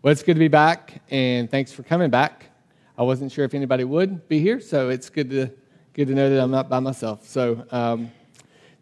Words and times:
Well, 0.00 0.12
it's 0.12 0.22
good 0.22 0.34
to 0.34 0.38
be 0.38 0.46
back, 0.46 1.02
and 1.10 1.50
thanks 1.50 1.72
for 1.72 1.82
coming 1.82 2.08
back. 2.08 2.44
I 2.96 3.02
wasn't 3.02 3.32
sure 3.32 3.44
if 3.44 3.52
anybody 3.52 3.82
would 3.82 4.28
be 4.28 4.38
here, 4.38 4.60
so 4.60 4.90
it's 4.90 5.10
good 5.10 5.28
to 5.30 5.50
good 5.92 6.06
to 6.06 6.14
know 6.14 6.30
that 6.30 6.40
I'm 6.40 6.52
not 6.52 6.68
by 6.68 6.78
myself. 6.78 7.26
So, 7.26 7.66
um, 7.72 8.08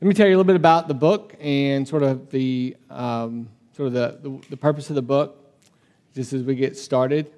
let 0.03 0.09
me 0.09 0.13
tell 0.13 0.27
you 0.27 0.35
a 0.35 0.37
little 0.37 0.45
bit 0.45 0.57
about 0.57 0.89
the 0.89 0.95
book 0.95 1.35
and 1.41 1.89
sort 1.89 2.03
of 2.03 2.29
the 2.29 2.77
um, 2.91 3.49
sort 3.73 3.87
of 3.87 3.93
the, 3.95 4.19
the, 4.29 4.49
the, 4.51 4.57
purpose 4.59 4.91
of 4.91 4.95
the 4.95 5.01
book, 5.01 5.43
just 6.15 6.35
as 6.35 6.43
we 6.43 6.55
get 6.55 6.77
started. 6.77 7.33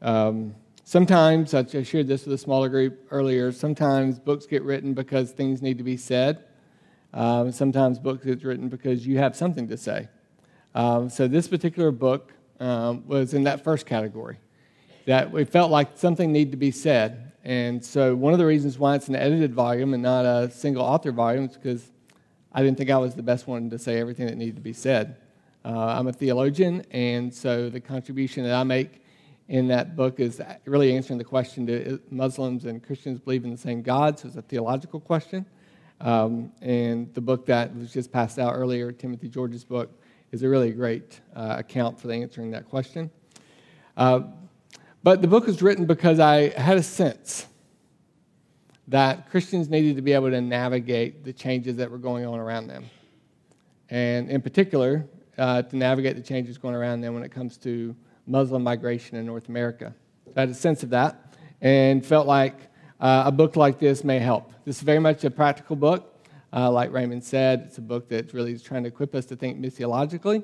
Um, 0.00 0.54
sometimes 0.84 1.52
I 1.52 1.64
shared 1.82 2.08
this 2.08 2.24
with 2.24 2.32
a 2.32 2.38
smaller 2.38 2.70
group 2.70 3.08
earlier. 3.10 3.52
Sometimes 3.52 4.18
books 4.18 4.46
get 4.46 4.62
written 4.62 4.94
because 4.94 5.32
things 5.32 5.60
need 5.60 5.76
to 5.76 5.84
be 5.84 5.98
said. 5.98 6.44
Um, 7.12 7.52
sometimes 7.52 7.98
books 7.98 8.24
get 8.24 8.42
written 8.42 8.70
because 8.70 9.06
you 9.06 9.18
have 9.18 9.36
something 9.36 9.68
to 9.68 9.76
say. 9.76 10.08
Um, 10.74 11.10
so 11.10 11.28
this 11.28 11.46
particular 11.46 11.90
book 11.90 12.32
um, 12.60 13.06
was 13.06 13.34
in 13.34 13.44
that 13.44 13.64
first 13.64 13.86
category. 13.86 14.38
That 15.06 15.30
we 15.30 15.44
felt 15.44 15.70
like 15.70 15.96
something 15.96 16.32
needed 16.32 16.50
to 16.50 16.56
be 16.56 16.70
said. 16.70 17.32
And 17.44 17.84
so 17.84 18.16
one 18.16 18.32
of 18.32 18.38
the 18.38 18.46
reasons 18.46 18.78
why 18.78 18.96
it's 18.96 19.08
an 19.08 19.14
edited 19.14 19.54
volume 19.54 19.94
and 19.94 20.02
not 20.02 20.24
a 20.24 20.50
single 20.50 20.82
author 20.82 21.12
volume 21.12 21.44
is 21.44 21.56
because 21.56 21.92
I 22.52 22.62
didn't 22.62 22.76
think 22.76 22.90
I 22.90 22.98
was 22.98 23.14
the 23.14 23.22
best 23.22 23.46
one 23.46 23.70
to 23.70 23.78
say 23.78 24.00
everything 24.00 24.26
that 24.26 24.36
needed 24.36 24.56
to 24.56 24.62
be 24.62 24.72
said. 24.72 25.18
Uh, 25.64 25.96
I'm 25.98 26.06
a 26.06 26.12
theologian, 26.12 26.84
and 26.90 27.32
so 27.32 27.68
the 27.68 27.80
contribution 27.80 28.44
that 28.44 28.54
I 28.54 28.64
make 28.64 29.02
in 29.48 29.68
that 29.68 29.94
book 29.94 30.18
is 30.20 30.40
really 30.64 30.96
answering 30.96 31.18
the 31.18 31.24
question 31.24 31.66
do 31.66 32.00
Muslims 32.10 32.64
and 32.64 32.82
Christians 32.82 33.20
believe 33.20 33.44
in 33.44 33.50
the 33.50 33.56
same 33.56 33.82
God? 33.82 34.18
So 34.18 34.28
it's 34.28 34.36
a 34.36 34.42
theological 34.42 35.00
question. 35.00 35.46
Um, 36.00 36.52
and 36.60 37.12
the 37.14 37.20
book 37.20 37.46
that 37.46 37.74
was 37.76 37.92
just 37.92 38.12
passed 38.12 38.38
out 38.38 38.54
earlier, 38.54 38.92
Timothy 38.92 39.28
George's 39.28 39.64
book, 39.64 39.90
is 40.32 40.42
a 40.42 40.48
really 40.48 40.72
great 40.72 41.20
uh, 41.34 41.56
account 41.58 42.00
for 42.00 42.10
answering 42.10 42.50
that 42.50 42.68
question. 42.68 43.10
Uh, 43.96 44.20
but 45.02 45.22
the 45.22 45.28
book 45.28 45.46
was 45.46 45.62
written 45.62 45.86
because 45.86 46.18
I 46.18 46.48
had 46.58 46.76
a 46.76 46.82
sense 46.82 47.46
that 48.88 49.30
Christians 49.30 49.68
needed 49.68 49.96
to 49.96 50.02
be 50.02 50.12
able 50.12 50.30
to 50.30 50.40
navigate 50.40 51.24
the 51.24 51.32
changes 51.32 51.76
that 51.76 51.90
were 51.90 51.98
going 51.98 52.26
on 52.26 52.38
around 52.38 52.68
them. 52.68 52.84
And 53.88 54.30
in 54.30 54.42
particular, 54.42 55.06
uh, 55.38 55.62
to 55.62 55.76
navigate 55.76 56.16
the 56.16 56.22
changes 56.22 56.58
going 56.58 56.74
around 56.74 57.00
them 57.00 57.14
when 57.14 57.22
it 57.22 57.30
comes 57.30 57.56
to 57.58 57.94
Muslim 58.26 58.62
migration 58.62 59.16
in 59.16 59.26
North 59.26 59.48
America. 59.48 59.94
I 60.36 60.40
had 60.40 60.50
a 60.50 60.54
sense 60.54 60.82
of 60.82 60.90
that 60.90 61.34
and 61.60 62.04
felt 62.04 62.26
like 62.26 62.56
uh, 63.00 63.24
a 63.26 63.32
book 63.32 63.56
like 63.56 63.78
this 63.78 64.04
may 64.04 64.18
help. 64.18 64.52
This 64.64 64.78
is 64.78 64.82
very 64.82 64.98
much 64.98 65.24
a 65.24 65.30
practical 65.30 65.76
book. 65.76 66.15
Uh, 66.56 66.70
like 66.70 66.90
Raymond 66.90 67.22
said, 67.22 67.64
it's 67.66 67.76
a 67.76 67.82
book 67.82 68.08
that's 68.08 68.32
really 68.32 68.58
trying 68.58 68.82
to 68.84 68.88
equip 68.88 69.14
us 69.14 69.26
to 69.26 69.36
think 69.36 69.60
missiologically 69.60 70.42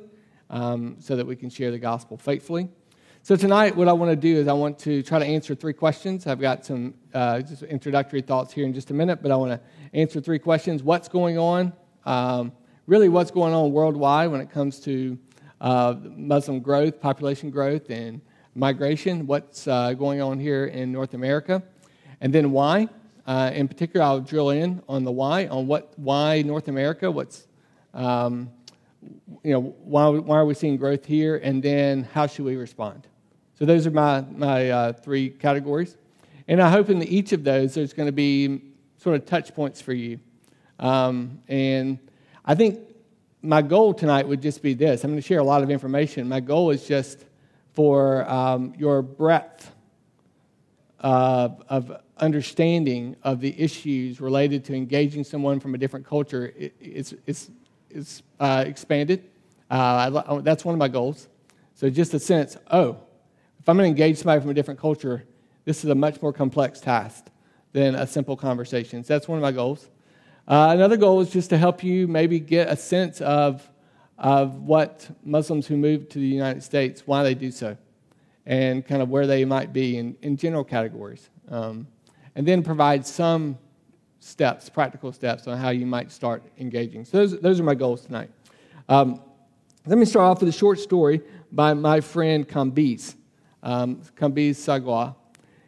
um, 0.51 0.97
so 0.99 1.17
that 1.17 1.27
we 1.27 1.35
can 1.35 1.49
share 1.49 1.71
the 1.71 1.79
gospel 1.79 2.19
faithfully. 2.19 2.69
So, 3.23 3.35
tonight, 3.35 3.75
what 3.75 3.89
I 3.89 3.95
want 3.95 4.11
to 4.11 4.17
do 4.17 4.37
is 4.37 4.47
I 4.47 4.53
want 4.53 4.79
to 4.81 5.03
try 5.03 5.19
to 5.19 5.25
answer 5.25 5.55
three 5.55 5.73
questions. 5.73 6.27
I've 6.27 6.41
got 6.41 6.67
some 6.67 6.93
uh, 7.15 7.41
just 7.41 7.63
introductory 7.63 8.21
thoughts 8.21 8.53
here 8.53 8.67
in 8.67 8.75
just 8.75 8.91
a 8.91 8.95
minute, 8.95 9.23
but 9.23 9.31
I 9.31 9.37
want 9.37 9.53
to 9.53 9.61
answer 9.95 10.21
three 10.21 10.39
questions. 10.39 10.83
What's 10.83 11.09
going 11.09 11.39
on? 11.39 11.73
Um, 12.05 12.53
really, 12.87 13.09
what's 13.09 13.31
going 13.31 13.55
on 13.55 13.73
worldwide 13.73 14.31
when 14.31 14.43
it 14.43 14.51
comes 14.51 14.81
to 14.81 15.19
uh, 15.63 15.95
Muslim 16.03 16.61
growth, 16.61 17.01
population 17.01 17.49
growth, 17.49 17.89
and 17.89 18.21
migration? 18.55 19.27
What's 19.27 19.67
uh, 19.67 19.95
going 19.95 20.21
on 20.21 20.39
here 20.39 20.67
in 20.67 20.93
North 20.93 21.15
America? 21.15 21.63
And 22.21 22.35
then 22.35 22.51
why? 22.51 22.91
Uh, 23.27 23.51
in 23.55 23.69
particular, 23.69 24.05
I'll 24.05 24.20
drill 24.20 24.51
in 24.51 24.83
on 24.89 25.05
the 25.05 25.12
why, 25.12 25.47
on 25.47 25.67
what 25.67 25.92
why 25.97 26.42
North 26.42 26.69
America, 26.69 27.11
what's 27.11 27.47
um, 27.95 28.51
you 29.42 29.53
know 29.53 29.61
why, 29.84 30.09
why 30.09 30.37
are 30.37 30.45
we 30.45 30.55
seeing 30.55 30.77
growth 30.77 31.05
here, 31.06 31.37
and 31.37 31.62
then 31.62 32.05
how 32.12 32.27
should 32.27 32.45
we 32.45 32.56
respond? 32.56 33.06
So 33.59 33.64
those 33.64 33.87
are 33.87 33.91
my 33.91 34.23
my 34.23 34.70
uh, 34.70 34.92
three 34.92 35.31
categories, 35.31 35.97
and 36.48 36.61
I 36.61 36.69
hope 36.69 36.91
in 36.91 37.03
each 37.03 37.33
of 37.33 37.45
those 37.45 37.75
there's 37.75 37.92
going 37.92 38.06
to 38.06 38.12
be 38.12 38.61
sort 38.98 39.17
of 39.17 39.27
touch 39.27 39.55
points 39.55 39.81
for 39.81 39.92
you, 39.92 40.19
um, 40.80 41.41
and 41.48 41.98
I 42.45 42.55
think 42.55 42.80
my 43.42 43.63
goal 43.63 43.95
tonight 43.95 44.27
would 44.27 44.41
just 44.42 44.63
be 44.63 44.74
this. 44.74 45.05
I'm 45.05 45.11
going 45.11 45.20
to 45.20 45.27
share 45.27 45.41
a 45.41 45.45
lot 45.45 45.63
of 45.63 45.70
information. 45.70 46.29
My 46.29 46.41
goal 46.41 46.70
is 46.70 46.86
just 46.86 47.24
for 47.73 48.29
um, 48.30 48.74
your 48.79 49.02
breadth 49.02 49.72
uh, 51.02 51.48
of 51.68 52.01
understanding 52.18 53.17
of 53.24 53.40
the 53.40 53.61
issues 53.61 54.20
related 54.20 54.64
to 54.64 54.74
engaging 54.74 55.24
someone 55.24 55.58
from 55.58 55.74
a 55.74 55.79
different 55.79 56.07
culture 56.07 56.52
is, 56.80 57.14
is, 57.27 57.51
is 57.90 58.23
uh, 58.39 58.64
expanded. 58.67 59.29
Uh, 59.70 60.41
that's 60.41 60.64
one 60.64 60.74
of 60.74 60.79
my 60.79 60.89
goals. 60.89 61.29
So, 61.74 61.91
just 61.91 62.14
a 62.14 62.20
sense 62.20 62.57
oh, 62.70 62.98
if 63.58 63.68
I'm 63.68 63.77
going 63.77 63.86
to 63.86 63.91
engage 63.91 64.18
somebody 64.18 64.41
from 64.41 64.51
a 64.51 64.55
different 64.55 64.79
culture, 64.79 65.24
this 65.64 65.85
is 65.85 65.91
a 65.91 65.95
much 65.95 66.20
more 66.23 66.33
complex 66.33 66.80
task 66.80 67.27
than 67.73 67.95
a 67.95 68.07
simple 68.07 68.36
conversation. 68.36 69.02
So, 69.02 69.14
that's 69.14 69.27
one 69.27 69.39
of 69.39 69.42
my 69.42 69.52
goals. 69.52 69.89
Uh, 70.46 70.70
another 70.73 70.96
goal 70.96 71.20
is 71.20 71.30
just 71.30 71.51
to 71.51 71.58
help 71.58 71.83
you 71.83 72.07
maybe 72.07 72.39
get 72.39 72.68
a 72.68 72.77
sense 72.77 73.20
of, 73.20 73.68
of 74.18 74.62
what 74.62 75.08
Muslims 75.24 75.67
who 75.67 75.77
move 75.77 76.08
to 76.11 76.18
the 76.18 76.27
United 76.27 76.62
States, 76.62 77.05
why 77.07 77.23
they 77.23 77.35
do 77.35 77.51
so, 77.51 77.77
and 78.47 78.86
kind 78.86 79.03
of 79.03 79.08
where 79.08 79.27
they 79.27 79.45
might 79.45 79.73
be 79.73 79.98
in, 79.98 80.17
in 80.23 80.36
general 80.36 80.64
categories. 80.64 81.30
Um, 81.48 81.86
and 82.35 82.47
then 82.47 82.63
provide 82.63 83.07
some 83.07 83.58
steps, 84.20 84.69
practical 84.69 85.13
steps 85.13 85.47
on 85.47 85.58
how 85.58 85.70
you 85.70 85.86
might 85.86 86.11
start 86.11 86.42
engaging. 86.58 87.05
So 87.05 87.19
those, 87.19 87.41
those 87.41 87.61
are 87.61 87.64
my 87.64 87.75
goals 87.75 88.05
tonight. 88.05 88.30
Um, 88.89 89.20
let 89.86 89.98
me 89.98 90.05
start 90.05 90.25
off 90.25 90.41
with 90.41 90.48
a 90.48 90.57
short 90.57 90.79
story 90.79 91.20
by 91.51 91.75
my 91.75 92.01
friend 92.01 92.48
Kambiz, 92.48 93.17
um, 93.63 94.01
Kambiz 94.17 94.53
Sagwa. 94.53 95.17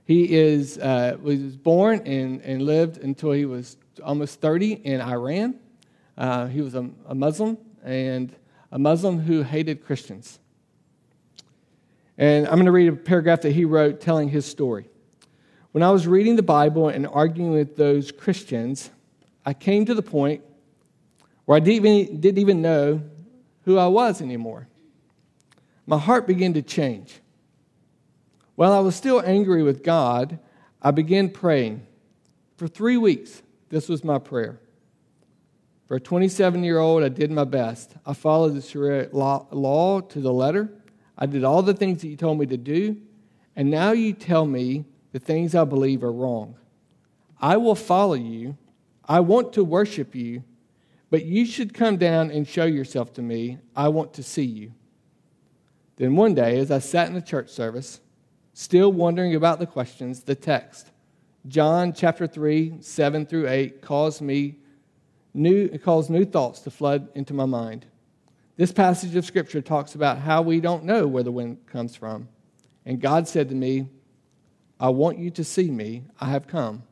He 0.05 0.35
is, 0.37 0.79
uh, 0.79 1.17
was 1.21 1.57
born 1.57 2.03
and, 2.07 2.41
and 2.43 2.63
lived 2.63 2.99
until 2.99 3.33
he 3.33 3.45
was 3.45 3.77
almost 4.05 4.41
30 4.41 4.73
in 4.73 5.01
Iran. 5.01 5.57
Uh, 6.17 6.47
he 6.47 6.61
was 6.61 6.75
a, 6.75 6.89
a 7.09 7.15
Muslim 7.15 7.59
and 7.83 8.35
a 8.71 8.79
Muslim 8.79 9.19
who 9.19 9.43
hated 9.43 9.85
Christians. 9.85 10.39
And 12.17 12.47
I'm 12.47 12.55
going 12.55 12.67
to 12.67 12.73
read 12.73 12.89
a 12.89 12.97
paragraph 12.97 13.43
that 13.43 13.53
he 13.53 13.65
wrote 13.65 14.01
telling 14.01 14.29
his 14.29 14.47
story. 14.47 14.89
When 15.73 15.83
I 15.83 15.91
was 15.91 16.07
reading 16.07 16.37
the 16.37 16.43
Bible 16.43 16.89
and 16.89 17.07
arguing 17.07 17.51
with 17.51 17.77
those 17.77 18.13
Christians, 18.13 18.91
I 19.45 19.55
came 19.55 19.85
to 19.87 19.95
the 19.95 20.03
point 20.03 20.43
where 21.45 21.57
I 21.57 21.61
didn't 21.61 21.87
even, 21.87 22.21
didn't 22.21 22.39
even 22.39 22.63
know 22.63 23.03
who 23.65 23.79
I 23.79 23.89
was 23.89 24.23
anymore. 24.23 24.69
My 25.87 25.99
heart 25.99 26.27
began 26.27 26.55
to 26.55 26.63
change. 26.63 27.21
While 28.55 28.73
I 28.73 28.79
was 28.79 28.95
still 28.95 29.21
angry 29.21 29.63
with 29.63 29.83
God, 29.83 30.39
I 30.81 30.93
began 30.93 31.29
praying. 31.29 31.87
For 32.57 32.69
three 32.69 32.97
weeks, 32.97 33.43
this 33.69 33.89
was 33.89 34.05
my 34.05 34.19
prayer. 34.19 34.61
For 35.87 35.97
a 35.97 36.01
27 36.01 36.63
year 36.63 36.79
old, 36.79 37.03
I 37.03 37.09
did 37.09 37.31
my 37.31 37.45
best. 37.45 37.95
I 38.07 38.15
followed 38.15 38.55
the 38.55 38.63
Sharia 38.63 39.09
law, 39.13 39.47
law 39.51 40.01
to 40.01 40.21
the 40.21 40.33
letter. 40.33 40.71
I 41.17 41.27
did 41.27 41.45
all 41.45 41.63
the 41.63 41.75
things 41.75 42.03
that 42.03 42.09
you 42.09 42.17
told 42.17 42.39
me 42.39 42.47
to 42.47 42.57
do. 42.57 42.97
And 43.57 43.71
now 43.71 43.93
you 43.93 44.13
tell 44.13 44.47
me 44.47 44.85
the 45.13 45.19
things 45.19 45.55
I 45.55 45.65
believe 45.65 46.03
are 46.03 46.13
wrong. 46.13 46.57
I 47.41 47.57
will 47.57 47.75
follow 47.75 48.15
you. 48.15 48.57
I 49.07 49.21
want 49.21 49.53
to 49.53 49.65
worship 49.65 50.15
you, 50.15 50.43
but 51.11 51.25
you 51.25 51.45
should 51.45 51.75
come 51.75 51.99
down 51.99 52.31
and 52.31 52.49
show 52.49 52.65
yourself 52.65 53.13
to 53.15 53.23
me. 53.23 53.59
I 53.77 53.89
want 53.89 54.15
to 54.15 54.23
see 54.23 54.45
you. 54.45 54.73
Then 55.97 56.17
one 56.17 56.35
day, 56.35 56.59
as 56.59 56.71
I 56.71 56.79
sat 56.79 57.07
in 57.09 57.15
the 57.15 57.23
church 57.23 57.51
service, 57.51 58.01
still 58.55 58.91
wondering 58.91 59.35
about 59.35 59.59
the 59.59 59.67
questions, 59.67 60.23
the 60.23 60.35
text, 60.35 60.91
John 61.47 61.93
chapter 61.93 62.27
3, 62.27 62.79
7 62.81 63.27
through 63.27 63.49
8, 63.49 63.83
caused 63.83 64.23
me 64.23 64.57
new, 65.35 65.69
caused 65.79 66.11
new 66.11 66.25
thoughts 66.25 66.61
to 66.61 66.71
flood 66.71 67.09
into 67.15 67.35
my 67.35 67.45
mind. 67.45 67.87
This 68.57 68.71
passage 68.71 69.17
of 69.17 69.25
Scripture 69.25 69.61
talks 69.61 69.97
about 69.97 70.19
how 70.19 70.43
we 70.43 70.61
don't 70.61 70.85
know 70.85 71.09
where 71.09 71.25
the 71.25 71.33
wind 71.33 71.67
comes 71.67 71.97
from. 71.97 72.29
And 72.87 73.01
God 73.01 73.27
said 73.27 73.49
to 73.49 73.55
me, 73.55 73.89
I 74.79 74.91
want 74.91 75.19
you 75.19 75.31
to 75.31 75.45
see 75.45 75.71
me. 75.71 76.05
I 76.21 76.27
have 76.27 76.47
come, 76.47 76.85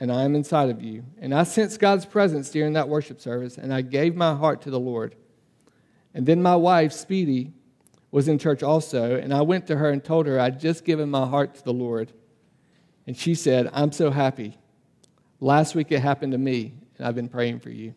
and 0.00 0.10
I 0.10 0.22
am 0.24 0.34
inside 0.34 0.68
of 0.68 0.82
you. 0.82 1.04
And 1.20 1.32
I 1.32 1.44
sensed 1.44 1.78
God's 1.78 2.06
presence 2.06 2.50
during 2.50 2.72
that 2.72 2.88
worship 2.88 3.20
service, 3.20 3.56
and 3.56 3.72
I 3.72 3.82
gave 3.82 4.16
my 4.16 4.34
heart 4.34 4.62
to 4.62 4.70
the 4.70 4.80
Lord. 4.80 5.14
And 6.12 6.26
then 6.26 6.42
my 6.42 6.56
wife, 6.56 6.92
Speedy, 6.92 7.52
was 8.10 8.26
in 8.26 8.38
church 8.38 8.64
also, 8.64 9.14
and 9.14 9.32
I 9.32 9.42
went 9.42 9.68
to 9.68 9.76
her 9.76 9.90
and 9.90 10.02
told 10.02 10.26
her 10.26 10.40
I'd 10.40 10.58
just 10.58 10.84
given 10.84 11.08
my 11.08 11.26
heart 11.26 11.54
to 11.56 11.64
the 11.64 11.72
Lord. 11.72 12.12
And 13.06 13.16
she 13.16 13.36
said, 13.36 13.70
I'm 13.72 13.92
so 13.92 14.10
happy. 14.10 14.58
Last 15.38 15.76
week 15.76 15.92
it 15.92 16.00
happened 16.00 16.32
to 16.32 16.38
me, 16.38 16.74
and 16.98 17.06
I've 17.06 17.14
been 17.14 17.28
praying 17.28 17.60
for 17.60 17.70
you. 17.70 17.94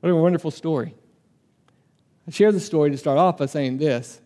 What 0.00 0.10
a 0.10 0.16
wonderful 0.16 0.50
story. 0.50 0.94
I 2.30 2.32
share 2.32 2.52
the 2.52 2.60
story 2.60 2.92
to 2.92 2.96
start 2.96 3.18
off 3.18 3.38
by 3.38 3.46
saying 3.46 3.78
this 3.78 4.20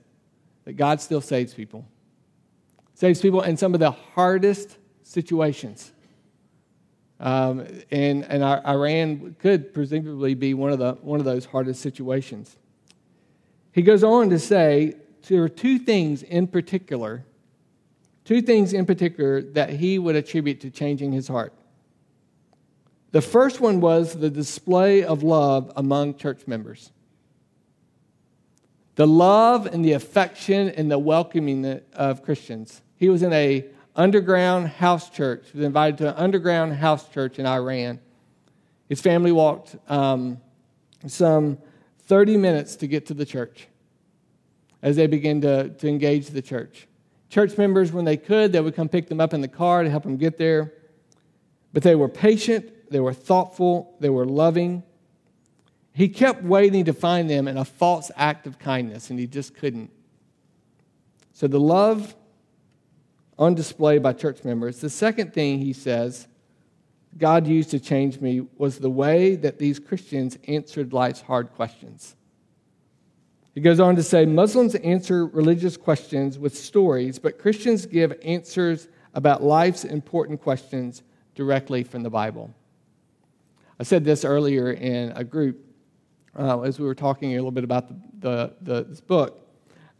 that 0.66 0.74
God 0.74 1.00
still 1.00 1.22
saves 1.22 1.54
people 1.54 1.86
saves 2.92 3.18
people 3.18 3.40
in 3.40 3.56
some 3.56 3.72
of 3.72 3.80
the 3.80 3.92
hardest 3.92 4.76
situations. 5.04 5.90
Um, 7.18 7.66
and 7.90 8.24
and 8.24 8.44
Iran 8.44 9.36
could 9.38 9.72
presumably 9.72 10.34
be 10.34 10.52
one 10.52 10.70
of, 10.70 10.78
the, 10.78 10.92
one 11.00 11.18
of 11.18 11.24
those 11.24 11.46
hardest 11.46 11.80
situations. 11.80 12.58
He 13.72 13.80
goes 13.80 14.04
on 14.04 14.28
to 14.28 14.38
say 14.38 14.96
there 15.26 15.42
are 15.42 15.48
two 15.48 15.78
things 15.78 16.22
in 16.22 16.46
particular, 16.46 17.24
two 18.26 18.42
things 18.42 18.74
in 18.74 18.84
particular 18.84 19.40
that 19.40 19.70
he 19.70 19.98
would 19.98 20.14
attribute 20.14 20.60
to 20.60 20.70
changing 20.70 21.12
his 21.12 21.26
heart. 21.26 21.54
The 23.12 23.22
first 23.22 23.62
one 23.62 23.80
was 23.80 24.12
the 24.12 24.28
display 24.28 25.04
of 25.04 25.22
love 25.22 25.72
among 25.74 26.16
church 26.18 26.46
members. 26.46 26.90
The 28.96 29.06
love 29.06 29.66
and 29.66 29.84
the 29.84 29.92
affection 29.92 30.68
and 30.70 30.90
the 30.90 30.98
welcoming 30.98 31.80
of 31.94 32.22
Christians. 32.22 32.80
He 32.96 33.08
was 33.08 33.22
in 33.22 33.32
a 33.32 33.64
underground 33.96 34.68
house 34.68 35.10
church. 35.10 35.46
He 35.52 35.58
was 35.58 35.66
invited 35.66 35.98
to 35.98 36.08
an 36.10 36.14
underground 36.16 36.74
house 36.74 37.08
church 37.08 37.38
in 37.38 37.46
Iran. 37.46 38.00
His 38.88 39.00
family 39.00 39.32
walked 39.32 39.76
um, 39.88 40.40
some 41.06 41.58
30 42.06 42.36
minutes 42.36 42.76
to 42.76 42.86
get 42.86 43.06
to 43.06 43.14
the 43.14 43.24
church 43.26 43.66
as 44.82 44.96
they 44.96 45.06
began 45.06 45.40
to, 45.40 45.70
to 45.70 45.88
engage 45.88 46.28
the 46.28 46.42
church. 46.42 46.86
Church 47.30 47.56
members, 47.58 47.90
when 47.90 48.04
they 48.04 48.16
could, 48.16 48.52
they 48.52 48.60
would 48.60 48.76
come 48.76 48.88
pick 48.88 49.08
them 49.08 49.20
up 49.20 49.34
in 49.34 49.40
the 49.40 49.48
car 49.48 49.82
to 49.82 49.90
help 49.90 50.04
them 50.04 50.16
get 50.16 50.38
there. 50.38 50.72
But 51.72 51.82
they 51.82 51.94
were 51.94 52.08
patient 52.08 52.70
they 52.94 53.00
were 53.00 53.12
thoughtful, 53.12 53.96
they 53.98 54.08
were 54.08 54.24
loving. 54.24 54.84
He 55.94 56.08
kept 56.08 56.42
waiting 56.42 56.84
to 56.86 56.92
find 56.92 57.30
them 57.30 57.46
in 57.46 57.56
a 57.56 57.64
false 57.64 58.10
act 58.16 58.46
of 58.46 58.58
kindness, 58.58 59.10
and 59.10 59.18
he 59.18 59.26
just 59.26 59.54
couldn't. 59.54 59.90
So, 61.32 61.46
the 61.46 61.60
love 61.60 62.14
on 63.38 63.54
display 63.54 63.98
by 63.98 64.12
church 64.12 64.44
members. 64.44 64.80
The 64.80 64.90
second 64.90 65.32
thing 65.32 65.58
he 65.58 65.72
says 65.72 66.28
God 67.16 67.46
used 67.46 67.70
to 67.70 67.78
change 67.78 68.20
me 68.20 68.46
was 68.58 68.78
the 68.78 68.90
way 68.90 69.36
that 69.36 69.58
these 69.58 69.78
Christians 69.78 70.36
answered 70.48 70.92
life's 70.92 71.20
hard 71.20 71.52
questions. 71.52 72.16
He 73.54 73.60
goes 73.60 73.78
on 73.78 73.94
to 73.96 74.02
say 74.02 74.26
Muslims 74.26 74.74
answer 74.74 75.26
religious 75.26 75.76
questions 75.76 76.40
with 76.40 76.56
stories, 76.56 77.20
but 77.20 77.38
Christians 77.38 77.86
give 77.86 78.12
answers 78.24 78.88
about 79.14 79.44
life's 79.44 79.84
important 79.84 80.42
questions 80.42 81.04
directly 81.36 81.84
from 81.84 82.02
the 82.02 82.10
Bible. 82.10 82.52
I 83.78 83.84
said 83.84 84.04
this 84.04 84.24
earlier 84.24 84.72
in 84.72 85.12
a 85.12 85.22
group 85.22 85.64
uh, 86.38 86.60
as 86.60 86.78
we 86.78 86.86
were 86.86 86.94
talking 86.94 87.32
a 87.32 87.36
little 87.36 87.50
bit 87.50 87.64
about 87.64 87.88
the, 87.88 87.94
the, 88.18 88.54
the 88.62 88.84
this 88.84 89.00
book. 89.00 89.40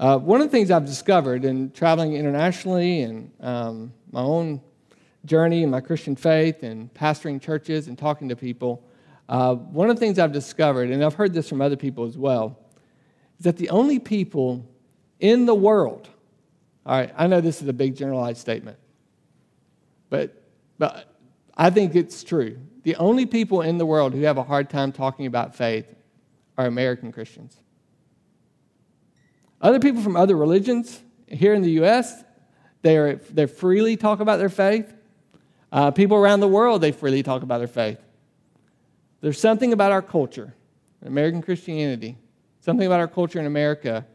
Uh, 0.00 0.18
one 0.18 0.40
of 0.40 0.48
the 0.48 0.50
things 0.50 0.70
I've 0.70 0.86
discovered 0.86 1.44
in 1.44 1.70
traveling 1.70 2.14
internationally 2.14 3.02
and 3.02 3.30
um, 3.40 3.92
my 4.10 4.20
own 4.20 4.60
journey 5.24 5.62
in 5.62 5.70
my 5.70 5.80
Christian 5.80 6.16
faith 6.16 6.62
and 6.62 6.92
pastoring 6.94 7.40
churches 7.40 7.88
and 7.88 7.96
talking 7.96 8.28
to 8.28 8.36
people, 8.36 8.82
uh, 9.28 9.54
one 9.54 9.88
of 9.88 9.96
the 9.96 10.00
things 10.00 10.18
I've 10.18 10.32
discovered, 10.32 10.90
and 10.90 11.02
I've 11.02 11.14
heard 11.14 11.32
this 11.32 11.48
from 11.48 11.62
other 11.62 11.76
people 11.76 12.04
as 12.04 12.18
well, 12.18 12.58
is 13.38 13.44
that 13.44 13.56
the 13.56 13.70
only 13.70 13.98
people 13.98 14.66
in 15.20 15.46
the 15.46 15.54
world, 15.54 16.08
all 16.84 16.98
right, 16.98 17.14
I 17.16 17.26
know 17.26 17.40
this 17.40 17.62
is 17.62 17.68
a 17.68 17.72
big 17.72 17.96
generalized 17.96 18.38
statement, 18.38 18.76
but, 20.10 20.42
but 20.78 21.06
I 21.56 21.70
think 21.70 21.94
it's 21.94 22.22
true. 22.24 22.58
The 22.82 22.96
only 22.96 23.24
people 23.24 23.62
in 23.62 23.78
the 23.78 23.86
world 23.86 24.12
who 24.12 24.22
have 24.22 24.36
a 24.36 24.42
hard 24.42 24.68
time 24.68 24.92
talking 24.92 25.26
about 25.26 25.54
faith 25.54 25.93
are 26.56 26.66
American 26.66 27.12
Christians. 27.12 27.56
Other 29.60 29.80
people 29.80 30.02
from 30.02 30.16
other 30.16 30.36
religions 30.36 31.00
here 31.26 31.54
in 31.54 31.62
the 31.62 31.70
U.S., 31.72 32.22
they, 32.82 32.98
are, 32.98 33.16
they 33.16 33.46
freely 33.46 33.96
talk 33.96 34.20
about 34.20 34.38
their 34.38 34.50
faith. 34.50 34.92
Uh, 35.72 35.90
people 35.90 36.16
around 36.16 36.40
the 36.40 36.48
world, 36.48 36.82
they 36.82 36.92
freely 36.92 37.22
talk 37.22 37.42
about 37.42 37.58
their 37.58 37.66
faith. 37.66 37.98
There's 39.20 39.40
something 39.40 39.72
about 39.72 39.90
our 39.90 40.02
culture, 40.02 40.54
American 41.02 41.40
Christianity, 41.40 42.18
something 42.60 42.86
about 42.86 43.00
our 43.00 43.08
culture 43.08 43.40
in 43.40 43.46
America. 43.46 44.06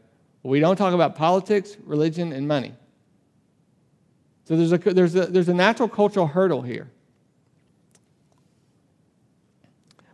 We 0.44 0.60
don't 0.60 0.76
talk 0.76 0.94
about 0.94 1.16
politics, 1.16 1.76
religion, 1.84 2.32
and 2.32 2.46
money. 2.46 2.74
So 4.44 4.56
there's 4.56 4.72
a, 4.72 4.78
there's 4.78 5.14
a, 5.16 5.26
there's 5.26 5.48
a 5.48 5.54
natural 5.54 5.88
cultural 5.88 6.28
hurdle 6.28 6.62
here. 6.62 6.90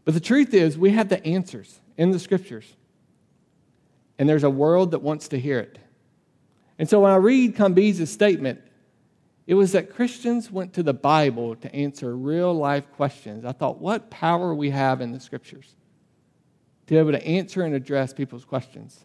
But 0.05 0.15
the 0.15 0.21
truth 0.21 0.55
is, 0.55 0.79
we 0.79 0.91
have 0.93 1.09
the 1.09 1.25
answers 1.27 1.81
in 1.97 2.11
the 2.11 2.19
scriptures. 2.19 2.75
And 4.19 4.29
there's 4.29 4.45
a 4.45 4.51
world 4.51 4.93
that 4.93 5.01
wants 5.01 5.29
to 5.29 5.39
hear 5.39 5.59
it. 5.59 5.79
And 6.79 6.89
so 6.89 7.01
when 7.01 7.11
I 7.11 7.17
read 7.17 7.57
Kambiza's 7.57 8.13
statement, 8.13 8.61
it 9.47 9.55
was 9.55 9.73
that 9.73 9.95
Christians 9.95 10.51
went 10.51 10.73
to 10.75 10.83
the 10.83 10.93
Bible 10.93 11.55
to 11.57 11.75
answer 11.75 12.17
real 12.17 12.53
life 12.53 12.91
questions. 12.93 13.45
I 13.45 13.53
thought, 13.53 13.81
what 13.81 14.11
power 14.11 14.55
we 14.55 14.71
have 14.71 15.01
in 15.01 15.13
the 15.13 15.21
scriptures 15.21 15.77
to 16.87 16.95
be 16.95 16.99
able 16.99 17.13
to 17.13 17.27
answer 17.27 17.63
and 17.63 17.75
address 17.75 18.13
people's 18.13 18.45
questions. 18.45 19.05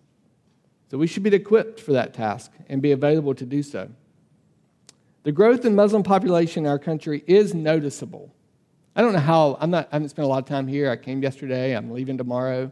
So 0.90 0.98
we 0.98 1.08
should 1.08 1.24
be 1.24 1.34
equipped 1.34 1.80
for 1.80 1.94
that 1.94 2.14
task 2.14 2.52
and 2.70 2.82
be 2.82 2.92
available 2.92 3.34
to 3.36 3.46
do 3.46 3.64
so. 3.64 3.90
The 5.24 5.32
growth 5.32 5.66
in 5.66 5.76
Muslim 5.76 6.04
population 6.04 6.66
in 6.66 6.72
our 6.72 6.80
country 6.80 7.24
is 7.28 7.54
noticeable. 7.54 8.34
I 8.96 9.02
don't 9.02 9.14
know 9.14 9.20
how, 9.20 9.58
I'm 9.60 9.72
not, 9.72 9.88
I 9.92 9.96
haven't 9.96 10.10
spent 10.10 10.26
a 10.26 10.30
lot 10.30 10.40
of 10.40 10.46
time 10.46 10.68
here. 10.68 10.92
I 10.92 10.96
came 10.96 11.24
yesterday, 11.24 11.76
I'm 11.76 11.92
leaving 11.92 12.18
tomorrow. 12.18 12.72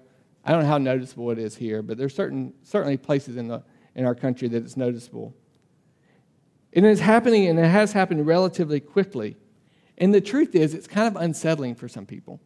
I 0.49 0.53
don't 0.53 0.63
know 0.63 0.67
how 0.69 0.79
noticeable 0.79 1.29
it 1.29 1.37
is 1.37 1.55
here, 1.55 1.83
but 1.83 1.95
there's 1.95 2.15
certain, 2.15 2.55
certainly 2.63 2.97
places 2.97 3.37
in, 3.37 3.47
the, 3.49 3.61
in 3.93 4.03
our 4.03 4.15
country 4.15 4.47
that 4.47 4.63
it's 4.63 4.75
noticeable. 4.75 5.35
And 6.73 6.87
it's 6.87 7.01
happening, 7.01 7.45
and 7.45 7.59
it 7.59 7.67
has 7.67 7.93
happened 7.93 8.25
relatively 8.25 8.79
quickly. 8.79 9.37
And 9.99 10.11
the 10.11 10.21
truth 10.21 10.55
is, 10.55 10.73
it's 10.73 10.87
kind 10.87 11.07
of 11.07 11.21
unsettling 11.21 11.75
for 11.75 11.87
some 11.87 12.07
people. 12.07 12.39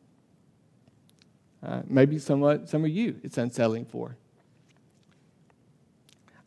Uh, 1.66 1.84
maybe 1.88 2.20
somewhat, 2.20 2.68
some 2.68 2.84
of 2.84 2.90
you, 2.90 3.22
it's 3.24 3.38
unsettling 3.38 3.86
for. 3.86 4.18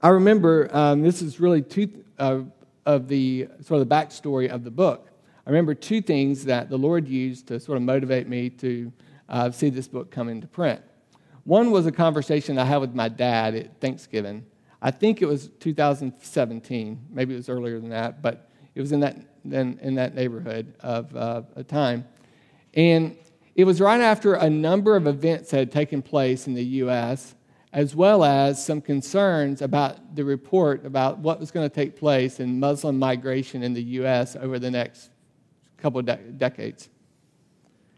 I 0.03 0.11
remember 0.11 0.69
um, 0.77 1.01
this 1.01 1.23
is 1.23 1.41
really 1.41 1.63
two 1.63 2.05
uh, 2.19 2.41
of 2.85 3.09
the 3.09 3.49
sort 3.63 3.81
of 3.81 3.89
the 3.89 3.95
backstory 3.95 4.51
of 4.51 4.63
the 4.63 4.71
book. 4.71 5.09
I 5.47 5.49
remember 5.49 5.75
two 5.75 6.03
things 6.03 6.45
that 6.45 6.69
the 6.69 6.77
Lord 6.77 7.09
used 7.09 7.47
to 7.47 7.59
sort 7.61 7.77
of 7.77 7.83
motivate 7.83 8.29
me 8.29 8.51
to 8.51 8.93
uh, 9.31 9.51
see 9.53 9.71
this 9.71 9.89
book 9.89 10.11
come 10.11 10.29
into 10.29 10.47
print. 10.47 10.83
One 11.47 11.71
was 11.71 11.87
a 11.87 11.93
conversation 11.93 12.59
I 12.59 12.65
had 12.65 12.79
with 12.79 12.93
my 12.93 13.09
dad 13.09 13.55
at 13.55 13.81
Thanksgiving. 13.81 14.45
I 14.83 14.91
think 14.91 15.23
it 15.23 15.27
was 15.27 15.47
2017, 15.61 17.07
maybe 17.09 17.35
it 17.35 17.37
was 17.37 17.49
earlier 17.49 17.79
than 17.79 17.91
that, 17.91 18.21
but 18.21 18.51
it 18.75 18.81
was 18.81 18.91
in 18.91 18.99
that, 19.01 19.17
in, 19.45 19.79
in 19.79 19.95
that 19.95 20.17
neighborhood 20.17 20.75
of 20.81 21.15
uh, 21.15 21.43
a 21.55 21.63
time. 21.63 22.05
And 22.75 23.17
it 23.55 23.63
was 23.63 23.81
right 23.81 24.01
after 24.01 24.35
a 24.35 24.51
number 24.51 24.97
of 24.97 25.07
events 25.07 25.53
had 25.53 25.71
taken 25.71 26.03
place 26.03 26.49
in 26.49 26.55
the 26.55 26.65
U.S., 26.65 27.37
as 27.73 27.95
well 27.95 28.25
as 28.25 28.65
some 28.65 28.81
concerns 28.81 29.63
about 29.63 30.17
the 30.17 30.25
report 30.25 30.85
about 30.85 31.19
what 31.19 31.39
was 31.39 31.53
going 31.53 31.69
to 31.69 31.73
take 31.73 31.95
place 31.95 32.41
in 32.41 32.59
Muslim 32.59 32.99
migration 32.99 33.63
in 33.63 33.73
the 33.73 33.83
U.S. 33.83 34.35
over 34.35 34.59
the 34.59 34.71
next 34.71 35.11
couple 35.77 36.01
of 36.01 36.07
de- 36.07 36.17
decades. 36.17 36.89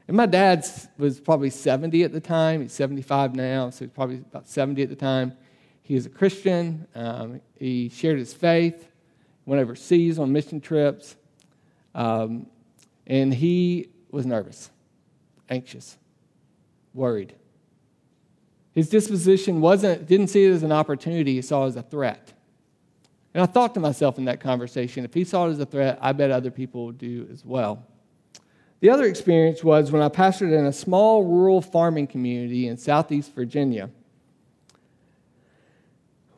And 0.09 0.17
my 0.17 0.25
dad 0.25 0.67
was 0.97 1.21
probably 1.21 1.51
70 1.51 2.03
at 2.03 2.13
the 2.13 2.21
time. 2.21 2.63
He's 2.63 2.73
75 2.73 3.37
now, 3.37 3.69
so 3.69 3.85
he's 3.85 3.93
probably 3.93 4.17
about 4.17 4.49
70 4.49 4.83
at 4.83 4.89
the 4.89 4.97
time. 4.97 5.35
He 5.83 5.95
was 5.95 6.07
a 6.07 6.11
Christian. 6.11 6.89
Um, 6.95 7.43
he 7.59 7.91
shared 7.91 8.19
his 8.19 8.33
faith, 8.33 8.89
went 9.45 9.61
overseas 9.61 10.19
on 10.19 10.33
mission 10.33 10.63
trips, 10.63 11.17
um, 11.95 12.47
and 13.07 13.33
he 13.35 13.91
was 14.11 14.25
nervous, 14.25 14.71
anxious, 15.51 15.99
worried. 16.95 17.35
His 18.75 18.89
disposition 18.89 19.61
wasn't, 19.61 20.07
didn't 20.07 20.29
see 20.29 20.45
it 20.45 20.53
as 20.53 20.63
an 20.63 20.73
opportunity, 20.73 21.35
he 21.35 21.43
saw 21.43 21.65
it 21.65 21.69
as 21.69 21.77
a 21.77 21.83
threat. 21.83 22.33
And 23.35 23.43
I 23.43 23.47
thought 23.47 23.75
to 23.75 23.81
myself 23.81 24.17
in 24.17 24.25
that 24.25 24.41
conversation, 24.41 25.05
if 25.05 25.13
he 25.13 25.25
saw 25.25 25.47
it 25.47 25.51
as 25.51 25.61
a 25.61 25.67
threat, 25.67 25.99
I 26.01 26.13
bet 26.13 26.31
other 26.31 26.51
people 26.51 26.87
would 26.87 26.99
do 26.99 27.29
as 27.31 27.45
well. 27.45 27.85
The 28.81 28.91
other 28.91 29.05
experience 29.05 29.65
was 29.65 29.91
when 29.91 30.03
I 30.03 30.09
pastored 30.09 30.57
in 30.57 30.67
a 30.67 30.73
small 30.73 31.25
rural 31.25 31.61
farming 31.61 32.07
community 32.07 32.69
in 32.69 32.77
southeast 32.77 33.35
Virginia. 33.35 33.91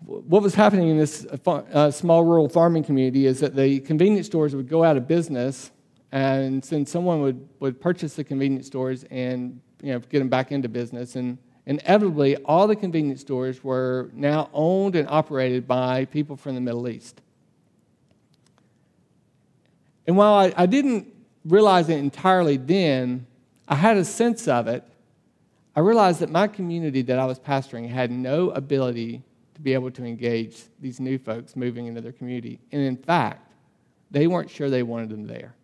What 0.07 0.43
was 0.43 0.55
happening 0.55 0.89
in 0.89 0.97
this 0.97 1.27
uh, 1.27 1.91
small 1.91 2.25
rural 2.25 2.49
farming 2.49 2.85
community 2.85 3.27
is 3.27 3.41
that 3.41 3.55
the 3.55 3.81
convenience 3.81 4.27
stores 4.27 4.57
would 4.57 4.69
go 4.69 4.83
out 4.83 4.97
of 4.97 5.07
business, 5.07 5.71
and 6.13 6.63
then 6.65 6.87
someone 6.87 7.21
would, 7.21 7.47
would 7.61 7.81
purchase 7.81 8.15
the 8.15 8.25
convenience 8.25 8.67
stores 8.67 9.05
and 9.11 9.61
you 9.83 9.93
know, 9.93 9.99
get 9.99 10.21
them 10.21 10.29
back 10.29 10.51
into 10.51 10.69
business. 10.69 11.17
And 11.17 11.37
inevitably, 11.67 12.37
all 12.39 12.67
the 12.67 12.75
convenience 12.75 13.21
stores 13.21 13.63
were 13.63 14.11
now 14.15 14.49
owned 14.55 14.97
and 14.97 15.07
operated 15.09 15.69
by 15.69 16.07
people 16.07 16.37
from 16.37 16.55
the 16.55 16.61
Middle 16.61 16.89
East. 16.89 17.21
And 20.07 20.17
while 20.17 20.33
I, 20.33 20.55
I 20.57 20.67
didn't 20.67 21.07
realize 21.45 21.89
it 21.89 21.99
entirely 21.99 22.57
then, 22.57 23.27
I 23.69 23.75
had 23.75 23.97
a 23.97 24.05
sense 24.05 24.49
of 24.49 24.69
it. 24.69 24.85
I 25.75 25.81
realized 25.81 26.21
that 26.21 26.31
my 26.31 26.49
community 26.49 27.03
that 27.03 27.19
I 27.19 27.27
was 27.27 27.39
pastoring 27.39 27.89
had 27.89 28.11
no 28.11 28.51
ability 28.51 29.23
to 29.55 29.61
be 29.61 29.75
able 29.75 29.91
to 29.93 30.05
engage 30.05 30.63
these 30.81 31.01
new 31.01 31.19
folks 31.19 31.55
moving 31.55 31.87
into 31.87 32.01
their 32.01 32.13
community. 32.13 32.59
And 32.73 32.83
in 32.83 32.97
fact, 32.97 33.53
they 34.11 34.27
weren't 34.27 34.51
sure 34.51 34.69
they 34.69 34.83
wanted 34.83 35.11
them 35.11 35.27
there. 35.27 35.55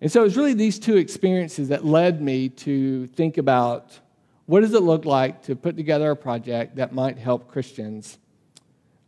And 0.00 0.10
so 0.10 0.20
it 0.20 0.24
was 0.24 0.36
really 0.36 0.54
these 0.54 0.78
two 0.78 0.96
experiences 0.96 1.68
that 1.68 1.84
led 1.84 2.20
me 2.20 2.48
to 2.50 3.06
think 3.08 3.38
about 3.38 3.98
what 4.46 4.60
does 4.60 4.74
it 4.74 4.82
look 4.82 5.04
like 5.04 5.42
to 5.44 5.56
put 5.56 5.76
together 5.76 6.10
a 6.10 6.16
project 6.16 6.76
that 6.76 6.92
might 6.92 7.18
help 7.18 7.48
Christians 7.48 8.18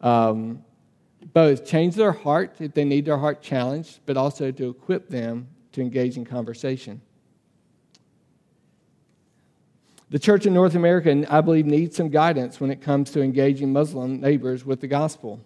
um, 0.01 0.65
both 1.33 1.67
change 1.67 1.95
their 1.95 2.13
heart 2.13 2.57
if 2.61 2.75
they 2.75 2.85
need 2.85 3.05
their 3.05 3.19
heart 3.19 3.43
challenged, 3.43 4.01
but 4.07 4.17
also 4.17 4.51
to 4.51 4.69
equip 4.69 5.09
them 5.09 5.49
to 5.73 5.81
engage 5.81 6.17
in 6.17 6.25
conversation. 6.25 7.01
The 10.11 10.19
church 10.19 10.47
in 10.47 10.55
North 10.55 10.75
America, 10.75 11.27
I 11.29 11.41
believe, 11.43 11.67
needs 11.67 11.97
some 11.97 12.09
guidance 12.09 12.61
when 12.61 12.71
it 12.71 12.81
comes 12.81 13.11
to 13.11 13.23
engaging 13.23 13.73
Muslim 13.73 14.21
neighbors 14.21 14.65
with 14.65 14.81
the 14.81 14.87
gospel. 14.87 15.41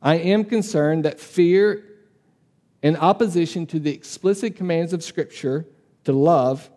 I 0.00 0.16
am 0.16 0.44
concerned 0.44 1.04
that 1.04 1.18
fear 1.18 1.84
and 2.82 2.96
opposition 2.96 3.66
to 3.66 3.80
the 3.80 3.92
explicit 3.92 4.54
commands 4.54 4.92
of 4.92 5.02
Scripture 5.02 5.66
to 6.04 6.12
love 6.12 6.70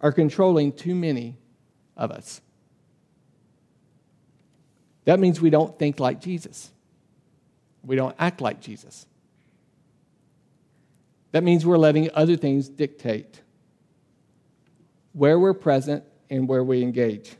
are 0.00 0.10
controlling 0.10 0.72
too 0.72 0.94
many 0.94 1.36
of 1.96 2.10
us. 2.10 2.40
That 5.04 5.20
means 5.20 5.40
we 5.40 5.50
don't 5.50 5.78
think 5.78 6.00
like 6.00 6.20
Jesus. 6.20 6.72
We 7.86 7.96
don't 7.96 8.14
act 8.18 8.40
like 8.40 8.60
Jesus. 8.60 9.06
That 11.32 11.42
means 11.42 11.64
we're 11.64 11.78
letting 11.78 12.10
other 12.14 12.36
things 12.36 12.68
dictate 12.68 13.40
where 15.12 15.38
we're 15.38 15.54
present 15.54 16.04
and 16.28 16.46
where 16.48 16.62
we 16.62 16.82
engage. 16.82 17.36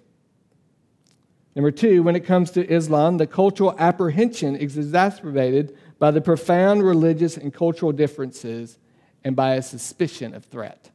Number 1.54 1.70
two, 1.70 2.02
when 2.02 2.16
it 2.16 2.20
comes 2.20 2.50
to 2.52 2.70
Islam, 2.70 3.16
the 3.16 3.26
cultural 3.26 3.74
apprehension 3.78 4.56
is 4.56 4.76
exacerbated 4.76 5.76
by 5.98 6.10
the 6.10 6.20
profound 6.20 6.82
religious 6.82 7.36
and 7.36 7.52
cultural 7.52 7.92
differences 7.92 8.78
and 9.24 9.34
by 9.34 9.54
a 9.54 9.62
suspicion 9.62 10.34
of 10.34 10.44
threat. 10.44 10.90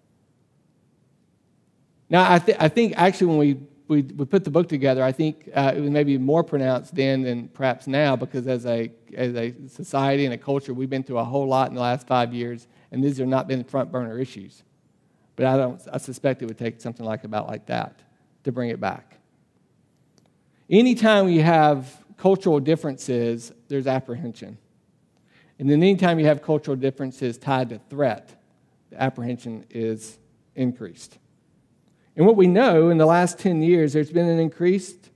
Now, 2.10 2.32
I, 2.32 2.40
th- 2.40 2.58
I 2.60 2.68
think 2.68 2.94
actually 2.98 3.28
when 3.28 3.38
we, 3.38 3.60
we, 3.92 4.04
we, 4.04 4.24
put 4.24 4.46
the 4.46 4.50
book 4.50 4.70
together, 4.70 5.04
I 5.04 5.12
think 5.12 5.50
uh, 5.54 5.74
it 5.76 5.82
was 5.82 5.90
maybe 5.90 6.18
more 6.18 6.46
pronounced 6.46 6.96
then 6.96 7.24
than 7.24 7.50
perhaps 7.50 7.88
now 7.88 8.16
because 8.16 8.48
as 8.48 8.66
a, 8.66 8.90
as 9.14 9.36
a 9.36 9.54
society 9.68 10.24
and 10.24 10.34
a 10.34 10.38
culture, 10.38 10.74
we've 10.74 10.90
been 10.90 11.04
through 11.04 11.18
a 11.18 11.26
whole 11.26 11.46
lot 11.46 11.68
in 11.68 11.76
the 11.76 11.82
last 11.82 12.08
five 12.08 12.34
years, 12.34 12.70
and 12.94 13.04
these 13.04 13.18
have 13.18 13.28
not 13.28 13.50
been 13.50 13.66
front 13.66 13.92
burner 13.92 14.18
issues. 14.18 14.64
But 15.36 15.46
I, 15.46 15.58
don't, 15.58 15.82
I 15.92 15.98
suspect 15.98 16.42
it 16.42 16.46
would 16.46 16.58
take 16.58 16.80
something 16.80 17.06
like 17.06 17.26
about 17.26 17.48
like 17.48 17.66
that 17.66 18.00
to 18.46 18.54
bring 18.54 18.70
it 18.70 18.80
back. 18.80 19.18
Anytime 20.70 21.28
you 21.28 21.42
have 21.42 22.02
cultural 22.16 22.62
differences, 22.62 23.52
there's 23.68 23.88
apprehension. 23.88 24.58
And 25.60 25.70
then 25.70 25.84
anytime 25.84 26.18
you 26.18 26.28
have 26.28 26.42
cultural 26.42 26.78
differences 26.78 27.38
tied 27.38 27.68
to 27.70 27.82
threat, 27.90 28.42
the 28.90 29.04
apprehension 29.04 29.66
is 29.70 30.18
increased. 30.56 31.18
And 32.16 32.26
what 32.26 32.36
we 32.36 32.48
know 32.48 32.90
in 32.90 32.98
the 32.98 33.06
last 33.06 33.40
10 33.40 33.62
years, 33.62 33.94
there's 33.94 34.12
been 34.12 34.28
an 34.28 34.40
increased 34.40 35.10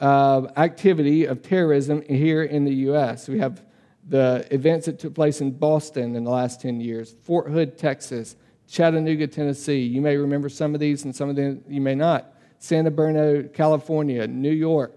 uh, 0.00 0.46
activity 0.56 1.24
of 1.24 1.42
terrorism 1.42 2.02
here 2.02 2.44
in 2.44 2.64
the 2.64 2.74
U.S. 2.74 3.28
We 3.28 3.38
have 3.40 3.62
the 4.08 4.46
events 4.50 4.86
that 4.86 4.98
took 4.98 5.14
place 5.14 5.40
in 5.40 5.50
Boston 5.50 6.16
in 6.16 6.24
the 6.24 6.30
last 6.30 6.60
10 6.62 6.80
years, 6.80 7.14
Fort 7.22 7.50
Hood, 7.50 7.76
Texas, 7.76 8.36
Chattanooga, 8.68 9.26
Tennessee. 9.26 9.80
You 9.80 10.00
may 10.00 10.16
remember 10.16 10.48
some 10.48 10.74
of 10.74 10.80
these 10.80 11.04
and 11.04 11.14
some 11.14 11.28
of 11.28 11.36
them 11.36 11.62
you 11.68 11.80
may 11.80 11.94
not. 11.94 12.34
Santa 12.58 12.90
Bernardino, 12.90 13.48
California, 13.48 14.26
New 14.26 14.52
York. 14.52 14.94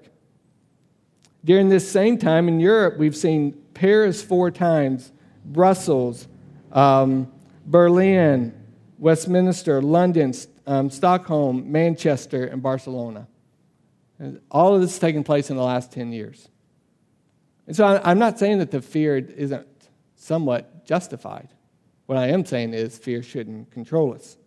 During 1.43 1.69
this 1.69 1.89
same 1.89 2.17
time 2.17 2.47
in 2.47 2.59
Europe, 2.59 2.97
we've 2.97 3.15
seen 3.15 3.53
Paris 3.73 4.21
four 4.21 4.51
times, 4.51 5.11
Brussels, 5.45 6.27
um, 6.71 7.31
Berlin, 7.65 8.53
Westminster, 8.99 9.81
London, 9.81 10.33
um, 10.67 10.89
Stockholm, 10.89 11.71
Manchester, 11.71 12.45
and 12.45 12.61
Barcelona. 12.61 13.27
And 14.19 14.39
all 14.51 14.75
of 14.75 14.81
this 14.81 14.91
has 14.91 14.99
taken 14.99 15.23
place 15.23 15.49
in 15.49 15.55
the 15.55 15.63
last 15.63 15.91
10 15.91 16.13
years. 16.13 16.47
And 17.67 17.75
so 17.75 18.01
I'm 18.03 18.19
not 18.19 18.37
saying 18.37 18.59
that 18.59 18.71
the 18.71 18.81
fear 18.81 19.17
isn't 19.17 19.67
somewhat 20.15 20.85
justified. 20.85 21.49
What 22.05 22.17
I 22.17 22.27
am 22.27 22.45
saying 22.45 22.73
is 22.73 22.97
fear 22.97 23.23
shouldn't 23.23 23.71
control 23.71 24.13
us. 24.13 24.37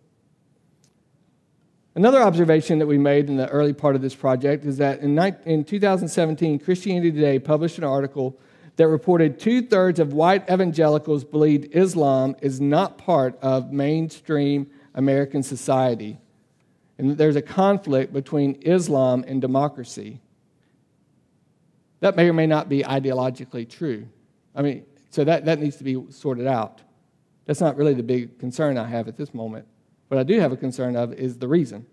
Another 1.95 2.21
observation 2.21 2.79
that 2.79 2.87
we 2.87 2.97
made 2.97 3.29
in 3.29 3.37
the 3.37 3.47
early 3.49 3.73
part 3.73 3.95
of 3.95 4.01
this 4.01 4.13
project 4.13 4.65
is 4.65 4.77
that 4.77 4.99
in, 4.99 5.17
in 5.45 5.63
2017, 5.63 6.59
Christianity 6.59 7.11
Today 7.11 7.39
published 7.39 7.77
an 7.77 7.85
article 7.85 8.37
that 8.75 8.87
reported 8.87 9.39
two 9.39 9.61
thirds 9.61 9.99
of 9.99 10.11
white 10.11 10.49
evangelicals 10.49 11.23
believed 11.23 11.73
Islam 11.73 12.35
is 12.41 12.59
not 12.59 12.97
part 12.97 13.37
of 13.41 13.71
mainstream 13.71 14.69
American 14.95 15.43
society, 15.43 16.17
and 16.97 17.17
there's 17.17 17.35
a 17.35 17.41
conflict 17.41 18.13
between 18.13 18.55
Islam 18.61 19.23
and 19.27 19.41
democracy. 19.41 20.21
That 21.99 22.15
may 22.15 22.29
or 22.29 22.33
may 22.33 22.47
not 22.47 22.69
be 22.69 22.81
ideologically 22.81 23.69
true. 23.69 24.07
I 24.55 24.61
mean, 24.61 24.85
so 25.09 25.23
that, 25.23 25.45
that 25.45 25.59
needs 25.59 25.75
to 25.77 25.83
be 25.83 26.01
sorted 26.09 26.47
out. 26.47 26.81
That's 27.45 27.61
not 27.61 27.75
really 27.75 27.93
the 27.93 28.03
big 28.03 28.39
concern 28.39 28.77
I 28.77 28.87
have 28.87 29.07
at 29.07 29.17
this 29.17 29.33
moment. 29.33 29.67
What 30.07 30.19
I 30.19 30.23
do 30.23 30.39
have 30.39 30.51
a 30.51 30.57
concern 30.57 30.95
of 30.95 31.13
is 31.13 31.37
the 31.37 31.47
reason. 31.47 31.85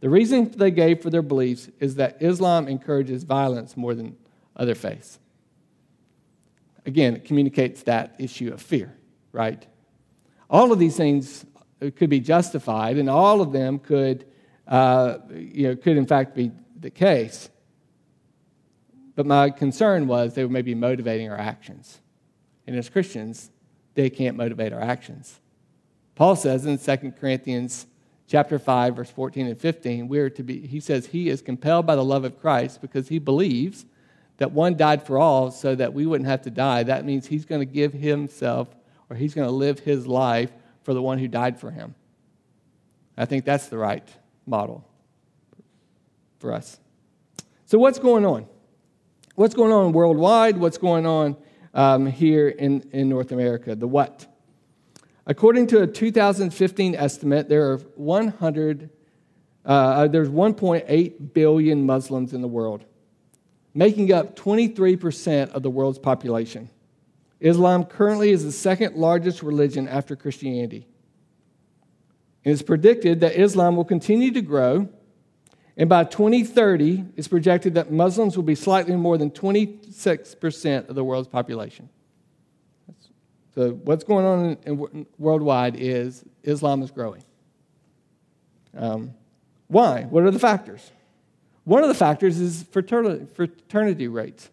The 0.00 0.10
reason 0.10 0.50
they 0.50 0.72
gave 0.72 1.00
for 1.00 1.10
their 1.10 1.22
beliefs 1.22 1.70
is 1.78 1.94
that 1.94 2.20
Islam 2.20 2.66
encourages 2.66 3.22
violence 3.22 3.76
more 3.76 3.94
than 3.94 4.16
other 4.56 4.74
faiths. 4.74 5.20
Again, 6.84 7.14
it 7.14 7.24
communicates 7.24 7.84
that 7.84 8.16
issue 8.18 8.52
of 8.52 8.60
fear, 8.60 8.92
right? 9.30 9.64
All 10.50 10.72
of 10.72 10.80
these 10.80 10.96
things 10.96 11.46
could 11.90 12.10
be 12.10 12.20
justified, 12.20 12.96
and 12.96 13.10
all 13.10 13.40
of 13.40 13.52
them 13.52 13.78
could, 13.78 14.24
uh, 14.68 15.18
you 15.30 15.68
know, 15.68 15.76
could 15.76 15.96
in 15.96 16.06
fact 16.06 16.34
be 16.34 16.50
the 16.78 16.90
case. 16.90 17.50
But 19.14 19.26
my 19.26 19.50
concern 19.50 20.06
was 20.06 20.34
they 20.34 20.44
were 20.44 20.50
maybe 20.50 20.74
motivating 20.74 21.30
our 21.30 21.38
actions. 21.38 22.00
And 22.66 22.76
as 22.76 22.88
Christians, 22.88 23.50
they 23.94 24.08
can't 24.08 24.36
motivate 24.36 24.72
our 24.72 24.80
actions. 24.80 25.40
Paul 26.14 26.36
says 26.36 26.66
in 26.66 26.78
2 26.78 27.12
Corinthians 27.12 27.86
chapter 28.26 28.58
5 28.58 28.96
verse 28.96 29.10
14 29.10 29.48
and 29.48 29.58
15, 29.58 30.08
we 30.08 30.18
are 30.18 30.30
to 30.30 30.42
be 30.42 30.66
he 30.66 30.80
says 30.80 31.06
he 31.06 31.28
is 31.28 31.42
compelled 31.42 31.86
by 31.86 31.96
the 31.96 32.04
love 32.04 32.24
of 32.24 32.40
Christ 32.40 32.80
because 32.80 33.08
he 33.08 33.18
believes 33.18 33.84
that 34.38 34.52
one 34.52 34.76
died 34.76 35.06
for 35.06 35.18
all 35.18 35.50
so 35.50 35.74
that 35.74 35.92
we 35.92 36.06
wouldn't 36.06 36.28
have 36.28 36.42
to 36.42 36.50
die. 36.50 36.82
That 36.82 37.04
means 37.04 37.26
he's 37.26 37.44
going 37.44 37.60
to 37.60 37.66
give 37.66 37.92
himself 37.92 38.68
or 39.10 39.16
he's 39.16 39.34
going 39.34 39.46
to 39.46 39.52
live 39.54 39.80
his 39.80 40.06
life 40.06 40.50
for 40.82 40.94
the 40.94 41.02
one 41.02 41.18
who 41.18 41.28
died 41.28 41.58
for 41.58 41.70
him. 41.70 41.94
I 43.16 43.24
think 43.24 43.44
that's 43.44 43.68
the 43.68 43.78
right 43.78 44.06
model 44.46 44.86
for 46.38 46.52
us. 46.52 46.78
So 47.66 47.78
what's 47.78 47.98
going 47.98 48.26
on? 48.26 48.46
What's 49.34 49.54
going 49.54 49.72
on 49.72 49.92
worldwide? 49.92 50.58
What's 50.58 50.78
going 50.78 51.06
on 51.06 51.36
um, 51.74 52.06
here 52.06 52.48
in, 52.48 52.88
in 52.92 53.08
North 53.08 53.32
America. 53.32 53.74
The 53.74 53.88
what? 53.88 54.26
According 55.26 55.68
to 55.68 55.82
a 55.82 55.86
2015 55.86 56.94
estimate, 56.94 57.48
there 57.48 57.70
are 57.70 57.78
100, 57.78 58.90
uh, 59.64 59.68
uh 59.68 60.08
there's 60.08 60.28
1.8 60.28 61.32
billion 61.32 61.86
Muslims 61.86 62.32
in 62.32 62.42
the 62.42 62.48
world, 62.48 62.84
making 63.74 64.12
up 64.12 64.36
23% 64.36 65.50
of 65.50 65.62
the 65.62 65.70
world's 65.70 65.98
population. 65.98 66.68
Islam 67.42 67.84
currently 67.84 68.30
is 68.30 68.44
the 68.44 68.52
second 68.52 68.96
largest 68.96 69.42
religion 69.42 69.88
after 69.88 70.16
Christianity. 70.16 70.86
It 72.44 72.50
is 72.50 72.62
predicted 72.62 73.20
that 73.20 73.38
Islam 73.38 73.76
will 73.76 73.84
continue 73.84 74.30
to 74.32 74.40
grow 74.40 74.88
and 75.76 75.88
by 75.88 76.04
2030, 76.04 77.04
it's 77.16 77.28
projected 77.28 77.74
that 77.74 77.90
Muslims 77.90 78.36
will 78.36 78.44
be 78.44 78.54
slightly 78.54 78.94
more 78.94 79.16
than 79.16 79.30
26% 79.30 80.88
of 80.88 80.94
the 80.94 81.02
world's 81.02 81.28
population. 81.28 81.88
So, 83.54 83.72
what's 83.72 84.04
going 84.04 84.24
on 84.24 84.56
in, 84.66 84.86
in, 84.94 85.06
worldwide 85.18 85.76
is 85.76 86.24
Islam 86.42 86.82
is 86.82 86.90
growing. 86.90 87.22
Um, 88.74 89.12
why? 89.68 90.04
What 90.04 90.24
are 90.24 90.30
the 90.30 90.38
factors? 90.38 90.90
One 91.64 91.82
of 91.82 91.88
the 91.88 91.94
factors 91.94 92.40
is 92.40 92.64
fraternity, 92.64 93.26
fraternity 93.34 94.08
rates. 94.08 94.50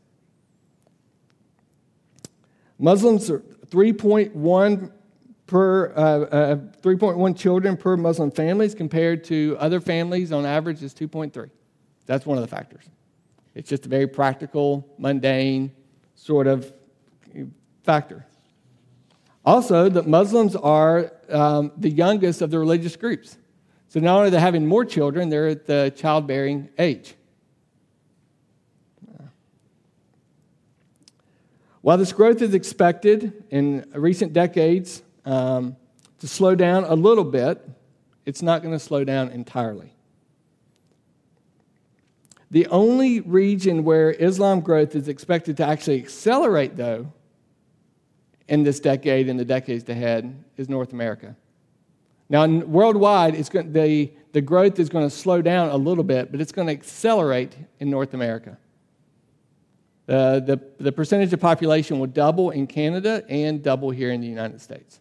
Muslims 2.79 3.29
are 3.29 3.39
3.1 3.39 4.91
per 5.45 5.91
uh, 5.93 5.99
uh, 5.99 6.55
3.1 6.81 7.37
children 7.37 7.75
per 7.75 7.97
Muslim 7.97 8.31
families 8.31 8.73
compared 8.73 9.23
to 9.25 9.57
other 9.59 9.81
families 9.81 10.31
on 10.31 10.45
average 10.45 10.81
is 10.81 10.93
2.3. 10.93 11.49
That's 12.05 12.25
one 12.25 12.37
of 12.37 12.41
the 12.41 12.47
factors. 12.47 12.85
It's 13.53 13.69
just 13.69 13.85
a 13.85 13.89
very 13.89 14.07
practical, 14.07 14.87
mundane 14.97 15.71
sort 16.15 16.47
of 16.47 16.71
factor. 17.83 18.25
Also, 19.45 19.89
that 19.89 20.07
Muslims 20.07 20.55
are 20.55 21.11
um, 21.29 21.71
the 21.77 21.89
youngest 21.89 22.41
of 22.41 22.51
the 22.51 22.59
religious 22.59 22.95
groups. 22.95 23.37
So 23.87 23.99
not 23.99 24.17
only 24.17 24.27
are 24.27 24.31
they 24.31 24.39
having 24.39 24.65
more 24.65 24.85
children, 24.85 25.29
they're 25.29 25.47
at 25.47 25.65
the 25.65 25.91
childbearing 25.95 26.69
age. 26.77 27.15
While 31.81 31.97
this 31.97 32.11
growth 32.11 32.41
is 32.41 32.53
expected 32.53 33.45
in 33.49 33.89
recent 33.93 34.33
decades, 34.33 35.01
um, 35.25 35.77
to 36.19 36.27
slow 36.27 36.55
down 36.55 36.83
a 36.83 36.95
little 36.95 37.23
bit, 37.23 37.67
it's 38.25 38.41
not 38.41 38.61
going 38.61 38.73
to 38.73 38.79
slow 38.79 39.03
down 39.03 39.29
entirely. 39.29 39.93
The 42.51 42.67
only 42.67 43.21
region 43.21 43.83
where 43.83 44.11
Islam 44.11 44.59
growth 44.59 44.95
is 44.95 45.07
expected 45.07 45.57
to 45.57 45.65
actually 45.65 45.99
accelerate, 45.99 46.75
though, 46.75 47.11
in 48.47 48.63
this 48.63 48.79
decade 48.79 49.29
and 49.29 49.39
the 49.39 49.45
decades 49.45 49.87
ahead, 49.87 50.43
is 50.57 50.67
North 50.67 50.91
America. 50.91 51.35
Now, 52.27 52.45
worldwide, 52.45 53.35
it's 53.35 53.49
going, 53.49 53.71
the, 53.71 54.11
the 54.33 54.41
growth 54.41 54.79
is 54.79 54.89
going 54.89 55.07
to 55.07 55.15
slow 55.15 55.41
down 55.41 55.69
a 55.69 55.77
little 55.77 56.03
bit, 56.03 56.31
but 56.31 56.41
it's 56.41 56.51
going 56.51 56.67
to 56.67 56.73
accelerate 56.73 57.55
in 57.79 57.89
North 57.89 58.13
America. 58.13 58.57
Uh, 60.09 60.39
the, 60.39 60.59
the 60.79 60.91
percentage 60.91 61.31
of 61.33 61.39
population 61.39 61.99
will 61.99 62.07
double 62.07 62.49
in 62.49 62.65
Canada 62.65 63.23
and 63.29 63.61
double 63.61 63.91
here 63.91 64.11
in 64.11 64.19
the 64.19 64.27
United 64.27 64.59
States. 64.59 64.99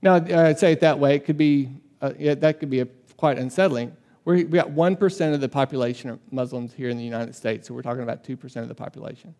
Now, 0.00 0.14
I'd 0.14 0.60
say 0.60 0.70
it 0.70 0.80
that 0.80 0.98
way. 0.98 1.16
It 1.16 1.24
could 1.24 1.36
be, 1.36 1.70
uh, 2.00 2.12
yeah, 2.16 2.34
that 2.36 2.60
could 2.60 2.70
be 2.70 2.80
a, 2.80 2.86
quite 3.16 3.36
unsettling. 3.36 3.96
We're, 4.24 4.36
we 4.36 4.44
got 4.44 4.68
1% 4.68 5.34
of 5.34 5.40
the 5.40 5.48
population 5.48 6.10
of 6.10 6.20
Muslims 6.30 6.72
here 6.72 6.88
in 6.88 6.96
the 6.96 7.02
United 7.02 7.34
States, 7.34 7.66
so 7.66 7.74
we're 7.74 7.82
talking 7.82 8.04
about 8.04 8.22
2% 8.22 8.56
of 8.56 8.68
the 8.68 8.74
population. 8.76 9.34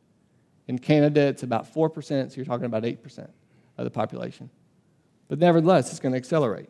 In 0.66 0.80
Canada, 0.80 1.20
it's 1.20 1.44
about 1.44 1.72
4%, 1.72 2.30
so 2.30 2.34
you're 2.34 2.44
talking 2.44 2.66
about 2.66 2.82
8% 2.82 3.28
of 3.78 3.84
the 3.84 3.90
population. 3.90 4.50
But 5.28 5.38
nevertheless, 5.38 5.90
it's 5.90 6.00
going 6.00 6.12
to 6.12 6.18
accelerate. 6.18 6.68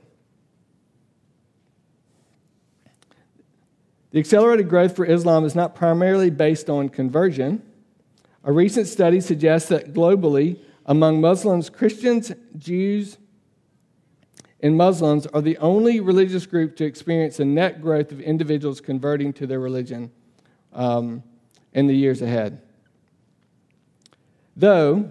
The 4.14 4.20
accelerated 4.20 4.68
growth 4.68 4.94
for 4.94 5.04
Islam 5.04 5.44
is 5.44 5.56
not 5.56 5.74
primarily 5.74 6.30
based 6.30 6.70
on 6.70 6.88
conversion. 6.88 7.60
A 8.44 8.52
recent 8.52 8.86
study 8.86 9.20
suggests 9.20 9.68
that 9.70 9.92
globally, 9.92 10.60
among 10.86 11.20
Muslims, 11.20 11.68
Christians, 11.68 12.30
Jews, 12.56 13.18
and 14.60 14.76
Muslims 14.76 15.26
are 15.26 15.40
the 15.40 15.58
only 15.58 15.98
religious 15.98 16.46
group 16.46 16.76
to 16.76 16.84
experience 16.84 17.40
a 17.40 17.44
net 17.44 17.82
growth 17.82 18.12
of 18.12 18.20
individuals 18.20 18.80
converting 18.80 19.32
to 19.32 19.48
their 19.48 19.58
religion 19.58 20.12
um, 20.72 21.24
in 21.72 21.88
the 21.88 21.96
years 21.96 22.22
ahead. 22.22 22.62
Though, 24.56 25.10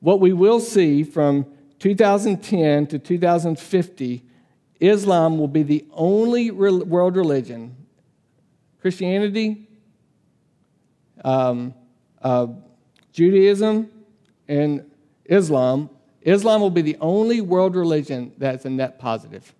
what 0.00 0.20
we 0.20 0.34
will 0.34 0.60
see 0.60 1.04
from 1.04 1.46
2010 1.78 2.86
to 2.88 2.98
2050, 2.98 4.24
Islam 4.78 5.38
will 5.38 5.48
be 5.48 5.62
the 5.62 5.86
only 5.94 6.50
world 6.50 7.16
religion, 7.16 7.74
Christianity, 8.84 9.66
um, 11.24 11.72
uh, 12.20 12.48
Judaism, 13.14 13.90
and 14.46 14.84
Islam 15.24 15.88
Islam 16.20 16.60
will 16.60 16.68
be 16.68 16.82
the 16.82 16.98
only 17.00 17.40
world 17.40 17.76
religion 17.76 18.32
that's 18.36 18.66
a 18.66 18.70
net 18.70 18.98
positive. 18.98 19.54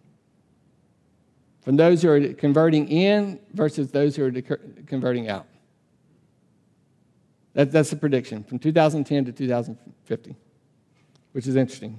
From 1.63 1.77
those 1.77 2.03
who 2.03 2.11
are 2.11 2.35
converting 2.35 2.87
in 2.89 3.41
versus 3.55 3.91
those 3.91 4.15
who 4.15 4.27
are 4.27 4.59
converting 4.87 5.31
out. 5.31 5.47
That, 7.55 7.73
that's 7.73 7.89
the 7.89 7.97
prediction 7.97 8.45
from 8.45 8.59
2010 8.59 9.25
to 9.25 9.33
2050, 9.33 10.37
which 11.33 11.47
is 11.47 11.57
interesting. 11.57 11.99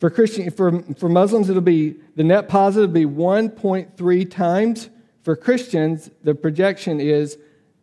For, 0.00 0.10
Christian, 0.10 0.50
for, 0.50 0.82
for 0.98 1.08
Muslims, 1.08 1.48
it'll 1.48 1.62
be 1.62 1.96
the 2.14 2.24
net 2.24 2.46
positive 2.46 2.90
will 2.90 2.94
be 2.94 3.06
1.3 3.06 4.30
times. 4.30 4.90
For 5.26 5.34
Christians, 5.34 6.08
the 6.22 6.36
projection 6.36 7.00
is 7.00 7.36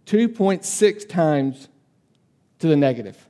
2.6 0.06 1.10
times 1.10 1.68
to 2.60 2.70
the 2.70 2.78
negative. 2.78 3.28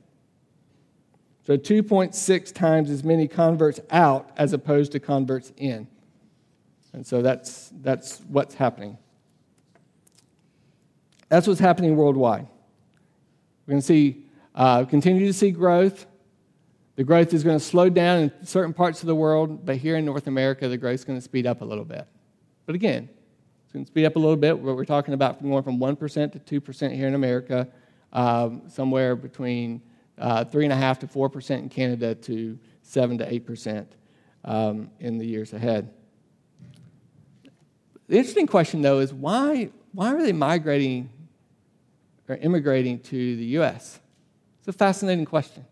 So 1.44 1.56
2.6 1.56 2.54
times 2.54 2.90
as 2.90 3.02
many 3.02 3.26
converts 3.26 3.80
out 3.90 4.30
as 4.36 4.52
opposed 4.52 4.92
to 4.92 5.00
converts 5.00 5.52
in. 5.56 5.88
And 6.92 7.04
so 7.04 7.22
that's, 7.22 7.72
that's 7.82 8.20
what's 8.28 8.54
happening. 8.54 8.98
That's 11.28 11.48
what's 11.48 11.58
happening 11.58 11.96
worldwide. 11.96 12.46
We're 13.66 13.72
going 13.72 13.80
to 13.80 13.84
see, 13.84 14.26
uh, 14.54 14.84
continue 14.84 15.26
to 15.26 15.32
see 15.32 15.50
growth. 15.50 16.06
The 16.94 17.02
growth 17.02 17.34
is 17.34 17.42
going 17.42 17.58
to 17.58 17.64
slow 17.64 17.90
down 17.90 18.20
in 18.20 18.46
certain 18.46 18.74
parts 18.74 19.02
of 19.02 19.08
the 19.08 19.16
world, 19.16 19.66
but 19.66 19.78
here 19.78 19.96
in 19.96 20.04
North 20.04 20.28
America, 20.28 20.68
the 20.68 20.78
growth 20.78 20.94
is 21.00 21.04
going 21.04 21.18
to 21.18 21.24
speed 21.24 21.48
up 21.48 21.62
a 21.62 21.64
little 21.64 21.84
bit. 21.84 22.06
But 22.64 22.76
again, 22.76 23.08
going 23.74 23.84
speed 23.84 24.06
up 24.06 24.14
a 24.14 24.18
little 24.20 24.36
bit. 24.36 24.56
What 24.56 24.76
we're 24.76 24.84
talking 24.84 25.14
about 25.14 25.38
from 25.38 25.50
going 25.50 25.64
from 25.64 25.78
1% 25.78 26.44
to 26.44 26.60
2% 26.60 26.94
here 26.94 27.08
in 27.08 27.14
America, 27.14 27.66
um, 28.12 28.62
somewhere 28.68 29.16
between 29.16 29.82
uh, 30.16 30.44
3.5 30.44 31.00
to 31.00 31.06
4% 31.08 31.58
in 31.58 31.68
Canada 31.68 32.14
to 32.14 32.56
7 32.82 33.18
to 33.18 33.40
8% 33.40 33.86
um, 34.44 34.90
in 35.00 35.18
the 35.18 35.26
years 35.26 35.52
ahead. 35.52 35.92
The 38.06 38.16
interesting 38.16 38.46
question, 38.46 38.80
though, 38.80 39.00
is 39.00 39.12
why, 39.12 39.70
why 39.92 40.14
are 40.14 40.22
they 40.22 40.32
migrating 40.32 41.10
or 42.28 42.36
immigrating 42.36 43.00
to 43.00 43.36
the 43.36 43.44
U.S.? 43.56 43.98
It's 44.60 44.68
a 44.68 44.72
fascinating 44.72 45.24
question. 45.24 45.64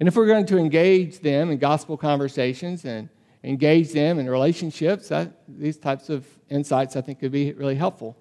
And 0.00 0.06
if 0.06 0.16
we're 0.16 0.26
going 0.26 0.46
to 0.46 0.58
engage 0.58 1.20
them 1.20 1.50
in 1.50 1.56
gospel 1.56 1.96
conversations 1.96 2.84
and 2.84 3.08
engage 3.42 3.92
them 3.92 4.18
in 4.18 4.28
relationships, 4.28 5.10
these 5.48 5.78
types 5.78 6.08
of 6.08 6.26
insights 6.48 6.96
I 6.96 7.00
think 7.00 7.20
could 7.20 7.32
be 7.32 7.52
really 7.52 7.74
helpful. 7.74 8.16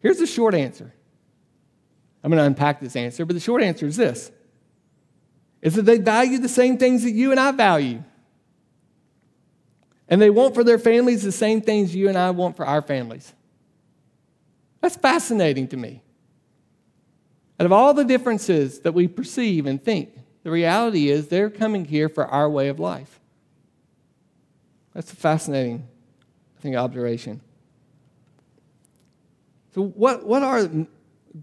Here's 0.00 0.18
the 0.18 0.26
short 0.26 0.54
answer 0.54 0.92
I'm 2.22 2.30
going 2.30 2.40
to 2.40 2.46
unpack 2.46 2.80
this 2.80 2.96
answer, 2.96 3.24
but 3.24 3.34
the 3.34 3.40
short 3.40 3.62
answer 3.62 3.86
is 3.86 3.96
this 3.96 4.32
is 5.62 5.74
that 5.74 5.82
they 5.82 5.98
value 5.98 6.38
the 6.38 6.48
same 6.48 6.78
things 6.78 7.02
that 7.02 7.10
you 7.10 7.30
and 7.30 7.40
I 7.40 7.50
value. 7.50 8.02
And 10.08 10.20
they 10.22 10.30
want 10.30 10.54
for 10.54 10.62
their 10.62 10.78
families 10.78 11.22
the 11.22 11.32
same 11.32 11.60
things 11.60 11.94
you 11.94 12.08
and 12.08 12.16
I 12.16 12.30
want 12.30 12.56
for 12.56 12.64
our 12.64 12.82
families. 12.82 13.32
That's 14.80 14.96
fascinating 14.96 15.66
to 15.68 15.76
me. 15.76 16.02
Out 17.58 17.66
of 17.66 17.72
all 17.72 17.94
the 17.94 18.04
differences 18.04 18.80
that 18.80 18.92
we 18.92 19.08
perceive 19.08 19.66
and 19.66 19.82
think, 19.82 20.10
the 20.44 20.50
reality 20.50 21.08
is 21.08 21.26
they're 21.26 21.50
coming 21.50 21.84
here 21.84 22.08
for 22.08 22.26
our 22.26 22.48
way 22.48 22.68
of 22.68 22.78
life. 22.78 23.18
That's 24.96 25.12
a 25.12 25.16
fascinating, 25.16 25.86
I 26.56 26.62
think, 26.62 26.74
observation. 26.74 27.42
So, 29.74 29.82
what, 29.82 30.26
what 30.26 30.42
are 30.42 30.66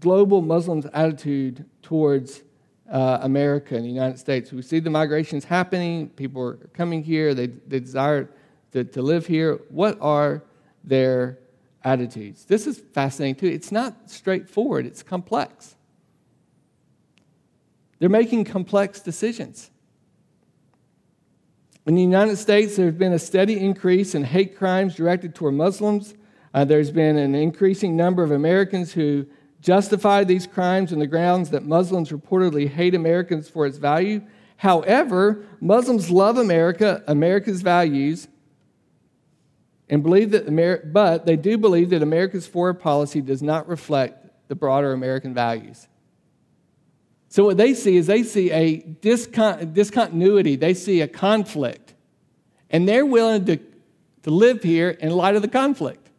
global 0.00 0.42
Muslims' 0.42 0.86
attitude 0.92 1.64
towards 1.80 2.42
uh, 2.90 3.20
America 3.22 3.76
and 3.76 3.84
the 3.84 3.88
United 3.88 4.18
States. 4.18 4.52
We 4.52 4.60
see 4.62 4.80
the 4.80 4.90
migrations 4.90 5.44
happening, 5.44 6.08
people 6.08 6.42
are 6.42 6.54
coming 6.74 7.04
here, 7.04 7.32
they, 7.32 7.46
they 7.46 7.78
desire 7.78 8.28
to, 8.72 8.82
to 8.82 9.02
live 9.02 9.24
here. 9.24 9.60
What 9.68 9.98
are 10.00 10.42
their 10.82 11.38
attitudes? 11.84 12.46
This 12.46 12.66
is 12.66 12.80
fascinating 12.92 13.36
too. 13.36 13.46
It's 13.46 13.70
not 13.70 14.10
straightforward, 14.10 14.84
it's 14.84 15.04
complex. 15.04 15.76
They're 18.00 18.08
making 18.08 18.46
complex 18.46 18.98
decisions. 18.98 19.70
In 21.86 21.96
the 21.96 22.02
United 22.02 22.36
States, 22.36 22.76
there's 22.76 22.94
been 22.94 23.12
a 23.12 23.18
steady 23.18 23.60
increase 23.60 24.14
in 24.14 24.24
hate 24.24 24.56
crimes 24.56 24.94
directed 24.94 25.34
toward 25.34 25.54
Muslims. 25.54 26.14
Uh, 26.54 26.64
there's 26.64 26.90
been 26.90 27.18
an 27.18 27.34
increasing 27.34 27.94
number 27.94 28.22
of 28.22 28.30
Americans 28.30 28.92
who 28.92 29.26
justify 29.60 30.24
these 30.24 30.46
crimes 30.46 30.94
on 30.94 30.98
the 30.98 31.06
grounds 31.06 31.50
that 31.50 31.64
Muslims 31.64 32.10
reportedly 32.10 32.68
hate 32.68 32.94
Americans 32.94 33.50
for 33.50 33.66
its 33.66 33.76
value. 33.76 34.22
However, 34.56 35.44
Muslims 35.60 36.10
love 36.10 36.38
America, 36.38 37.02
America's 37.06 37.60
values, 37.60 38.28
and 39.90 40.02
believe 40.02 40.30
that 40.30 40.46
Amer- 40.48 40.86
but 40.86 41.26
they 41.26 41.36
do 41.36 41.58
believe 41.58 41.90
that 41.90 42.02
America's 42.02 42.46
foreign 42.46 42.76
policy 42.76 43.20
does 43.20 43.42
not 43.42 43.68
reflect 43.68 44.26
the 44.48 44.54
broader 44.54 44.92
American 44.92 45.34
values. 45.34 45.86
So 47.34 47.42
what 47.42 47.56
they 47.56 47.74
see 47.74 47.96
is 47.96 48.06
they 48.06 48.22
see 48.22 48.52
a 48.52 48.80
discon- 48.80 49.74
discontinuity, 49.74 50.54
they 50.54 50.72
see 50.72 51.00
a 51.00 51.08
conflict, 51.08 51.92
and 52.70 52.88
they're 52.88 53.04
willing 53.04 53.44
to, 53.46 53.56
to 54.22 54.30
live 54.30 54.62
here 54.62 54.90
in 54.90 55.10
light 55.10 55.34
of 55.34 55.42
the 55.42 55.48
conflict 55.48 56.10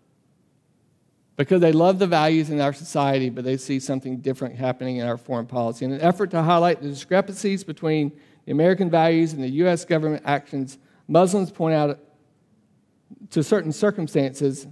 because 1.37 1.61
they 1.61 1.71
love 1.71 1.99
the 1.99 2.05
values 2.05 2.49
in 2.49 2.59
our 2.59 2.73
society, 2.73 3.29
but 3.29 3.45
they 3.45 3.55
see 3.55 3.79
something 3.79 4.17
different 4.17 4.57
happening 4.57 4.97
in 4.97 5.07
our 5.07 5.15
foreign 5.15 5.45
policy. 5.45 5.85
In 5.85 5.93
an 5.93 6.01
effort 6.01 6.31
to 6.31 6.43
highlight 6.43 6.81
the 6.81 6.89
discrepancies 6.89 7.63
between 7.63 8.11
the 8.43 8.51
American 8.51 8.89
values 8.89 9.31
and 9.31 9.41
the 9.41 9.51
U.S. 9.63 9.85
government 9.85 10.23
actions, 10.25 10.79
Muslims 11.07 11.49
point 11.49 11.75
out 11.75 11.97
to 13.29 13.41
certain 13.41 13.71
circumstances. 13.71 14.67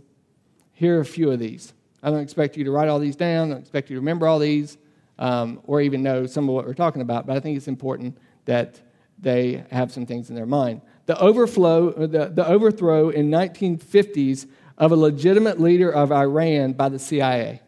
Here 0.73 0.97
are 0.97 0.99
a 0.99 1.05
few 1.05 1.31
of 1.31 1.39
these. 1.39 1.73
I 2.03 2.09
don't 2.09 2.19
expect 2.19 2.57
you 2.57 2.65
to 2.65 2.71
write 2.71 2.89
all 2.89 2.99
these 2.99 3.15
down, 3.15 3.47
I 3.47 3.53
don't 3.53 3.61
expect 3.61 3.89
you 3.89 3.95
to 3.95 4.01
remember 4.01 4.27
all 4.27 4.39
these, 4.39 4.77
um, 5.19 5.61
or 5.65 5.81
even 5.81 6.03
know 6.03 6.25
some 6.25 6.47
of 6.49 6.55
what 6.55 6.65
we're 6.65 6.73
talking 6.73 7.01
about, 7.01 7.27
but 7.27 7.35
I 7.35 7.39
think 7.39 7.57
it's 7.57 7.67
important 7.67 8.17
that 8.45 8.81
they 9.19 9.63
have 9.71 9.91
some 9.91 10.05
things 10.05 10.29
in 10.29 10.35
their 10.35 10.45
mind. 10.45 10.81
The 11.05 11.17
overflow, 11.19 11.91
the, 11.91 12.27
the 12.27 12.47
overthrow 12.47 13.09
in 13.09 13.29
1950s 13.29 14.47
of 14.77 14.91
a 14.91 14.95
legitimate 14.95 15.59
leader 15.59 15.91
of 15.91 16.11
Iran 16.11 16.73
by 16.73 16.89
the 16.89 16.99
CIA. 16.99 17.61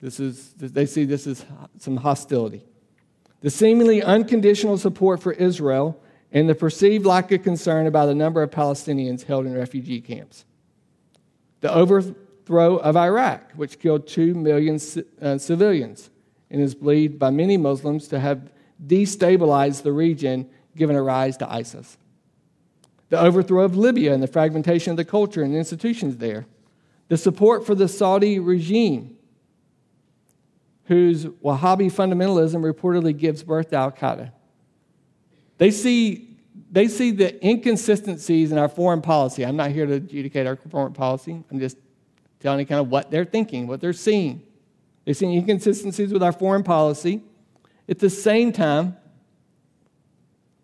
This 0.00 0.18
is, 0.18 0.52
they 0.54 0.86
see 0.86 1.04
this 1.04 1.26
as 1.26 1.44
some 1.78 1.98
hostility. 1.98 2.64
The 3.42 3.50
seemingly 3.50 4.02
unconditional 4.02 4.78
support 4.78 5.22
for 5.22 5.32
Israel 5.32 6.00
and 6.32 6.48
the 6.48 6.54
perceived 6.54 7.04
lack 7.04 7.32
of 7.32 7.42
concern 7.42 7.86
about 7.86 8.06
the 8.06 8.14
number 8.14 8.42
of 8.42 8.50
Palestinians 8.50 9.24
held 9.24 9.46
in 9.46 9.54
refugee 9.54 10.00
camps. 10.00 10.44
the 11.60 11.72
overthrow 12.50 12.76
of 12.78 12.96
Iraq, 12.96 13.52
which 13.52 13.78
killed 13.78 14.06
2 14.06 14.34
million 14.34 14.78
uh, 15.22 15.38
civilians 15.38 16.10
and 16.50 16.60
is 16.60 16.74
believed 16.74 17.18
by 17.18 17.30
many 17.30 17.56
Muslims 17.56 18.08
to 18.08 18.18
have 18.18 18.50
destabilized 18.84 19.82
the 19.82 19.92
region, 19.92 20.48
giving 20.76 20.96
a 20.96 21.02
rise 21.02 21.36
to 21.36 21.50
ISIS. 21.50 21.96
The 23.10 23.20
overthrow 23.20 23.64
of 23.64 23.76
Libya 23.76 24.12
and 24.12 24.22
the 24.22 24.26
fragmentation 24.26 24.92
of 24.92 24.96
the 24.96 25.04
culture 25.04 25.42
and 25.42 25.54
institutions 25.54 26.16
there. 26.16 26.46
The 27.08 27.16
support 27.16 27.66
for 27.66 27.74
the 27.74 27.88
Saudi 27.88 28.38
regime, 28.38 29.16
whose 30.84 31.26
Wahhabi 31.26 31.90
fundamentalism 31.92 32.62
reportedly 32.62 33.16
gives 33.16 33.42
birth 33.42 33.70
to 33.70 33.76
Al 33.76 33.92
Qaeda. 33.92 34.32
They 35.58 35.70
see, 35.70 36.36
they 36.70 36.88
see 36.88 37.10
the 37.10 37.46
inconsistencies 37.46 38.50
in 38.50 38.58
our 38.58 38.68
foreign 38.68 39.02
policy. 39.02 39.44
I'm 39.44 39.56
not 39.56 39.70
here 39.70 39.86
to 39.86 39.94
adjudicate 39.94 40.46
our 40.46 40.56
foreign 40.56 40.92
policy, 40.92 41.44
I'm 41.50 41.60
just 41.60 41.76
telling 42.40 42.60
you 42.60 42.66
kind 42.66 42.80
of 42.80 42.88
what 42.88 43.10
they're 43.10 43.24
thinking, 43.24 43.66
what 43.66 43.80
they're 43.80 43.92
seeing. 43.92 44.42
They 45.04 45.12
see 45.12 45.34
inconsistencies 45.34 46.12
with 46.12 46.22
our 46.22 46.32
foreign 46.32 46.62
policy. 46.62 47.22
At 47.88 47.98
the 47.98 48.10
same 48.10 48.52
time, 48.52 48.96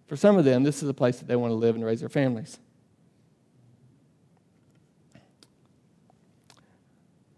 for 0.07 0.17
some 0.17 0.37
of 0.37 0.45
them, 0.45 0.63
this 0.63 0.83
is 0.83 0.89
a 0.89 0.95
place 0.95 1.19
that 1.19 1.29
they 1.29 1.37
want 1.37 1.51
to 1.51 1.57
live 1.57 1.75
and 1.75 1.85
raise 1.85 2.01
their 2.01 2.09
families. 2.09 2.59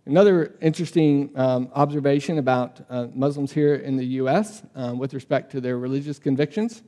Another 0.06 0.54
interesting 0.60 1.30
um, 1.34 1.70
observation 1.74 2.38
about 2.38 2.80
uh, 2.88 3.08
Muslims 3.14 3.52
here 3.52 3.74
in 3.74 3.96
the 3.96 4.06
U.S. 4.06 4.62
Um, 4.74 4.98
with 4.98 5.12
respect 5.12 5.52
to 5.52 5.60
their 5.60 5.78
religious 5.78 6.18
convictions 6.18 6.82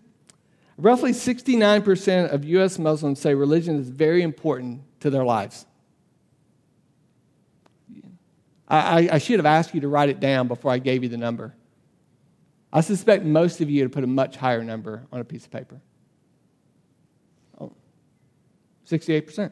roughly 0.80 1.12
69% 1.12 2.32
of 2.32 2.44
U.S. 2.44 2.78
Muslims 2.78 3.20
say 3.20 3.34
religion 3.34 3.78
is 3.78 3.88
very 3.88 4.22
important 4.22 4.82
to 5.00 5.10
their 5.10 5.24
lives. 5.24 5.66
I, 8.70 9.08
I, 9.12 9.18
should 9.18 9.40
have 9.40 9.46
asked 9.46 9.74
you 9.74 9.80
to 9.80 9.88
write 9.88 10.10
it 10.10 10.20
down 10.20 10.46
before 10.46 10.70
I 10.70 10.78
gave 10.78 11.02
you 11.02 11.08
the 11.08 11.16
number. 11.16 11.54
I 12.72 12.82
suspect 12.82 13.24
most 13.24 13.60
of 13.60 13.68
you 13.68 13.82
would 13.82 13.92
put 13.92 14.04
a 14.04 14.06
much 14.06 14.36
higher 14.36 14.62
number 14.62 15.06
on 15.10 15.20
a 15.20 15.24
piece 15.24 15.44
of 15.44 15.50
paper. 15.50 15.80
Oh, 17.60 17.72
68%. 18.88 19.50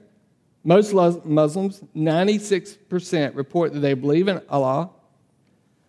Most 0.62 0.92
Muslims, 0.92 1.82
96%, 1.96 3.34
report 3.34 3.72
that 3.72 3.80
they 3.80 3.94
believe 3.94 4.28
in 4.28 4.40
Allah. 4.48 4.90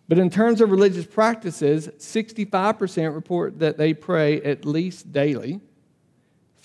But 0.08 0.18
in 0.18 0.28
terms 0.28 0.60
of 0.60 0.72
religious 0.72 1.06
practices, 1.06 1.88
65% 1.98 3.14
report 3.14 3.60
that 3.60 3.78
they 3.78 3.94
pray 3.94 4.40
at 4.42 4.64
least 4.64 5.12
daily. 5.12 5.60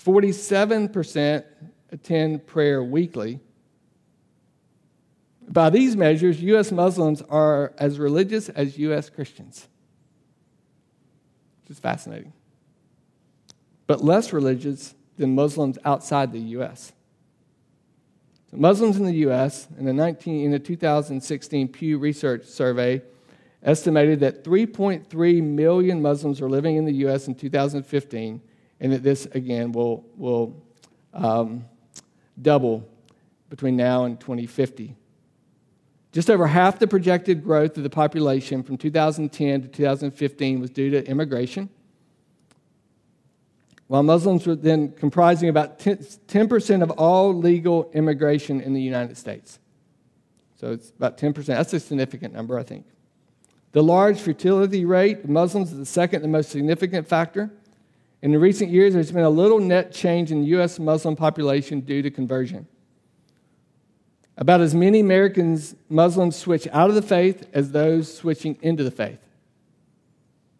47% 0.04 1.44
attend 1.92 2.46
prayer 2.46 2.82
weekly. 2.82 3.38
By 5.48 5.70
these 5.70 5.96
measures, 5.96 6.42
U.S. 6.42 6.72
Muslims 6.72 7.22
are 7.22 7.72
as 7.78 7.98
religious 7.98 8.48
as 8.48 8.78
U.S. 8.78 9.08
Christians, 9.08 9.68
which 11.62 11.70
is 11.70 11.78
fascinating, 11.78 12.32
but 13.86 14.02
less 14.02 14.32
religious 14.32 14.94
than 15.16 15.34
Muslims 15.34 15.78
outside 15.84 16.32
the 16.32 16.40
U.S. 16.40 16.92
So 18.50 18.56
Muslims 18.56 18.96
in 18.96 19.04
the 19.04 19.14
U.S. 19.14 19.68
in 19.78 19.84
the, 19.84 19.92
19, 19.92 20.44
in 20.44 20.50
the 20.50 20.58
2016 20.58 21.68
Pew 21.68 21.98
Research 21.98 22.44
Survey 22.44 23.02
estimated 23.62 24.20
that 24.20 24.44
3.3 24.44 25.42
million 25.42 26.02
Muslims 26.02 26.40
are 26.40 26.48
living 26.48 26.76
in 26.76 26.84
the 26.84 26.92
U.S. 26.92 27.28
in 27.28 27.34
2015, 27.34 28.40
and 28.80 28.92
that 28.92 29.02
this 29.02 29.26
again 29.26 29.72
will, 29.72 30.04
will 30.16 30.62
um, 31.14 31.64
double 32.40 32.88
between 33.48 33.76
now 33.76 34.04
and 34.04 34.20
2050. 34.20 34.94
Just 36.16 36.30
over 36.30 36.46
half 36.46 36.78
the 36.78 36.86
projected 36.86 37.44
growth 37.44 37.76
of 37.76 37.82
the 37.82 37.90
population 37.90 38.62
from 38.62 38.78
2010 38.78 39.60
to 39.60 39.68
2015 39.68 40.60
was 40.60 40.70
due 40.70 40.88
to 40.88 41.06
immigration, 41.06 41.68
while 43.88 44.02
Muslims 44.02 44.46
were 44.46 44.54
then 44.54 44.92
comprising 44.92 45.50
about 45.50 45.78
10% 45.78 46.82
of 46.82 46.90
all 46.92 47.34
legal 47.34 47.90
immigration 47.92 48.62
in 48.62 48.72
the 48.72 48.80
United 48.80 49.18
States. 49.18 49.58
So 50.58 50.72
it's 50.72 50.88
about 50.88 51.18
10%. 51.18 51.44
That's 51.44 51.74
a 51.74 51.80
significant 51.80 52.32
number, 52.32 52.58
I 52.58 52.62
think. 52.62 52.86
The 53.72 53.82
large 53.82 54.18
fertility 54.18 54.86
rate 54.86 55.18
of 55.18 55.28
Muslims 55.28 55.70
is 55.70 55.78
the 55.78 55.84
second 55.84 56.22
the 56.22 56.28
most 56.28 56.48
significant 56.48 57.06
factor. 57.06 57.50
In 58.22 58.32
the 58.32 58.38
recent 58.38 58.70
years, 58.70 58.94
there's 58.94 59.12
been 59.12 59.24
a 59.24 59.28
little 59.28 59.58
net 59.58 59.92
change 59.92 60.32
in 60.32 60.40
the 60.40 60.46
U.S. 60.46 60.78
Muslim 60.78 61.14
population 61.14 61.80
due 61.80 62.00
to 62.00 62.10
conversion. 62.10 62.66
About 64.38 64.60
as 64.60 64.74
many 64.74 65.00
Americans, 65.00 65.74
Muslims 65.88 66.36
switch 66.36 66.68
out 66.72 66.90
of 66.90 66.94
the 66.94 67.02
faith 67.02 67.48
as 67.54 67.72
those 67.72 68.14
switching 68.14 68.58
into 68.60 68.84
the 68.84 68.90
faith. 68.90 69.18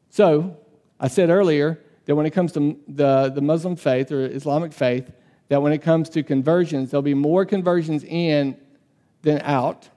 So, 0.08 0.56
I 0.98 1.08
said 1.08 1.28
earlier 1.28 1.78
that 2.06 2.14
when 2.16 2.24
it 2.24 2.30
comes 2.30 2.52
to 2.52 2.80
the, 2.88 3.30
the 3.34 3.42
Muslim 3.42 3.76
faith 3.76 4.10
or 4.10 4.24
Islamic 4.24 4.72
faith, 4.72 5.10
that 5.48 5.60
when 5.60 5.74
it 5.74 5.82
comes 5.82 6.08
to 6.10 6.22
conversions, 6.22 6.90
there'll 6.90 7.02
be 7.02 7.12
more 7.12 7.44
conversions 7.44 8.02
in 8.02 8.56
than 9.20 9.42
out 9.42 9.90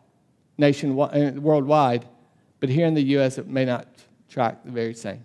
nationwide, 0.58 1.38
uh, 1.38 1.40
worldwide. 1.40 2.06
But 2.60 2.68
here 2.68 2.86
in 2.86 2.96
the 2.96 3.04
U.S., 3.04 3.38
it 3.38 3.48
may 3.48 3.64
not 3.64 3.88
track 4.28 4.66
the 4.66 4.72
very 4.72 4.94
same. 4.94 5.24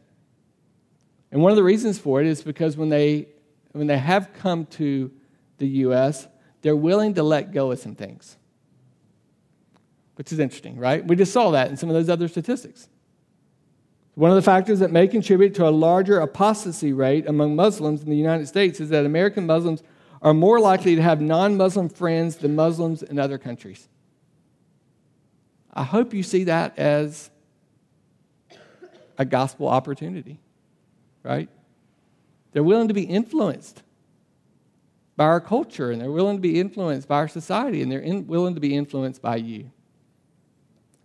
And 1.33 1.43
one 1.43 1.51
of 1.51 1.57
the 1.57 1.65
reasons 1.65 1.99
for 1.99 2.21
it 2.21 2.29
is 2.29 2.43
because 2.43 2.77
when 2.77 2.89
they, 2.89 3.27
when 3.73 3.89
they 3.89 3.99
have 3.99 4.33
come 4.33 4.67
to 4.67 5.11
the 5.59 5.67
U.S., 5.67 6.29
they're 6.63 6.77
willing 6.77 7.15
to 7.15 7.25
let 7.25 7.53
go 7.53 7.73
of 7.73 7.81
some 7.81 7.97
things 7.97 8.37
which 10.17 10.33
is 10.33 10.39
interesting, 10.39 10.77
right? 10.77 11.05
We 11.05 11.17
just 11.17 11.33
saw 11.33 11.51
that 11.51 11.71
in 11.71 11.77
some 11.77 11.89
of 11.89 11.95
those 11.95 12.09
other 12.09 12.29
statistics. 12.29 12.89
One 14.15 14.31
of 14.31 14.37
the 14.37 14.43
factors 14.43 14.79
that 14.79 14.93
may 14.93 15.09
contribute 15.09 15.55
to 15.57 15.67
a 15.67 15.71
larger 15.71 16.21
apostasy 16.21 16.93
rate 16.93 17.27
among 17.27 17.57
Muslims 17.57 18.03
in 18.03 18.11
the 18.11 18.17
United 18.17 18.47
States 18.47 18.79
is 18.79 18.91
that 18.91 19.05
American 19.05 19.47
Muslims 19.47 19.83
are 20.23 20.33
more 20.33 20.61
likely 20.61 20.95
to 20.95 21.03
have 21.03 21.21
non 21.21 21.57
Muslim 21.57 21.89
friends 21.89 22.37
than 22.37 22.55
Muslims 22.55 23.03
in 23.03 23.19
other 23.19 23.39
countries. 23.39 23.89
I 25.73 25.83
hope 25.83 26.15
you 26.15 26.23
see 26.23 26.45
that 26.45 26.79
as 26.79 27.31
a 29.19 29.25
gospel 29.25 29.69
opportunity, 29.69 30.39
right? 31.25 31.49
They're 32.53 32.63
willing 32.63 32.89
to 32.89 32.95
be 32.95 33.03
influenced 33.03 33.83
by 35.17 35.25
our 35.25 35.41
culture, 35.41 35.91
and 35.91 36.01
they're 36.01 36.11
willing 36.11 36.37
to 36.37 36.43
be 36.43 36.61
influenced 36.61 37.09
by 37.09 37.17
our 37.17 37.29
society, 37.29 37.83
and 37.83 37.91
they're 37.91 38.01
in, 38.01 38.27
willing 38.29 38.55
to 38.55 38.61
be 38.61 38.75
influenced 38.75 39.21
by 39.21 39.37
you. 39.37 39.71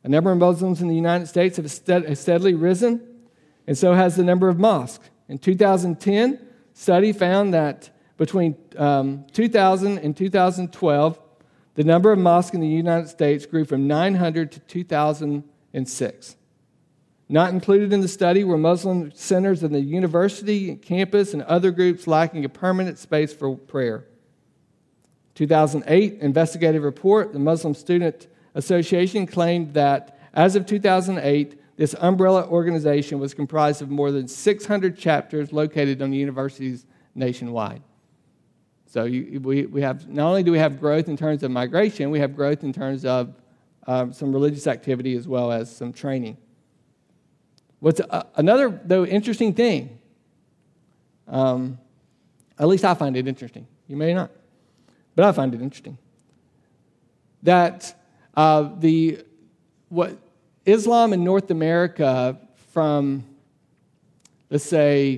A 0.03 0.09
number 0.09 0.31
of 0.31 0.37
Muslims 0.37 0.81
in 0.81 0.87
the 0.87 0.95
United 0.95 1.27
States 1.27 1.57
have 1.57 1.69
steadily 1.69 2.53
risen, 2.53 3.01
and 3.67 3.77
so 3.77 3.93
has 3.93 4.15
the 4.15 4.23
number 4.23 4.47
of 4.47 4.57
mosques. 4.57 5.09
In 5.27 5.37
2010, 5.37 6.39
study 6.73 7.11
found 7.11 7.53
that 7.53 7.89
between 8.17 8.55
um, 8.77 9.25
2000 9.33 9.99
and 9.99 10.15
2012, 10.15 11.19
the 11.75 11.83
number 11.83 12.11
of 12.11 12.19
mosques 12.19 12.55
in 12.55 12.61
the 12.61 12.67
United 12.67 13.07
States 13.07 13.45
grew 13.45 13.65
from 13.65 13.87
900 13.87 14.51
to 14.53 14.59
2006. 14.59 16.35
Not 17.31 17.53
included 17.53 17.93
in 17.93 18.01
the 18.01 18.07
study 18.07 18.43
were 18.43 18.57
Muslim 18.57 19.11
centers 19.13 19.61
in 19.61 19.71
the 19.71 19.79
university, 19.79 20.75
campus, 20.75 21.33
and 21.33 21.43
other 21.43 21.69
groups 21.69 22.07
lacking 22.07 22.43
a 22.43 22.49
permanent 22.49 22.97
space 22.97 23.31
for 23.31 23.55
prayer. 23.55 24.05
2008 25.35 26.19
investigative 26.21 26.83
report, 26.83 27.31
the 27.31 27.39
Muslim 27.39 27.75
Student 27.75 28.27
Association 28.55 29.25
claimed 29.25 29.73
that 29.73 30.17
as 30.33 30.55
of 30.55 30.65
2008, 30.65 31.59
this 31.77 31.95
umbrella 31.99 32.45
organization 32.47 33.19
was 33.19 33.33
comprised 33.33 33.81
of 33.81 33.89
more 33.89 34.11
than 34.11 34.27
600 34.27 34.97
chapters 34.97 35.53
located 35.53 36.01
on 36.01 36.11
universities 36.11 36.85
nationwide. 37.15 37.81
So 38.85 39.05
you, 39.05 39.39
we, 39.39 39.65
we 39.65 39.81
have, 39.81 40.07
not 40.09 40.27
only 40.27 40.43
do 40.43 40.51
we 40.51 40.57
have 40.57 40.79
growth 40.79 41.07
in 41.07 41.15
terms 41.15 41.43
of 41.43 41.51
migration, 41.51 42.09
we 42.09 42.19
have 42.19 42.35
growth 42.35 42.63
in 42.63 42.73
terms 42.73 43.05
of 43.05 43.35
um, 43.87 44.11
some 44.11 44.33
religious 44.33 44.67
activity 44.67 45.15
as 45.15 45.27
well 45.27 45.51
as 45.51 45.73
some 45.73 45.93
training. 45.93 46.37
What's 47.79 47.99
a, 47.99 48.25
another, 48.35 48.81
though, 48.83 49.05
interesting 49.05 49.53
thing, 49.53 49.99
um, 51.27 51.77
at 52.57 52.67
least 52.67 52.83
I 52.83 52.93
find 52.93 53.15
it 53.15 53.27
interesting. 53.27 53.67
You 53.87 53.95
may 53.95 54.13
not, 54.13 54.31
but 55.15 55.25
I 55.25 55.31
find 55.31 55.53
it 55.53 55.61
interesting. 55.61 55.97
That 57.43 57.95
uh, 58.35 58.69
the, 58.77 59.23
what 59.89 60.17
Islam 60.65 61.13
in 61.13 61.23
North 61.23 61.51
America 61.51 62.37
from, 62.71 63.25
let's 64.49 64.65
say, 64.65 65.17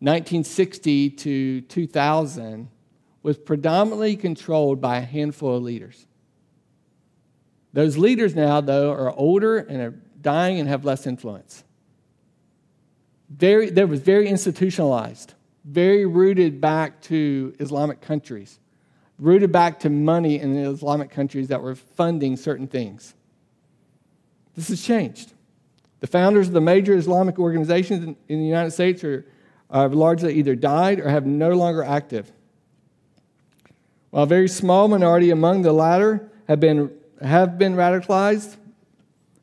1960 0.00 1.10
to 1.10 1.60
2000 1.62 2.68
was 3.22 3.36
predominantly 3.38 4.14
controlled 4.16 4.80
by 4.80 4.98
a 4.98 5.00
handful 5.00 5.56
of 5.56 5.62
leaders. 5.62 6.06
Those 7.72 7.96
leaders 7.96 8.34
now, 8.34 8.60
though, 8.60 8.92
are 8.92 9.12
older 9.12 9.58
and 9.58 9.80
are 9.80 9.94
dying 10.20 10.60
and 10.60 10.68
have 10.68 10.84
less 10.84 11.06
influence. 11.06 11.64
Very, 13.28 13.70
that 13.70 13.88
was 13.88 14.00
very 14.00 14.28
institutionalized, 14.28 15.34
very 15.64 16.06
rooted 16.06 16.60
back 16.60 17.00
to 17.02 17.54
Islamic 17.58 18.00
countries 18.00 18.60
rooted 19.18 19.50
back 19.50 19.80
to 19.80 19.90
money 19.90 20.38
in 20.38 20.54
the 20.54 20.70
Islamic 20.70 21.10
countries 21.10 21.48
that 21.48 21.62
were 21.62 21.74
funding 21.74 22.36
certain 22.36 22.66
things. 22.66 23.14
This 24.54 24.68
has 24.68 24.82
changed. 24.82 25.32
The 26.00 26.06
founders 26.06 26.48
of 26.48 26.54
the 26.54 26.60
major 26.60 26.94
Islamic 26.94 27.38
organizations 27.38 28.04
in, 28.04 28.38
the 28.38 28.46
United 28.46 28.70
States 28.70 29.02
are, 29.04 29.26
have 29.70 29.94
largely 29.94 30.34
either 30.34 30.54
died 30.54 31.00
or 31.00 31.08
have 31.08 31.26
no 31.26 31.50
longer 31.50 31.82
active. 31.82 32.30
While 34.10 34.24
a 34.24 34.26
very 34.26 34.48
small 34.48 34.88
minority 34.88 35.30
among 35.30 35.62
the 35.62 35.72
latter 35.72 36.30
have 36.48 36.60
been, 36.60 36.90
have 37.22 37.58
been 37.58 37.74
radicalized, 37.74 38.56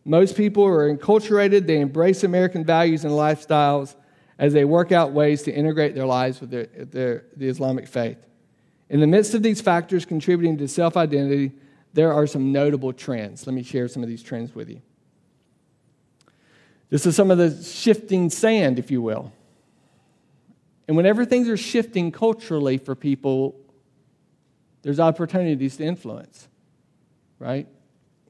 most 0.06 0.36
people 0.36 0.64
are 0.66 0.96
enculturated. 0.96 1.66
They 1.66 1.80
embrace 1.80 2.24
American 2.24 2.64
values 2.64 3.04
and 3.04 3.14
lifestyles 3.14 3.96
as 4.38 4.54
they 4.54 4.66
work 4.66 4.92
out 4.92 5.12
ways 5.12 5.44
to 5.44 5.52
integrate 5.54 5.96
their 5.96 6.06
lives 6.06 6.42
with 6.42 6.50
their, 6.50 6.66
their, 6.66 7.26
the 7.36 7.48
Islamic 7.48 7.88
faith. 7.88 8.18
In 8.90 9.00
the 9.00 9.08
midst 9.08 9.34
of 9.34 9.44
these 9.44 9.62
factors 9.62 10.06
contributing 10.06 10.58
to 10.58 10.68
self 10.68 10.98
identity, 10.98 11.52
there 11.94 12.14
are 12.14 12.28
some 12.28 12.52
notable 12.52 12.94
trends. 12.94 13.46
Let 13.48 13.54
me 13.54 13.64
share 13.64 13.88
some 13.88 14.04
of 14.04 14.10
these 14.10 14.24
trends 14.24 14.56
with 14.56 14.70
you. 14.70 14.82
This 16.90 17.06
is 17.06 17.16
some 17.16 17.32
of 17.32 17.38
the 17.38 17.64
shifting 17.64 18.30
sand, 18.30 18.78
if 18.78 18.92
you 18.92 19.02
will. 19.02 19.32
And 20.88 20.98
whenever 20.98 21.26
things 21.26 21.48
are 21.50 21.58
shifting 21.58 22.12
culturally 22.12 22.78
for 22.78 22.94
people, 22.94 23.56
there's 24.82 25.00
opportunities 25.00 25.78
to 25.78 25.84
influence, 25.84 26.48
right? 27.40 27.68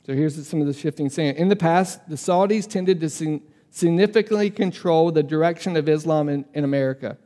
So 0.05 0.13
here's 0.13 0.47
some 0.47 0.61
of 0.61 0.67
the 0.67 0.73
shifting 0.73 1.09
sand. 1.09 1.37
In 1.37 1.49
the 1.49 1.55
past, 1.55 2.07
the 2.07 2.15
Saudis 2.15 2.69
tended 2.69 2.99
to 3.01 3.41
significantly 3.69 4.49
control 4.49 5.11
the 5.11 5.23
direction 5.23 5.75
of 5.75 5.89
Islam 5.89 6.29
in, 6.29 6.45
in 6.53 6.63
America. 6.63 7.17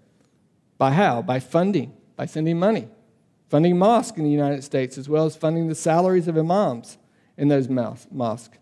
By 0.78 0.92
how? 0.92 1.22
By 1.22 1.40
funding, 1.40 1.94
by 2.16 2.26
sending 2.26 2.58
money, 2.58 2.88
funding 3.50 3.78
mosques 3.78 4.18
in 4.18 4.24
the 4.24 4.30
United 4.30 4.64
States, 4.64 4.98
as 4.98 5.08
well 5.08 5.26
as 5.26 5.36
funding 5.36 5.68
the 5.68 5.76
salaries 5.76 6.28
of 6.28 6.38
imams 6.38 6.98
in 7.38 7.48
those 7.48 7.70
mosques. 7.70 8.58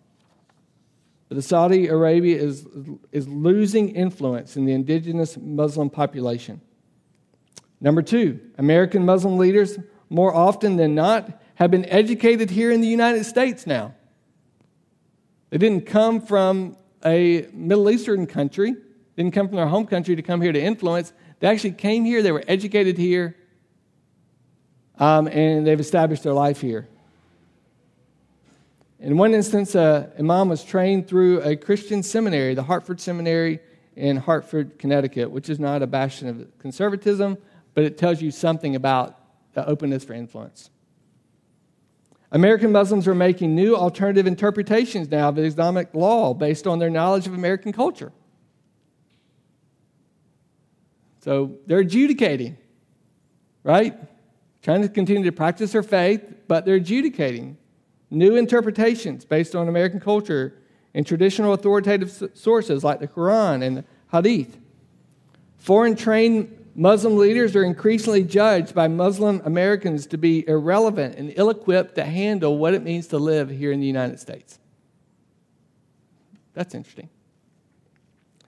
But 1.27 1.35
the 1.35 1.41
Saudi 1.41 1.87
Arabia 1.87 2.37
is, 2.37 2.67
is 3.11 3.27
losing 3.27 3.95
influence 3.95 4.57
in 4.57 4.65
the 4.65 4.73
indigenous 4.73 5.37
Muslim 5.37 5.89
population. 5.89 6.61
Number 7.81 8.01
two, 8.01 8.39
American 8.57 9.05
Muslim 9.05 9.37
leaders, 9.37 9.79
more 10.09 10.33
often 10.33 10.75
than 10.75 10.93
not, 10.93 11.41
have 11.55 11.71
been 11.71 11.85
educated 11.85 12.49
here 12.49 12.71
in 12.71 12.81
the 12.81 12.87
United 12.87 13.23
States 13.23 13.65
now. 13.65 13.95
They 15.49 15.57
didn't 15.57 15.85
come 15.85 16.21
from 16.21 16.77
a 17.03 17.47
Middle 17.53 17.89
Eastern 17.89 18.27
country, 18.27 18.75
didn't 19.15 19.33
come 19.33 19.47
from 19.47 19.57
their 19.57 19.67
home 19.67 19.87
country 19.87 20.15
to 20.15 20.21
come 20.21 20.41
here 20.41 20.51
to 20.51 20.61
influence. 20.61 21.13
They 21.39 21.47
actually 21.47 21.71
came 21.71 22.05
here, 22.05 22.21
they 22.21 22.31
were 22.31 22.43
educated 22.47 22.97
here, 22.97 23.35
um, 24.99 25.27
and 25.27 25.65
they've 25.65 25.79
established 25.79 26.23
their 26.23 26.33
life 26.33 26.61
here. 26.61 26.87
In 28.99 29.17
one 29.17 29.33
instance, 29.33 29.75
uh, 29.75 30.09
Imam 30.17 30.49
was 30.49 30.63
trained 30.63 31.07
through 31.07 31.41
a 31.41 31.55
Christian 31.55 32.01
seminary, 32.01 32.55
the 32.55 32.63
Hartford 32.63 32.99
Seminary 32.99 33.59
in 33.95 34.17
Hartford, 34.17 34.79
Connecticut, 34.79 35.29
which 35.31 35.49
is 35.49 35.59
not 35.59 35.81
a 35.81 35.87
bastion 35.87 36.27
of 36.27 36.59
conservatism, 36.59 37.37
but 37.73 37.83
it 37.83 37.97
tells 37.97 38.21
you 38.21 38.31
something 38.31 38.75
about 38.75 39.19
the 39.53 39.67
openness 39.67 40.03
for 40.03 40.13
influence. 40.13 40.69
American 42.31 42.71
Muslims 42.71 43.07
are 43.07 43.15
making 43.15 43.55
new 43.55 43.75
alternative 43.75 44.27
interpretations 44.27 45.09
now 45.09 45.29
of 45.29 45.37
Islamic 45.39 45.93
law 45.93 46.33
based 46.33 46.67
on 46.67 46.79
their 46.79 46.89
knowledge 46.89 47.27
of 47.27 47.33
American 47.33 47.71
culture. 47.71 48.11
So 51.21 51.57
they're 51.65 51.79
adjudicating, 51.79 52.57
right? 53.63 53.95
Trying 54.65 54.81
to 54.81 54.89
continue 54.89 55.23
to 55.25 55.31
practice 55.31 55.73
their 55.73 55.83
faith, 55.83 56.23
but 56.47 56.65
they're 56.65 56.77
adjudicating 56.77 57.55
new 58.09 58.35
interpretations 58.35 59.23
based 59.23 59.53
on 59.53 59.69
American 59.69 59.99
culture 59.99 60.55
and 60.95 61.05
traditional 61.05 61.53
authoritative 61.53 62.31
sources 62.33 62.83
like 62.83 62.99
the 62.99 63.07
Quran 63.07 63.63
and 63.63 63.77
the 63.77 63.85
Hadith. 64.11 64.57
Foreign 65.59 65.95
trained 65.95 66.71
Muslim 66.73 67.15
leaders 67.15 67.55
are 67.55 67.63
increasingly 67.63 68.23
judged 68.23 68.73
by 68.73 68.87
Muslim 68.87 69.39
Americans 69.45 70.07
to 70.07 70.17
be 70.17 70.43
irrelevant 70.47 71.13
and 71.13 71.31
ill 71.35 71.51
equipped 71.51 71.93
to 71.93 72.03
handle 72.03 72.57
what 72.57 72.73
it 72.73 72.81
means 72.81 73.05
to 73.09 73.19
live 73.19 73.51
here 73.51 73.71
in 73.71 73.79
the 73.79 73.85
United 73.85 74.19
States. 74.19 74.57
That's 76.55 76.73
interesting. 76.73 77.09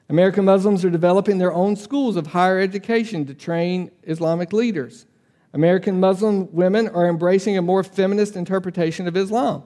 American 0.10 0.46
Muslims 0.46 0.84
are 0.84 0.90
developing 0.90 1.38
their 1.38 1.54
own 1.54 1.76
schools 1.76 2.16
of 2.16 2.26
higher 2.26 2.60
education 2.60 3.28
to 3.28 3.36
train 3.36 3.92
Islamic 4.02 4.52
leaders. 4.52 5.06
American 5.54 6.00
Muslim 6.00 6.54
women 6.54 6.88
are 6.90 7.08
embracing 7.08 7.58
a 7.58 7.62
more 7.62 7.84
feminist 7.84 8.36
interpretation 8.36 9.08
of 9.08 9.16
Islam. 9.16 9.64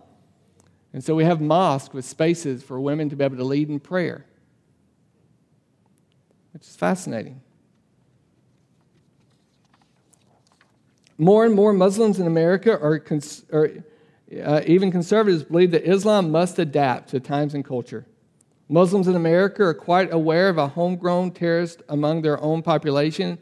And 0.94 1.04
so 1.04 1.16
we 1.16 1.24
have 1.24 1.42
mosques 1.42 1.94
with 1.94 2.06
spaces 2.06 2.64
for 2.64 2.80
women 2.80 3.10
to 3.10 3.16
be 3.16 3.24
able 3.24 3.38
to 3.38 3.44
lead 3.44 3.70
in 3.70 3.80
prayer, 3.80 4.26
which 6.54 6.64
is 6.64 6.76
fascinating. 6.76 7.42
More 11.18 11.46
and 11.46 11.54
more 11.54 11.72
Muslims 11.72 12.20
in 12.20 12.28
America 12.28 12.80
are, 12.80 13.00
cons- 13.00 13.46
or 13.52 13.70
uh, 14.44 14.62
even 14.66 14.92
conservatives 14.92 15.44
believe 15.44 15.72
that 15.72 15.90
Islam 15.90 16.32
must 16.32 16.58
adapt 16.60 17.10
to 17.10 17.20
times 17.20 17.54
and 17.54 17.64
culture. 17.64 18.06
Muslims 18.68 19.08
in 19.08 19.16
America 19.16 19.64
are 19.64 19.74
quite 19.74 20.14
aware 20.14 20.50
of 20.50 20.58
a 20.58 20.70
homegrown 20.70 21.32
terrorist 21.32 21.84
among 21.90 22.22
their 22.22 22.42
own 22.42 22.62
population 22.62 23.38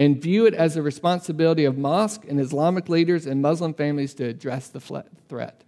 and 0.00 0.20
view 0.20 0.46
it 0.46 0.54
as 0.54 0.76
a 0.76 0.82
responsibility 0.82 1.66
of 1.66 1.76
mosque 1.76 2.24
and 2.26 2.40
Islamic 2.40 2.88
leaders 2.88 3.26
and 3.26 3.42
Muslim 3.42 3.74
families 3.74 4.14
to 4.14 4.24
address 4.24 4.68
the 4.68 4.80
threat. 4.80 5.62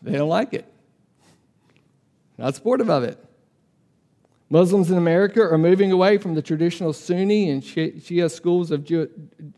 They 0.00 0.12
don't 0.12 0.30
like 0.30 0.54
it. 0.54 0.64
Not 2.38 2.54
supportive 2.54 2.88
of 2.88 3.04
it. 3.04 3.22
Muslims 4.48 4.90
in 4.90 4.96
America 4.96 5.42
are 5.42 5.58
moving 5.58 5.92
away 5.92 6.16
from 6.16 6.34
the 6.34 6.40
traditional 6.40 6.94
Sunni 6.94 7.50
and 7.50 7.62
Shia 7.62 8.30
schools 8.30 8.70
of 8.70 8.90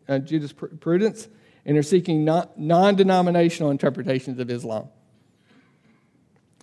uh, 0.09 0.19
jurisprudence 0.19 1.29
and 1.65 1.77
are 1.79 1.83
seeking 1.85 2.25
non 2.25 2.97
denominational 2.97 3.71
interpretations 3.71 4.41
of 4.41 4.51
Islam. 4.51 4.89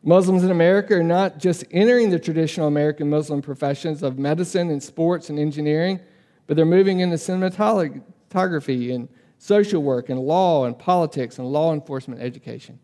Muslims 0.06 0.44
in 0.44 0.52
America 0.52 0.96
are 0.96 1.04
not 1.04 1.38
just 1.38 1.66
entering 1.72 2.10
the 2.10 2.20
traditional 2.20 2.68
American 2.68 3.10
Muslim 3.10 3.42
professions 3.42 4.04
of 4.04 4.18
medicine 4.18 4.70
and 4.70 4.82
sports 4.82 5.30
and 5.30 5.38
engineering, 5.38 6.00
but 6.48 6.56
they're 6.56 6.66
moving 6.66 7.02
into 7.02 7.18
cinematography 7.18 8.96
and 8.96 9.10
social 9.40 9.82
work 9.82 10.10
and 10.10 10.20
law 10.20 10.66
and 10.66 10.80
politics 10.80 11.40
and 11.40 11.48
law 11.48 11.74
enforcement 11.74 12.22
education. 12.22 12.80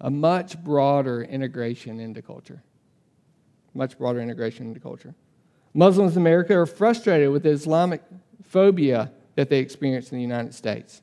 A 0.00 0.10
much 0.10 0.62
broader 0.62 1.22
integration 1.22 1.98
into 1.98 2.22
culture 2.22 2.62
much 3.76 3.98
broader 3.98 4.20
integration 4.20 4.66
into 4.66 4.80
culture. 4.80 5.14
Muslims 5.74 6.16
in 6.16 6.22
America 6.22 6.58
are 6.58 6.66
frustrated 6.66 7.30
with 7.30 7.42
the 7.42 7.50
Islamic 7.50 8.02
phobia 8.42 9.12
that 9.34 9.50
they 9.50 9.58
experience 9.58 10.10
in 10.10 10.16
the 10.16 10.22
United 10.22 10.54
States, 10.54 11.02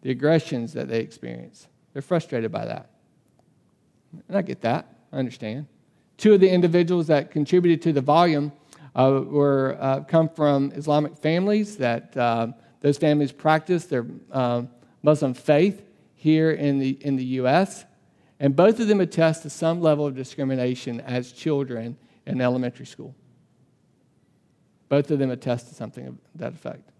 the 0.00 0.10
aggressions 0.10 0.72
that 0.72 0.88
they 0.88 1.00
experience. 1.00 1.68
They're 1.92 2.02
frustrated 2.02 2.50
by 2.50 2.64
that. 2.64 2.90
And 4.28 4.36
I 4.36 4.42
get 4.42 4.60
that, 4.62 4.86
I 5.12 5.18
understand. 5.18 5.66
Two 6.16 6.34
of 6.34 6.40
the 6.40 6.48
individuals 6.48 7.06
that 7.06 7.30
contributed 7.30 7.82
to 7.82 7.92
the 7.92 8.00
volume 8.00 8.52
uh, 8.94 9.22
were, 9.24 9.76
uh, 9.80 10.00
come 10.00 10.28
from 10.28 10.72
Islamic 10.72 11.16
families 11.16 11.76
that 11.76 12.16
uh, 12.16 12.48
those 12.80 12.98
families 12.98 13.32
practice 13.32 13.86
their 13.86 14.06
uh, 14.32 14.62
Muslim 15.02 15.34
faith 15.34 15.84
here 16.14 16.50
in 16.50 16.78
the, 16.78 16.98
in 17.00 17.16
the 17.16 17.24
U.S. 17.24 17.84
And 18.40 18.54
both 18.56 18.80
of 18.80 18.88
them 18.88 19.00
attest 19.00 19.42
to 19.42 19.50
some 19.50 19.80
level 19.80 20.06
of 20.06 20.16
discrimination 20.16 21.00
as 21.00 21.32
children 21.32 21.96
in 22.26 22.40
elementary 22.40 22.86
school. 22.86 23.14
Both 24.88 25.10
of 25.10 25.18
them 25.18 25.30
attest 25.30 25.68
to 25.68 25.74
something 25.74 26.06
of 26.06 26.16
that 26.34 26.52
effect. 26.52 26.90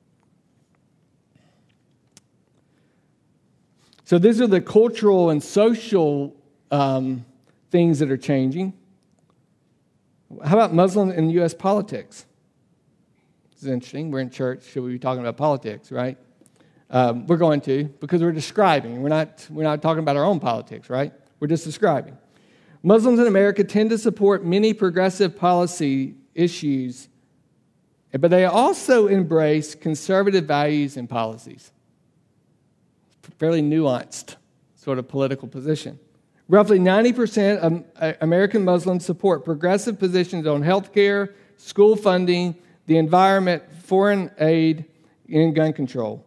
So, 4.05 4.19
these 4.19 4.41
are 4.41 4.47
the 4.47 4.61
cultural 4.61 5.29
and 5.31 5.43
social 5.43 6.35
um, 6.71 7.25
things 7.71 7.99
that 7.99 8.11
are 8.11 8.17
changing. 8.17 8.73
How 10.45 10.57
about 10.57 10.75
Muslim 10.75 11.11
in 11.11 11.31
U.S. 11.31 11.55
politics? 11.55 12.27
Is 13.57 13.67
interesting. 13.67 14.13
We're 14.13 14.21
in 14.21 14.31
church. 14.31 14.65
Should 14.67 14.85
we 14.85 14.93
be 14.93 14.99
talking 15.01 15.21
about 15.21 15.37
politics, 15.37 15.91
right? 15.91 16.17
Um, 16.91 17.27
we're 17.27 17.39
going 17.39 17.61
to 17.63 17.85
because 18.01 18.23
we're 18.23 18.33
describing. 18.33 19.03
We're 19.03 19.09
not, 19.09 19.47
we're 19.51 19.65
not 19.65 19.83
talking 19.83 19.99
about 19.99 20.17
our 20.17 20.25
own 20.25 20.39
politics, 20.39 20.89
right? 20.89 21.13
We're 21.41 21.49
just 21.49 21.65
describing. 21.65 22.17
Muslims 22.85 23.19
in 23.19 23.27
America 23.27 23.65
tend 23.65 23.91
to 23.91 23.99
support 23.99 24.45
many 24.45 24.73
progressive 24.73 25.37
policy 25.37 26.15
issues, 26.35 27.09
but 28.13 28.31
they 28.31 28.45
also 28.45 29.09
embrace 29.09 29.75
conservative 29.75 30.45
values 30.45 30.97
and 30.97 31.09
policies. 31.09 31.73
Fairly 33.39 33.61
nuanced 33.61 34.37
sort 34.77 34.99
of 34.99 35.09
political 35.09 35.49
position. 35.49 35.99
Roughly 36.49 36.79
90% 36.79 37.59
of 37.59 37.85
uh, 37.97 38.15
American 38.23 38.65
Muslims 38.65 39.05
support 39.05 39.45
progressive 39.45 39.99
positions 39.99 40.47
on 40.47 40.63
health 40.63 40.95
care, 40.95 41.35
school 41.59 41.95
funding, 41.95 42.57
the 42.87 42.97
environment, 42.97 43.63
foreign 43.83 44.31
aid, 44.39 44.87
and 45.31 45.55
gun 45.55 45.75
control. 45.75 46.25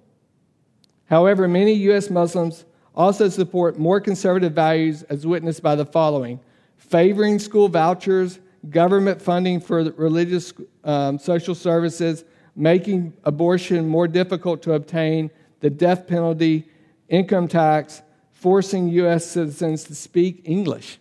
However, 1.06 1.48
many 1.48 1.74
U.S. 1.74 2.12
Muslims 2.12 2.66
also 2.94 3.30
support 3.30 3.80
more 3.80 4.00
conservative 4.00 4.54
values 4.54 5.02
as 5.04 5.26
witnessed 5.26 5.64
by 5.64 5.76
the 5.76 5.86
following 5.86 6.40
favoring 6.78 7.40
school 7.40 7.70
vouchers, 7.70 8.40
government 8.70 9.22
funding 9.22 9.62
for 9.62 9.84
religious 9.92 10.52
um, 10.84 11.18
social 11.18 11.56
services, 11.56 12.26
making 12.56 13.14
abortion 13.24 13.88
more 13.88 14.08
difficult 14.08 14.62
to 14.62 14.74
obtain, 14.74 15.32
the 15.62 15.70
death 15.70 16.06
penalty, 16.06 16.68
income 17.08 17.48
tax, 17.48 18.02
forcing 18.42 18.88
U.S. 18.90 19.24
citizens 19.24 19.84
to 19.84 19.94
speak 19.94 20.42
English. 20.46 20.98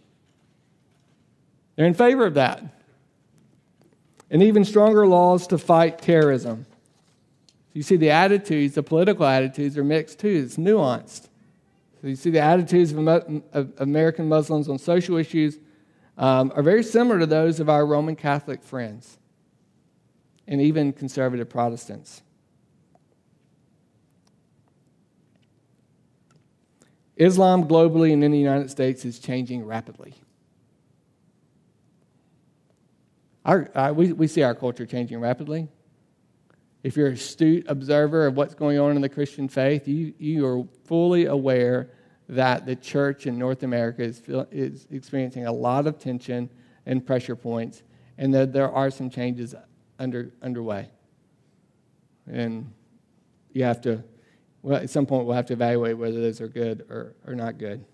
They're 1.74 1.86
in 1.86 1.94
favor 1.94 2.26
of 2.26 2.34
that. 2.34 2.62
And 4.30 4.42
even 4.42 4.62
stronger 4.64 5.06
laws 5.06 5.46
to 5.46 5.56
fight 5.56 6.02
terrorism. 6.02 6.66
You 7.72 7.82
see, 7.82 7.96
the 7.96 8.10
attitudes, 8.10 8.74
the 8.74 8.82
political 8.82 9.24
attitudes, 9.24 9.78
are 9.78 9.84
mixed 9.84 10.18
too. 10.18 10.42
It's 10.44 10.56
nuanced. 10.56 11.28
So 12.02 12.08
you 12.08 12.16
see, 12.16 12.28
the 12.28 12.40
attitudes 12.40 12.92
of 12.92 13.72
American 13.78 14.28
Muslims 14.28 14.68
on 14.68 14.78
social 14.78 15.16
issues 15.16 15.58
um, 16.18 16.52
are 16.54 16.62
very 16.62 16.82
similar 16.82 17.18
to 17.20 17.26
those 17.26 17.58
of 17.58 17.70
our 17.70 17.86
Roman 17.86 18.16
Catholic 18.16 18.62
friends 18.62 19.18
and 20.46 20.60
even 20.60 20.92
conservative 20.92 21.48
Protestants. 21.48 22.22
Islam 27.20 27.68
globally 27.68 28.14
and 28.14 28.24
in 28.24 28.32
the 28.32 28.38
United 28.38 28.70
States 28.70 29.04
is 29.04 29.18
changing 29.18 29.66
rapidly. 29.66 30.14
Our, 33.44 33.70
uh, 33.74 33.92
we, 33.94 34.12
we 34.12 34.26
see 34.26 34.42
our 34.42 34.54
culture 34.54 34.86
changing 34.86 35.20
rapidly. 35.20 35.68
If 36.82 36.96
you're 36.96 37.08
an 37.08 37.14
astute 37.14 37.66
observer 37.68 38.26
of 38.26 38.36
what's 38.36 38.54
going 38.54 38.78
on 38.78 38.96
in 38.96 39.02
the 39.02 39.08
Christian 39.10 39.48
faith, 39.48 39.86
you, 39.86 40.14
you 40.18 40.46
are 40.46 40.64
fully 40.84 41.26
aware 41.26 41.90
that 42.30 42.64
the 42.64 42.74
church 42.74 43.26
in 43.26 43.38
North 43.38 43.64
America 43.64 44.02
is, 44.02 44.22
is 44.50 44.86
experiencing 44.90 45.44
a 45.46 45.52
lot 45.52 45.86
of 45.86 45.98
tension 45.98 46.48
and 46.86 47.04
pressure 47.04 47.36
points, 47.36 47.82
and 48.16 48.32
that 48.32 48.54
there 48.54 48.70
are 48.70 48.90
some 48.90 49.10
changes 49.10 49.54
under, 49.98 50.32
underway. 50.40 50.88
And 52.26 52.72
you 53.52 53.64
have 53.64 53.82
to, 53.82 54.02
well, 54.62 54.78
at 54.78 54.90
some 54.90 55.06
point, 55.06 55.26
we'll 55.26 55.36
have 55.36 55.46
to 55.46 55.54
evaluate 55.54 55.96
whether 55.96 56.20
those 56.20 56.40
are 56.40 56.48
good 56.48 56.84
or, 56.90 57.14
or 57.26 57.34
not 57.34 57.58
good. 57.58 57.84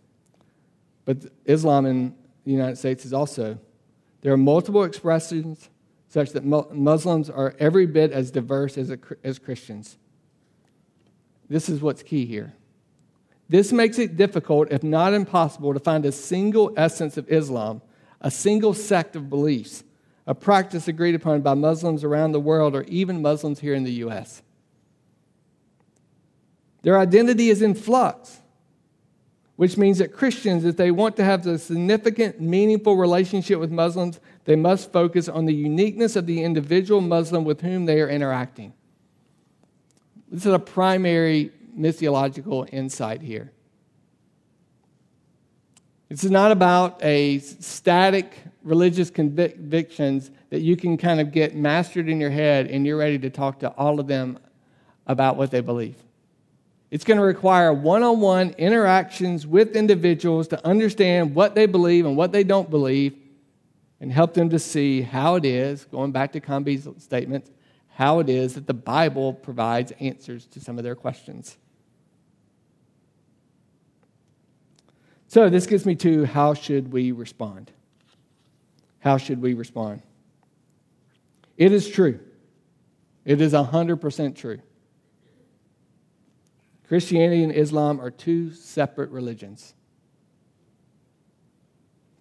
But 1.05 1.19
Islam 1.45 1.87
in 1.87 2.15
the 2.45 2.51
United 2.51 2.77
States 2.77 3.05
is 3.05 3.13
also, 3.13 3.59
there 4.23 4.33
are 4.33 4.37
multiple 4.37 4.83
expressions 4.83 5.71
such 6.09 6.31
that 6.31 6.45
Muslims 6.45 7.31
are 7.31 7.55
every 7.59 7.87
bit 7.87 8.13
as 8.13 8.31
diverse 8.31 8.79
as, 8.79 8.91
a, 8.91 8.99
as 9.23 9.39
Christians. 9.39 9.99
This 11.49 11.69
is 11.69 11.81
what's 11.81 12.03
key 12.03 12.27
here. 12.27 12.55
This 13.49 13.73
makes 13.73 13.99
it 13.99 14.17
difficult, 14.17 14.69
if 14.73 14.83
not 14.83 15.15
impossible, 15.15 15.73
to 15.73 15.81
find 15.81 16.05
a 16.05 16.13
single 16.13 16.73
essence 16.77 17.17
of 17.17 17.29
Islam, 17.31 17.83
a 18.21 18.31
single 18.31 18.75
sect 18.75 19.15
of 19.15 19.31
beliefs, 19.31 19.85
a 20.27 20.35
practice 20.35 20.89
agreed 20.89 21.15
upon 21.15 21.43
by 21.43 21.55
Muslims 21.55 22.03
around 22.03 22.33
the 22.33 22.41
world 22.41 22.75
or 22.75 22.83
even 22.85 23.23
Muslims 23.23 23.61
here 23.61 23.75
in 23.75 23.85
the 23.85 23.93
U.S. 23.93 24.43
Their 26.83 26.99
identity 26.99 27.49
is 27.49 27.63
in 27.63 27.75
flux, 27.75 28.41
which 29.57 29.77
means 29.77 29.99
that 29.99 30.13
Christians, 30.13 30.65
if 30.65 30.77
they 30.77 30.91
want 30.91 31.17
to 31.17 31.25
have 31.25 31.47
a 31.47 31.59
significant, 31.59 32.41
meaningful 32.41 32.97
relationship 32.97 33.59
with 33.59 33.71
Muslims, 33.71 34.21
they 34.45 34.57
must 34.57 34.93
focus 34.93 35.29
on 35.29 35.47
the 35.47 35.55
uniqueness 35.55 36.15
of 36.15 36.27
the 36.27 36.43
individual 36.43 37.01
Muslim 37.01 37.45
with 37.45 37.61
whom 37.63 37.87
they 37.87 38.01
are 38.01 38.09
interacting. 38.09 38.73
This 40.31 40.47
is 40.47 40.53
a 40.53 40.59
primary 40.59 41.53
missiological 41.77 42.69
insight 42.73 43.23
here. 43.23 43.53
Is 46.09 46.31
not 46.31 46.53
about 46.53 47.03
a 47.03 47.39
static 47.39 48.39
religious 48.63 49.11
convictions 49.11 50.31
that 50.51 50.61
you 50.61 50.77
can 50.77 50.97
kind 50.97 51.21
of 51.21 51.33
get 51.33 51.57
mastered 51.57 52.09
in 52.09 52.21
your 52.21 52.31
head 52.31 52.69
and 52.69 52.87
you're 52.87 52.97
ready 52.97 53.19
to 53.19 53.31
talk 53.31 53.61
to 53.61 53.71
all 53.71 53.99
of 53.99 54.07
them 54.07 54.39
about 55.07 55.37
what 55.37 55.51
they 55.51 55.61
believe. 55.61 55.97
It's 56.91 57.05
going 57.05 57.19
to 57.19 57.25
require 57.25 57.73
one 57.73 58.03
on 58.03 58.21
one 58.21 58.51
interactions 58.59 59.47
with 59.47 59.75
individuals 59.75 60.49
to 60.49 60.67
understand 60.67 61.35
what 61.35 61.55
they 61.55 61.67
believe 61.67 62.07
and 62.07 62.17
what 62.17 62.33
they 62.33 62.45
don't 62.45 62.71
believe 62.71 63.17
and 64.01 64.13
help 64.13 64.35
them 64.35 64.51
to 64.51 64.59
see 64.59 65.03
how 65.03 65.37
it 65.37 65.45
is, 65.45 65.85
going 65.87 66.13
back 66.13 66.33
to 66.33 66.41
Combe's 66.41 66.87
statement, 67.03 67.51
how 67.89 68.21
it 68.21 68.29
is 68.29 68.55
that 68.55 68.67
the 68.67 68.75
Bible 68.75 69.33
provides 69.33 69.93
answers 70.01 70.47
to 70.47 70.61
some 70.61 70.79
of 70.79 70.85
their 70.85 70.95
questions. 70.95 71.57
So 75.29 75.49
this 75.51 75.67
gets 75.67 75.85
me 75.85 75.97
to 75.97 76.25
how 76.25 76.55
should 76.55 76.93
we 76.93 77.11
respond? 77.13 77.73
How 79.01 79.17
should 79.17 79.41
we 79.43 79.55
respond? 79.55 80.03
It 81.57 81.73
is 81.73 81.89
true. 81.89 82.21
It 83.25 83.41
is 83.41 83.53
100% 83.53 84.37
true. 84.37 84.61
Christianity 86.89 87.43
and 87.43 87.53
Islam 87.53 88.01
are 88.01 88.11
two 88.11 88.53
separate 88.53 89.11
religions, 89.11 89.75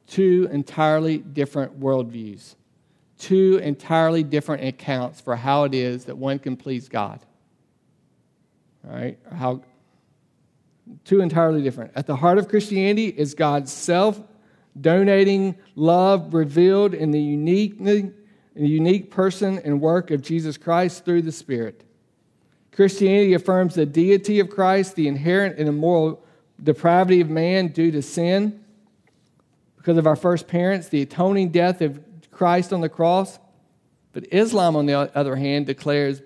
two 0.08 0.49
entirely 0.51 1.19
different 1.19 1.80
worldviews, 1.80 2.56
two 3.19 3.60
entirely 3.63 4.23
different 4.23 4.63
accounts 4.63 5.21
for 5.21 5.36
how 5.36 5.63
it 5.63 5.73
is 5.75 6.06
that 6.06 6.17
one 6.17 6.39
can 6.39 6.58
please 6.58 6.89
God. 6.89 7.19
All 8.88 8.95
right? 8.95 9.19
How, 9.32 9.62
Two 11.04 11.21
entirely 11.21 11.62
different. 11.62 11.91
At 11.95 12.06
the 12.06 12.15
heart 12.15 12.38
of 12.38 12.47
Christianity 12.47 13.08
is 13.08 13.34
God's 13.34 13.71
self 13.71 14.21
donating 14.80 15.56
love 15.75 16.34
revealed 16.34 16.93
in 16.93 17.12
the 17.12 17.21
unique, 17.21 17.80
in 17.80 18.13
the 18.56 18.67
unique 18.67 19.10
person 19.10 19.60
and 19.60 19.82
work 19.82 20.12
of 20.12 20.21
Jesus 20.21 20.58
Christ 20.58 21.06
through 21.06 21.23
the 21.23 21.32
Spirit. 21.32 21.85
Christianity 22.76 23.34
affirms 23.34 23.76
the 23.76 23.86
deity 23.86 24.42
of 24.42 24.50
Christ, 24.50 24.96
the 24.96 25.08
inherent 25.08 25.58
and 25.58 25.70
immoral 25.70 26.22
depravity 26.62 27.22
of 27.22 27.30
man 27.30 27.70
due 27.70 27.90
to 27.92 28.02
sin 28.02 28.66
because 29.78 29.98
of 29.98 30.06
our 30.06 30.18
first 30.18 30.48
parents, 30.50 30.90
the 30.90 31.02
atoning 31.02 31.50
death 31.50 31.80
of 31.82 32.02
Christ 32.32 32.74
on 32.74 32.82
the 32.82 32.90
cross. 32.90 33.40
But 34.12 34.26
Islam, 34.34 34.76
on 34.76 34.88
the 34.88 34.94
other 34.94 35.38
hand, 35.38 35.68
declares 35.68 36.22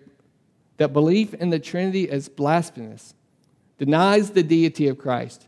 that 0.78 0.92
belief 0.92 1.36
in 1.36 1.52
the 1.52 1.60
Trinity 1.60 2.10
is 2.10 2.30
blasphemous 2.30 3.14
denies 3.78 4.32
the 4.32 4.44
deity 4.44 4.88
of 4.88 4.98
Christ, 4.98 5.48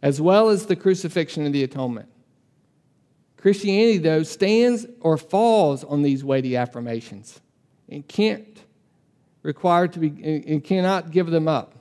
as 0.00 0.18
well 0.20 0.48
as 0.48 0.66
the 0.66 0.76
crucifixion 0.76 1.44
and 1.44 1.54
the 1.54 1.62
atonement. 1.62 2.08
Christianity, 3.36 3.98
though, 3.98 4.22
stands 4.22 4.86
or 5.00 5.18
falls 5.18 5.84
on 5.84 6.02
these 6.02 6.24
weighty 6.24 6.56
affirmations 6.56 7.40
and 7.88 8.06
can't 8.08 8.62
require 9.46 9.86
to 9.86 9.98
be 10.00 10.42
and 10.44 10.62
cannot 10.62 11.12
give 11.12 11.28
them 11.28 11.46
up. 11.46 11.76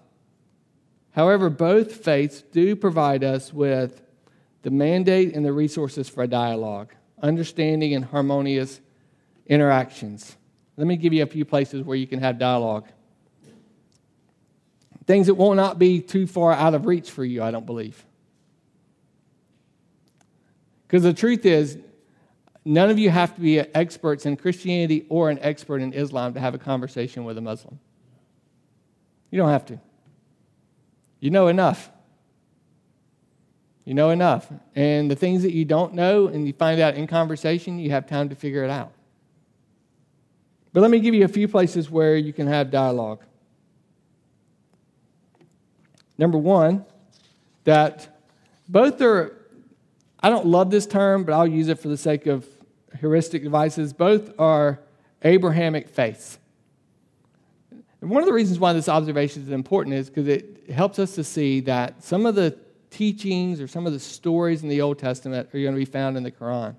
However, 1.11 1.49
both 1.49 1.93
faiths 1.95 2.43
do 2.51 2.75
provide 2.75 3.23
us 3.23 3.51
with 3.51 4.03
the 4.61 4.69
mandate 4.69 5.33
and 5.33 5.43
the 5.43 5.51
resources 5.51 6.07
for 6.07 6.23
a 6.23 6.27
dialogue, 6.27 6.93
understanding 7.21 7.95
and 7.95 8.05
harmonious 8.05 8.79
interactions. 9.47 10.37
Let 10.77 10.85
me 10.85 10.95
give 10.95 11.11
you 11.11 11.23
a 11.23 11.27
few 11.27 11.43
places 11.43 11.83
where 11.83 11.97
you 11.97 12.05
can 12.05 12.19
have 12.19 12.37
dialogue. 12.37 12.87
Things 15.07 15.25
that 15.27 15.35
will 15.35 15.55
not 15.55 15.79
be 15.79 16.01
too 16.01 16.27
far 16.27 16.53
out 16.53 16.75
of 16.75 16.85
reach 16.85 17.09
for 17.09 17.25
you, 17.25 17.41
I 17.41 17.49
don't 17.49 17.65
believe. 17.65 18.05
Because 20.87 21.01
the 21.01 21.13
truth 21.13 21.45
is, 21.45 21.79
none 22.65 22.89
of 22.89 22.97
you 22.97 23.11
have 23.11 23.35
to 23.35 23.41
be 23.41 23.59
experts 23.59 24.25
in 24.25 24.35
Christianity 24.35 25.05
or 25.07 25.29
an 25.29 25.39
expert 25.41 25.81
in 25.81 25.93
Islam 25.93 26.33
to 26.33 26.39
have 26.39 26.55
a 26.55 26.57
conversation 26.57 27.23
with 27.23 27.37
a 27.37 27.41
Muslim. 27.41 27.79
You 29.29 29.37
don't 29.37 29.49
have 29.49 29.65
to. 29.67 29.79
You 31.19 31.29
know 31.29 31.47
enough. 31.47 31.91
You 33.85 33.93
know 33.93 34.09
enough. 34.09 34.51
And 34.73 35.09
the 35.09 35.15
things 35.15 35.43
that 35.43 35.53
you 35.53 35.63
don't 35.63 35.93
know 35.93 36.27
and 36.27 36.47
you 36.47 36.53
find 36.53 36.81
out 36.81 36.95
in 36.95 37.05
conversation, 37.05 37.77
you 37.77 37.91
have 37.91 38.07
time 38.07 38.29
to 38.29 38.35
figure 38.35 38.63
it 38.63 38.71
out. 38.71 38.91
But 40.73 40.81
let 40.81 40.91
me 40.91 40.99
give 40.99 41.13
you 41.13 41.23
a 41.23 41.29
few 41.29 41.47
places 41.47 41.89
where 41.89 42.17
you 42.17 42.33
can 42.33 42.47
have 42.47 42.71
dialogue. 42.71 43.23
Number 46.17 46.37
one, 46.37 46.85
that 47.63 48.21
both 48.67 49.01
are, 49.01 49.37
I 50.19 50.29
don't 50.29 50.47
love 50.47 50.71
this 50.71 50.85
term, 50.85 51.23
but 51.23 51.33
I'll 51.33 51.47
use 51.47 51.67
it 51.67 51.79
for 51.79 51.87
the 51.87 51.97
sake 51.97 52.25
of 52.25 52.47
heuristic 53.05 53.43
devices. 53.43 53.93
Both 53.93 54.31
are 54.39 54.79
Abrahamic 55.21 55.89
faiths. 55.89 56.39
And 58.01 58.09
one 58.09 58.23
of 58.23 58.25
the 58.25 58.33
reasons 58.33 58.57
why 58.57 58.73
this 58.73 58.89
observation 58.89 59.43
is 59.43 59.51
important 59.51 59.95
is 59.95 60.09
because 60.09 60.27
it 60.27 60.71
helps 60.71 60.97
us 60.97 61.13
to 61.13 61.23
see 61.23 61.59
that 61.61 62.03
some 62.03 62.25
of 62.25 62.33
the 62.33 62.57
teachings 62.89 63.61
or 63.61 63.67
some 63.67 63.85
of 63.85 63.93
the 63.93 63.99
stories 63.99 64.63
in 64.63 64.69
the 64.69 64.81
Old 64.81 64.97
Testament 64.97 65.49
are 65.53 65.59
going 65.59 65.75
to 65.75 65.77
be 65.77 65.85
found 65.85 66.17
in 66.17 66.23
the 66.23 66.31
Quran. 66.31 66.75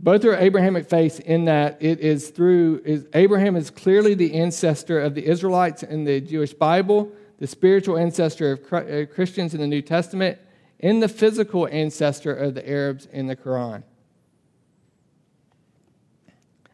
Both 0.00 0.24
are 0.24 0.34
Abrahamic 0.34 0.88
faiths 0.88 1.20
in 1.20 1.44
that 1.44 1.76
it 1.80 2.00
is 2.00 2.30
through 2.30 2.82
is, 2.84 3.06
Abraham 3.14 3.54
is 3.54 3.70
clearly 3.70 4.14
the 4.14 4.34
ancestor 4.34 5.00
of 5.00 5.14
the 5.14 5.24
Israelites 5.24 5.84
in 5.84 6.02
the 6.02 6.20
Jewish 6.20 6.52
Bible, 6.52 7.12
the 7.38 7.46
spiritual 7.46 7.96
ancestor 7.96 8.52
of 8.52 8.72
uh, 8.72 9.06
Christians 9.06 9.54
in 9.54 9.60
the 9.60 9.66
New 9.68 9.82
Testament, 9.82 10.38
and 10.80 11.02
the 11.02 11.08
physical 11.08 11.66
ancestor 11.68 12.34
of 12.34 12.54
the 12.54 12.68
Arabs 12.68 13.06
in 13.06 13.26
the 13.26 13.36
Quran. 13.36 13.82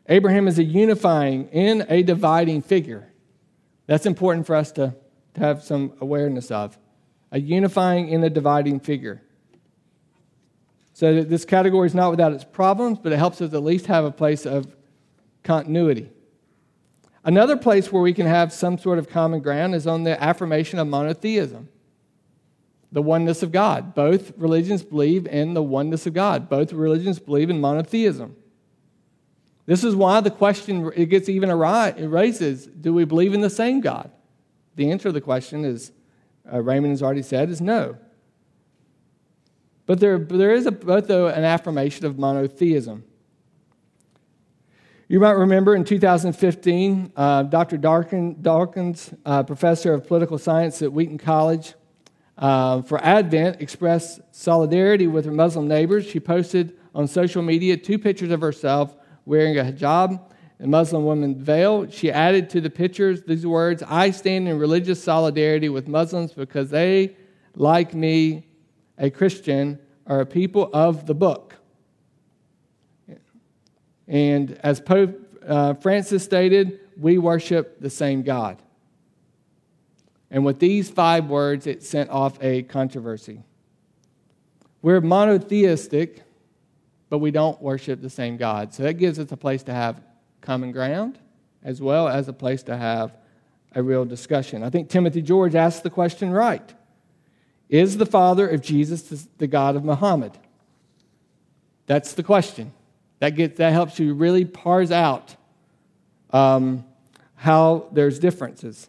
Abraham 0.08 0.46
is 0.48 0.58
a 0.58 0.64
unifying 0.64 1.48
and 1.52 1.86
a 1.88 2.02
dividing 2.02 2.60
figure. 2.60 3.08
That's 3.86 4.06
important 4.06 4.46
for 4.46 4.54
us 4.54 4.72
to, 4.72 4.94
to 5.34 5.40
have 5.40 5.62
some 5.62 5.94
awareness 6.00 6.50
of. 6.50 6.78
A 7.32 7.40
unifying 7.40 8.12
and 8.12 8.22
a 8.24 8.30
dividing 8.30 8.80
figure. 8.80 9.22
So 10.92 11.22
this 11.22 11.44
category 11.44 11.86
is 11.86 11.94
not 11.94 12.10
without 12.10 12.32
its 12.32 12.44
problems, 12.44 12.98
but 13.02 13.12
it 13.12 13.16
helps 13.16 13.40
us 13.40 13.52
at 13.52 13.62
least 13.62 13.86
have 13.86 14.04
a 14.04 14.12
place 14.12 14.46
of 14.46 14.76
continuity. 15.42 16.10
Another 17.24 17.56
place 17.56 17.90
where 17.90 18.02
we 18.02 18.12
can 18.12 18.26
have 18.26 18.52
some 18.52 18.78
sort 18.78 18.98
of 18.98 19.08
common 19.08 19.40
ground 19.40 19.74
is 19.74 19.86
on 19.86 20.04
the 20.04 20.22
affirmation 20.22 20.78
of 20.78 20.86
monotheism, 20.86 21.68
the 22.94 23.02
oneness 23.02 23.42
of 23.42 23.50
God. 23.50 23.92
Both 23.92 24.32
religions 24.36 24.84
believe 24.84 25.26
in 25.26 25.52
the 25.52 25.62
oneness 25.62 26.06
of 26.06 26.14
God. 26.14 26.48
Both 26.48 26.72
religions 26.72 27.18
believe 27.18 27.50
in 27.50 27.60
monotheism. 27.60 28.36
This 29.66 29.82
is 29.82 29.96
why 29.96 30.20
the 30.20 30.30
question 30.30 30.92
it 30.94 31.06
gets 31.06 31.28
even 31.28 31.50
a 31.50 31.56
raises: 31.56 32.66
Do 32.66 32.94
we 32.94 33.04
believe 33.04 33.34
in 33.34 33.40
the 33.40 33.50
same 33.50 33.80
God? 33.80 34.12
The 34.76 34.92
answer 34.92 35.08
to 35.08 35.12
the 35.12 35.20
question 35.20 35.64
is, 35.64 35.90
uh, 36.50 36.62
Raymond 36.62 36.92
has 36.92 37.02
already 37.02 37.22
said, 37.22 37.50
is 37.50 37.60
no. 37.60 37.96
But 39.86 39.98
there, 39.98 40.18
there 40.18 40.52
is 40.52 40.66
a, 40.66 40.72
both 40.72 41.08
though 41.08 41.26
an 41.26 41.42
affirmation 41.42 42.06
of 42.06 42.16
monotheism. 42.16 43.02
You 45.08 45.18
might 45.18 45.32
remember 45.32 45.74
in 45.74 45.84
2015, 45.84 47.12
uh, 47.16 47.42
Dr. 47.42 47.78
Hawkins, 47.82 49.12
uh, 49.26 49.42
professor 49.42 49.94
of 49.94 50.06
political 50.06 50.38
science 50.38 50.80
at 50.80 50.92
Wheaton 50.92 51.18
College, 51.18 51.74
uh, 52.36 52.82
for 52.82 53.02
Advent 53.02 53.60
expressed 53.60 54.20
solidarity 54.32 55.06
with 55.06 55.24
her 55.24 55.32
Muslim 55.32 55.68
neighbors. 55.68 56.06
She 56.06 56.20
posted 56.20 56.76
on 56.94 57.06
social 57.06 57.42
media 57.42 57.76
two 57.76 57.98
pictures 57.98 58.30
of 58.30 58.40
herself 58.40 58.96
wearing 59.24 59.58
a 59.58 59.62
hijab, 59.62 60.20
a 60.60 60.66
Muslim 60.66 61.04
woman 61.04 61.42
veil. 61.42 61.88
She 61.90 62.10
added 62.10 62.50
to 62.50 62.60
the 62.60 62.70
pictures 62.70 63.22
these 63.22 63.46
words 63.46 63.82
I 63.86 64.10
stand 64.10 64.48
in 64.48 64.58
religious 64.58 65.02
solidarity 65.02 65.68
with 65.68 65.88
Muslims 65.88 66.32
because 66.32 66.70
they, 66.70 67.16
like 67.54 67.94
me, 67.94 68.46
a 68.98 69.10
Christian, 69.10 69.78
are 70.06 70.20
a 70.20 70.26
people 70.26 70.70
of 70.72 71.06
the 71.06 71.14
book. 71.14 71.56
And 74.06 74.58
as 74.62 74.80
Pope 74.80 75.18
uh, 75.46 75.74
Francis 75.74 76.22
stated, 76.22 76.80
we 76.96 77.18
worship 77.18 77.80
the 77.80 77.90
same 77.90 78.22
God. 78.22 78.60
And 80.34 80.44
with 80.44 80.58
these 80.58 80.90
five 80.90 81.26
words, 81.26 81.68
it 81.68 81.84
sent 81.84 82.10
off 82.10 82.42
a 82.42 82.64
controversy. 82.64 83.44
We're 84.82 85.00
monotheistic, 85.00 86.24
but 87.08 87.18
we 87.18 87.30
don't 87.30 87.62
worship 87.62 88.02
the 88.02 88.10
same 88.10 88.36
God. 88.36 88.74
So 88.74 88.82
that 88.82 88.94
gives 88.94 89.20
us 89.20 89.30
a 89.30 89.36
place 89.36 89.62
to 89.62 89.72
have 89.72 90.02
common 90.40 90.72
ground 90.72 91.20
as 91.62 91.80
well 91.80 92.08
as 92.08 92.26
a 92.26 92.32
place 92.32 92.64
to 92.64 92.76
have 92.76 93.16
a 93.76 93.82
real 93.82 94.04
discussion. 94.04 94.64
I 94.64 94.70
think 94.70 94.88
Timothy 94.88 95.22
George 95.22 95.54
asked 95.54 95.84
the 95.84 95.90
question 95.90 96.32
right. 96.32 96.74
Is 97.68 97.96
the 97.96 98.04
father 98.04 98.48
of 98.48 98.60
Jesus 98.60 99.28
the 99.38 99.46
God 99.46 99.76
of 99.76 99.84
Muhammad? 99.84 100.32
That's 101.86 102.14
the 102.14 102.24
question. 102.24 102.72
That, 103.20 103.36
gets, 103.36 103.58
that 103.58 103.72
helps 103.72 104.00
you 104.00 104.14
really 104.14 104.44
parse 104.44 104.90
out 104.90 105.36
um, 106.30 106.84
how 107.36 107.86
there's 107.92 108.18
differences. 108.18 108.88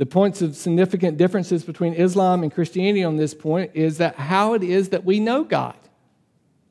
The 0.00 0.06
points 0.06 0.40
of 0.40 0.56
significant 0.56 1.18
differences 1.18 1.62
between 1.62 1.92
Islam 1.92 2.42
and 2.42 2.50
Christianity 2.50 3.04
on 3.04 3.18
this 3.18 3.34
point 3.34 3.72
is 3.74 3.98
that 3.98 4.14
how 4.16 4.54
it 4.54 4.62
is 4.62 4.88
that 4.88 5.04
we 5.04 5.20
know 5.20 5.44
God. 5.44 5.76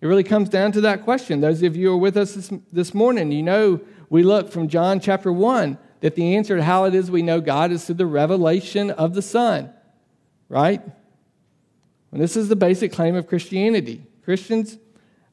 It 0.02 0.08
really 0.08 0.24
comes 0.24 0.50
down 0.50 0.72
to 0.72 0.82
that 0.82 1.04
question. 1.04 1.40
Those 1.40 1.62
of 1.62 1.76
you 1.76 1.90
who 1.90 1.94
are 1.94 1.98
with 1.98 2.18
us 2.18 2.34
this, 2.34 2.52
this 2.74 2.92
morning, 2.96 3.32
you 3.32 3.44
know 3.44 3.82
we 4.10 4.24
look 4.24 4.52
from 4.52 4.68
John 4.68 5.00
chapter 5.00 5.32
1 5.32 5.78
that 6.00 6.16
the 6.16 6.38
answer 6.38 6.58
to 6.58 6.64
how 6.64 6.86
it 6.86 6.96
is 6.96 7.12
we 7.12 7.22
know 7.22 7.40
God 7.40 7.72
is 7.72 7.86
through 7.86 7.98
the 7.98 8.08
revelation 8.08 8.90
of 8.90 9.14
the 9.14 9.22
Son, 9.22 9.72
right? 10.48 10.82
And 12.12 12.20
this 12.20 12.36
is 12.36 12.50
the 12.50 12.56
basic 12.56 12.92
claim 12.92 13.16
of 13.16 13.28
Christianity. 13.28 14.08
Christians, 14.24 14.80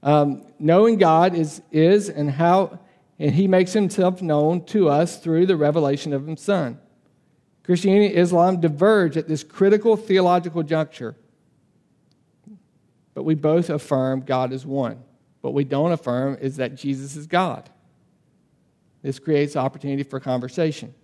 um, 0.03 0.45
knowing 0.59 0.99
God 0.99 1.35
is, 1.35 1.63
is 1.73 2.11
and 2.11 2.31
how, 2.31 2.79
and 3.19 3.35
He 3.35 3.49
makes 3.49 3.73
Himself 3.73 4.21
known 4.21 4.67
to 4.67 4.91
us 4.91 5.19
through 5.19 5.47
the 5.47 5.57
revelation 5.57 6.13
of 6.13 6.27
His 6.27 6.43
Son. 6.43 6.79
Christianity 7.67 8.07
and 8.07 8.19
Islam 8.19 8.61
diverge 8.61 9.17
at 9.17 9.27
this 9.27 9.43
critical 9.43 9.97
theological 9.97 10.63
juncture. 10.63 11.17
But 13.13 13.25
we 13.25 13.35
both 13.35 13.71
affirm 13.71 14.21
God 14.21 14.53
is 14.53 14.65
one. 14.65 15.03
What 15.41 15.53
we 15.53 15.65
don't 15.65 15.91
affirm 15.91 16.39
is 16.41 16.57
that 16.57 16.77
Jesus 16.77 17.17
is 17.17 17.27
God. 17.27 17.69
This 19.03 19.19
creates 19.19 19.57
opportunity 19.57 20.05
for 20.05 20.21
conversation. 20.21 20.95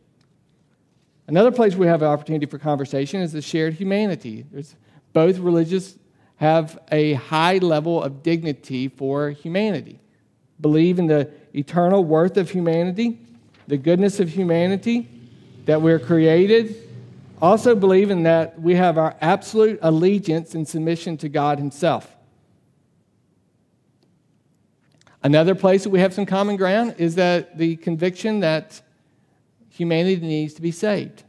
Another 1.26 1.50
place 1.50 1.74
we 1.74 1.88
have 1.88 2.02
an 2.02 2.08
opportunity 2.08 2.46
for 2.46 2.58
conversation 2.58 3.20
is 3.20 3.32
the 3.32 3.42
shared 3.42 3.74
humanity. 3.74 4.46
There's, 4.52 4.76
both 5.12 5.38
religions 5.38 5.98
have 6.36 6.78
a 6.92 7.14
high 7.14 7.58
level 7.58 8.00
of 8.00 8.22
dignity 8.22 8.86
for 8.86 9.30
humanity. 9.30 9.98
Believe 10.60 11.00
in 11.00 11.08
the 11.08 11.28
eternal 11.54 12.04
worth 12.04 12.36
of 12.36 12.50
humanity, 12.50 13.18
the 13.66 13.76
goodness 13.76 14.20
of 14.20 14.28
humanity, 14.28 15.08
that 15.64 15.80
we're 15.80 15.98
created. 15.98 16.76
Also, 17.40 17.74
believe 17.74 18.10
in 18.10 18.22
that 18.24 18.60
we 18.60 18.74
have 18.74 18.98
our 18.98 19.16
absolute 19.20 19.78
allegiance 19.82 20.54
and 20.54 20.66
submission 20.66 21.16
to 21.18 21.28
God 21.28 21.58
Himself. 21.58 22.16
Another 25.24 25.54
place 25.54 25.84
that 25.84 25.90
we 25.90 26.00
have 26.00 26.12
some 26.12 26.26
common 26.26 26.56
ground 26.56 26.96
is 26.98 27.14
that 27.14 27.56
the 27.56 27.76
conviction 27.76 28.40
that 28.40 28.80
humanity 29.70 30.20
needs 30.20 30.54
to 30.54 30.62
be 30.62 30.72
saved. 30.72 31.22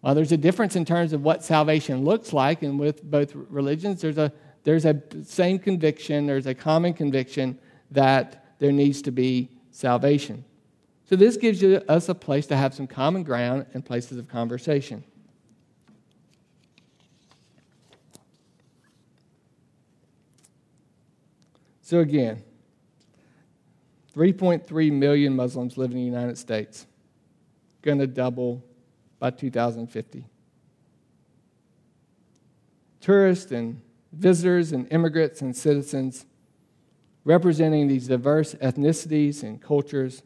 While 0.00 0.14
there's 0.14 0.32
a 0.32 0.36
difference 0.36 0.76
in 0.76 0.84
terms 0.84 1.12
of 1.12 1.22
what 1.22 1.44
salvation 1.44 2.04
looks 2.04 2.32
like, 2.32 2.62
and 2.62 2.78
with 2.78 3.02
both 3.02 3.34
religions, 3.34 4.00
there's 4.00 4.18
a 4.18 4.32
there's 4.62 4.84
a 4.84 5.00
same 5.24 5.58
conviction, 5.58 6.26
there's 6.26 6.46
a 6.46 6.54
common 6.54 6.92
conviction 6.92 7.58
that 7.90 8.44
there 8.58 8.72
needs 8.72 9.02
to 9.02 9.10
be 9.10 9.48
salvation. 9.70 10.44
So 11.10 11.16
this 11.16 11.36
gives 11.36 11.60
you, 11.60 11.82
us 11.88 12.08
a 12.08 12.14
place 12.14 12.46
to 12.46 12.56
have 12.56 12.72
some 12.72 12.86
common 12.86 13.24
ground 13.24 13.66
and 13.74 13.84
places 13.84 14.16
of 14.16 14.28
conversation. 14.28 15.02
So 21.82 21.98
again, 21.98 22.44
3.3 24.14 24.92
million 24.92 25.34
Muslims 25.34 25.76
live 25.76 25.90
in 25.90 25.96
the 25.96 26.04
United 26.04 26.38
States. 26.38 26.86
Going 27.82 27.98
to 27.98 28.06
double 28.06 28.62
by 29.18 29.30
2050. 29.30 30.24
Tourists 33.00 33.50
and 33.50 33.82
visitors 34.12 34.70
and 34.70 34.86
immigrants 34.92 35.42
and 35.42 35.56
citizens 35.56 36.24
representing 37.24 37.88
these 37.88 38.06
diverse 38.06 38.54
ethnicities 38.54 39.42
and 39.42 39.60
cultures, 39.60 40.22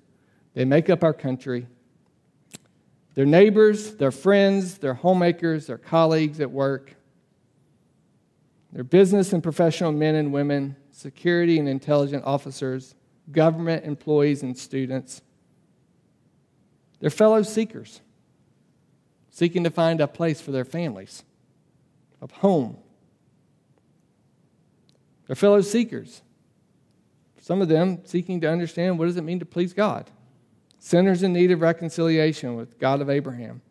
they 0.55 0.65
make 0.65 0.89
up 0.89 1.05
our 1.05 1.13
country. 1.13 1.67
Their 3.15 3.27
neighbors, 3.27 3.95
their 3.95 4.11
friends, 4.11 4.79
their 4.79 4.95
homemakers, 4.95 5.67
their 5.67 5.79
colleagues 5.79 6.41
at 6.41 6.51
work, 6.51 6.97
their 8.73 8.85
business 8.85 9.33
and 9.33 9.43
professional 9.43 9.93
men 9.93 10.17
and 10.17 10.33
women, 10.33 10.77
security 10.91 11.59
and 11.59 11.69
intelligence 11.69 12.25
officers, 12.27 12.95
government 13.31 13.85
employees 13.85 14.43
and 14.43 14.57
students. 14.59 15.23
They're 17.01 17.11
fellow 17.11 17.43
seekers, 17.43 18.01
seeking 19.31 19.65
to 19.65 19.71
find 19.71 20.01
a 20.01 20.09
place 20.09 20.41
for 20.41 20.51
their 20.51 20.65
families, 20.65 21.23
of 22.21 22.31
home. 22.33 22.79
They're 25.27 25.37
fellow 25.37 25.61
seekers. 25.61 26.23
Some 27.41 27.61
of 27.61 27.69
them 27.69 28.01
seeking 28.05 28.41
to 28.41 28.51
understand 28.51 28.99
what 28.99 29.07
does 29.07 29.17
it 29.17 29.23
mean 29.23 29.39
to 29.39 29.47
please 29.47 29.73
God. 29.73 30.11
Sinners 30.85 31.23
in 31.23 31.33
need 31.33 31.51
of 31.51 31.63
reconciliation 31.63 32.57
with 32.57 32.79
God 32.79 33.01
of 33.01 33.09
Abraham. 33.09 33.63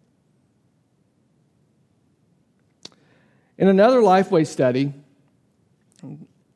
In 3.55 3.67
another 3.67 3.99
Lifeway 3.99 4.47
study, 4.47 4.95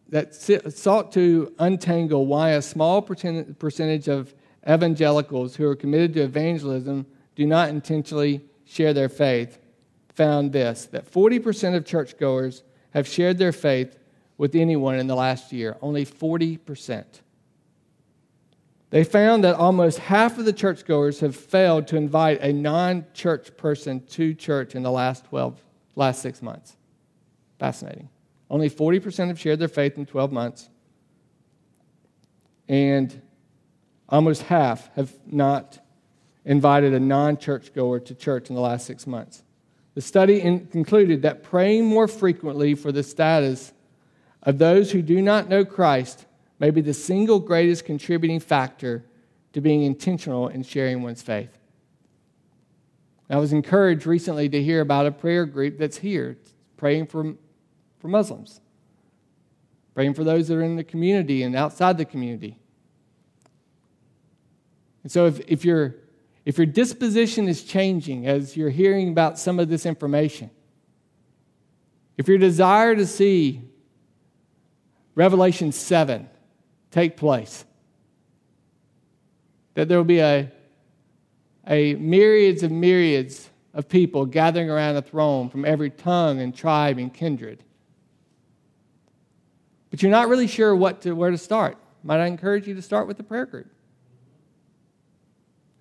that 0.10 0.34
sought 0.34 1.12
to 1.12 1.54
untangle 1.60 2.26
why 2.26 2.50
a 2.50 2.62
small 2.64 3.04
percentage 3.04 4.08
of 4.08 4.34
evangelicals 4.68 5.56
who 5.56 5.68
are 5.68 5.76
committed 5.76 6.16
to 6.16 6.24
evangelism 6.24 7.06
do 7.36 7.46
not 7.46 7.70
intentionally 7.70 8.42
share 8.66 8.96
their 8.96 9.10
faith 9.10 9.60
found 10.16 10.54
this 10.54 10.86
that 10.86 11.06
40% 11.06 11.76
of 11.76 11.86
churchgoers 11.86 12.64
have 12.96 13.08
shared 13.08 13.38
their 13.38 13.52
faith 13.52 14.00
with 14.40 14.56
anyone 14.56 14.98
in 14.98 15.06
the 15.06 15.16
last 15.16 15.54
year. 15.54 15.78
Only 15.84 16.04
40%. 16.04 17.06
They 18.90 19.04
found 19.04 19.44
that 19.44 19.56
almost 19.56 20.00
half 20.00 20.38
of 20.38 20.46
the 20.46 20.54
churchgoers 20.54 21.20
have 21.20 21.36
failed 21.36 21.88
to 21.88 21.98
invite 21.98 22.42
a 22.42 22.54
non 22.54 23.06
church 23.14 23.56
person 23.58 24.06
to 24.08 24.34
church 24.34 24.76
in 24.76 24.84
the 24.84 24.92
last 24.92 25.26
12, 25.26 25.62
last 25.96 26.22
six 26.22 26.42
months. 26.42 26.78
Fascinating. 27.60 28.10
Only 28.50 28.70
40% 28.70 29.28
have 29.28 29.40
shared 29.40 29.60
their 29.60 29.68
faith 29.68 29.98
in 29.98 30.06
12 30.06 30.32
months. 30.32 30.70
And 32.70 33.22
almost 34.08 34.44
half 34.44 34.94
have 34.96 35.14
not 35.26 35.80
invited 36.46 36.94
a 36.94 37.00
non 37.00 37.38
churchgoer 37.38 38.00
to 38.00 38.16
church 38.16 38.50
in 38.50 38.56
the 38.56 38.62
last 38.62 38.86
six 38.86 39.06
months. 39.06 39.44
The 39.96 40.02
study 40.02 40.42
in, 40.42 40.68
concluded 40.68 41.24
that 41.24 41.44
praying 41.44 41.86
more 41.86 42.08
frequently 42.08 42.74
for 42.74 42.94
the 42.94 43.04
status 43.04 43.74
of 44.44 44.60
those 44.60 44.92
who 44.92 45.02
do 45.02 45.22
not 45.22 45.50
know 45.50 45.66
Christ 45.66 46.27
may 46.60 46.72
be 46.72 46.82
the 46.82 46.94
single 46.94 47.40
greatest 47.40 47.86
contributing 47.86 48.40
factor 48.40 49.06
to 49.54 49.62
being 49.62 49.84
intentional 49.84 50.48
in 50.48 50.64
sharing 50.64 51.04
one's 51.04 51.22
faith. 51.22 51.58
I 53.30 53.38
was 53.38 53.52
encouraged 53.52 54.06
recently 54.06 54.48
to 54.50 54.64
hear 54.64 54.82
about 54.82 55.06
a 55.06 55.12
prayer 55.12 55.46
group 55.46 55.78
that's 55.78 55.98
here 55.98 56.38
praying 56.78 57.08
for, 57.08 57.34
for 58.00 58.08
Muslims, 58.08 58.62
praying 59.94 60.14
for 60.14 60.24
those 60.24 60.48
that 60.48 60.56
are 60.56 60.64
in 60.64 60.78
the 60.78 60.84
community 60.84 61.44
and 61.44 61.56
outside 61.56 61.98
the 61.98 62.06
community. 62.06 62.58
And 65.04 65.12
so, 65.12 65.26
if, 65.26 65.40
if, 65.48 65.66
your 65.66 65.96
if 66.46 66.58
your 66.58 66.66
disposition 66.66 67.48
is 67.48 67.64
changing 67.64 68.28
as 68.28 68.56
you're 68.56 68.70
hearing 68.70 69.10
about 69.10 69.38
some 69.40 69.60
of 69.60 69.70
this 69.70 69.86
information, 69.86 70.50
if 72.18 72.28
your 72.28 72.38
desire 72.38 72.96
to 72.96 73.06
see 73.06 73.62
Revelation 75.16 75.72
7 75.72 76.30
take 76.92 77.18
place. 77.18 77.66
That 79.74 79.88
there 79.88 79.98
will 79.98 80.06
be 80.06 80.20
a, 80.20 80.52
a 81.68 81.96
myriads 81.96 82.64
of 82.64 82.72
myriads 82.72 83.50
of 83.74 83.88
people 83.88 84.26
gathering 84.26 84.70
around 84.70 84.96
a 84.96 85.02
throne 85.02 85.50
from 85.50 85.64
every 85.64 85.92
tongue 85.92 86.42
and 86.42 86.56
tribe 86.56 86.98
and 86.98 87.14
kindred. 87.14 87.64
But 89.92 90.02
you're 90.02 90.12
not 90.12 90.30
really 90.30 90.48
sure 90.48 90.76
what 90.76 91.02
to, 91.02 91.14
where 91.14 91.32
to 91.32 91.38
start. 91.38 91.78
Might 92.04 92.20
I 92.20 92.26
encourage 92.26 92.68
you 92.68 92.74
to 92.76 92.82
start 92.82 93.08
with 93.08 93.18
the 93.18 93.24
prayer 93.24 93.46
group? 93.46 93.68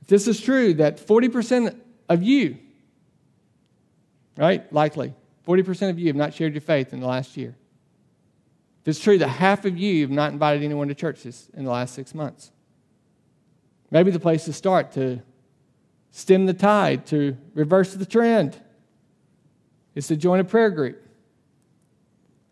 If 0.03 0.09
this 0.09 0.29
is 0.29 0.41
true, 0.41 0.75
that 0.75 1.05
40% 1.05 1.77
of 2.09 2.23
you, 2.23 2.59
right, 4.37 4.71
likely, 4.73 5.15
40% 5.47 5.91
of 5.91 5.99
you 5.99 6.09
have 6.09 6.17
not 6.17 6.35
shared 6.35 6.55
your 6.55 6.61
faith 6.61 6.93
in 6.93 7.01
the 7.01 7.07
last 7.07 7.37
year. 7.37 7.55
If 8.87 8.91
it's 8.91 9.01
true 9.01 9.19
that 9.19 9.27
half 9.27 9.65
of 9.65 9.77
you 9.77 10.03
have 10.03 10.13
not 10.13 10.33
invited 10.33 10.63
anyone 10.63 10.87
to 10.87 10.95
church 10.95 11.27
in 11.27 11.65
the 11.65 11.71
last 11.73 11.93
six 11.93 12.15
months, 12.15 12.53
maybe 13.91 14.13
the 14.13 14.21
place 14.21 14.45
to 14.45 14.53
start 14.53 14.93
to 14.93 15.21
stem 16.13 16.47
the 16.47 16.55
tide, 16.55 17.05
to 17.07 17.37
reverse 17.53 17.95
the 17.95 18.07
trend, 18.07 18.57
is 19.97 20.07
to 20.07 20.15
join 20.15 20.39
a 20.39 20.45
prayer 20.45 20.71
group. 20.71 21.05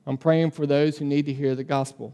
I'm 0.08 0.16
praying 0.16 0.50
for 0.50 0.66
those 0.66 0.98
who 0.98 1.04
need 1.04 1.26
to 1.26 1.32
hear 1.32 1.54
the 1.54 1.62
gospel. 1.62 2.12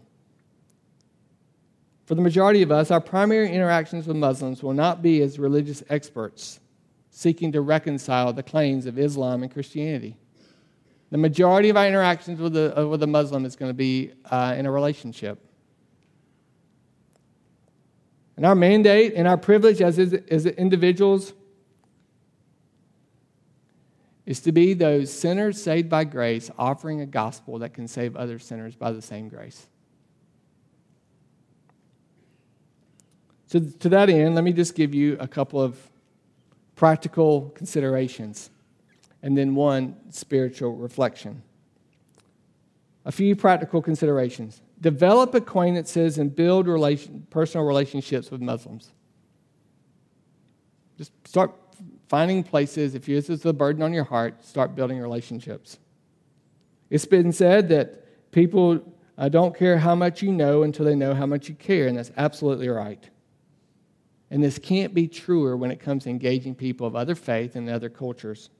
For 2.04 2.14
the 2.14 2.20
majority 2.20 2.60
of 2.60 2.70
us, 2.70 2.90
our 2.90 3.00
primary 3.00 3.50
interactions 3.50 4.06
with 4.06 4.18
Muslims 4.18 4.62
will 4.62 4.74
not 4.74 5.00
be 5.00 5.22
as 5.22 5.38
religious 5.38 5.82
experts 5.88 6.60
seeking 7.08 7.52
to 7.52 7.62
reconcile 7.62 8.34
the 8.34 8.42
claims 8.42 8.84
of 8.84 8.98
Islam 8.98 9.42
and 9.42 9.50
Christianity. 9.50 10.18
The 11.10 11.18
majority 11.18 11.68
of 11.68 11.76
our 11.76 11.86
interactions 11.86 12.40
with 12.40 12.56
a, 12.56 12.80
uh, 12.80 12.86
with 12.86 13.02
a 13.02 13.06
Muslim 13.06 13.44
is 13.44 13.56
going 13.56 13.70
to 13.70 13.74
be 13.74 14.12
uh, 14.30 14.54
in 14.56 14.64
a 14.66 14.70
relationship. 14.70 15.38
And 18.36 18.46
our 18.46 18.54
mandate 18.54 19.14
and 19.16 19.26
our 19.28 19.36
privilege 19.36 19.82
as, 19.82 19.98
as 19.98 20.46
individuals 20.46 21.34
is 24.24 24.40
to 24.40 24.52
be 24.52 24.72
those 24.74 25.12
sinners 25.12 25.60
saved 25.60 25.88
by 25.88 26.04
grace, 26.04 26.50
offering 26.56 27.00
a 27.00 27.06
gospel 27.06 27.58
that 27.58 27.74
can 27.74 27.88
save 27.88 28.16
other 28.16 28.38
sinners 28.38 28.76
by 28.76 28.92
the 28.92 29.02
same 29.02 29.28
grace. 29.28 29.66
So, 33.48 33.58
to 33.58 33.88
that 33.88 34.08
end, 34.08 34.36
let 34.36 34.44
me 34.44 34.52
just 34.52 34.76
give 34.76 34.94
you 34.94 35.16
a 35.18 35.26
couple 35.26 35.60
of 35.60 35.76
practical 36.76 37.50
considerations 37.56 38.50
and 39.22 39.36
then 39.36 39.54
one 39.54 39.96
spiritual 40.10 40.74
reflection. 40.76 41.42
A 43.04 43.12
few 43.12 43.34
practical 43.36 43.82
considerations. 43.82 44.60
Develop 44.80 45.34
acquaintances 45.34 46.18
and 46.18 46.34
build 46.34 46.66
relation, 46.66 47.26
personal 47.30 47.66
relationships 47.66 48.30
with 48.30 48.40
Muslims. 48.40 48.92
Just 50.96 51.12
start 51.26 51.54
finding 52.08 52.42
places, 52.42 52.94
if 52.94 53.06
this 53.06 53.30
is 53.30 53.44
a 53.44 53.52
burden 53.52 53.82
on 53.82 53.92
your 53.92 54.04
heart, 54.04 54.44
start 54.44 54.74
building 54.74 54.98
relationships. 54.98 55.78
It's 56.90 57.04
been 57.04 57.32
said 57.32 57.68
that 57.68 58.30
people 58.32 58.80
uh, 59.16 59.28
don't 59.28 59.56
care 59.56 59.78
how 59.78 59.94
much 59.94 60.22
you 60.22 60.32
know 60.32 60.62
until 60.62 60.84
they 60.84 60.94
know 60.94 61.14
how 61.14 61.26
much 61.26 61.48
you 61.48 61.54
care, 61.54 61.86
and 61.86 61.96
that's 61.96 62.10
absolutely 62.16 62.68
right. 62.68 63.08
And 64.30 64.42
this 64.42 64.58
can't 64.58 64.94
be 64.94 65.08
truer 65.08 65.56
when 65.56 65.70
it 65.70 65.80
comes 65.80 66.04
to 66.04 66.10
engaging 66.10 66.54
people 66.54 66.86
of 66.86 66.96
other 66.96 67.14
faith 67.14 67.56
and 67.56 67.68
other 67.68 67.88
cultures. 67.88 68.50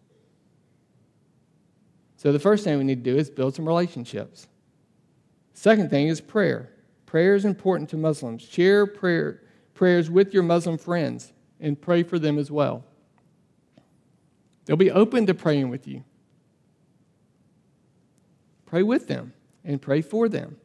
So 2.21 2.33
the 2.33 2.39
first 2.39 2.65
thing 2.65 2.77
we 2.77 2.85
need 2.85 3.03
to 3.03 3.11
do 3.11 3.17
is 3.17 3.31
build 3.31 3.55
some 3.55 3.67
relationships. 3.67 4.47
Second 5.55 5.89
thing 5.89 6.09
is 6.09 6.21
prayer. 6.21 6.69
Prayer 7.07 7.35
is 7.35 7.47
important 7.47 7.89
to 7.91 7.97
Muslims. 7.97 8.43
Share 8.43 8.87
prayer, 8.87 9.41
prayers 9.73 10.11
with 10.11 10.35
your 10.35 10.43
Muslim 10.43 10.77
friends 10.77 11.33
and 11.61 11.81
pray 11.81 12.03
for 12.03 12.19
them 12.19 12.39
as 12.39 12.51
well. 12.51 12.85
They'll 14.67 14.77
be 14.77 14.91
open 14.91 15.25
to 15.29 15.35
praying 15.35 15.71
with 15.71 15.89
you. 15.89 16.05
Pray 18.67 18.83
with 18.83 19.09
them 19.09 19.33
and 19.65 19.81
pray 19.81 20.03
for 20.03 20.29
them. 20.29 20.59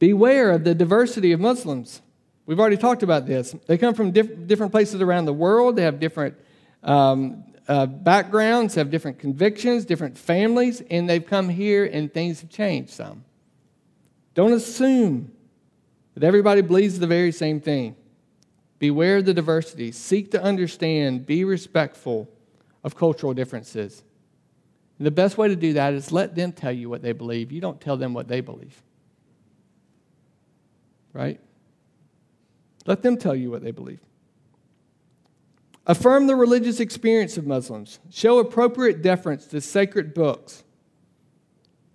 Beware 0.00 0.50
of 0.50 0.64
the 0.64 0.74
diversity 0.74 1.30
of 1.30 1.38
Muslims. 1.38 2.02
We've 2.46 2.58
already 2.58 2.78
talked 2.78 3.04
about 3.04 3.26
this. 3.26 3.54
They 3.68 3.78
come 3.78 3.94
from 3.94 4.10
diff- 4.10 4.48
different 4.48 4.72
places 4.72 5.00
around 5.00 5.26
the 5.26 5.32
world. 5.32 5.76
They 5.76 5.82
have 5.82 6.00
different 6.00 6.34
um, 6.82 7.44
uh, 7.68 7.86
backgrounds, 7.86 8.74
have 8.76 8.90
different 8.90 9.18
convictions, 9.18 9.84
different 9.84 10.16
families, 10.16 10.82
and 10.90 11.08
they've 11.08 11.26
come 11.26 11.48
here 11.48 11.84
and 11.84 12.12
things 12.12 12.40
have 12.40 12.50
changed 12.50 12.90
some. 12.90 13.24
Don't 14.34 14.52
assume 14.52 15.32
that 16.14 16.22
everybody 16.22 16.60
believes 16.60 16.98
the 16.98 17.06
very 17.06 17.32
same 17.32 17.60
thing. 17.60 17.96
Beware 18.78 19.18
of 19.18 19.24
the 19.24 19.34
diversity. 19.34 19.90
Seek 19.92 20.30
to 20.32 20.42
understand. 20.42 21.26
Be 21.26 21.44
respectful 21.44 22.28
of 22.84 22.94
cultural 22.94 23.34
differences. 23.34 24.02
And 24.98 25.06
the 25.06 25.10
best 25.10 25.36
way 25.36 25.48
to 25.48 25.56
do 25.56 25.72
that 25.74 25.94
is 25.94 26.12
let 26.12 26.34
them 26.34 26.52
tell 26.52 26.72
you 26.72 26.88
what 26.88 27.02
they 27.02 27.12
believe. 27.12 27.52
You 27.52 27.60
don't 27.60 27.80
tell 27.80 27.96
them 27.96 28.14
what 28.14 28.28
they 28.28 28.40
believe. 28.40 28.82
Right? 31.12 31.40
Let 32.86 33.02
them 33.02 33.16
tell 33.16 33.34
you 33.34 33.50
what 33.50 33.62
they 33.62 33.72
believe. 33.72 34.00
Affirm 35.86 36.26
the 36.26 36.34
religious 36.34 36.80
experience 36.80 37.36
of 37.36 37.46
Muslims. 37.46 38.00
Show 38.10 38.38
appropriate 38.38 39.02
deference 39.02 39.46
to 39.46 39.60
sacred 39.60 40.14
books, 40.14 40.64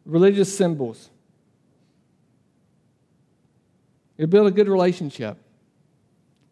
religious 0.05 0.55
symbols. 0.55 1.09
You'll 4.17 4.29
build 4.29 4.47
a 4.47 4.51
good 4.51 4.69
relationship. 4.69 5.37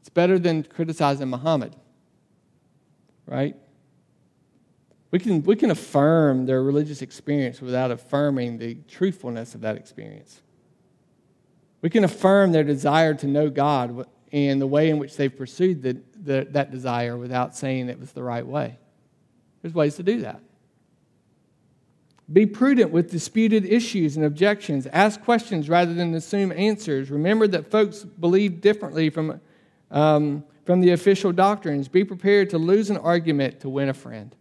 It's 0.02 0.10
better 0.10 0.38
than 0.38 0.64
criticizing 0.64 1.30
Muhammad, 1.30 1.76
right? 3.26 3.56
We 5.12 5.20
can, 5.20 5.42
we 5.44 5.56
can 5.56 5.72
affirm 5.72 6.46
their 6.46 6.62
religious 6.62 7.02
experience 7.02 7.62
without 7.62 7.90
affirming 7.90 8.58
the 8.58 8.76
truthfulness 8.88 9.56
of 9.56 9.62
that 9.62 9.76
experience. 9.76 10.42
We 11.82 11.90
can 11.90 12.04
affirm 12.04 12.52
their 12.52 12.64
desire 12.64 13.14
to 13.16 13.28
know 13.28 13.50
God 13.50 14.06
and 14.32 14.62
the 14.62 14.68
way 14.68 14.90
in 14.90 14.98
which 14.98 15.16
they've 15.16 15.36
pursued 15.36 15.82
the, 15.82 15.98
the, 16.24 16.48
that 16.52 16.72
desire 16.72 17.18
without 17.18 17.56
saying 17.56 17.90
it 17.90 18.00
was 18.00 18.12
the 18.12 18.24
right 18.24 18.46
way. 18.46 18.78
There's 19.62 19.74
ways 19.74 19.96
to 19.96 20.04
do 20.04 20.22
that. 20.22 20.42
Be 22.32 22.46
prudent 22.46 22.92
with 22.92 23.10
disputed 23.10 23.66
issues 23.66 24.16
and 24.16 24.26
objections. 24.26 24.86
Ask 24.88 25.22
questions 25.24 25.68
rather 25.68 25.94
than 25.94 26.14
assume 26.14 26.52
answers. 26.52 27.10
Remember 27.10 27.48
that 27.48 27.72
folks 27.72 28.04
believe 28.04 28.62
differently 28.62 29.10
from, 29.10 29.42
um, 29.90 30.44
from 30.66 30.80
the 30.82 30.92
official 30.92 31.32
doctrines. 31.32 31.88
Be 31.88 32.04
prepared 32.04 32.52
to 32.52 32.60
lose 32.60 32.92
an 32.92 32.98
argument 32.98 33.62
to 33.62 33.70
win 33.70 33.90
a 33.90 33.96
friend. 33.96 34.36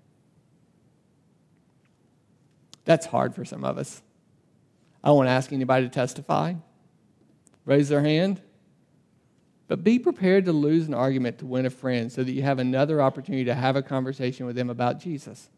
That's 2.85 3.07
hard 3.07 3.35
for 3.35 3.45
some 3.47 3.65
of 3.65 3.79
us. 3.79 4.03
I 5.03 5.11
won't 5.11 5.29
ask 5.29 5.53
anybody 5.53 5.87
to 5.87 5.91
testify. 5.91 6.55
Raise 7.65 7.89
their 7.89 8.03
hand. 8.03 8.43
But 9.69 9.85
be 9.85 9.99
prepared 9.99 10.47
to 10.47 10.53
lose 10.53 10.89
an 10.89 10.95
argument 10.95 11.39
to 11.39 11.47
win 11.47 11.67
a 11.67 11.71
friend 11.71 12.11
so 12.11 12.25
that 12.25 12.33
you 12.33 12.43
have 12.43 12.59
another 12.59 13.03
opportunity 13.03 13.45
to 13.45 13.55
have 13.55 13.77
a 13.77 13.83
conversation 13.83 14.47
with 14.47 14.57
them 14.57 14.71
about 14.71 14.99
Jesus. 14.99 15.51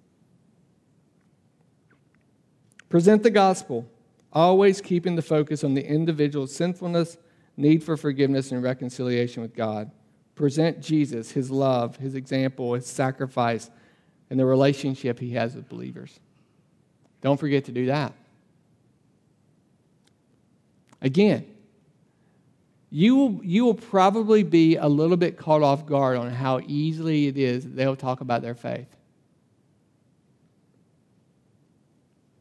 Present 2.88 3.22
the 3.22 3.30
gospel, 3.30 3.88
always 4.32 4.80
keeping 4.80 5.14
the 5.14 5.22
focus 5.22 5.62
on 5.62 5.74
the 5.74 5.86
individual's 5.86 6.52
sinfulness, 6.52 7.18
need 7.56 7.84
for 7.84 7.96
forgiveness, 7.96 8.50
and 8.50 8.62
reconciliation 8.64 9.42
with 9.42 9.54
God. 9.54 9.92
Present 10.34 10.80
Jesus, 10.80 11.30
his 11.30 11.52
love, 11.52 11.96
his 11.96 12.16
example, 12.16 12.74
his 12.74 12.86
sacrifice, 12.86 13.70
and 14.28 14.40
the 14.40 14.46
relationship 14.46 15.20
he 15.20 15.30
has 15.34 15.54
with 15.54 15.68
believers. 15.68 16.18
Don't 17.20 17.38
forget 17.38 17.66
to 17.66 17.72
do 17.72 17.86
that. 17.86 18.12
Again, 21.00 21.46
you 22.91 23.14
will, 23.14 23.41
you 23.45 23.64
will 23.64 23.74
probably 23.74 24.43
be 24.43 24.76
a 24.76 24.86
little 24.86 25.16
bit 25.16 25.38
caught 25.38 25.62
off 25.62 25.86
guard 25.86 26.16
on 26.16 26.30
how 26.30 26.61
easily 26.66 27.28
it 27.28 27.38
is 27.38 27.64
they'll 27.64 27.97
talk 27.97 28.20
about 28.20 28.43
their 28.43 28.55
faith. 28.55 28.88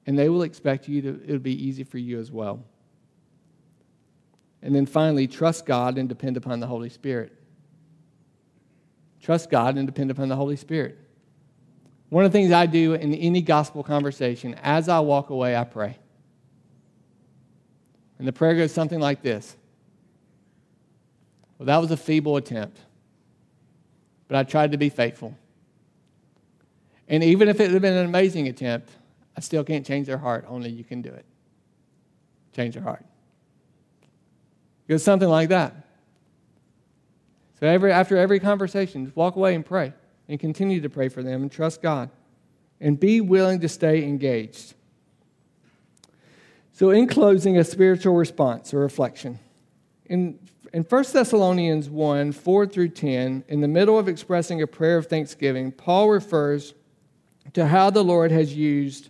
And 0.08 0.18
they 0.18 0.28
will 0.28 0.42
expect 0.42 0.88
you 0.88 1.04
to, 1.04 1.22
it'll 1.24 1.38
be 1.38 1.68
easy 1.68 1.84
for 1.84 2.00
you 2.00 2.20
as 2.20 2.32
well. 2.32 2.64
And 4.64 4.76
then 4.76 4.88
finally, 4.88 5.28
trust 5.28 5.68
God 5.68 6.00
and 6.00 6.10
depend 6.10 6.36
upon 6.36 6.60
the 6.60 6.68
Holy 6.68 6.90
Spirit. 6.90 7.32
Trust 9.22 9.52
God 9.52 9.78
and 9.78 9.86
depend 9.86 10.10
upon 10.10 10.30
the 10.30 10.36
Holy 10.36 10.56
Spirit. 10.56 10.98
One 12.10 12.26
of 12.26 12.32
the 12.32 12.38
things 12.38 12.52
I 12.52 12.66
do 12.66 12.96
in 12.96 13.14
any 13.14 13.44
gospel 13.44 13.84
conversation, 13.84 14.56
as 14.64 14.90
I 14.90 15.00
walk 15.00 15.30
away, 15.30 15.56
I 15.56 15.64
pray. 15.64 16.00
And 18.18 18.28
the 18.28 18.34
prayer 18.34 18.56
goes 18.56 18.74
something 18.74 19.00
like 19.00 19.22
this 19.22 19.56
Well, 21.60 21.66
that 21.66 21.78
was 21.78 21.92
a 21.92 21.98
feeble 21.98 22.38
attempt, 22.38 22.80
but 24.30 24.38
I 24.38 24.44
tried 24.44 24.72
to 24.72 24.78
be 24.78 24.90
faithful. 24.90 25.38
And 27.10 27.22
even 27.24 27.50
if 27.50 27.60
it 27.60 27.70
had 27.70 27.82
been 27.82 27.98
an 27.98 28.06
amazing 28.06 28.48
attempt, 28.48 28.90
I 29.36 29.42
still 29.42 29.64
can't 29.64 29.86
change 29.86 30.08
their 30.08 30.18
heart. 30.18 30.46
Only 30.48 30.70
you 30.70 30.84
can 30.84 31.02
do 31.02 31.10
it. 31.10 31.26
Change 32.56 32.76
their 32.76 32.84
heart. 32.84 33.04
It 34.88 34.94
goes 34.94 35.04
something 35.04 35.28
like 35.28 35.50
that. 35.50 35.76
So 37.60 37.68
every, 37.68 37.92
after 37.92 38.18
every 38.18 38.40
conversation, 38.40 39.06
just 39.06 39.18
walk 39.18 39.36
away 39.36 39.54
and 39.54 39.66
pray 39.66 39.94
and 40.30 40.40
continue 40.40 40.80
to 40.80 40.90
pray 40.90 41.10
for 41.10 41.22
them 41.22 41.42
and 41.42 41.52
trust 41.52 41.82
God 41.82 42.10
and 42.80 42.98
be 42.98 43.20
willing 43.20 43.60
to 43.60 43.68
stay 43.68 44.04
engaged. 44.04 44.76
So, 46.72 46.92
in 46.92 47.08
closing, 47.08 47.58
a 47.58 47.66
spiritual 47.66 48.16
response 48.16 48.74
or 48.74 48.80
reflection. 48.80 49.40
In, 50.06 50.40
in 50.74 50.84
1 50.84 51.04
Thessalonians 51.12 51.90
1 51.90 52.32
4 52.32 52.66
through 52.68 52.90
10, 52.90 53.44
in 53.48 53.62
the 53.62 53.68
middle 53.68 53.98
of 53.98 54.08
expressing 54.08 54.62
a 54.62 54.68
prayer 54.68 54.98
of 54.98 55.08
thanksgiving, 55.08 55.72
Paul 55.72 56.10
refers 56.10 56.74
to 57.54 57.66
how 57.66 57.90
the 57.90 58.04
Lord 58.04 58.32
has 58.32 58.54
used 58.54 59.10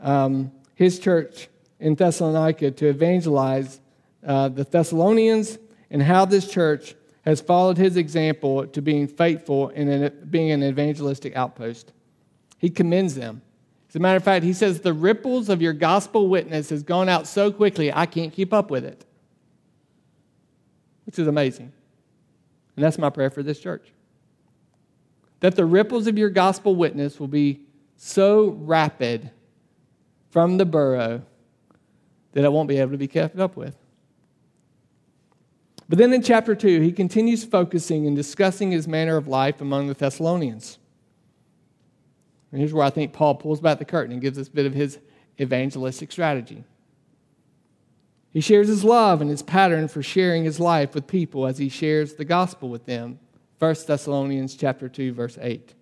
um, 0.00 0.52
his 0.74 0.98
church 0.98 1.48
in 1.80 1.94
Thessalonica 1.94 2.70
to 2.70 2.86
evangelize 2.88 3.80
uh, 4.26 4.48
the 4.48 4.64
Thessalonians 4.64 5.58
and 5.90 6.02
how 6.02 6.24
this 6.24 6.50
church 6.50 6.94
has 7.24 7.40
followed 7.40 7.76
his 7.76 7.96
example 7.96 8.66
to 8.68 8.80
being 8.80 9.06
faithful 9.06 9.68
and 9.74 10.30
being 10.30 10.50
an 10.50 10.62
evangelistic 10.62 11.34
outpost. 11.36 11.92
He 12.58 12.70
commends 12.70 13.14
them. 13.14 13.42
As 13.88 13.96
a 13.96 13.98
matter 13.98 14.16
of 14.16 14.24
fact, 14.24 14.44
he 14.44 14.52
says, 14.52 14.80
The 14.80 14.92
ripples 14.92 15.48
of 15.48 15.62
your 15.62 15.72
gospel 15.72 16.28
witness 16.28 16.70
has 16.70 16.82
gone 16.82 17.08
out 17.08 17.26
so 17.26 17.50
quickly, 17.50 17.92
I 17.92 18.06
can't 18.06 18.32
keep 18.32 18.52
up 18.52 18.70
with 18.70 18.84
it. 18.84 19.05
Which 21.06 21.18
is 21.18 21.26
amazing. 21.26 21.72
And 22.76 22.84
that's 22.84 22.98
my 22.98 23.10
prayer 23.10 23.30
for 23.30 23.42
this 23.42 23.58
church. 23.58 23.92
That 25.40 25.56
the 25.56 25.64
ripples 25.64 26.06
of 26.06 26.18
your 26.18 26.30
gospel 26.30 26.76
witness 26.76 27.18
will 27.18 27.28
be 27.28 27.62
so 27.96 28.50
rapid 28.60 29.30
from 30.30 30.58
the 30.58 30.66
borough 30.66 31.22
that 32.32 32.44
it 32.44 32.52
won't 32.52 32.68
be 32.68 32.78
able 32.78 32.90
to 32.90 32.98
be 32.98 33.08
kept 33.08 33.38
up 33.38 33.56
with. 33.56 33.76
But 35.88 35.98
then 35.98 36.12
in 36.12 36.22
chapter 36.22 36.54
2, 36.54 36.80
he 36.80 36.92
continues 36.92 37.44
focusing 37.44 38.06
and 38.06 38.16
discussing 38.16 38.72
his 38.72 38.88
manner 38.88 39.16
of 39.16 39.28
life 39.28 39.60
among 39.60 39.86
the 39.86 39.94
Thessalonians. 39.94 40.78
And 42.50 42.60
here's 42.60 42.74
where 42.74 42.84
I 42.84 42.90
think 42.90 43.12
Paul 43.12 43.36
pulls 43.36 43.60
back 43.60 43.78
the 43.78 43.84
curtain 43.84 44.12
and 44.12 44.20
gives 44.20 44.38
us 44.38 44.48
a 44.48 44.50
bit 44.50 44.66
of 44.66 44.74
his 44.74 44.98
evangelistic 45.40 46.10
strategy. 46.10 46.64
He 48.36 48.42
shares 48.42 48.68
his 48.68 48.84
love 48.84 49.22
and 49.22 49.30
his 49.30 49.40
pattern 49.40 49.88
for 49.88 50.02
sharing 50.02 50.44
his 50.44 50.60
life 50.60 50.94
with 50.94 51.06
people 51.06 51.46
as 51.46 51.56
he 51.56 51.70
shares 51.70 52.16
the 52.16 52.24
gospel 52.26 52.68
with 52.68 52.84
them. 52.84 53.18
1 53.60 53.74
Thessalonians 53.86 54.54
chapter 54.54 54.90
2 54.90 55.14
verse 55.14 55.38
8. 55.40 55.72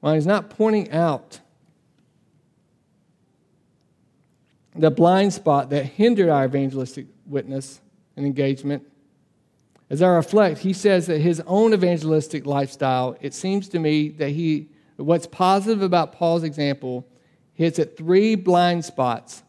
While 0.00 0.12
he's 0.12 0.26
not 0.26 0.50
pointing 0.50 0.90
out 0.90 1.40
the 4.76 4.90
blind 4.90 5.32
spot 5.32 5.70
that 5.70 5.86
hindered 5.86 6.28
our 6.28 6.44
evangelistic 6.44 7.06
witness, 7.24 7.80
and 8.14 8.26
engagement. 8.26 8.86
As 9.88 10.02
I 10.02 10.08
reflect, 10.08 10.58
he 10.58 10.74
says 10.74 11.06
that 11.06 11.20
his 11.20 11.40
own 11.46 11.72
evangelistic 11.72 12.44
lifestyle, 12.44 13.16
it 13.22 13.32
seems 13.32 13.70
to 13.70 13.78
me 13.78 14.10
that 14.10 14.28
he, 14.28 14.68
what's 14.96 15.26
positive 15.26 15.80
about 15.80 16.12
Paul's 16.12 16.42
example 16.42 17.06
hits 17.54 17.78
at 17.78 17.96
three 17.96 18.34
blind 18.34 18.84
spots 18.84 19.42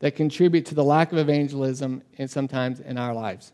that 0.00 0.16
contribute 0.16 0.66
to 0.66 0.74
the 0.74 0.84
lack 0.84 1.12
of 1.12 1.18
evangelism 1.18 2.02
and 2.18 2.28
sometimes 2.28 2.80
in 2.80 2.98
our 2.98 3.14
lives. 3.14 3.52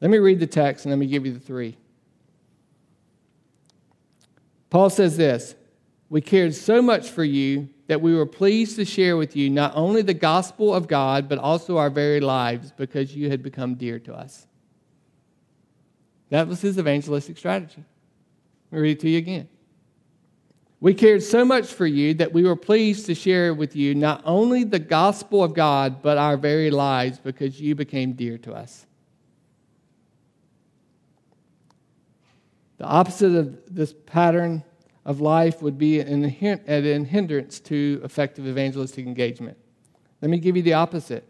Let 0.00 0.10
me 0.10 0.18
read 0.18 0.40
the 0.40 0.46
text 0.46 0.84
and 0.84 0.90
let 0.90 0.98
me 0.98 1.06
give 1.06 1.24
you 1.24 1.32
the 1.32 1.40
three. 1.40 1.76
Paul 4.68 4.90
says 4.90 5.16
this 5.16 5.54
We 6.08 6.20
cared 6.20 6.54
so 6.54 6.82
much 6.82 7.08
for 7.08 7.24
you 7.24 7.68
that 7.86 8.00
we 8.00 8.14
were 8.14 8.26
pleased 8.26 8.76
to 8.76 8.84
share 8.84 9.16
with 9.16 9.34
you 9.34 9.50
not 9.50 9.72
only 9.74 10.02
the 10.02 10.14
gospel 10.14 10.72
of 10.72 10.86
God, 10.86 11.28
but 11.28 11.38
also 11.38 11.76
our 11.76 11.90
very 11.90 12.20
lives 12.20 12.72
because 12.72 13.16
you 13.16 13.30
had 13.30 13.42
become 13.42 13.74
dear 13.74 13.98
to 14.00 14.14
us. 14.14 14.46
That 16.28 16.46
was 16.46 16.60
his 16.60 16.78
evangelistic 16.78 17.36
strategy. 17.36 17.84
Let 18.70 18.76
me 18.76 18.82
read 18.82 18.98
it 18.98 19.00
to 19.00 19.08
you 19.08 19.18
again. 19.18 19.48
We 20.80 20.94
cared 20.94 21.22
so 21.22 21.44
much 21.44 21.66
for 21.66 21.86
you 21.86 22.14
that 22.14 22.32
we 22.32 22.42
were 22.42 22.56
pleased 22.56 23.04
to 23.06 23.14
share 23.14 23.52
with 23.52 23.76
you 23.76 23.94
not 23.94 24.22
only 24.24 24.64
the 24.64 24.78
gospel 24.78 25.44
of 25.44 25.52
God, 25.52 26.00
but 26.00 26.16
our 26.16 26.38
very 26.38 26.70
lives 26.70 27.18
because 27.18 27.60
you 27.60 27.74
became 27.74 28.14
dear 28.14 28.38
to 28.38 28.54
us. 28.54 28.86
The 32.78 32.86
opposite 32.86 33.34
of 33.34 33.58
this 33.68 33.94
pattern 34.06 34.64
of 35.04 35.20
life 35.20 35.60
would 35.60 35.76
be 35.76 36.00
an, 36.00 36.24
an 36.24 37.04
hindrance 37.04 37.60
to 37.60 38.00
effective 38.02 38.46
evangelistic 38.46 39.06
engagement. 39.06 39.58
Let 40.22 40.30
me 40.30 40.38
give 40.38 40.56
you 40.56 40.62
the 40.62 40.74
opposite 40.74 41.26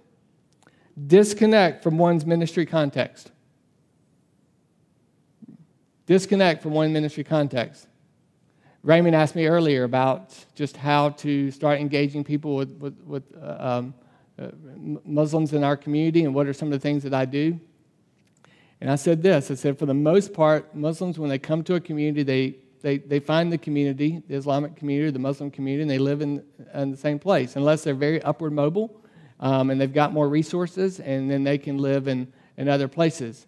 disconnect 1.06 1.82
from 1.82 1.98
one's 1.98 2.26
ministry 2.26 2.66
context. 2.66 3.32
Disconnect 6.06 6.62
from 6.62 6.72
one 6.72 6.92
ministry 6.92 7.24
context. 7.24 7.86
Raymond 8.82 9.14
asked 9.14 9.34
me 9.34 9.46
earlier 9.46 9.84
about 9.84 10.34
just 10.54 10.76
how 10.76 11.10
to 11.10 11.50
start 11.50 11.80
engaging 11.80 12.24
people 12.24 12.56
with, 12.56 12.72
with, 12.78 12.98
with 13.04 13.24
uh, 13.42 13.56
um, 13.58 13.94
uh, 14.38 14.48
Muslims 15.04 15.52
in 15.52 15.62
our 15.62 15.76
community 15.76 16.24
and 16.24 16.34
what 16.34 16.46
are 16.46 16.52
some 16.54 16.68
of 16.68 16.72
the 16.72 16.78
things 16.78 17.02
that 17.02 17.12
I 17.12 17.26
do. 17.26 17.60
And 18.80 18.90
I 18.90 18.96
said 18.96 19.22
this 19.22 19.50
I 19.50 19.54
said, 19.54 19.78
for 19.78 19.86
the 19.86 19.94
most 19.94 20.32
part, 20.32 20.74
Muslims, 20.74 21.18
when 21.18 21.28
they 21.28 21.38
come 21.38 21.62
to 21.64 21.74
a 21.74 21.80
community, 21.80 22.22
they 22.22 22.56
they, 22.82 22.98
they 22.98 23.20
find 23.20 23.52
the 23.52 23.58
community, 23.58 24.22
the 24.26 24.34
Islamic 24.34 24.76
community, 24.76 25.10
the 25.10 25.18
Muslim 25.18 25.50
community, 25.50 25.82
and 25.82 25.90
they 25.90 25.98
live 25.98 26.22
in, 26.22 26.42
in 26.74 26.90
the 26.90 26.96
same 26.96 27.18
place, 27.18 27.56
unless 27.56 27.84
they're 27.84 27.94
very 27.94 28.22
upward 28.22 28.52
mobile 28.52 29.02
um, 29.40 29.70
and 29.70 29.80
they've 29.80 29.92
got 29.92 30.12
more 30.12 30.28
resources, 30.28 31.00
and 31.00 31.30
then 31.30 31.44
they 31.44 31.58
can 31.58 31.78
live 31.78 32.08
in, 32.08 32.32
in 32.56 32.68
other 32.68 32.88
places. 32.88 33.46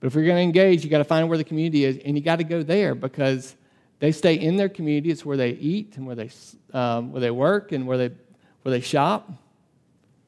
But 0.00 0.08
if 0.08 0.14
you're 0.14 0.24
going 0.24 0.36
to 0.36 0.42
engage, 0.42 0.84
you 0.84 0.90
got 0.90 0.98
to 0.98 1.04
find 1.04 1.28
where 1.28 1.38
the 1.38 1.44
community 1.44 1.84
is, 1.84 1.98
and 2.04 2.16
you 2.16 2.22
got 2.22 2.36
to 2.36 2.44
go 2.44 2.62
there 2.62 2.94
because 2.94 3.56
they 4.02 4.10
stay 4.10 4.34
in 4.34 4.56
their 4.56 4.68
community. 4.68 5.12
It's 5.12 5.24
where 5.24 5.36
they 5.36 5.50
eat 5.50 5.96
and 5.96 6.04
where 6.04 6.16
they, 6.16 6.28
um, 6.72 7.12
where 7.12 7.20
they 7.20 7.30
work 7.30 7.70
and 7.70 7.86
where 7.86 7.96
they, 7.96 8.10
where 8.62 8.72
they 8.72 8.80
shop. 8.80 9.30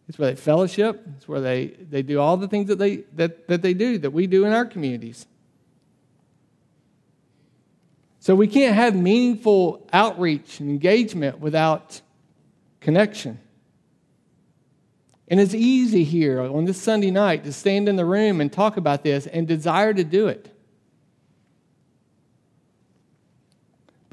It's 0.09 0.17
where 0.17 0.31
they 0.31 0.37
fellowship. 0.37 1.05
It's 1.17 1.27
where 1.27 1.41
they, 1.41 1.75
they 1.91 2.03
do 2.03 2.21
all 2.21 2.37
the 2.37 2.47
things 2.47 2.69
that 2.69 2.79
they, 2.79 2.99
that, 3.15 3.49
that 3.49 3.63
they 3.63 3.75
do, 3.75 3.99
that 3.99 4.13
we 4.13 4.29
do 4.29 4.45
in 4.45 4.53
our 4.53 4.65
communities. 4.65 5.27
So 8.21 8.37
we 8.37 8.47
can't 8.47 8.77
have 8.77 8.95
meaningful 8.95 9.85
outreach 9.93 10.61
and 10.61 10.71
engagement 10.71 11.41
without 11.41 12.01
connection. 12.79 13.41
And 15.27 15.41
it's 15.41 15.53
easy 15.53 16.05
here 16.05 16.41
on 16.41 16.65
this 16.65 16.81
Sunday 16.81 17.11
night 17.11 17.43
to 17.43 17.53
stand 17.53 17.89
in 17.89 17.97
the 17.97 18.05
room 18.05 18.41
and 18.41 18.53
talk 18.53 18.77
about 18.77 19.03
this 19.03 19.27
and 19.27 19.49
desire 19.49 19.93
to 19.93 20.05
do 20.05 20.29
it. 20.29 20.54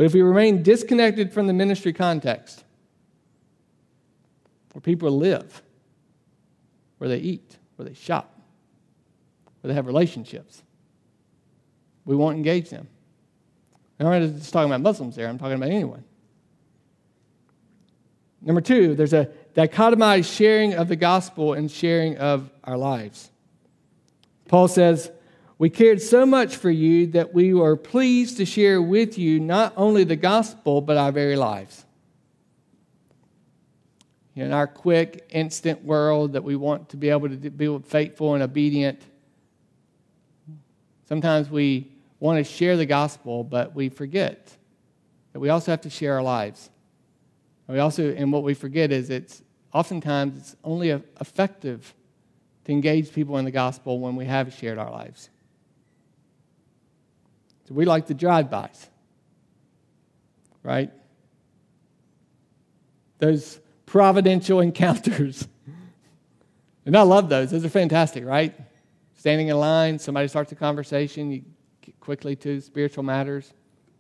But 0.02 0.06
if 0.06 0.16
we 0.16 0.24
remain 0.24 0.64
disconnected 0.64 1.32
from 1.32 1.46
the 1.46 1.54
ministry 1.54 1.94
context, 1.94 2.64
where 4.74 4.82
people 4.82 5.12
live, 5.12 5.62
where 6.98 7.08
they 7.08 7.20
eat, 7.20 7.60
where 7.76 7.88
they 7.88 7.94
shop, 7.94 8.36
where 9.62 9.68
they 9.70 9.76
have 9.76 9.86
relationships, 9.86 10.64
we 12.06 12.16
won't 12.16 12.36
engage 12.36 12.72
them. 12.72 12.88
I'm 14.00 14.08
not 14.08 14.22
just 14.40 14.52
talking 14.52 14.72
about 14.72 14.82
Muslims 14.82 15.16
there, 15.16 15.28
I'm 15.28 15.38
talking 15.38 15.54
about 15.54 15.70
anyone. 15.70 16.04
Number 18.42 18.62
two, 18.62 18.96
there's 18.96 19.14
a 19.14 19.30
dichotomized 19.54 20.36
sharing 20.36 20.74
of 20.74 20.88
the 20.88 20.96
gospel 20.96 21.54
and 21.54 21.70
sharing 21.70 22.18
of 22.18 22.50
our 22.64 22.76
lives. 22.76 23.30
Paul 24.48 24.68
says, 24.68 25.12
We 25.62 25.70
cared 25.70 26.02
so 26.02 26.26
much 26.26 26.56
for 26.56 26.72
you 26.72 27.06
that 27.12 27.36
we 27.36 27.54
were 27.54 27.76
pleased 27.76 28.38
to 28.38 28.46
share 28.46 28.82
with 28.82 29.20
you 29.20 29.40
not 29.40 29.74
only 29.78 30.04
the 30.04 30.16
gospel, 30.16 30.82
but 30.82 30.98
our 30.98 31.12
very 31.12 31.36
lives. 31.36 31.86
In 34.36 34.54
our 34.54 34.66
quick, 34.66 35.28
instant 35.30 35.84
world 35.84 36.34
that 36.34 36.44
we 36.44 36.56
want 36.56 36.90
to 36.90 36.98
be 36.98 37.12
able 37.12 37.30
to 37.30 37.36
be 37.38 37.80
faithful 37.86 38.34
and 38.34 38.42
obedient, 38.42 39.04
sometimes 41.08 41.52
we 41.52 41.92
want 42.20 42.40
to 42.40 42.44
share 42.44 42.76
the 42.76 42.88
gospel, 42.88 43.44
but 43.44 43.76
we 43.76 43.88
forget 43.88 44.58
that 45.34 45.40
we 45.40 45.50
also 45.50 45.72
have 45.72 45.82
to 45.82 45.92
share 45.92 46.16
our 46.16 46.24
lives. 46.24 46.72
And 47.68 47.76
we 47.76 47.80
also, 47.80 48.12
and 48.12 48.34
what 48.34 48.42
we 48.42 48.56
forget 48.56 48.92
is 48.92 49.12
it's 49.12 49.44
oftentimes 49.72 50.40
it's 50.40 50.56
only 50.64 50.90
effective 50.90 51.94
to 52.66 52.72
engage 52.72 53.14
people 53.14 53.38
in 53.38 53.46
the 53.46 53.52
gospel 53.52 54.00
when 54.00 54.16
we 54.16 54.26
have 54.26 54.52
shared 54.56 54.80
our 54.80 54.90
lives. 54.90 55.30
So 57.72 57.76
we 57.76 57.86
like 57.86 58.06
the 58.06 58.14
drive-bys, 58.14 58.90
right? 60.62 60.92
Those 63.20 63.62
providential 63.86 64.60
encounters. 64.60 65.48
And 66.84 66.98
I 66.98 67.04
love 67.04 67.30
those. 67.30 67.52
Those 67.52 67.64
are 67.64 67.70
fantastic, 67.70 68.26
right? 68.26 68.56
Standing 69.14 69.50
in 69.50 69.56
line, 69.56 70.00
somebody 70.00 70.28
starts 70.28 70.52
a 70.52 70.56
conversation, 70.56 71.32
you 71.32 71.44
get 71.80 72.00
quickly 72.00 72.36
to 72.38 72.60
spiritual 72.60 73.04
matters, 73.04 73.54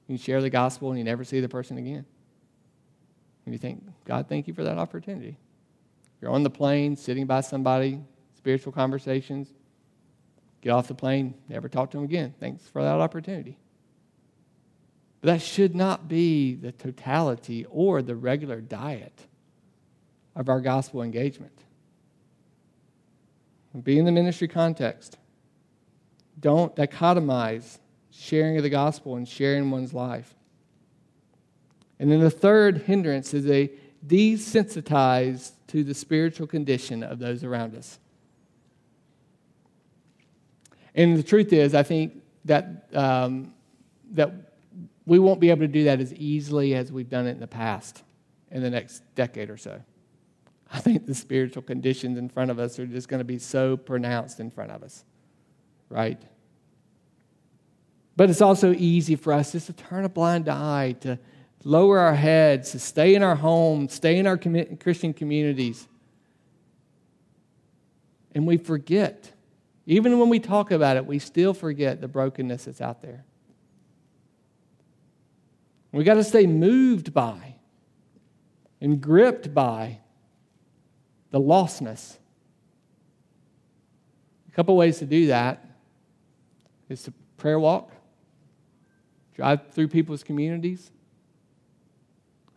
you 0.07 0.17
share 0.17 0.41
the 0.41 0.49
gospel, 0.49 0.89
and 0.89 0.97
you 0.97 1.03
never 1.03 1.23
see 1.23 1.39
the 1.41 1.47
person 1.47 1.77
again. 1.77 2.03
And 3.45 3.53
you 3.53 3.59
think, 3.59 3.83
God, 4.03 4.27
thank 4.27 4.47
you 4.47 4.55
for 4.55 4.63
that 4.63 4.79
opportunity. 4.79 5.37
You're 6.19 6.31
on 6.31 6.41
the 6.41 6.49
plane, 6.49 6.95
sitting 6.95 7.27
by 7.27 7.41
somebody, 7.41 8.01
spiritual 8.35 8.73
conversations. 8.73 9.53
Get 10.61 10.71
off 10.71 10.87
the 10.87 10.95
plane, 10.95 11.35
never 11.47 11.69
talk 11.69 11.91
to 11.91 11.97
them 11.97 12.05
again. 12.05 12.33
Thanks 12.39 12.67
for 12.67 12.81
that 12.81 12.99
opportunity. 12.99 13.59
But 15.21 15.33
that 15.33 15.41
should 15.41 15.75
not 15.75 16.07
be 16.07 16.55
the 16.55 16.71
totality 16.71 17.65
or 17.69 18.01
the 18.01 18.15
regular 18.15 18.59
diet 18.59 19.27
of 20.35 20.49
our 20.49 20.59
gospel 20.59 21.03
engagement. 21.03 21.57
Be 23.83 23.97
in 23.97 24.05
the 24.05 24.11
ministry 24.11 24.47
context. 24.47 25.17
Don't 26.39 26.75
dichotomize 26.75 27.77
sharing 28.09 28.57
of 28.57 28.63
the 28.63 28.69
gospel 28.69 29.15
and 29.15 29.27
sharing 29.27 29.71
one's 29.71 29.93
life. 29.93 30.35
And 31.99 32.11
then 32.11 32.19
the 32.19 32.31
third 32.31 32.79
hindrance 32.79 33.33
is 33.33 33.47
a 33.47 33.71
desensitized 34.05 35.51
to 35.67 35.83
the 35.83 35.93
spiritual 35.93 36.47
condition 36.47 37.03
of 37.03 37.19
those 37.19 37.43
around 37.43 37.75
us. 37.75 37.99
And 40.95 41.15
the 41.15 41.23
truth 41.23 41.53
is, 41.53 41.73
I 41.73 41.83
think 41.83 42.21
that, 42.45 42.89
um, 42.93 43.53
that 44.11 44.50
we 45.05 45.19
won't 45.19 45.39
be 45.39 45.49
able 45.49 45.61
to 45.61 45.67
do 45.67 45.85
that 45.85 45.99
as 45.99 46.13
easily 46.13 46.75
as 46.75 46.91
we've 46.91 47.09
done 47.09 47.27
it 47.27 47.31
in 47.31 47.39
the 47.39 47.47
past 47.47 48.03
in 48.51 48.61
the 48.61 48.69
next 48.69 49.03
decade 49.15 49.49
or 49.49 49.57
so. 49.57 49.81
I 50.71 50.79
think 50.79 51.05
the 51.05 51.15
spiritual 51.15 51.63
conditions 51.63 52.17
in 52.17 52.29
front 52.29 52.51
of 52.51 52.59
us 52.59 52.79
are 52.79 52.85
just 52.85 53.09
going 53.09 53.19
to 53.19 53.25
be 53.25 53.39
so 53.39 53.75
pronounced 53.75 54.39
in 54.39 54.49
front 54.49 54.71
of 54.71 54.83
us, 54.83 55.03
right? 55.89 56.21
But 58.15 58.29
it's 58.29 58.41
also 58.41 58.73
easy 58.73 59.15
for 59.15 59.33
us 59.33 59.53
just 59.53 59.67
to 59.67 59.73
turn 59.73 60.05
a 60.05 60.09
blind 60.09 60.47
eye, 60.47 60.93
to 61.01 61.17
lower 61.63 61.99
our 61.99 62.15
heads, 62.15 62.71
to 62.71 62.79
stay 62.79 63.15
in 63.15 63.23
our 63.23 63.35
homes, 63.35 63.93
stay 63.93 64.17
in 64.17 64.27
our 64.27 64.37
Christian 64.37 65.13
communities. 65.13 65.87
And 68.33 68.47
we 68.47 68.57
forget. 68.57 69.31
Even 69.85 70.19
when 70.19 70.29
we 70.29 70.39
talk 70.39 70.71
about 70.71 70.95
it, 70.95 71.05
we 71.05 71.19
still 71.19 71.53
forget 71.53 71.99
the 71.99 72.07
brokenness 72.07 72.65
that's 72.65 72.81
out 72.81 73.01
there. 73.01 73.25
We 75.91 76.03
got 76.03 76.13
to 76.15 76.23
stay 76.23 76.47
moved 76.47 77.13
by 77.13 77.55
and 78.79 79.01
gripped 79.01 79.53
by 79.53 79.99
the 81.31 81.39
lostness. 81.39 82.17
A 84.47 84.51
couple 84.51 84.75
ways 84.75 84.99
to 84.99 85.05
do 85.05 85.27
that 85.27 85.65
is 86.89 87.03
to 87.03 87.13
prayer 87.37 87.59
walk, 87.59 87.91
drive 89.35 89.71
through 89.71 89.87
people's 89.89 90.23
communities, 90.23 90.91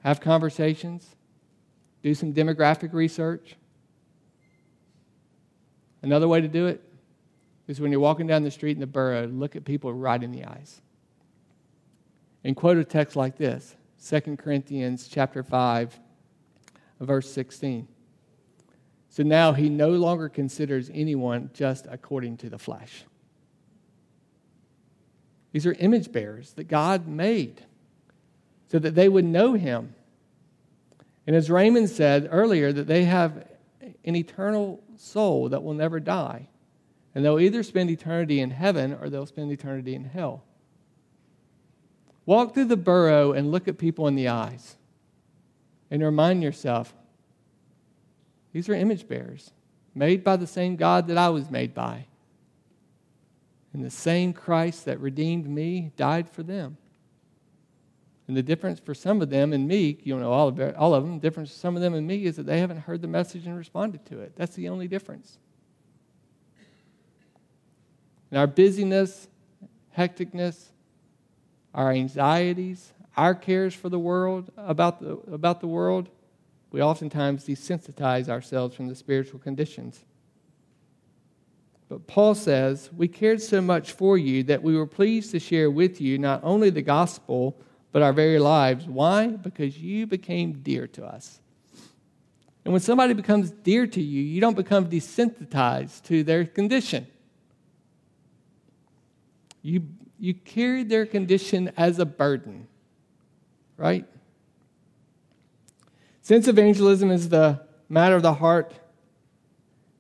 have 0.03 0.21
conversations, 0.21 1.15
do 2.03 2.15
some 2.15 2.33
demographic 2.33 2.93
research. 2.93 3.57
Another 6.03 6.29
way 6.29 6.41
to 6.41 6.49
do 6.49 6.67
it 6.67 6.83
is 7.67 7.81
when 7.81 7.91
you're 7.91 8.01
walking 8.01 8.27
down 8.27 8.43
the 8.43 8.51
street 8.51 8.73
in 8.73 8.81
the 8.81 8.87
borough, 8.87 9.27
look 9.27 9.57
at 9.57 9.65
people 9.65 9.93
right 9.93 10.23
in 10.23 10.31
the 10.31 10.45
eyes. 10.45 10.83
And 12.45 12.55
quote 12.55 12.77
a 12.77 12.85
text 12.85 13.17
like 13.17 13.37
this 13.37 13.75
2 14.07 14.37
Corinthians 14.37 15.09
chapter 15.09 15.43
5, 15.43 15.99
verse 17.01 17.31
16. 17.33 17.89
So 19.09 19.23
now 19.23 19.53
he 19.53 19.69
no 19.69 19.91
longer 19.91 20.29
considers 20.29 20.91
anyone 20.93 21.51
just 21.55 21.87
according 21.91 22.37
to 22.39 22.51
the 22.51 22.59
flesh. 22.59 23.05
These 25.53 25.67
are 25.67 25.73
image 25.75 26.11
bearers 26.11 26.53
that 26.55 26.65
God 26.65 27.07
made 27.07 27.63
so 28.69 28.79
that 28.81 28.97
they 28.97 29.09
would 29.09 29.25
know 29.25 29.53
him. 29.53 29.95
And 31.27 31.37
as 31.37 31.49
Raymond 31.49 31.89
said 31.91 32.29
earlier, 32.31 32.73
that 32.73 32.89
they 32.89 33.05
have 33.05 33.47
an 34.05 34.17
eternal 34.17 34.83
soul 34.97 35.49
that 35.51 35.63
will 35.63 35.75
never 35.75 36.01
die. 36.01 36.49
And 37.15 37.25
they'll 37.25 37.39
either 37.39 37.63
spend 37.63 37.91
eternity 37.91 38.41
in 38.41 38.51
heaven 38.51 38.99
or 39.01 39.09
they'll 39.09 39.27
spend 39.27 39.53
eternity 39.53 39.95
in 39.95 40.05
hell. 40.05 40.43
Walk 42.27 42.55
through 42.55 42.67
the 42.67 42.77
borough 42.77 43.33
and 43.33 43.51
look 43.51 43.69
at 43.69 43.79
people 43.79 44.09
in 44.09 44.15
the 44.15 44.29
eyes 44.29 44.77
and 45.91 46.03
remind 46.03 46.43
yourself 46.43 46.95
these 48.53 48.69
are 48.69 48.75
image 48.75 49.09
bearers, 49.09 49.53
made 49.95 50.23
by 50.23 50.37
the 50.37 50.47
same 50.47 50.77
God 50.77 51.09
that 51.09 51.19
I 51.19 51.29
was 51.29 51.51
made 51.51 51.75
by. 51.75 52.07
And 53.73 53.85
the 53.85 53.91
same 53.91 54.33
Christ 54.33 54.85
that 54.85 55.01
redeemed 55.01 55.49
me 55.49 55.91
died 55.97 56.31
for 56.31 56.45
them. 56.45 56.77
And 58.27 58.37
the 58.37 58.43
difference 58.43 58.79
for 58.79 58.95
some 58.95 59.21
of 59.21 59.29
them 59.29 59.53
and 59.53 59.67
me, 59.67 59.99
you 60.03 60.17
know 60.17 60.33
all 60.33 60.49
of, 60.49 60.59
all 60.77 60.95
of 60.95 61.05
them, 61.05 61.15
the 61.15 61.21
difference 61.21 61.51
for 61.51 61.59
some 61.59 61.77
of 61.77 61.83
them 61.83 61.95
and 61.95 62.07
me 62.07 62.25
is 62.25 62.37
that 62.37 62.47
they 62.47 62.61
haven't 62.61 62.79
heard 62.79 63.03
the 63.03 63.09
message 63.09 63.47
and 63.47 63.57
responded 63.57 64.07
to 64.07 64.21
it. 64.21 64.33
That's 64.37 64.55
the 64.55 64.69
only 64.69 64.89
difference. 64.89 65.39
In 68.31 68.39
our 68.39 68.47
busyness, 68.47 69.29
hecticness, 69.99 70.71
our 71.75 71.91
anxieties, 71.91 72.93
our 73.17 73.35
cares 73.35 73.75
for 73.75 73.89
the 73.89 73.99
world, 73.99 74.51
about 74.57 75.01
the, 75.01 75.13
about 75.33 75.61
the 75.61 75.67
world, 75.67 76.09
we 76.71 76.83
oftentimes 76.83 77.47
desensitize 77.47 78.29
ourselves 78.29 78.75
from 78.75 78.89
the 78.89 78.95
spiritual 78.95 79.39
conditions. 79.39 80.05
But 81.89 82.07
Paul 82.07 82.35
says, 82.35 82.91
We 82.97 83.09
cared 83.09 83.41
so 83.41 83.61
much 83.61 83.93
for 83.93 84.19
you 84.19 84.43
that 84.45 84.63
we 84.63 84.77
were 84.77 84.87
pleased 84.87 85.31
to 85.33 85.39
share 85.39 85.71
with 85.71 86.01
you 86.01 86.19
not 86.19 86.41
only 86.43 86.71
the 86.71 86.83
gospel, 86.83 87.57
but 87.93 88.03
our 88.03 88.13
very 88.13 88.41
lives. 88.41 88.87
Why? 88.87 89.29
Because 89.29 89.79
you 89.79 90.07
became 90.07 90.55
dear 90.55 90.89
to 90.89 91.05
us. 91.05 91.39
And 92.65 92.73
when 92.73 92.81
somebody 92.81 93.13
becomes 93.13 93.51
dear 93.51 93.87
to 93.87 94.03
you, 94.03 94.23
you 94.23 94.41
don't 94.41 94.57
become 94.57 94.87
desensitized 94.87 96.03
to 96.05 96.25
their 96.25 96.45
condition. 96.45 97.07
You, 99.63 99.87
you 100.19 100.35
carried 100.35 100.89
their 100.89 101.07
condition 101.07 101.73
as 101.77 101.99
a 101.99 102.07
burden, 102.07 102.69
right? 103.77 104.07
Since 106.23 106.49
evangelism 106.49 107.11
is 107.11 107.29
the 107.29 107.61
matter 107.89 108.17
of 108.17 108.23
the 108.23 108.35
heart, 108.35 108.75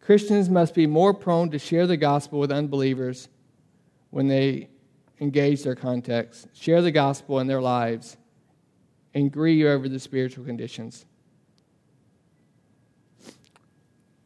Christians 0.00 0.48
must 0.48 0.74
be 0.74 0.86
more 0.86 1.14
prone 1.14 1.50
to 1.50 1.58
share 1.58 1.86
the 1.86 1.96
gospel 1.96 2.38
with 2.38 2.52
unbelievers 2.52 3.28
when 4.10 4.28
they 4.28 4.68
engage 5.20 5.62
their 5.62 5.74
context, 5.74 6.48
share 6.52 6.82
the 6.82 6.90
gospel 6.90 7.40
in 7.40 7.46
their 7.46 7.62
lives, 7.62 8.16
and 9.14 9.32
grieve 9.32 9.66
over 9.66 9.88
the 9.88 9.98
spiritual 9.98 10.44
conditions. 10.44 11.06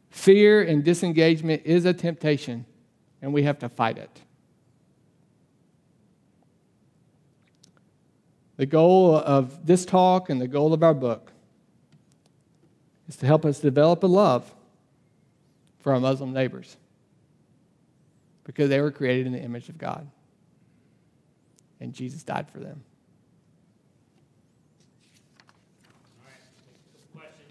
Fear 0.09 0.63
and 0.63 0.83
disengagement 0.83 1.61
is 1.63 1.85
a 1.85 1.93
temptation, 1.93 2.65
and 3.21 3.33
we 3.33 3.43
have 3.43 3.59
to 3.59 3.69
fight 3.69 3.97
it. 3.97 4.21
The 8.59 8.65
goal 8.65 9.15
of 9.15 9.65
this 9.65 9.85
talk 9.85 10.29
and 10.29 10.41
the 10.41 10.47
goal 10.47 10.73
of 10.73 10.83
our 10.83 10.93
book 10.93 11.31
is 13.07 13.15
to 13.15 13.25
help 13.25 13.45
us 13.45 13.61
develop 13.61 14.03
a 14.03 14.07
love 14.07 14.53
for 15.79 15.93
our 15.93 15.99
Muslim 16.01 16.33
neighbors 16.33 16.75
because 18.43 18.67
they 18.67 18.81
were 18.81 18.91
created 18.91 19.27
in 19.27 19.31
the 19.31 19.39
image 19.39 19.69
of 19.69 19.77
God. 19.77 20.05
And 21.79 21.93
Jesus 21.93 22.21
died 22.21 22.49
for 22.49 22.59
them. 22.59 22.83
All 26.19 26.25
right, 26.27 26.41
questions. 27.15 27.49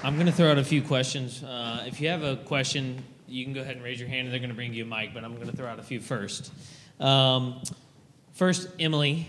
I'm 0.00 0.14
going 0.14 0.26
to 0.26 0.32
throw 0.32 0.52
out 0.52 0.58
a 0.58 0.64
few 0.64 0.80
questions. 0.80 1.42
Uh, 1.42 1.82
if 1.84 2.00
you 2.00 2.08
have 2.08 2.22
a 2.22 2.36
question, 2.36 3.02
you 3.26 3.44
can 3.44 3.52
go 3.52 3.62
ahead 3.62 3.74
and 3.74 3.84
raise 3.84 3.98
your 3.98 4.08
hand, 4.08 4.26
and 4.26 4.32
they're 4.32 4.38
going 4.38 4.50
to 4.50 4.54
bring 4.54 4.72
you 4.72 4.84
a 4.84 4.86
mic. 4.86 5.12
But 5.12 5.24
I'm 5.24 5.34
going 5.34 5.50
to 5.50 5.56
throw 5.56 5.66
out 5.66 5.80
a 5.80 5.82
few 5.82 5.98
first. 5.98 6.52
Um, 7.00 7.60
first, 8.32 8.68
Emily, 8.78 9.28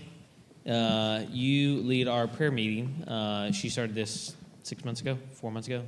uh, 0.70 1.22
you 1.32 1.78
lead 1.78 2.08
our 2.08 2.28
prayer 2.28 2.52
meeting. 2.52 3.04
Uh, 3.08 3.52
she 3.52 3.70
started 3.70 3.96
this 3.96 4.36
six 4.62 4.86
months 4.86 5.02
ago, 5.02 5.18
four 5.34 5.52
months 5.52 5.68
ago. 5.68 5.84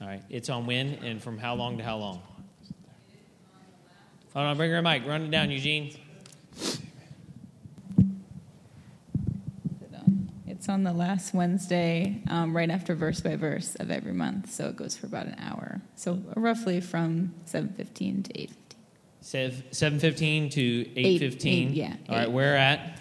All 0.00 0.06
right, 0.06 0.22
it's 0.30 0.48
on 0.48 0.64
when 0.64 0.94
and 1.04 1.20
from 1.20 1.36
how 1.36 1.56
long 1.56 1.78
to 1.78 1.84
how 1.84 1.96
long? 1.96 2.22
Hold 4.32 4.46
on, 4.46 4.56
bring 4.56 4.70
her 4.70 4.78
a 4.78 4.82
mic. 4.82 5.04
Run 5.06 5.22
it 5.22 5.30
down, 5.32 5.50
Eugene. 5.50 5.92
It's 10.64 10.70
on 10.70 10.82
the 10.82 10.94
last 10.94 11.34
Wednesday, 11.34 12.22
um, 12.30 12.56
right 12.56 12.70
after 12.70 12.94
verse 12.94 13.20
by 13.20 13.36
verse 13.36 13.74
of 13.74 13.90
every 13.90 14.14
month. 14.14 14.50
So 14.50 14.68
it 14.68 14.76
goes 14.76 14.96
for 14.96 15.04
about 15.04 15.26
an 15.26 15.36
hour. 15.38 15.82
So 15.94 16.18
roughly 16.36 16.80
from 16.80 17.34
7.15 17.44 18.24
to 18.24 18.48
8.15. 19.22 19.62
7.15 19.70 20.52
to 20.52 20.84
8.15? 20.86 21.76
yeah. 21.76 21.96
All 22.08 22.16
right, 22.16 22.32
where 22.32 22.56
at? 22.56 22.98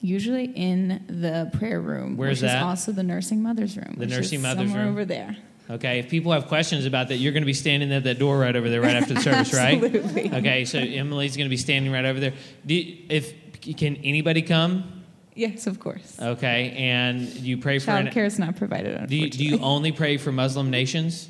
Usually 0.00 0.46
in 0.46 1.04
the 1.06 1.48
prayer 1.56 1.80
room. 1.80 2.16
Where's 2.16 2.42
which 2.42 2.50
that? 2.50 2.56
Is 2.56 2.62
also 2.64 2.90
the 2.90 3.04
nursing 3.04 3.40
mother's 3.40 3.76
room. 3.76 3.92
The 3.92 4.00
which 4.00 4.10
nursing 4.10 4.40
is 4.40 4.42
mother's 4.42 4.68
somewhere 4.68 4.86
room? 4.86 4.94
over 4.94 5.04
there. 5.04 5.36
Okay, 5.70 6.00
if 6.00 6.10
people 6.10 6.32
have 6.32 6.48
questions 6.48 6.86
about 6.86 7.06
that, 7.10 7.18
you're 7.18 7.32
going 7.32 7.44
to 7.44 7.46
be 7.46 7.54
standing 7.54 7.92
at 7.92 8.02
that 8.02 8.18
door 8.18 8.36
right 8.36 8.56
over 8.56 8.68
there, 8.68 8.80
right 8.80 8.96
after 8.96 9.14
the 9.14 9.20
service, 9.20 9.54
right? 9.54 9.80
Absolutely. 9.80 10.34
Okay, 10.34 10.64
so 10.64 10.80
Emily's 10.80 11.36
going 11.36 11.46
to 11.46 11.50
be 11.50 11.56
standing 11.56 11.92
right 11.92 12.04
over 12.04 12.18
there. 12.18 12.32
Do 12.66 12.74
you, 12.74 13.04
if 13.08 13.32
can 13.76 13.94
anybody 13.98 14.42
come? 14.42 14.95
Yes, 15.36 15.66
of 15.66 15.78
course. 15.78 16.18
Okay, 16.20 16.72
and 16.76 17.20
you 17.20 17.58
pray 17.58 17.78
for. 17.78 17.86
Child 17.86 18.06
an- 18.06 18.12
care 18.12 18.24
is 18.24 18.38
not 18.38 18.56
provided. 18.56 19.06
do 19.08 19.16
you, 19.16 19.28
do 19.28 19.44
you 19.44 19.58
only 19.60 19.92
pray 19.92 20.16
for 20.16 20.32
Muslim 20.32 20.70
nations? 20.70 21.28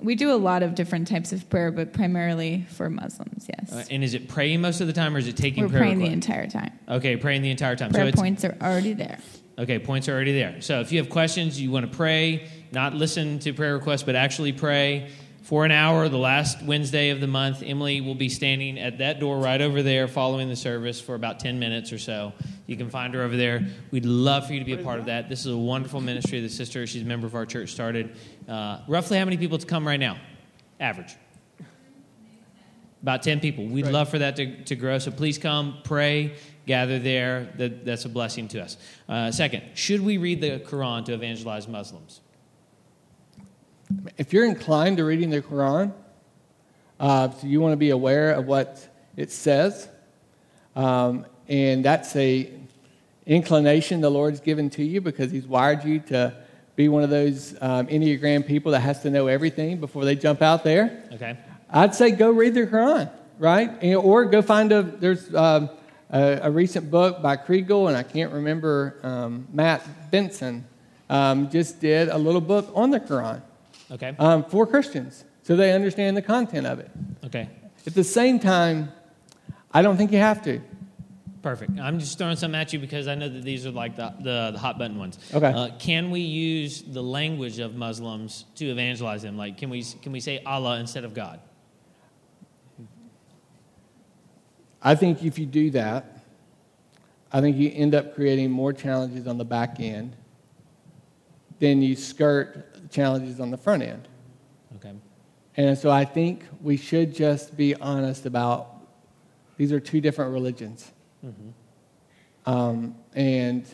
We 0.00 0.16
do 0.16 0.32
a 0.32 0.36
lot 0.36 0.64
of 0.64 0.74
different 0.74 1.06
types 1.06 1.32
of 1.32 1.48
prayer, 1.48 1.70
but 1.70 1.92
primarily 1.92 2.66
for 2.70 2.90
Muslims. 2.90 3.48
Yes. 3.48 3.72
Uh, 3.72 3.84
and 3.90 4.02
is 4.02 4.12
it 4.12 4.28
praying 4.28 4.60
most 4.60 4.80
of 4.80 4.88
the 4.88 4.92
time, 4.92 5.14
or 5.14 5.18
is 5.18 5.28
it 5.28 5.36
taking 5.36 5.62
We're 5.62 5.70
prayer 5.70 5.82
praying 5.82 6.00
the 6.00 6.06
entire 6.06 6.48
time. 6.48 6.72
Okay, 6.88 7.16
praying 7.16 7.42
the 7.42 7.50
entire 7.50 7.76
time. 7.76 7.92
so 7.92 7.94
Prayer 7.94 8.08
it's, 8.08 8.20
points 8.20 8.44
are 8.44 8.56
already 8.60 8.92
there. 8.92 9.18
Okay, 9.56 9.78
points 9.78 10.08
are 10.08 10.14
already 10.14 10.32
there. 10.32 10.60
So 10.60 10.80
if 10.80 10.90
you 10.90 10.98
have 10.98 11.08
questions, 11.08 11.60
you 11.60 11.70
want 11.70 11.88
to 11.88 11.96
pray, 11.96 12.48
not 12.72 12.92
listen 12.92 13.38
to 13.40 13.52
prayer 13.52 13.74
requests, 13.74 14.02
but 14.02 14.16
actually 14.16 14.52
pray 14.52 15.10
for 15.44 15.66
an 15.66 15.70
hour, 15.70 16.08
the 16.08 16.16
last 16.16 16.62
Wednesday 16.62 17.10
of 17.10 17.20
the 17.20 17.26
month. 17.26 17.62
Emily 17.62 18.00
will 18.00 18.14
be 18.14 18.30
standing 18.30 18.78
at 18.78 18.96
that 18.96 19.20
door 19.20 19.38
right 19.38 19.60
over 19.60 19.82
there 19.82 20.08
following 20.08 20.48
the 20.48 20.56
service 20.56 20.98
for 20.98 21.14
about 21.14 21.38
10 21.38 21.58
minutes 21.58 21.92
or 21.92 21.98
so. 21.98 22.32
You 22.66 22.78
can 22.78 22.88
find 22.88 23.12
her 23.12 23.20
over 23.20 23.36
there. 23.36 23.66
We'd 23.90 24.06
love 24.06 24.46
for 24.46 24.54
you 24.54 24.58
to 24.58 24.64
be 24.64 24.72
a 24.72 24.82
part 24.82 25.00
of 25.00 25.04
that. 25.04 25.28
This 25.28 25.40
is 25.40 25.52
a 25.52 25.56
wonderful 25.56 26.00
ministry 26.00 26.40
the 26.40 26.48
sister, 26.48 26.86
she's 26.86 27.02
a 27.02 27.04
member 27.04 27.26
of 27.26 27.34
our 27.34 27.44
church, 27.44 27.72
started. 27.72 28.16
Uh, 28.48 28.80
roughly 28.88 29.18
how 29.18 29.24
many 29.26 29.36
people 29.36 29.58
to 29.58 29.66
come 29.66 29.86
right 29.86 30.00
now? 30.00 30.16
Average. 30.80 31.14
About 33.02 33.22
10 33.22 33.40
people. 33.40 33.66
We'd 33.66 33.86
love 33.86 34.08
for 34.08 34.20
that 34.20 34.36
to, 34.36 34.64
to 34.64 34.74
grow. 34.74 34.98
So 34.98 35.10
please 35.10 35.36
come, 35.36 35.76
pray, 35.84 36.36
gather 36.64 36.98
there. 36.98 37.52
That, 37.58 37.84
that's 37.84 38.06
a 38.06 38.08
blessing 38.08 38.48
to 38.48 38.62
us. 38.62 38.78
Uh, 39.06 39.30
second, 39.30 39.62
should 39.74 40.00
we 40.00 40.16
read 40.16 40.40
the 40.40 40.60
Quran 40.60 41.04
to 41.04 41.12
evangelize 41.12 41.68
Muslims? 41.68 42.22
If 44.16 44.32
you're 44.32 44.46
inclined 44.46 44.96
to 44.96 45.04
reading 45.04 45.30
the 45.30 45.42
Quran, 45.42 45.92
uh, 46.98 47.30
so 47.30 47.46
you 47.46 47.60
want 47.60 47.72
to 47.72 47.76
be 47.76 47.90
aware 47.90 48.32
of 48.32 48.46
what 48.46 48.88
it 49.16 49.30
says, 49.30 49.88
um, 50.74 51.26
and 51.48 51.84
that's 51.84 52.14
a 52.16 52.52
inclination 53.26 54.00
the 54.00 54.10
Lord's 54.10 54.40
given 54.40 54.70
to 54.70 54.84
you 54.84 55.00
because 55.00 55.30
He's 55.30 55.46
wired 55.46 55.84
you 55.84 56.00
to 56.00 56.34
be 56.76 56.88
one 56.88 57.02
of 57.02 57.10
those 57.10 57.54
um, 57.60 57.86
Enneagram 57.86 58.46
people 58.46 58.72
that 58.72 58.80
has 58.80 59.02
to 59.02 59.10
know 59.10 59.26
everything 59.26 59.78
before 59.78 60.04
they 60.04 60.16
jump 60.16 60.42
out 60.42 60.64
there. 60.64 61.04
Okay. 61.12 61.36
I'd 61.70 61.94
say 61.94 62.10
go 62.10 62.30
read 62.30 62.54
the 62.54 62.66
Quran, 62.66 63.10
right? 63.38 63.70
And, 63.82 63.96
or 63.96 64.24
go 64.24 64.42
find 64.42 64.72
a, 64.72 64.82
there's 64.82 65.32
um, 65.34 65.70
a, 66.10 66.40
a 66.42 66.50
recent 66.50 66.90
book 66.90 67.22
by 67.22 67.36
Kregel, 67.36 67.88
and 67.88 67.96
I 67.96 68.02
can't 68.02 68.32
remember, 68.32 68.98
um, 69.02 69.46
Matt 69.52 70.10
Benson 70.10 70.66
um, 71.10 71.50
just 71.50 71.80
did 71.80 72.08
a 72.08 72.18
little 72.18 72.40
book 72.40 72.70
on 72.74 72.90
the 72.90 73.00
Quran 73.00 73.42
Okay. 73.90 74.14
um, 74.18 74.44
for 74.44 74.66
Christians 74.66 75.24
so 75.44 75.56
they 75.56 75.72
understand 75.72 76.16
the 76.16 76.22
content 76.22 76.66
of 76.66 76.80
it. 76.80 76.90
Okay. 77.24 77.48
At 77.86 77.94
the 77.94 78.02
same 78.02 78.40
time, 78.40 78.90
I 79.72 79.82
don't 79.82 79.98
think 79.98 80.10
you 80.10 80.18
have 80.18 80.42
to. 80.44 80.60
Perfect. 81.42 81.78
I'm 81.78 81.98
just 81.98 82.16
throwing 82.16 82.36
some 82.36 82.54
at 82.54 82.72
you 82.72 82.78
because 82.78 83.06
I 83.06 83.14
know 83.14 83.28
that 83.28 83.42
these 83.42 83.66
are 83.66 83.70
like 83.70 83.96
the, 83.96 84.14
the, 84.20 84.50
the 84.52 84.58
hot 84.58 84.78
button 84.78 84.98
ones. 84.98 85.18
Okay. 85.34 85.52
Uh, 85.52 85.68
can 85.78 86.10
we 86.10 86.20
use 86.20 86.80
the 86.80 87.02
language 87.02 87.58
of 87.58 87.74
Muslims 87.74 88.46
to 88.54 88.70
evangelize 88.70 89.20
them? 89.20 89.36
Like, 89.36 89.58
can 89.58 89.68
we, 89.68 89.84
can 90.00 90.12
we 90.12 90.20
say 90.20 90.42
Allah 90.46 90.80
instead 90.80 91.04
of 91.04 91.12
God? 91.12 91.40
I 94.80 94.94
think 94.94 95.22
if 95.22 95.38
you 95.38 95.44
do 95.44 95.70
that, 95.72 96.24
I 97.30 97.42
think 97.42 97.58
you 97.58 97.70
end 97.70 97.94
up 97.94 98.14
creating 98.14 98.50
more 98.50 98.72
challenges 98.72 99.26
on 99.26 99.36
the 99.36 99.44
back 99.44 99.78
end 99.78 100.16
than 101.58 101.82
you 101.82 101.96
skirt 101.96 102.73
challenges 102.94 103.40
on 103.40 103.50
the 103.50 103.56
front 103.56 103.82
end. 103.82 104.08
Okay. 104.76 104.92
And 105.56 105.76
so 105.76 105.90
I 105.90 106.04
think 106.04 106.44
we 106.62 106.76
should 106.76 107.14
just 107.14 107.56
be 107.56 107.74
honest 107.74 108.24
about 108.24 108.70
these 109.56 109.72
are 109.72 109.80
two 109.80 110.00
different 110.00 110.32
religions. 110.32 110.92
Um, 112.46 112.94
and 113.14 113.66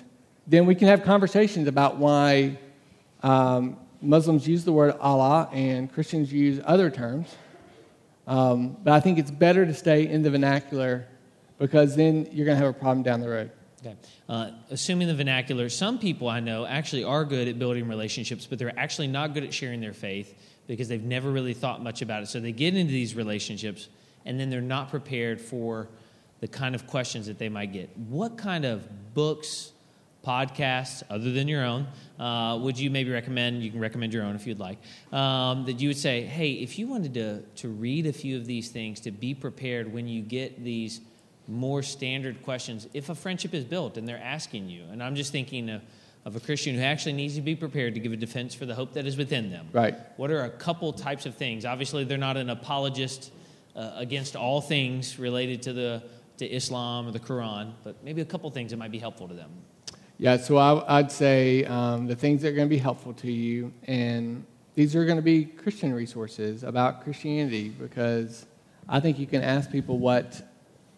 then 0.46 0.66
we 0.66 0.74
can 0.74 0.88
have 0.88 1.02
conversations 1.02 1.68
about 1.68 1.96
why 1.96 2.58
um, 3.22 3.76
Muslims 4.00 4.46
use 4.48 4.64
the 4.64 4.72
word 4.72 4.96
Allah 5.00 5.48
and 5.52 5.92
Christians 5.92 6.32
use 6.32 6.60
other 6.64 6.90
terms. 6.90 7.34
Um, 8.26 8.76
but 8.82 8.92
I 8.92 9.00
think 9.00 9.18
it's 9.18 9.30
better 9.30 9.66
to 9.66 9.74
stay 9.74 10.06
in 10.06 10.22
the 10.22 10.30
vernacular 10.30 11.06
because 11.58 11.96
then 11.96 12.28
you're 12.32 12.46
going 12.46 12.58
to 12.58 12.64
have 12.64 12.74
a 12.74 12.78
problem 12.78 13.02
down 13.02 13.20
the 13.20 13.28
road. 13.28 13.50
Okay. 13.80 13.96
Uh, 14.28 14.50
assuming 14.70 15.08
the 15.08 15.14
vernacular, 15.14 15.68
some 15.68 15.98
people 15.98 16.28
I 16.28 16.40
know 16.40 16.66
actually 16.66 17.04
are 17.04 17.24
good 17.24 17.48
at 17.48 17.58
building 17.58 17.88
relationships, 17.88 18.46
but 18.46 18.58
they're 18.58 18.78
actually 18.78 19.06
not 19.06 19.32
good 19.32 19.44
at 19.44 19.54
sharing 19.54 19.80
their 19.80 19.94
faith 19.94 20.34
because 20.66 20.88
they've 20.88 21.02
never 21.02 21.30
really 21.30 21.54
thought 21.54 21.82
much 21.82 22.02
about 22.02 22.22
it. 22.22 22.26
So 22.26 22.40
they 22.40 22.52
get 22.52 22.76
into 22.76 22.92
these 22.92 23.14
relationships 23.14 23.88
and 24.26 24.38
then 24.38 24.50
they're 24.50 24.60
not 24.60 24.90
prepared 24.90 25.40
for 25.40 25.88
the 26.40 26.48
kind 26.48 26.74
of 26.74 26.86
questions 26.86 27.26
that 27.26 27.38
they 27.38 27.48
might 27.48 27.72
get. 27.72 27.96
What 27.96 28.36
kind 28.36 28.64
of 28.64 28.86
books, 29.14 29.72
podcasts, 30.24 31.02
other 31.08 31.32
than 31.32 31.48
your 31.48 31.64
own, 31.64 31.86
uh, 32.18 32.58
would 32.60 32.78
you 32.78 32.90
maybe 32.90 33.10
recommend? 33.10 33.62
You 33.62 33.70
can 33.70 33.80
recommend 33.80 34.12
your 34.12 34.24
own 34.24 34.36
if 34.36 34.46
you'd 34.46 34.60
like. 34.60 34.78
Um, 35.12 35.64
that 35.64 35.80
you 35.80 35.88
would 35.88 35.98
say, 35.98 36.22
hey, 36.22 36.52
if 36.52 36.78
you 36.78 36.86
wanted 36.86 37.14
to, 37.14 37.40
to 37.62 37.68
read 37.68 38.06
a 38.06 38.12
few 38.12 38.36
of 38.36 38.46
these 38.46 38.70
things, 38.70 39.00
to 39.00 39.10
be 39.10 39.34
prepared 39.34 39.92
when 39.92 40.06
you 40.06 40.22
get 40.22 40.62
these 40.62 41.00
more 41.50 41.82
standard 41.82 42.42
questions 42.42 42.88
if 42.94 43.08
a 43.08 43.14
friendship 43.14 43.54
is 43.54 43.64
built 43.64 43.96
and 43.96 44.08
they're 44.08 44.22
asking 44.22 44.68
you. 44.68 44.84
And 44.90 45.02
I'm 45.02 45.14
just 45.14 45.32
thinking 45.32 45.68
of, 45.70 45.82
of 46.24 46.36
a 46.36 46.40
Christian 46.40 46.76
who 46.76 46.82
actually 46.82 47.14
needs 47.14 47.34
to 47.34 47.40
be 47.40 47.54
prepared 47.54 47.94
to 47.94 48.00
give 48.00 48.12
a 48.12 48.16
defense 48.16 48.54
for 48.54 48.66
the 48.66 48.74
hope 48.74 48.92
that 48.94 49.06
is 49.06 49.16
within 49.16 49.50
them. 49.50 49.68
Right. 49.72 49.96
What 50.16 50.30
are 50.30 50.42
a 50.42 50.50
couple 50.50 50.92
types 50.92 51.26
of 51.26 51.34
things? 51.34 51.64
Obviously, 51.64 52.04
they're 52.04 52.18
not 52.18 52.36
an 52.36 52.50
apologist 52.50 53.32
uh, 53.74 53.92
against 53.96 54.36
all 54.36 54.60
things 54.60 55.18
related 55.18 55.62
to 55.62 55.72
the 55.72 56.02
to 56.40 56.46
Islam 56.50 57.06
or 57.06 57.10
the 57.10 57.20
Quran, 57.20 57.72
but 57.84 58.02
maybe 58.02 58.22
a 58.22 58.24
couple 58.24 58.50
things 58.50 58.70
that 58.70 58.78
might 58.78 58.90
be 58.90 58.98
helpful 58.98 59.28
to 59.28 59.34
them. 59.34 59.50
Yeah, 60.16 60.38
so 60.38 60.56
I, 60.56 60.98
I'd 60.98 61.12
say 61.12 61.64
um, 61.64 62.06
the 62.06 62.16
things 62.16 62.42
that 62.42 62.48
are 62.48 62.52
going 62.52 62.68
to 62.68 62.74
be 62.74 62.78
helpful 62.78 63.12
to 63.14 63.30
you, 63.30 63.72
and 63.86 64.44
these 64.74 64.96
are 64.96 65.04
going 65.04 65.16
to 65.16 65.22
be 65.22 65.44
Christian 65.44 65.92
resources 65.92 66.62
about 66.62 67.04
Christianity 67.04 67.68
because 67.68 68.46
I 68.88 69.00
think 69.00 69.18
you 69.18 69.26
can 69.26 69.42
ask 69.42 69.70
people 69.70 69.98
what 69.98 70.49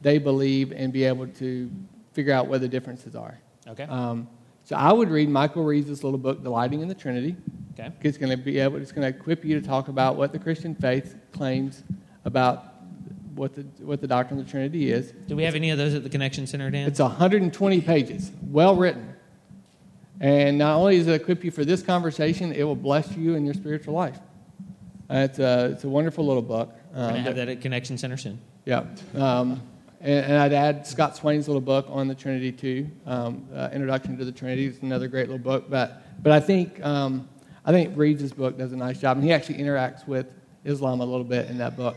they 0.02 0.18
believe 0.18 0.72
and 0.72 0.92
be 0.92 1.04
able 1.04 1.26
to 1.28 1.70
figure 2.12 2.32
out 2.32 2.46
what 2.48 2.60
the 2.60 2.68
differences 2.68 3.14
are. 3.16 3.38
Okay. 3.66 3.84
Um, 3.84 4.28
so 4.64 4.76
I 4.76 4.92
would 4.92 5.08
read 5.10 5.28
Michael 5.28 5.64
Reeves' 5.64 6.04
little 6.04 6.18
book, 6.18 6.38
The 6.38 6.44
Delighting 6.44 6.80
in 6.82 6.88
the 6.88 6.94
Trinity. 6.94 7.36
Okay. 7.78 7.90
It's 8.02 8.18
going 8.18 8.30
to 8.30 8.36
be 8.36 8.58
able, 8.58 8.76
it's 8.78 8.92
going 8.92 9.10
to 9.10 9.18
equip 9.18 9.44
you 9.44 9.58
to 9.60 9.66
talk 9.66 9.88
about 9.88 10.16
what 10.16 10.32
the 10.32 10.38
Christian 10.38 10.74
faith 10.74 11.16
claims 11.32 11.82
about 12.24 12.66
what 13.34 13.54
the, 13.54 13.62
what 13.84 14.00
the 14.00 14.06
doctrine 14.06 14.38
of 14.38 14.44
the 14.46 14.50
Trinity 14.50 14.90
is. 14.92 15.12
Do 15.26 15.34
we 15.36 15.42
have 15.44 15.54
any 15.54 15.70
of 15.70 15.78
those 15.78 15.94
at 15.94 16.02
the 16.02 16.10
Connection 16.10 16.46
Center, 16.46 16.70
Dan? 16.70 16.86
It's 16.86 17.00
120 17.00 17.80
pages, 17.80 18.30
well 18.50 18.76
written. 18.76 19.14
And 20.20 20.58
not 20.58 20.76
only 20.76 20.98
does 20.98 21.08
it 21.08 21.20
equip 21.20 21.42
you 21.42 21.50
for 21.50 21.64
this 21.64 21.82
conversation, 21.82 22.52
it 22.52 22.62
will 22.62 22.76
bless 22.76 23.10
you 23.16 23.34
in 23.34 23.44
your 23.44 23.54
spiritual 23.54 23.94
life. 23.94 24.18
Uh, 25.10 25.26
it's, 25.28 25.38
a, 25.38 25.70
it's 25.72 25.84
a 25.84 25.88
wonderful 25.88 26.24
little 26.26 26.42
book. 26.42 26.72
We're 26.94 26.98
going 27.08 27.14
to 27.14 27.18
Um, 27.20 27.24
have 27.24 27.36
that 27.36 27.48
at 27.48 27.60
Connection 27.60 27.98
Center 27.98 28.16
soon. 28.16 28.38
yeah. 28.64 28.84
Um, 29.16 29.62
and, 30.02 30.26
and 30.26 30.34
I'd 30.34 30.52
add 30.52 30.86
Scott 30.86 31.16
Swain's 31.16 31.48
little 31.48 31.60
book 31.60 31.86
on 31.88 32.08
the 32.08 32.14
Trinity, 32.14 32.52
too. 32.52 32.90
Um, 33.06 33.46
uh, 33.54 33.70
Introduction 33.72 34.18
to 34.18 34.24
the 34.24 34.32
Trinity 34.32 34.66
is 34.66 34.82
another 34.82 35.08
great 35.08 35.28
little 35.28 35.42
book. 35.42 35.70
But, 35.70 36.02
but 36.22 36.32
I, 36.32 36.40
think, 36.40 36.84
um, 36.84 37.28
I 37.64 37.70
think 37.70 37.96
Reeves' 37.96 38.32
book 38.32 38.58
does 38.58 38.72
a 38.72 38.76
nice 38.76 38.98
job. 38.98 39.16
And 39.16 39.24
he 39.24 39.32
actually 39.32 39.58
interacts 39.58 40.06
with 40.06 40.26
Islam 40.64 41.00
a 41.00 41.04
little 41.04 41.24
bit 41.24 41.48
in 41.48 41.58
that 41.58 41.76
book. 41.76 41.96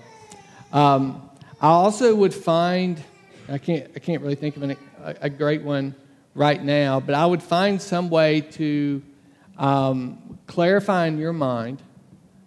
Um, 0.72 1.30
I 1.60 1.70
also 1.70 2.16
would 2.16 2.34
find, 2.34 3.02
I 3.50 3.58
can't, 3.58 3.90
I 3.96 4.00
can't 4.00 4.22
really 4.22 4.36
think 4.36 4.56
of 4.56 4.64
an, 4.64 4.78
a, 5.04 5.16
a 5.22 5.30
great 5.30 5.64
one 5.64 5.96
right 6.36 6.64
now, 6.64 7.00
but 7.00 7.16
I 7.16 7.26
would 7.26 7.42
find 7.42 7.82
some 7.82 8.10
way 8.10 8.42
to 8.42 9.02
um, 9.58 10.38
clarify 10.48 11.08
in 11.08 11.18
your 11.18 11.34
mind 11.34 11.82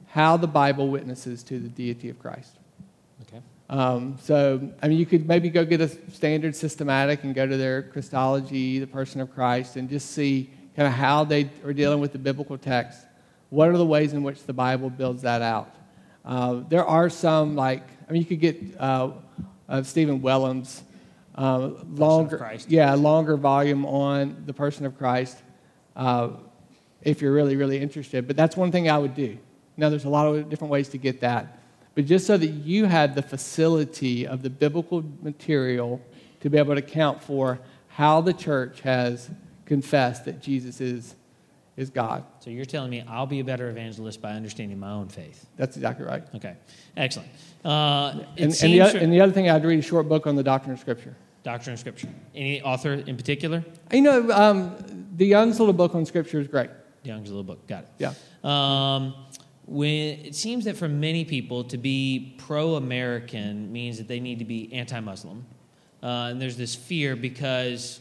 how 0.06 0.36
the 0.36 0.46
Bible 0.46 0.88
witnesses 0.88 1.42
to 1.44 1.58
the 1.58 1.68
deity 1.68 2.10
of 2.10 2.18
Christ. 2.18 2.58
Um, 3.70 4.16
so, 4.22 4.72
I 4.82 4.88
mean, 4.88 4.98
you 4.98 5.04
could 5.04 5.28
maybe 5.28 5.50
go 5.50 5.64
get 5.64 5.80
a 5.80 5.88
standard 6.12 6.56
systematic 6.56 7.24
and 7.24 7.34
go 7.34 7.46
to 7.46 7.56
their 7.56 7.82
Christology, 7.82 8.78
the 8.78 8.86
person 8.86 9.20
of 9.20 9.32
Christ, 9.34 9.76
and 9.76 9.90
just 9.90 10.12
see 10.12 10.50
kind 10.74 10.86
of 10.88 10.94
how 10.94 11.24
they 11.24 11.50
are 11.64 11.74
dealing 11.74 12.00
with 12.00 12.12
the 12.12 12.18
biblical 12.18 12.56
text. 12.56 13.00
What 13.50 13.68
are 13.68 13.76
the 13.76 13.86
ways 13.86 14.12
in 14.14 14.22
which 14.22 14.44
the 14.44 14.52
Bible 14.52 14.88
builds 14.88 15.22
that 15.22 15.42
out? 15.42 15.74
Uh, 16.24 16.62
there 16.68 16.84
are 16.84 17.10
some, 17.10 17.56
like, 17.56 17.82
I 18.08 18.12
mean, 18.12 18.22
you 18.22 18.26
could 18.26 18.40
get 18.40 18.58
uh, 18.78 19.10
uh, 19.68 19.82
Stephen 19.82 20.20
Wellum's 20.20 20.82
uh, 21.34 21.70
longer, 21.90 22.58
yeah, 22.68 22.94
longer 22.94 23.36
volume 23.36 23.84
on 23.84 24.44
the 24.46 24.52
person 24.52 24.86
of 24.86 24.96
Christ 24.96 25.38
uh, 25.94 26.30
if 27.02 27.20
you're 27.20 27.32
really, 27.32 27.56
really 27.56 27.78
interested. 27.78 28.26
But 28.26 28.36
that's 28.36 28.56
one 28.56 28.72
thing 28.72 28.90
I 28.90 28.98
would 28.98 29.14
do. 29.14 29.38
Now, 29.76 29.90
there's 29.90 30.04
a 30.04 30.08
lot 30.08 30.26
of 30.26 30.48
different 30.48 30.70
ways 30.70 30.88
to 30.90 30.98
get 30.98 31.20
that. 31.20 31.57
But 31.98 32.06
just 32.06 32.28
so 32.28 32.36
that 32.36 32.46
you 32.46 32.84
had 32.84 33.16
the 33.16 33.22
facility 33.22 34.24
of 34.24 34.42
the 34.42 34.50
biblical 34.50 35.02
material 35.20 36.00
to 36.38 36.48
be 36.48 36.56
able 36.56 36.76
to 36.76 36.78
account 36.78 37.20
for 37.20 37.58
how 37.88 38.20
the 38.20 38.32
church 38.32 38.82
has 38.82 39.28
confessed 39.66 40.24
that 40.26 40.40
Jesus 40.40 40.80
is, 40.80 41.16
is 41.76 41.90
God. 41.90 42.22
So 42.38 42.50
you're 42.50 42.66
telling 42.66 42.90
me 42.90 43.02
I'll 43.08 43.26
be 43.26 43.40
a 43.40 43.44
better 43.44 43.68
evangelist 43.68 44.22
by 44.22 44.30
understanding 44.30 44.78
my 44.78 44.92
own 44.92 45.08
faith. 45.08 45.44
That's 45.56 45.74
exactly 45.76 46.06
right. 46.06 46.22
Okay, 46.36 46.54
excellent. 46.96 47.30
Uh, 47.64 48.20
and, 48.36 48.52
and, 48.52 48.52
the 48.52 48.80
other, 48.80 48.98
and 49.00 49.12
the 49.12 49.20
other 49.20 49.32
thing, 49.32 49.50
I'd 49.50 49.64
read 49.64 49.80
a 49.80 49.82
short 49.82 50.08
book 50.08 50.28
on 50.28 50.36
the 50.36 50.44
doctrine 50.44 50.74
of 50.74 50.78
Scripture. 50.78 51.16
Doctrine 51.42 51.74
of 51.74 51.80
Scripture. 51.80 52.10
Any 52.32 52.62
author 52.62 52.92
in 52.92 53.16
particular? 53.16 53.64
You 53.90 54.02
know, 54.02 54.30
um, 54.30 55.08
the 55.16 55.26
Young's 55.26 55.58
little 55.58 55.74
book 55.74 55.96
on 55.96 56.06
Scripture 56.06 56.38
is 56.38 56.46
great. 56.46 56.70
Young's 57.02 57.28
little 57.28 57.42
book. 57.42 57.66
Got 57.66 57.84
it. 57.84 57.88
Yeah. 57.98 58.12
Um, 58.44 59.14
when 59.68 60.18
it 60.24 60.34
seems 60.34 60.64
that 60.64 60.76
for 60.76 60.88
many 60.88 61.24
people 61.24 61.64
to 61.64 61.76
be 61.76 62.34
pro-American 62.38 63.70
means 63.70 63.98
that 63.98 64.08
they 64.08 64.18
need 64.18 64.38
to 64.38 64.44
be 64.44 64.72
anti-Muslim, 64.72 65.44
uh, 66.02 66.06
and 66.30 66.40
there's 66.40 66.56
this 66.56 66.74
fear 66.74 67.16
because 67.16 68.00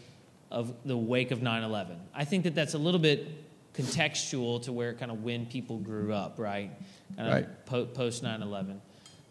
of 0.50 0.74
the 0.86 0.98
wake 0.98 1.32
of 1.32 1.40
9/11. 1.40 1.98
I 2.14 2.24
think 2.24 2.46
that 2.46 2.56
that's 2.56 2.74
a 2.74 2.78
little 2.78 3.00
bit 3.00 3.28
contextual 3.74 4.62
to 4.64 4.72
where 4.72 4.94
kind 4.94 5.12
of 5.12 5.24
when 5.24 5.46
people 5.46 5.78
grew 5.78 6.14
up, 6.14 6.40
right? 6.40 6.72
Kind 7.16 7.28
of 7.28 7.34
right. 7.34 7.66
Po- 7.66 7.86
post 7.86 8.24
9/11. 8.24 8.80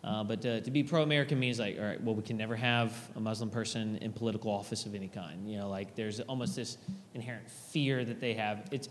Uh, 0.04 0.22
but 0.22 0.40
to, 0.42 0.60
to, 0.60 0.70
be 0.70 0.84
pro-American 0.84 1.36
means 1.36 1.58
like, 1.58 1.76
all 1.80 1.84
right, 1.84 2.00
well, 2.00 2.14
we 2.14 2.22
can 2.22 2.36
never 2.36 2.54
have 2.54 2.92
a 3.16 3.20
Muslim 3.20 3.50
person 3.50 3.96
in 3.96 4.12
political 4.12 4.52
office 4.52 4.86
of 4.86 4.94
any 4.94 5.08
kind. 5.08 5.50
You 5.50 5.58
know, 5.58 5.68
like 5.68 5.96
there's 5.96 6.20
almost 6.20 6.54
this 6.54 6.78
inherent 7.14 7.50
fear 7.50 8.04
that 8.04 8.20
they 8.20 8.34
have. 8.34 8.68
It's 8.70 8.88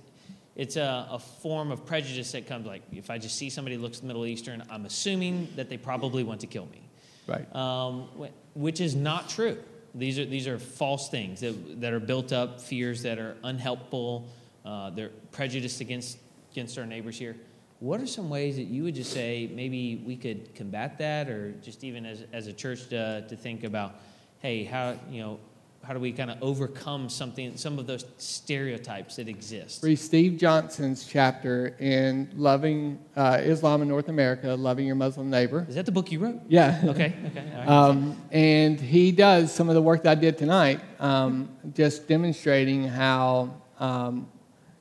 it's 0.56 0.78
a, 0.78 1.08
a, 1.12 1.20
form 1.20 1.72
of 1.72 1.86
prejudice 1.86 2.32
that 2.32 2.48
comes 2.48 2.66
like 2.66 2.82
if 2.94 3.10
I 3.10 3.18
just 3.18 3.36
see 3.36 3.50
somebody 3.50 3.78
looks 3.78 4.02
Middle 4.02 4.26
Eastern, 4.26 4.64
I'm 4.70 4.86
assuming 4.86 5.50
that 5.58 5.70
they 5.70 5.78
probably 5.78 6.24
want 6.24 6.42
to 6.42 6.48
kill 6.48 6.68
me. 6.68 6.82
Right. 7.28 7.54
Um, 7.56 8.08
which 8.54 8.80
is 8.80 8.96
not 8.96 9.28
true. 9.30 9.58
These 9.94 10.20
are 10.20 10.26
these 10.26 10.48
are 10.48 10.60
false 10.60 11.10
things 11.10 11.40
that, 11.42 11.82
that 11.82 11.94
are 11.94 12.00
built 12.00 12.32
up, 12.32 12.62
fears 12.62 13.02
that 13.04 13.18
are 13.18 13.38
unhelpful. 13.44 14.28
Uh, 14.64 14.90
they're 14.92 15.12
prejudiced 15.32 15.82
against 15.82 16.18
against 16.52 16.78
our 16.78 16.86
neighbors 16.86 17.18
here. 17.18 17.36
What 17.80 18.02
are 18.02 18.08
some 18.08 18.30
ways 18.30 18.56
that 18.56 18.64
you 18.64 18.84
would 18.84 18.96
just 18.96 19.12
say 19.12 19.50
maybe 19.54 20.02
we 20.06 20.16
could 20.16 20.54
combat 20.56 20.98
that, 21.00 21.30
or 21.30 21.52
just 21.62 21.84
even 21.84 22.06
as 22.06 22.24
as 22.34 22.48
a 22.48 22.54
church 22.54 22.88
to, 22.90 23.26
to 23.28 23.36
think 23.36 23.64
about, 23.64 23.96
hey, 24.40 24.64
how 24.64 24.98
you 25.10 25.22
know 25.22 25.40
how 25.86 25.94
do 25.94 26.00
we 26.00 26.12
kind 26.12 26.32
of 26.32 26.42
overcome 26.42 27.10
something, 27.10 27.56
some 27.58 27.78
of 27.78 27.86
those 27.86 28.06
stereotypes 28.18 29.18
that 29.18 29.28
exist? 29.28 29.84
Read 29.84 29.98
Steve 29.98 30.38
Johnson's 30.38 31.06
chapter 31.06 31.76
in 31.80 32.30
Loving 32.36 33.00
uh, 33.16 33.40
Islam 33.42 33.84
in 33.84 33.88
North 33.88 34.10
America, 34.10 34.48
Loving 34.56 34.88
Your 34.88 34.96
Muslim 34.96 35.30
Neighbor. 35.30 35.66
Is 35.70 35.76
that 35.76 35.86
the 35.86 35.92
book 35.92 36.12
you 36.12 36.20
wrote? 36.20 36.42
Yeah. 36.48 36.82
Okay, 36.86 37.14
okay. 37.28 37.52
Right. 37.56 37.68
Um, 37.76 38.18
and 38.32 38.80
he 38.80 39.12
does 39.12 39.52
some 39.52 39.70
of 39.70 39.76
the 39.76 39.82
work 39.82 40.04
that 40.04 40.18
I 40.18 40.22
did 40.22 40.38
tonight, 40.38 40.82
um, 41.00 41.50
just 41.74 42.08
demonstrating 42.08 42.88
how 42.88 43.54
um, 43.80 44.28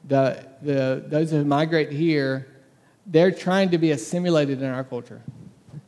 the, 0.06 0.46
the, 0.62 1.04
those 1.06 1.30
who 1.30 1.44
migrate 1.44 1.90
here, 1.90 2.46
they're 3.06 3.32
trying 3.32 3.70
to 3.70 3.78
be 3.78 3.90
assimilated 3.90 4.62
in 4.62 4.68
our 4.68 4.84
culture. 4.84 5.22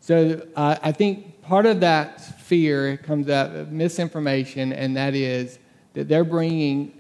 So 0.01 0.47
uh, 0.57 0.77
I 0.83 0.93
think 0.93 1.36
part 1.47 1.65
of 1.65 1.81
that 1.81 2.21
fear 2.41 2.97
comes 2.97 3.29
out 3.29 3.55
of 3.55 3.71
misinformation, 3.71 4.73
and 4.73 4.97
that 4.97 5.15
is 5.15 5.59
that 5.95 6.09
they're 6.09 6.25
bringing 6.25 6.93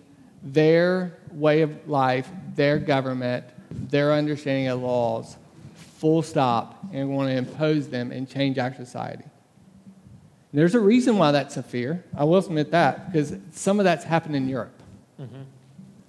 their 0.42 1.18
way 1.32 1.62
of 1.62 1.88
life, 1.88 2.28
their 2.54 2.78
government, 2.78 3.44
their 3.70 4.12
understanding 4.12 4.68
of 4.68 4.80
laws, 4.80 5.36
full 5.74 6.22
stop, 6.22 6.78
and 6.92 7.10
want 7.10 7.28
to 7.28 7.36
impose 7.36 7.88
them 7.88 8.12
and 8.12 8.28
change 8.28 8.58
our 8.58 8.72
society. 8.72 9.24
And 9.24 10.60
there's 10.60 10.76
a 10.76 10.80
reason 10.80 11.18
why 11.18 11.32
that's 11.32 11.56
a 11.56 11.62
fear. 11.62 12.04
I 12.16 12.22
will 12.24 12.38
admit 12.38 12.70
that, 12.70 13.10
because 13.10 13.34
some 13.50 13.80
of 13.80 13.84
that's 13.84 14.04
happened 14.04 14.36
in 14.36 14.48
Europe. 14.48 14.80
Mm-hmm. 15.20 15.42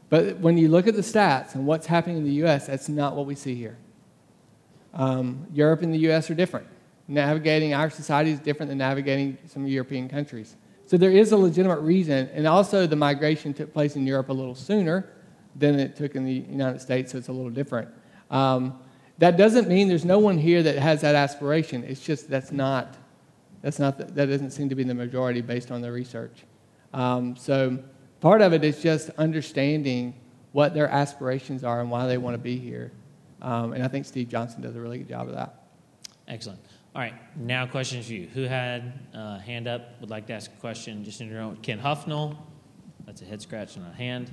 But 0.10 0.38
when 0.38 0.58
you 0.58 0.70
look 0.70 0.88
at 0.88 0.94
the 0.94 1.02
stats 1.02 1.56
and 1.56 1.66
what's 1.66 1.88
happening 1.88 2.18
in 2.18 2.24
the 2.24 2.34
U.S., 2.34 2.68
that's 2.68 2.88
not 2.88 3.16
what 3.16 3.26
we 3.26 3.36
see 3.36 3.56
here. 3.56 3.78
Um, 4.94 5.48
Europe 5.52 5.82
and 5.82 5.94
the 5.94 6.00
U.S. 6.00 6.30
are 6.30 6.36
different 6.36 6.68
navigating 7.08 7.74
our 7.74 7.90
society 7.90 8.32
is 8.32 8.40
different 8.40 8.70
than 8.70 8.78
navigating 8.78 9.38
some 9.48 9.68
European 9.68 10.10
countries. 10.10 10.56
So 10.86 10.98
there 10.98 11.12
is 11.12 11.32
a 11.32 11.38
legitimate 11.38 11.80
reason, 11.80 12.30
and 12.34 12.48
also 12.48 12.88
the 12.88 12.96
migration 12.96 13.54
took 13.54 13.74
place 13.74 13.96
in 13.96 14.08
Europe 14.08 14.30
a 14.30 14.34
little 14.34 14.56
sooner 14.56 15.10
than 15.56 15.80
it 15.80 15.96
took 15.96 16.16
in 16.16 16.24
the 16.24 16.46
United 16.50 16.80
States, 16.80 17.12
so 17.12 17.18
it's 17.18 17.28
a 17.28 17.34
little 17.34 17.50
different. 17.50 17.90
Um, 18.30 18.80
that 19.18 19.38
doesn't 19.38 19.68
mean 19.68 19.88
there's 19.88 20.06
no 20.06 20.20
one 20.20 20.38
here 20.38 20.62
that 20.64 20.78
has 20.78 21.02
that 21.02 21.16
aspiration. 21.16 21.84
It's 21.84 22.02
just 22.02 22.30
that's 22.30 22.52
not, 22.52 22.96
that's 23.62 23.80
not 23.80 23.98
the, 23.98 24.06
that 24.06 24.28
doesn't 24.28 24.52
seem 24.52 24.70
to 24.70 24.76
be 24.76 24.84
the 24.84 24.94
majority 24.94 25.42
based 25.42 25.72
on 25.72 25.82
the 25.82 25.92
research. 25.92 26.44
Um, 26.94 27.36
so 27.36 27.80
part 28.22 28.42
of 28.42 28.54
it 28.54 28.64
is 28.64 28.82
just 28.82 29.10
understanding 29.18 30.14
what 30.52 30.74
their 30.74 30.88
aspirations 30.88 31.64
are 31.64 31.82
and 31.82 31.90
why 31.90 32.08
they 32.08 32.18
want 32.18 32.36
to 32.36 32.42
be 32.42 32.58
here. 32.58 32.92
Um, 33.42 33.74
and 33.74 33.84
I 33.84 33.88
think 33.88 34.06
Steve 34.06 34.30
Johnson 34.30 34.62
does 34.62 34.76
a 34.76 34.80
really 34.80 35.00
good 35.00 35.10
job 35.10 35.28
of 35.28 35.36
that. 35.36 35.64
Excellent. 36.28 36.60
All 36.98 37.04
right, 37.04 37.14
now 37.36 37.68
questions 37.68 38.08
for 38.08 38.14
you. 38.14 38.28
Who 38.34 38.46
had 38.46 38.92
a 39.14 39.18
uh, 39.20 39.40
hand 39.40 39.68
up, 39.68 40.02
would 40.02 40.10
like 40.10 40.26
to 40.26 40.34
ask 40.34 40.52
a 40.52 40.60
question 40.60 41.04
just 41.04 41.22
in 41.22 41.30
your 41.30 41.42
own? 41.42 41.58
Ken 41.58 41.80
Huffnell. 41.80 42.36
That's 43.06 43.22
a 43.22 43.26
head 43.26 43.40
scratch 43.40 43.76
and 43.76 43.86
a 43.86 43.94
hand. 43.94 44.32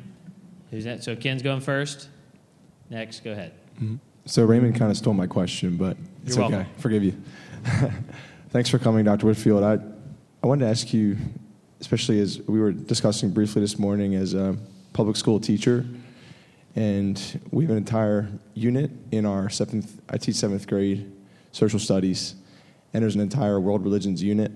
Who's 0.71 0.85
that? 0.85 1.05
So 1.05 1.15
Ken's 1.15 1.43
going 1.43 1.61
first. 1.61 2.09
Next, 2.89 3.23
go 3.23 3.33
ahead. 3.33 3.53
Mm-hmm. 3.75 3.97
So 4.25 4.47
Raymond 4.47 4.77
kind 4.77 4.91
of 4.91 4.97
stole 4.97 5.12
my 5.12 5.27
question, 5.27 5.77
but 5.77 5.99
it's 6.25 6.37
You're 6.37 6.47
okay. 6.47 6.55
Welcome. 6.55 6.75
Forgive 6.79 7.05
you. 7.05 7.15
Thanks 8.49 8.71
for 8.71 8.79
coming, 8.79 9.05
Dr. 9.05 9.27
Whitfield. 9.27 9.62
I, 9.62 9.75
I 10.43 10.47
wanted 10.47 10.65
to 10.65 10.71
ask 10.71 10.95
you, 10.95 11.19
especially 11.83 12.19
as 12.21 12.41
we 12.49 12.61
were 12.61 12.73
discussing 12.73 13.29
briefly 13.29 13.61
this 13.61 13.79
morning 13.79 14.15
as 14.15 14.33
a 14.33 14.57
public 14.95 15.17
school 15.17 15.39
teacher, 15.39 15.85
and 16.77 17.43
we 17.51 17.65
have 17.65 17.73
an 17.73 17.77
entire 17.77 18.31
unit 18.55 18.91
in 19.11 19.27
our 19.27 19.51
seventh, 19.51 20.01
I 20.09 20.17
teach 20.17 20.37
seventh 20.37 20.67
grade 20.67 21.12
social 21.53 21.79
studies 21.79 22.37
and 22.95 23.03
there's 23.03 23.17
an 23.17 23.21
entire 23.21 23.61
world 23.61 23.83
religions 23.83 24.23
unit. 24.23 24.53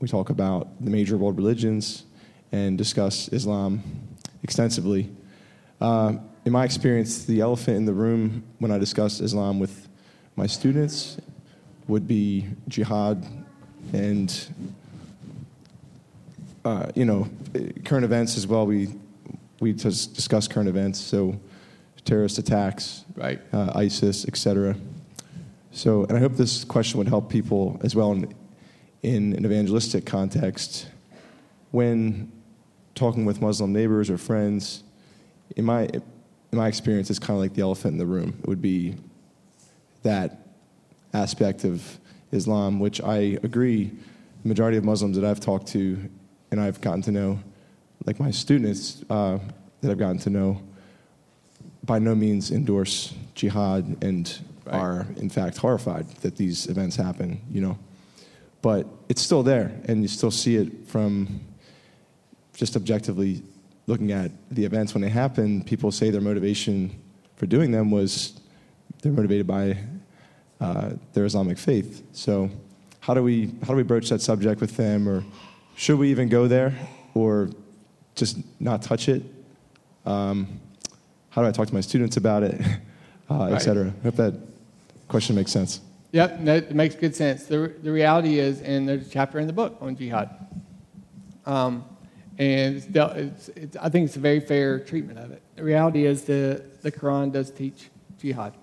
We 0.00 0.06
talk 0.06 0.30
about 0.30 0.82
the 0.82 0.90
major 0.90 1.18
world 1.18 1.36
religions 1.36 2.04
and 2.52 2.78
discuss 2.78 3.28
Islam 3.28 3.82
extensively. 4.44 5.10
Uh, 5.80 6.14
in 6.44 6.52
my 6.52 6.64
experience, 6.64 7.24
the 7.24 7.40
elephant 7.40 7.76
in 7.76 7.84
the 7.84 7.92
room 7.92 8.44
when 8.60 8.70
I 8.70 8.78
discuss 8.78 9.20
Islam 9.20 9.58
with 9.58 9.88
my 10.36 10.46
students 10.46 11.18
would 11.88 12.06
be 12.06 12.46
jihad 12.68 13.26
and 13.92 14.48
uh, 16.64 16.86
you 16.94 17.04
know 17.04 17.28
current 17.84 18.04
events 18.04 18.36
as 18.36 18.46
well. 18.46 18.66
We 18.66 18.88
we 19.60 19.72
just 19.72 20.14
discuss 20.14 20.46
current 20.46 20.68
events, 20.68 21.00
so 21.00 21.38
terrorist 22.04 22.38
attacks, 22.38 23.04
right, 23.16 23.40
uh, 23.52 23.72
ISIS, 23.74 24.26
etc. 24.26 24.76
So, 25.74 26.04
and 26.04 26.16
I 26.16 26.20
hope 26.20 26.34
this 26.34 26.62
question 26.62 26.98
would 26.98 27.08
help 27.08 27.28
people 27.28 27.80
as 27.82 27.96
well 27.96 28.12
in, 28.12 28.32
in 29.02 29.34
an 29.34 29.44
evangelistic 29.44 30.06
context. 30.06 30.86
When 31.72 32.30
talking 32.94 33.24
with 33.24 33.42
Muslim 33.42 33.72
neighbors 33.72 34.08
or 34.08 34.16
friends, 34.16 34.84
in 35.56 35.64
my, 35.64 35.86
in 35.86 36.02
my 36.52 36.68
experience, 36.68 37.10
it's 37.10 37.18
kind 37.18 37.36
of 37.36 37.40
like 37.40 37.54
the 37.54 37.62
elephant 37.62 37.94
in 37.94 37.98
the 37.98 38.06
room. 38.06 38.38
It 38.40 38.48
would 38.48 38.62
be 38.62 38.94
that 40.04 40.46
aspect 41.12 41.64
of 41.64 41.98
Islam, 42.30 42.78
which 42.78 43.02
I 43.02 43.38
agree, 43.42 43.90
the 44.42 44.48
majority 44.48 44.76
of 44.76 44.84
Muslims 44.84 45.16
that 45.16 45.28
I've 45.28 45.40
talked 45.40 45.66
to 45.68 45.98
and 46.52 46.60
I've 46.60 46.80
gotten 46.80 47.02
to 47.02 47.10
know, 47.10 47.40
like 48.06 48.20
my 48.20 48.30
students 48.30 49.04
uh, 49.10 49.40
that 49.80 49.90
I've 49.90 49.98
gotten 49.98 50.18
to 50.18 50.30
know, 50.30 50.62
by 51.82 51.98
no 51.98 52.14
means 52.14 52.52
endorse 52.52 53.12
jihad 53.34 53.96
and 54.02 54.38
right. 54.66 54.74
are 54.74 55.06
in 55.16 55.30
fact 55.30 55.58
horrified 55.58 56.08
that 56.22 56.36
these 56.36 56.66
events 56.66 56.96
happen, 56.96 57.40
you 57.50 57.60
know. 57.60 57.78
But 58.62 58.86
it's 59.08 59.20
still 59.20 59.42
there, 59.42 59.72
and 59.86 60.02
you 60.02 60.08
still 60.08 60.30
see 60.30 60.56
it 60.56 60.88
from 60.88 61.40
just 62.54 62.76
objectively 62.76 63.42
looking 63.86 64.12
at 64.12 64.30
the 64.50 64.64
events 64.64 64.94
when 64.94 65.02
they 65.02 65.10
happen. 65.10 65.62
People 65.62 65.92
say 65.92 66.10
their 66.10 66.20
motivation 66.22 66.98
for 67.36 67.46
doing 67.46 67.70
them 67.72 67.90
was 67.90 68.40
they're 69.02 69.12
motivated 69.12 69.46
by 69.46 69.76
uh, 70.60 70.92
their 71.12 71.26
Islamic 71.26 71.58
faith. 71.58 72.02
So, 72.12 72.48
how 73.00 73.12
do 73.12 73.22
we 73.22 73.52
how 73.62 73.68
do 73.68 73.76
we 73.76 73.82
broach 73.82 74.08
that 74.08 74.22
subject 74.22 74.60
with 74.60 74.76
them, 74.76 75.08
or 75.08 75.24
should 75.76 75.98
we 75.98 76.10
even 76.10 76.28
go 76.28 76.48
there, 76.48 76.74
or 77.12 77.50
just 78.14 78.38
not 78.60 78.80
touch 78.82 79.08
it? 79.08 79.22
Um, 80.06 80.60
how 81.30 81.42
do 81.42 81.48
I 81.48 81.52
talk 81.52 81.66
to 81.68 81.74
my 81.74 81.80
students 81.80 82.16
about 82.16 82.44
it, 82.44 82.60
uh, 83.30 83.34
Right. 83.34 83.52
et 83.52 83.58
cetera? 83.58 83.92
I 84.00 84.02
hope 84.04 84.16
that 84.16 84.34
question 85.14 85.36
makes 85.36 85.52
sense. 85.52 85.80
Yep, 86.10 86.40
it 86.48 86.74
makes 86.74 86.96
good 86.96 87.14
sense. 87.14 87.46
The, 87.46 87.72
the 87.80 87.92
reality 87.92 88.40
is, 88.40 88.60
and 88.62 88.88
there's 88.88 89.06
a 89.06 89.10
chapter 89.10 89.38
in 89.38 89.46
the 89.46 89.52
book 89.52 89.76
on 89.80 89.94
jihad. 89.94 90.28
Um, 91.46 91.84
and 92.36 92.74
it's, 92.74 92.86
it's, 92.88 93.48
it's, 93.50 93.76
I 93.76 93.90
think 93.90 94.06
it's 94.06 94.16
a 94.16 94.18
very 94.18 94.40
fair 94.40 94.80
treatment 94.80 95.20
of 95.20 95.30
it. 95.30 95.40
The 95.54 95.62
reality 95.62 96.04
is 96.04 96.22
the, 96.22 96.64
the 96.82 96.90
Quran 96.90 97.30
does 97.30 97.52
teach 97.52 97.90
jihad. 98.18 98.54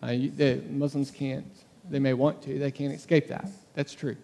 Uh, 0.00 0.12
you, 0.12 0.30
the 0.30 0.62
Muslims 0.70 1.10
can't, 1.10 1.44
they 1.90 1.98
may 1.98 2.12
want 2.12 2.40
to, 2.42 2.56
they 2.56 2.70
can't 2.70 2.94
escape 2.94 3.26
that. 3.26 3.48
That's 3.74 3.92
true. 3.92 4.16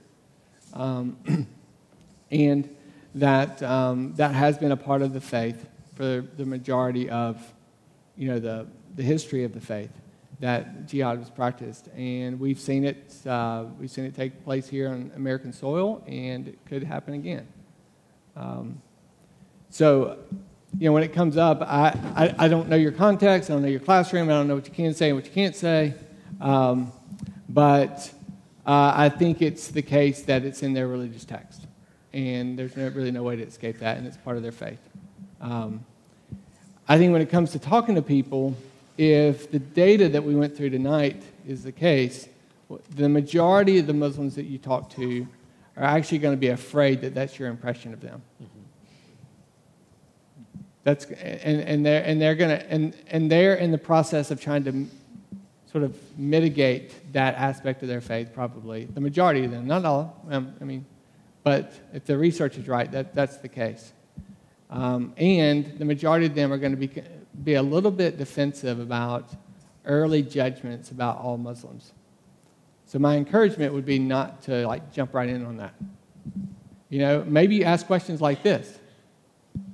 Um, 0.72 1.16
and 2.30 2.76
that, 3.16 3.60
um, 3.64 4.14
that 4.14 4.32
has 4.36 4.56
been 4.56 4.70
a 4.70 4.76
part 4.76 5.02
of 5.02 5.12
the 5.12 5.20
faith 5.20 5.68
for 5.96 6.24
the 6.36 6.46
majority 6.46 7.10
of 7.10 7.42
you 8.16 8.28
know, 8.28 8.38
the, 8.38 8.68
the 8.94 9.02
history 9.02 9.42
of 9.42 9.52
the 9.52 9.60
faith 9.60 9.90
that 10.40 10.86
jihad 10.86 11.18
was 11.18 11.30
practiced. 11.30 11.88
And 11.96 12.38
we've 12.38 12.60
seen 12.60 12.84
it, 12.84 13.14
uh, 13.26 13.64
we've 13.78 13.90
seen 13.90 14.04
it 14.04 14.14
take 14.14 14.44
place 14.44 14.68
here 14.68 14.88
on 14.88 15.12
American 15.16 15.52
soil, 15.52 16.02
and 16.06 16.48
it 16.48 16.58
could 16.66 16.82
happen 16.82 17.14
again. 17.14 17.46
Um, 18.36 18.82
so, 19.70 20.18
you 20.78 20.86
know, 20.86 20.92
when 20.92 21.02
it 21.02 21.12
comes 21.12 21.36
up, 21.36 21.62
I, 21.62 21.98
I, 22.14 22.34
I 22.46 22.48
don't 22.48 22.68
know 22.68 22.76
your 22.76 22.92
context, 22.92 23.50
I 23.50 23.54
don't 23.54 23.62
know 23.62 23.68
your 23.68 23.80
classroom, 23.80 24.28
I 24.28 24.32
don't 24.32 24.48
know 24.48 24.54
what 24.54 24.66
you 24.66 24.74
can 24.74 24.94
say 24.94 25.08
and 25.08 25.16
what 25.16 25.24
you 25.24 25.32
can't 25.32 25.56
say. 25.56 25.94
Um, 26.40 26.92
but 27.48 28.12
uh, 28.66 28.92
I 28.94 29.08
think 29.08 29.40
it's 29.40 29.68
the 29.68 29.82
case 29.82 30.22
that 30.22 30.44
it's 30.44 30.62
in 30.62 30.74
their 30.74 30.86
religious 30.86 31.24
text. 31.24 31.66
And 32.12 32.58
there's 32.58 32.76
no, 32.76 32.88
really 32.88 33.10
no 33.10 33.22
way 33.22 33.36
to 33.36 33.42
escape 33.42 33.78
that, 33.78 33.96
and 33.96 34.06
it's 34.06 34.16
part 34.16 34.36
of 34.36 34.42
their 34.42 34.52
faith. 34.52 34.80
Um, 35.40 35.84
I 36.88 36.98
think 36.98 37.12
when 37.12 37.22
it 37.22 37.30
comes 37.30 37.52
to 37.52 37.58
talking 37.58 37.94
to 37.94 38.02
people, 38.02 38.56
if 38.98 39.50
the 39.50 39.58
data 39.58 40.08
that 40.08 40.24
we 40.24 40.34
went 40.34 40.56
through 40.56 40.70
tonight 40.70 41.22
is 41.46 41.62
the 41.62 41.72
case, 41.72 42.28
the 42.94 43.08
majority 43.08 43.78
of 43.78 43.86
the 43.86 43.94
Muslims 43.94 44.34
that 44.34 44.44
you 44.44 44.58
talk 44.58 44.90
to 44.90 45.26
are 45.76 45.84
actually 45.84 46.18
going 46.18 46.34
to 46.34 46.40
be 46.40 46.48
afraid 46.48 47.00
that 47.02 47.14
that's 47.14 47.38
your 47.38 47.48
impression 47.48 47.92
of 47.92 48.00
them. 48.00 48.22
That's, 50.84 51.04
and, 51.04 51.60
and 51.62 51.84
they're, 51.84 52.04
and 52.04 52.20
they're 52.20 52.36
going 52.36 52.58
to, 52.58 52.70
and, 52.70 52.94
and 53.08 53.30
they're 53.30 53.56
in 53.56 53.72
the 53.72 53.78
process 53.78 54.30
of 54.30 54.40
trying 54.40 54.64
to 54.64 54.86
sort 55.70 55.82
of 55.82 55.96
mitigate 56.16 57.12
that 57.12 57.34
aspect 57.34 57.82
of 57.82 57.88
their 57.88 58.00
faith, 58.00 58.32
probably. 58.32 58.84
The 58.84 59.00
majority 59.00 59.44
of 59.44 59.50
them, 59.50 59.66
not 59.66 59.84
all, 59.84 60.24
um, 60.30 60.54
I 60.60 60.64
mean, 60.64 60.86
but 61.42 61.72
if 61.92 62.04
the 62.04 62.16
research 62.16 62.56
is 62.56 62.68
right, 62.68 62.90
that, 62.92 63.14
that's 63.14 63.36
the 63.38 63.48
case. 63.48 63.92
Um, 64.70 65.12
and 65.16 65.78
the 65.78 65.84
majority 65.84 66.26
of 66.26 66.34
them 66.34 66.52
are 66.52 66.58
going 66.58 66.72
to 66.72 66.78
be, 66.78 67.02
be 67.44 67.54
a 67.54 67.62
little 67.62 67.90
bit 67.90 68.18
defensive 68.18 68.80
about 68.80 69.30
early 69.84 70.22
judgments 70.22 70.90
about 70.90 71.18
all 71.18 71.36
Muslims. 71.36 71.92
So 72.86 72.98
my 72.98 73.16
encouragement 73.16 73.72
would 73.72 73.84
be 73.84 73.98
not 73.98 74.42
to 74.42 74.66
like 74.66 74.92
jump 74.92 75.14
right 75.14 75.28
in 75.28 75.44
on 75.44 75.56
that. 75.56 75.74
You 76.88 77.00
know, 77.00 77.24
maybe 77.26 77.56
you 77.56 77.64
ask 77.64 77.86
questions 77.86 78.20
like 78.20 78.42
this. 78.42 78.78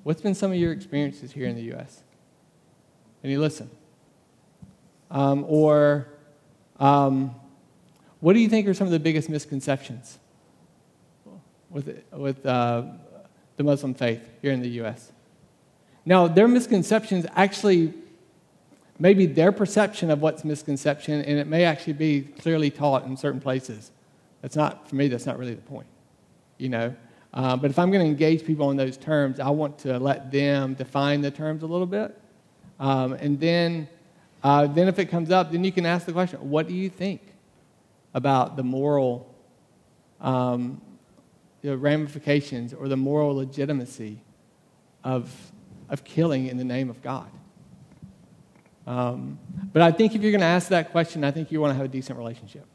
What's 0.03 0.23
been 0.23 0.35
some 0.35 0.51
of 0.51 0.57
your 0.57 0.73
experiences 0.73 1.33
here 1.33 1.47
in 1.47 1.57
the 1.57 1.63
U.S.? 1.63 2.03
And 3.23 3.31
you 3.31 3.41
listen. 3.41 3.71
Um, 5.11 5.45
or, 5.47 6.09
um, 6.81 7.35
what 8.21 8.33
do 8.33 8.41
you 8.41 8.49
think 8.49 8.67
are 8.67 8.75
some 8.75 8.87
of 8.87 8.93
the 8.93 8.99
biggest 8.99 9.29
misconceptions 9.29 10.19
with, 11.69 12.03
with 12.13 12.45
uh, 12.47 12.85
the 13.57 13.63
Muslim 13.63 13.95
faith 13.95 14.27
here 14.41 14.53
in 14.53 14.63
the 14.63 14.71
U.S.? 14.71 15.13
Now, 16.05 16.29
their 16.29 16.49
misconceptions 16.49 17.27
actually 17.35 17.95
maybe 18.99 19.27
their 19.27 19.51
perception 19.51 20.11
of 20.11 20.23
what's 20.23 20.45
misconception, 20.45 21.23
and 21.23 21.39
it 21.39 21.47
may 21.49 21.65
actually 21.65 21.95
be 21.95 22.23
clearly 22.23 22.71
taught 22.71 23.05
in 23.05 23.17
certain 23.17 23.41
places. 23.41 23.91
That's 24.43 24.55
not, 24.55 24.89
for 24.89 24.95
me, 24.95 25.09
that's 25.09 25.27
not 25.27 25.39
really 25.39 25.55
the 25.55 25.63
point, 25.63 25.89
you 26.59 26.69
know. 26.69 26.95
Uh, 27.35 27.57
but 27.57 27.71
if 27.71 27.79
I'm 27.79 27.91
going 27.91 28.05
to 28.05 28.09
engage 28.09 28.45
people 28.45 28.69
on 28.69 28.77
those 28.77 28.97
terms, 28.97 29.41
I 29.41 29.51
want 29.51 29.79
to 29.81 29.99
let 29.99 30.31
them 30.31 30.75
define 30.75 31.21
the 31.21 31.31
terms 31.31 31.65
a 31.65 31.67
little 31.67 31.87
bit. 31.87 32.17
Um, 32.79 33.15
and 33.15 33.41
then, 33.41 33.89
uh, 34.45 34.69
then 34.69 34.87
if 34.87 34.99
it 35.01 35.07
comes 35.07 35.31
up, 35.31 35.51
then 35.51 35.65
you 35.65 35.73
can 35.73 35.87
ask 35.87 36.07
the 36.07 36.13
question, 36.13 36.39
what 36.49 36.69
do 36.69 36.75
you 36.75 36.89
think 36.89 37.23
about 38.15 38.57
the 38.57 38.63
moral 38.63 39.35
um, 40.21 40.81
the 41.63 41.77
ramifications 41.77 42.75
or 42.75 42.89
the 42.89 42.97
moral 42.97 43.37
legitimacy 43.37 44.19
of, 45.05 45.33
of 45.93 46.03
killing 46.03 46.49
in 46.49 46.57
the 46.57 46.65
name 46.65 46.91
of 46.91 47.01
God? 47.03 47.31
Um, 48.87 49.39
but 49.73 49.83
I 49.83 49.93
think 49.93 50.17
if 50.17 50.23
you're 50.23 50.33
going 50.33 50.41
to 50.41 50.47
ask 50.47 50.69
that 50.71 50.91
question, 50.91 51.23
I 51.23 51.31
think 51.31 51.53
you 51.53 51.61
want 51.61 51.71
to 51.71 51.77
have 51.77 51.85
a 51.85 51.89
decent 51.89 52.19
relationship. 52.19 52.67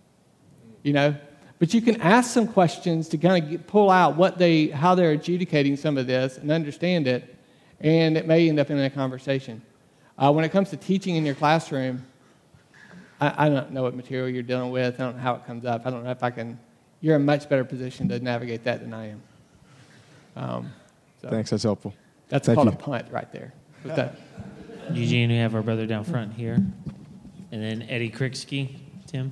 You 0.84 0.94
know? 0.94 1.16
But 1.60 1.74
you 1.74 1.82
can 1.82 2.00
ask 2.02 2.32
some 2.32 2.48
questions 2.48 3.10
to 3.10 3.18
kind 3.18 3.44
of 3.44 3.50
get, 3.50 3.68
pull 3.68 3.90
out 3.90 4.16
what 4.16 4.38
they, 4.38 4.68
how 4.68 4.96
they're 4.96 5.12
adjudicating 5.12 5.76
some 5.76 5.98
of 5.98 6.08
this 6.08 6.38
and 6.38 6.52
understand 6.52 7.08
it, 7.08 7.36
and 7.82 8.16
it 8.16 8.28
may 8.28 8.48
end 8.48 8.60
up 8.60 8.70
in 8.70 8.80
a 8.80 8.90
conversation. 8.90 9.62
Uh, 10.18 10.32
when 10.32 10.46
it 10.46 10.50
comes 10.50 10.70
to 10.70 10.78
teaching 10.78 11.16
in 11.16 11.26
your 11.26 11.36
classroom, 11.36 12.06
I, 13.20 13.46
I 13.46 13.50
don't 13.50 13.72
know 13.72 13.84
what 13.84 13.96
material 13.96 14.30
you're 14.30 14.44
dealing 14.44 14.72
with. 14.72 14.96
I 14.96 15.04
don't 15.04 15.18
know 15.18 15.22
how 15.22 15.36
it 15.36 15.46
comes 15.46 15.66
up. 15.66 15.86
I 15.86 15.90
don't 15.90 16.04
know 16.04 16.12
if 16.12 16.24
I 16.24 16.30
can. 16.30 16.60
You're 17.02 17.16
in 17.16 17.22
a 17.22 17.26
much 17.26 17.50
better 17.50 17.64
position 17.64 18.08
to 18.10 18.20
navigate 18.20 18.64
that 18.64 18.80
than 18.80 18.94
I 18.94 19.10
am. 19.10 19.22
Um, 20.36 20.74
so 21.22 21.30
Thanks, 21.30 21.50
that's 21.50 21.64
helpful. 21.64 21.94
That's 22.30 22.46
Thank 22.46 22.58
called 22.58 22.68
you. 22.68 22.74
a 22.74 22.78
punt 22.78 23.08
right 23.12 23.32
there. 23.32 23.54
With 23.84 23.96
that. 23.96 24.16
Eugene, 24.92 25.30
we 25.30 25.38
have 25.38 25.56
our 25.56 25.62
brother 25.62 25.86
down 25.86 26.04
front 26.04 26.34
here. 26.34 26.56
And 27.52 27.64
then 27.64 27.86
Eddie 27.90 28.12
Kricksky, 28.12 28.76
Tim. 29.06 29.32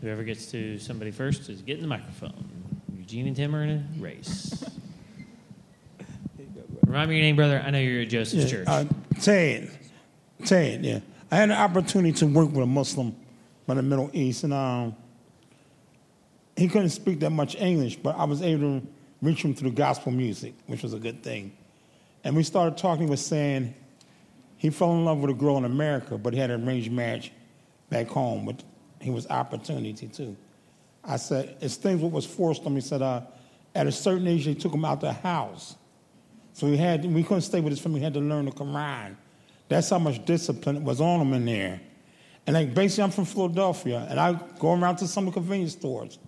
Whoever 0.00 0.24
gets 0.24 0.46
to 0.52 0.78
somebody 0.78 1.10
first 1.10 1.48
is 1.48 1.60
getting 1.62 1.82
the 1.82 1.88
microphone. 1.88 2.48
Eugene 2.96 3.26
and 3.26 3.36
Tim 3.36 3.54
are 3.54 3.62
in 3.62 3.70
a 3.70 3.84
race. 4.00 4.64
Remind 6.86 7.10
me 7.10 7.16
your 7.16 7.22
name, 7.22 7.36
brother. 7.36 7.62
I 7.64 7.70
know 7.70 7.78
you're 7.78 8.02
at 8.02 8.08
Joseph's 8.08 8.50
Church. 8.50 8.66
Uh, 8.66 8.84
Ted. 9.20 9.70
Ted, 10.44 10.84
yeah. 10.84 11.00
I 11.30 11.36
had 11.36 11.50
an 11.50 11.56
opportunity 11.56 12.12
to 12.14 12.26
work 12.26 12.48
with 12.48 12.62
a 12.62 12.66
Muslim 12.66 13.14
from 13.66 13.76
the 13.76 13.82
Middle 13.82 14.10
East, 14.12 14.42
and 14.44 14.52
um, 14.52 14.96
he 16.56 16.66
couldn't 16.66 16.88
speak 16.90 17.20
that 17.20 17.30
much 17.30 17.54
English, 17.56 17.96
but 17.96 18.16
I 18.16 18.24
was 18.24 18.42
able 18.42 18.80
to 18.80 18.86
reach 19.22 19.44
him 19.44 19.54
through 19.54 19.72
gospel 19.72 20.10
music, 20.10 20.54
which 20.66 20.82
was 20.82 20.94
a 20.94 20.98
good 20.98 21.22
thing. 21.22 21.52
And 22.24 22.36
we 22.36 22.42
started 22.42 22.76
talking, 22.76 23.04
he 23.06 23.10
was 23.10 23.24
saying 23.24 23.74
he 24.56 24.70
fell 24.70 24.92
in 24.92 25.04
love 25.04 25.18
with 25.18 25.30
a 25.30 25.34
girl 25.34 25.56
in 25.56 25.64
America, 25.64 26.18
but 26.18 26.34
he 26.34 26.38
had 26.38 26.50
an 26.50 26.66
arranged 26.66 26.92
marriage 26.92 27.32
back 27.88 28.08
home, 28.08 28.44
but 28.44 28.62
he 29.00 29.10
was 29.10 29.26
opportunity 29.28 30.06
too. 30.06 30.36
I 31.02 31.16
said, 31.16 31.56
it's 31.60 31.76
things 31.76 32.02
what 32.02 32.12
was 32.12 32.26
forced 32.26 32.66
on 32.66 32.74
me. 32.74 32.80
He 32.80 32.86
said, 32.86 33.00
uh, 33.00 33.22
at 33.74 33.86
a 33.86 33.92
certain 33.92 34.26
age, 34.26 34.44
they 34.44 34.54
took 34.54 34.74
him 34.74 34.84
out 34.84 35.00
the 35.00 35.12
house. 35.12 35.76
So 36.52 36.66
he 36.66 36.76
had 36.76 37.04
we 37.04 37.22
couldn't 37.22 37.42
stay 37.42 37.60
with 37.60 37.70
his 37.70 37.80
family. 37.80 38.00
We 38.00 38.04
had 38.04 38.14
to 38.14 38.20
learn 38.20 38.44
the 38.44 38.50
Quran. 38.50 39.16
That's 39.68 39.88
how 39.88 39.98
much 39.98 40.24
discipline 40.24 40.84
was 40.84 41.00
on 41.00 41.20
him 41.20 41.32
in 41.32 41.46
there. 41.46 41.80
And 42.46 42.54
like 42.54 42.74
basically, 42.74 43.04
I'm 43.04 43.10
from 43.12 43.24
Philadelphia, 43.24 44.06
and 44.10 44.18
I 44.18 44.32
go 44.58 44.72
around 44.72 44.96
to 44.96 45.06
some 45.06 45.28
of 45.28 45.34
the 45.34 45.40
convenience 45.40 45.72
stores, 45.72 46.18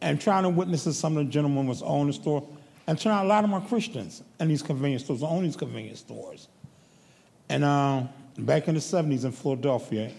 and 0.00 0.20
trying 0.20 0.42
to 0.42 0.48
witness 0.48 0.84
to 0.84 0.92
some 0.92 1.16
of 1.16 1.24
the 1.24 1.30
gentlemen 1.30 1.66
was 1.66 1.80
on 1.82 2.08
the 2.08 2.12
store, 2.12 2.46
and 2.90 2.98
turn 2.98 3.12
out 3.12 3.24
a 3.24 3.28
lot 3.28 3.44
of 3.44 3.50
them 3.50 3.54
are 3.62 3.64
Christians, 3.68 4.20
and 4.40 4.50
these 4.50 4.62
convenience 4.62 5.04
stores 5.04 5.22
own 5.22 5.44
these 5.44 5.54
convenience 5.54 6.00
stores. 6.00 6.48
And 7.48 7.62
uh, 7.62 8.02
back 8.36 8.66
in 8.66 8.74
the 8.74 8.80
70s 8.80 9.24
in 9.24 9.30
Philadelphia, 9.30 10.10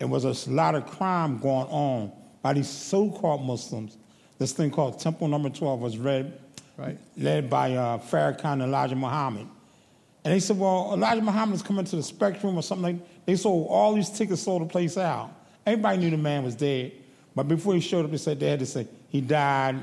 it 0.00 0.04
was 0.04 0.24
a 0.24 0.50
lot 0.50 0.74
of 0.74 0.84
crime 0.84 1.38
going 1.38 1.68
on 1.68 2.10
by 2.42 2.54
these 2.54 2.68
so-called 2.68 3.44
Muslims. 3.44 3.98
This 4.36 4.50
thing 4.50 4.72
called 4.72 4.98
Temple 4.98 5.28
Number 5.28 5.48
12 5.48 5.80
was 5.80 5.96
read 5.96 6.40
Right. 6.76 6.98
led 7.16 7.48
by 7.48 7.76
uh, 7.76 7.98
Farrakhan 7.98 8.54
and 8.54 8.62
Elijah 8.62 8.96
Muhammad. 8.96 9.46
And 10.24 10.34
they 10.34 10.40
said, 10.40 10.58
well, 10.58 10.94
Elijah 10.94 11.22
Muhammad 11.22 11.54
is 11.54 11.62
coming 11.62 11.84
to 11.84 11.94
the 11.94 12.02
Spectrum 12.02 12.56
or 12.56 12.62
something 12.62 12.96
like 12.96 13.26
They 13.26 13.36
sold 13.36 13.68
all 13.70 13.94
these 13.94 14.10
tickets, 14.10 14.42
sold 14.42 14.62
the 14.62 14.66
place 14.66 14.98
out. 14.98 15.30
Everybody 15.64 15.98
knew 15.98 16.10
the 16.10 16.16
man 16.16 16.42
was 16.42 16.56
dead. 16.56 16.94
But 17.36 17.46
before 17.46 17.74
he 17.74 17.80
showed 17.80 18.04
up, 18.04 18.10
they 18.10 18.16
said 18.16 18.40
they 18.40 18.50
had 18.50 18.58
to 18.58 18.66
say 18.66 18.88
he 19.08 19.20
died 19.20 19.80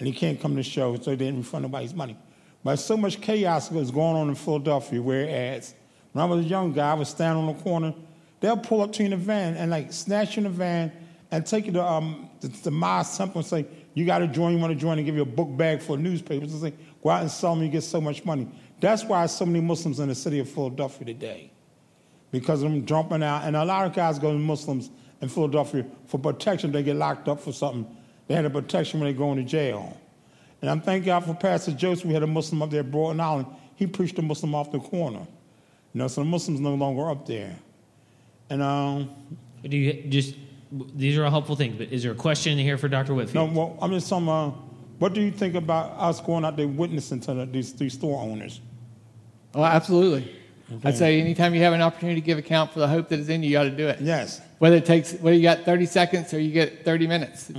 and 0.00 0.08
he 0.08 0.12
can't 0.12 0.40
come 0.40 0.52
to 0.52 0.56
the 0.56 0.62
show, 0.64 0.96
so 0.96 1.10
they 1.10 1.16
didn't 1.16 1.36
refund 1.36 1.62
nobody's 1.62 1.94
money. 1.94 2.16
But 2.64 2.76
so 2.76 2.96
much 2.96 3.20
chaos 3.20 3.70
was 3.70 3.90
going 3.90 4.16
on 4.16 4.28
in 4.28 4.34
Philadelphia, 4.34 5.00
whereas 5.00 5.74
when 6.12 6.22
I 6.24 6.26
was 6.26 6.44
a 6.44 6.48
young 6.48 6.72
guy, 6.72 6.90
I 6.90 6.94
was 6.94 7.08
standing 7.08 7.46
on 7.46 7.54
the 7.54 7.62
corner, 7.62 7.94
they'll 8.40 8.56
pull 8.56 8.80
up 8.80 8.92
to 8.94 9.02
you 9.02 9.06
in 9.06 9.12
a 9.12 9.16
van 9.16 9.56
and 9.56 9.70
like 9.70 9.92
snatch 9.92 10.36
you 10.36 10.40
in 10.40 10.44
the 10.44 10.58
van 10.58 10.90
and 11.30 11.46
take 11.46 11.66
you 11.66 11.72
to 11.72 11.84
um, 11.84 12.28
the, 12.40 12.48
the 12.48 12.70
mosque 12.70 13.16
temple 13.16 13.38
and 13.40 13.46
say, 13.46 13.66
you 13.94 14.04
got 14.06 14.18
to 14.18 14.26
join, 14.26 14.52
you 14.52 14.58
want 14.58 14.72
to 14.72 14.78
join, 14.78 14.98
and 14.98 15.06
give 15.06 15.14
you 15.14 15.22
a 15.22 15.26
book 15.26 15.54
bag 15.56 15.80
for 15.80 15.96
newspapers 15.96 16.52
and 16.52 16.60
say, 16.60 16.72
go 17.02 17.10
out 17.10 17.20
and 17.20 17.30
sell 17.30 17.54
them, 17.54 17.62
you 17.62 17.68
get 17.68 17.82
so 17.82 18.00
much 18.00 18.24
money. 18.24 18.48
That's 18.80 19.04
why 19.04 19.26
so 19.26 19.44
many 19.44 19.60
Muslims 19.60 20.00
in 20.00 20.08
the 20.08 20.14
city 20.14 20.38
of 20.38 20.48
Philadelphia 20.48 21.06
today, 21.06 21.50
because 22.30 22.62
of 22.62 22.70
them 22.70 22.86
jumping 22.86 23.22
out. 23.22 23.44
And 23.44 23.54
a 23.54 23.64
lot 23.64 23.86
of 23.86 23.92
guys 23.92 24.18
go 24.18 24.32
to 24.32 24.38
Muslims 24.38 24.90
in 25.20 25.28
Philadelphia 25.28 25.84
for 26.06 26.18
protection. 26.18 26.72
They 26.72 26.82
get 26.82 26.96
locked 26.96 27.28
up 27.28 27.40
for 27.40 27.52
something. 27.52 27.96
They 28.30 28.36
had 28.36 28.44
a 28.44 28.50
protection 28.50 29.00
when 29.00 29.08
they 29.08 29.18
go 29.18 29.32
into 29.32 29.42
jail. 29.42 30.00
And 30.62 30.70
I'm 30.70 30.80
thanking 30.80 31.06
God 31.06 31.24
for 31.24 31.34
Pastor 31.34 31.72
Joseph. 31.72 32.04
We 32.04 32.14
had 32.14 32.22
a 32.22 32.28
Muslim 32.28 32.62
up 32.62 32.70
there 32.70 32.78
at 32.78 32.88
Broughton 32.88 33.18
Island. 33.18 33.48
He 33.74 33.88
preached 33.88 34.16
a 34.20 34.22
Muslim 34.22 34.54
off 34.54 34.70
the 34.70 34.78
corner. 34.78 35.26
You 35.92 35.98
know, 35.98 36.06
so 36.06 36.20
the 36.20 36.26
Muslims 36.26 36.60
no 36.60 36.74
longer 36.74 37.10
up 37.10 37.26
there. 37.26 37.56
And 38.48 38.62
um, 38.62 39.10
Do 39.64 39.76
you 39.76 40.04
just 40.08 40.36
these 40.94 41.18
are 41.18 41.24
all 41.24 41.30
helpful 41.32 41.56
things, 41.56 41.74
but 41.76 41.88
is 41.88 42.04
there 42.04 42.12
a 42.12 42.14
question 42.14 42.56
here 42.56 42.78
for 42.78 42.86
Dr. 42.86 43.14
Whitfield? 43.14 43.34
no, 43.34 43.46
Whitfield? 43.46 43.70
well, 43.70 43.78
I'm 43.82 43.90
just 43.90 44.06
some. 44.06 44.28
Uh, 44.28 44.50
what 45.00 45.12
do 45.12 45.22
you 45.22 45.32
think 45.32 45.56
about 45.56 45.90
us 45.98 46.20
going 46.20 46.44
out 46.44 46.56
there 46.56 46.68
witnessing 46.68 47.18
to 47.22 47.34
the, 47.34 47.46
these, 47.46 47.72
these 47.72 47.94
store 47.94 48.22
owners? 48.22 48.60
Oh, 49.56 49.64
absolutely. 49.64 50.32
I'd 50.84 50.96
say 50.96 51.20
anytime 51.20 51.52
you 51.52 51.62
have 51.62 51.72
an 51.72 51.82
opportunity 51.82 52.20
to 52.20 52.24
give 52.24 52.38
account 52.38 52.72
for 52.72 52.78
the 52.78 52.86
hope 52.86 53.08
that 53.08 53.18
is 53.18 53.28
in 53.28 53.42
you, 53.42 53.50
you 53.50 53.58
ought 53.58 53.64
to 53.64 53.70
do 53.70 53.88
it. 53.88 54.00
Yes. 54.00 54.40
Whether 54.60 54.76
it 54.76 54.86
takes, 54.86 55.14
whether 55.14 55.36
you 55.36 55.42
got 55.42 55.64
30 55.64 55.86
seconds 55.86 56.32
or 56.32 56.38
you 56.38 56.52
get 56.52 56.84
30 56.84 57.08
minutes, 57.08 57.50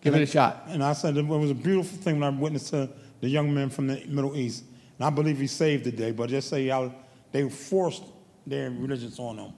give 0.00 0.14
And 0.14 0.22
it 0.22 0.26
I- 0.26 0.28
a 0.28 0.32
shot. 0.32 0.64
And 0.68 0.82
I 0.82 0.92
said 0.92 1.16
it 1.16 1.26
was 1.26 1.50
a 1.50 1.54
beautiful 1.54 1.98
thing 1.98 2.20
when 2.20 2.34
I 2.34 2.36
witnessed 2.36 2.70
to 2.70 2.88
the 3.20 3.28
young 3.28 3.52
man 3.52 3.70
from 3.70 3.86
the 3.86 4.02
Middle 4.06 4.36
East. 4.36 4.64
And 4.98 5.04
I 5.06 5.10
believe 5.10 5.38
he's 5.38 5.52
saved 5.52 5.84
today, 5.84 6.10
but 6.12 6.28
just 6.30 6.48
say 6.48 6.66
how 6.68 6.92
they 7.32 7.48
forced 7.48 8.02
their 8.46 8.70
religions 8.70 9.18
on 9.18 9.36
them. 9.36 9.52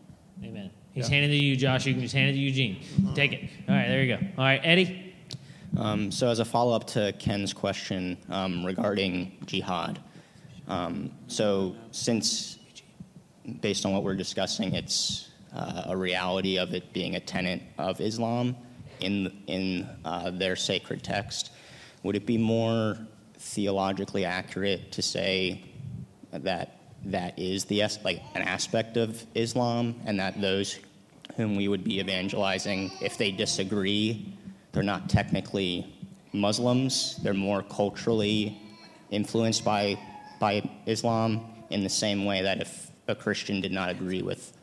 Amen. 0.44 0.70
He's 0.92 1.08
handing 1.08 1.30
it 1.30 1.38
to 1.38 1.44
you, 1.44 1.56
Josh. 1.56 1.86
You 1.86 1.92
can 1.94 2.02
just 2.02 2.14
hand 2.14 2.30
it 2.30 2.32
to 2.32 2.38
Eugene. 2.38 2.80
Take 3.14 3.32
it. 3.32 3.50
All 3.68 3.74
right, 3.74 3.86
there 3.88 4.02
you 4.02 4.16
go. 4.16 4.22
All 4.36 4.44
right, 4.44 4.60
Eddie. 4.64 5.14
Um, 5.76 6.10
so, 6.10 6.28
as 6.28 6.40
a 6.40 6.44
follow 6.44 6.74
up 6.74 6.86
to 6.88 7.12
Ken's 7.20 7.52
question 7.52 8.18
um, 8.28 8.66
regarding 8.66 9.36
jihad, 9.46 10.00
um, 10.66 11.12
so 11.28 11.76
since 11.92 12.58
based 13.60 13.86
on 13.86 13.92
what 13.92 14.02
we're 14.02 14.16
discussing, 14.16 14.74
it's 14.74 15.28
uh, 15.54 15.84
a 15.86 15.96
reality 15.96 16.58
of 16.58 16.74
it 16.74 16.92
being 16.92 17.14
a 17.14 17.20
tenet 17.20 17.62
of 17.78 18.00
Islam 18.00 18.56
in 19.02 19.43
in 19.47 19.89
uh, 20.05 20.31
their 20.31 20.56
sacred 20.56 21.02
text, 21.02 21.52
would 22.02 22.16
it 22.16 22.27
be 22.27 22.39
more 22.39 22.98
theologically 23.39 24.24
accurate 24.24 24.93
to 24.93 25.02
say 25.02 25.62
that 26.32 26.77
that 27.05 27.39
is 27.39 27.64
the 27.64 27.82
like 28.05 28.22
an 28.35 28.43
aspect 28.43 28.97
of 28.97 29.24
Islam, 29.35 30.01
and 30.05 30.20
that 30.20 30.40
those 30.40 30.78
whom 31.36 31.56
we 31.56 31.68
would 31.68 31.85
be 31.85 32.01
evangelizing, 32.01 32.90
if 33.01 33.16
they 33.16 33.31
disagree, 33.31 34.35
they're 34.72 34.82
not 34.82 35.09
technically 35.09 35.86
Muslims. 36.32 37.16
They're 37.22 37.35
more 37.35 37.62
culturally 37.62 38.60
influenced 39.10 39.64
by 39.64 39.98
by 40.39 40.68
Islam 40.86 41.44
in 41.70 41.82
the 41.82 41.89
same 41.89 42.24
way 42.24 42.43
that 42.43 42.60
if 42.60 42.90
a 43.09 43.14
Christian 43.14 43.60
did 43.60 43.72
not 43.72 43.90
agree 43.90 44.22
with 44.22 44.56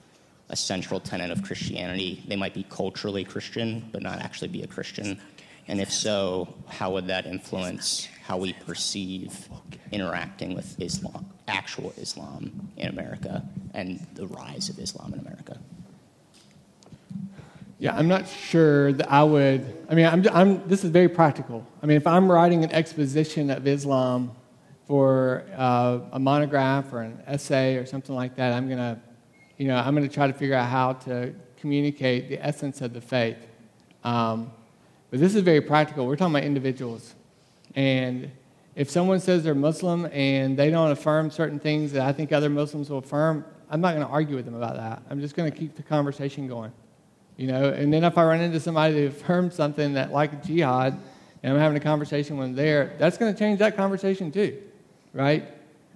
a 0.50 0.56
central 0.56 1.00
tenet 1.00 1.32
of 1.32 1.44
Christianity, 1.44 2.24
they 2.28 2.36
might 2.36 2.54
be 2.54 2.66
culturally 2.70 3.24
Christian 3.24 3.90
but 3.92 4.02
not 4.02 4.20
actually 4.20 4.48
be 4.48 4.64
a 4.64 4.68
Christian. 4.68 5.20
And 5.68 5.82
if 5.82 5.92
so, 5.92 6.54
how 6.68 6.92
would 6.92 7.08
that 7.08 7.26
influence 7.26 8.08
how 8.24 8.38
we 8.38 8.54
perceive 8.54 9.50
interacting 9.92 10.56
with 10.56 10.80
Islam, 10.82 11.26
actual 11.48 11.94
Islam 11.98 12.72
in 12.78 12.88
America, 12.88 13.44
and 13.74 14.06
the 14.16 14.28
rise 14.28 14.70
of 14.70 14.80
Islam 14.80 15.14
in 15.14 15.20
America? 15.20 15.60
Yeah, 17.80 17.96
I'm 17.96 18.08
not 18.08 18.28
sure 18.28 18.92
that 18.94 19.12
I 19.12 19.24
would. 19.24 19.86
I 19.90 19.94
mean, 19.94 20.08
I'm, 20.08 20.28
I'm, 20.32 20.68
this 20.68 20.84
is 20.84 20.90
very 20.90 21.10
practical. 21.10 21.66
I 21.84 21.86
mean, 21.86 21.98
if 21.98 22.08
I'm 22.08 22.32
writing 22.32 22.64
an 22.64 22.72
exposition 22.72 23.52
of 23.52 23.68
Islam 23.68 24.32
for 24.88 25.46
uh, 25.56 26.00
a 26.12 26.20
monograph 26.20 26.92
or 26.92 27.02
an 27.02 27.22
essay 27.28 27.76
or 27.76 27.86
something 27.86 28.16
like 28.16 28.38
that, 28.38 28.54
I'm 28.54 28.68
gonna, 28.68 29.00
you 29.58 29.68
know, 29.68 29.76
I'm 29.76 29.94
gonna 29.96 30.08
try 30.08 30.28
to 30.28 30.34
figure 30.34 30.56
out 30.56 30.70
how 30.70 30.94
to 30.94 31.34
communicate 31.58 32.30
the 32.30 32.44
essence 32.46 32.82
of 32.82 32.94
the 32.94 33.02
faith. 33.02 33.38
Um, 34.04 34.52
but 35.10 35.20
this 35.20 35.36
is 35.36 35.42
very 35.42 35.62
practical. 35.62 36.06
We're 36.06 36.16
talking 36.16 36.36
about 36.36 36.46
individuals, 36.46 37.16
and 37.76 38.32
if 38.76 38.90
someone 38.90 39.20
says 39.20 39.44
they're 39.44 39.56
Muslim 39.56 40.06
and 40.12 40.58
they 40.58 40.70
don't 40.70 40.92
affirm 40.92 41.32
certain 41.32 41.60
things 41.60 41.92
that 41.94 42.04
I 42.04 42.14
think 42.14 42.32
other 42.32 42.50
Muslims 42.50 42.90
will 42.90 43.00
affirm, 43.00 43.44
I'm 43.72 43.82
not 43.82 43.96
going 43.96 44.06
to 44.06 44.12
argue 44.12 44.36
with 44.36 44.46
them 44.46 44.54
about 44.54 44.76
that. 44.76 45.02
I'm 45.10 45.20
just 45.20 45.36
going 45.36 45.52
to 45.52 45.58
keep 45.58 45.76
the 45.76 45.82
conversation 45.82 46.48
going 46.48 46.72
you 47.38 47.48
know 47.48 47.70
and 47.70 47.94
then 47.94 48.04
if 48.04 48.18
i 48.18 48.24
run 48.24 48.42
into 48.42 48.60
somebody 48.60 49.02
who 49.02 49.08
affirms 49.08 49.56
something 49.56 49.94
that 49.94 50.12
like 50.12 50.44
jihad 50.44 51.00
and 51.44 51.54
i'm 51.54 51.60
having 51.60 51.78
a 51.78 51.80
conversation 51.80 52.38
with 52.38 52.50
them 52.50 52.56
there 52.56 52.96
that's 52.98 53.18
going 53.18 53.32
to 53.32 53.38
change 53.38 53.60
that 53.60 53.78
conversation 53.78 54.32
too 54.32 54.58
right 55.14 55.48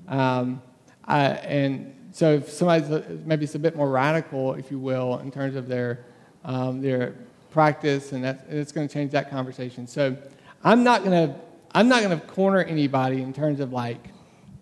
um, 0.08 0.62
I, 1.06 1.26
and 1.26 1.94
so 2.12 2.34
if 2.34 2.50
somebody's 2.50 2.90
maybe 3.26 3.46
it's 3.46 3.56
a 3.56 3.60
bit 3.60 3.76
more 3.76 3.90
radical 3.90 4.54
if 4.56 4.70
you 4.72 4.80
will 4.80 5.20
in 5.20 5.32
terms 5.32 5.56
of 5.56 5.68
their 5.68 6.06
um, 6.44 6.82
their 6.82 7.16
practice 7.52 8.12
and 8.12 8.24
that 8.24 8.46
it's 8.50 8.72
going 8.72 8.88
to 8.88 8.94
change 8.94 9.12
that 9.12 9.30
conversation. 9.30 9.88
So 9.88 10.16
i'm 10.64 10.84
not 10.84 11.04
going 11.04 11.30
to 11.30 11.36
i'm 11.74 11.88
not 11.88 12.04
going 12.04 12.18
to 12.20 12.26
corner 12.28 12.64
anybody 12.64 13.22
in 13.22 13.34
terms 13.34 13.60
of 13.60 13.74
like 13.74 14.10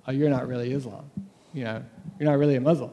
oh 0.07 0.11
you're 0.11 0.29
not 0.29 0.47
really 0.47 0.71
islam 0.71 1.09
you 1.53 1.63
know? 1.63 1.83
You're 2.19 2.29
not 2.29 2.37
really 2.37 2.55
a 2.55 2.61
muslim. 2.61 2.91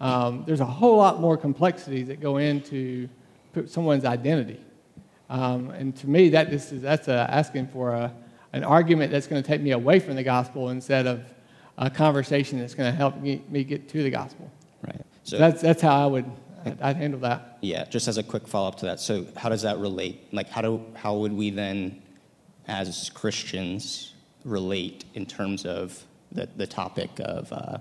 Um, 0.00 0.44
there's 0.46 0.60
a 0.60 0.66
whole 0.66 0.96
lot 0.96 1.20
more 1.20 1.36
complexities 1.36 2.08
that 2.08 2.20
go 2.20 2.36
into 2.36 3.08
someone's 3.66 4.04
identity. 4.04 4.60
Um, 5.30 5.70
and 5.70 5.96
to 5.96 6.08
me, 6.08 6.28
that 6.30 6.50
just 6.50 6.72
is, 6.72 6.82
that's 6.82 7.08
a, 7.08 7.26
asking 7.30 7.68
for 7.68 7.90
a, 7.90 8.14
an 8.52 8.64
argument 8.64 9.10
that's 9.12 9.26
going 9.26 9.42
to 9.42 9.46
take 9.46 9.60
me 9.60 9.72
away 9.72 9.98
from 10.00 10.14
the 10.14 10.22
gospel 10.22 10.70
instead 10.70 11.06
of 11.06 11.24
a 11.78 11.88
conversation 11.88 12.58
that's 12.58 12.74
going 12.74 12.90
to 12.90 12.96
help 12.96 13.16
me, 13.18 13.42
me 13.48 13.64
get 13.64 13.88
to 13.88 14.02
the 14.02 14.10
gospel. 14.10 14.50
Right. 14.86 15.00
So 15.24 15.38
that's, 15.38 15.62
that's 15.62 15.80
how 15.80 16.04
I 16.04 16.06
would 16.06 16.30
I'd, 16.64 16.80
I'd 16.82 16.96
handle 16.96 17.20
that. 17.20 17.58
Yeah, 17.60 17.84
just 17.84 18.08
as 18.08 18.18
a 18.18 18.22
quick 18.22 18.46
follow 18.46 18.68
up 18.68 18.76
to 18.78 18.86
that. 18.86 19.00
So, 19.00 19.26
how 19.36 19.48
does 19.48 19.62
that 19.62 19.78
relate? 19.78 20.32
Like, 20.32 20.48
how 20.48 20.60
do 20.60 20.84
how 20.94 21.16
would 21.16 21.32
we 21.32 21.50
then, 21.50 22.02
as 22.66 23.10
Christians, 23.14 24.14
relate 24.44 25.04
in 25.14 25.26
terms 25.26 25.64
of 25.64 26.02
the 26.32 26.48
the 26.56 26.66
topic 26.66 27.10
of 27.20 27.52
uh, 27.52 27.78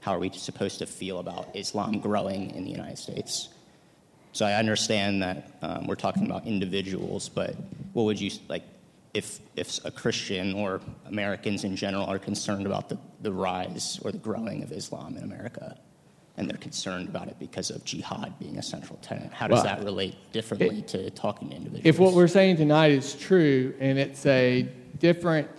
how 0.00 0.14
are 0.14 0.18
we 0.18 0.30
supposed 0.30 0.78
to 0.78 0.86
feel 0.86 1.18
about 1.18 1.54
Islam 1.54 2.00
growing 2.00 2.50
in 2.50 2.64
the 2.64 2.70
United 2.70 2.98
States? 2.98 3.48
So, 4.32 4.46
I 4.46 4.54
understand 4.54 5.22
that 5.22 5.58
um, 5.62 5.86
we're 5.86 5.96
talking 5.96 6.24
about 6.24 6.46
individuals, 6.46 7.28
but 7.28 7.56
what 7.92 8.04
would 8.04 8.20
you 8.20 8.30
like? 8.48 8.62
If, 9.12 9.40
if 9.56 9.84
a 9.84 9.90
Christian 9.90 10.54
or 10.54 10.80
Americans 11.06 11.64
in 11.64 11.74
general 11.74 12.04
are 12.04 12.18
concerned 12.18 12.66
about 12.66 12.88
the, 12.88 12.98
the 13.22 13.32
rise 13.32 13.98
or 14.02 14.12
the 14.12 14.18
growing 14.18 14.62
of 14.62 14.70
Islam 14.70 15.16
in 15.16 15.24
America, 15.24 15.76
and 16.36 16.48
they're 16.48 16.56
concerned 16.56 17.08
about 17.08 17.28
it 17.28 17.38
because 17.38 17.70
of 17.70 17.84
jihad 17.84 18.38
being 18.38 18.56
a 18.56 18.62
central 18.62 18.98
tenet. 19.02 19.32
How 19.32 19.46
does 19.46 19.56
Well, 19.56 19.64
that 19.64 19.84
relate 19.84 20.14
differently 20.32 20.82
to 20.82 21.10
talking 21.10 21.50
to 21.50 21.56
individuals? 21.56 21.86
If 21.86 21.98
what 21.98 22.14
we're 22.14 22.28
saying 22.28 22.56
tonight 22.56 22.92
is 22.92 23.14
true 23.14 23.74
and 23.80 23.98
it's 23.98 24.24
a 24.26 24.68
different 24.98 25.50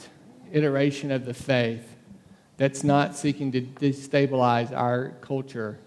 iteration 0.52 1.11
of 1.11 1.26
the 1.26 1.34
faith 1.34 1.95
that's 2.57 2.84
not 2.84 3.15
seeking 3.15 3.52
to 3.52 3.61
destabilize 3.61 4.72
our 4.76 5.10
culture, 5.22 5.78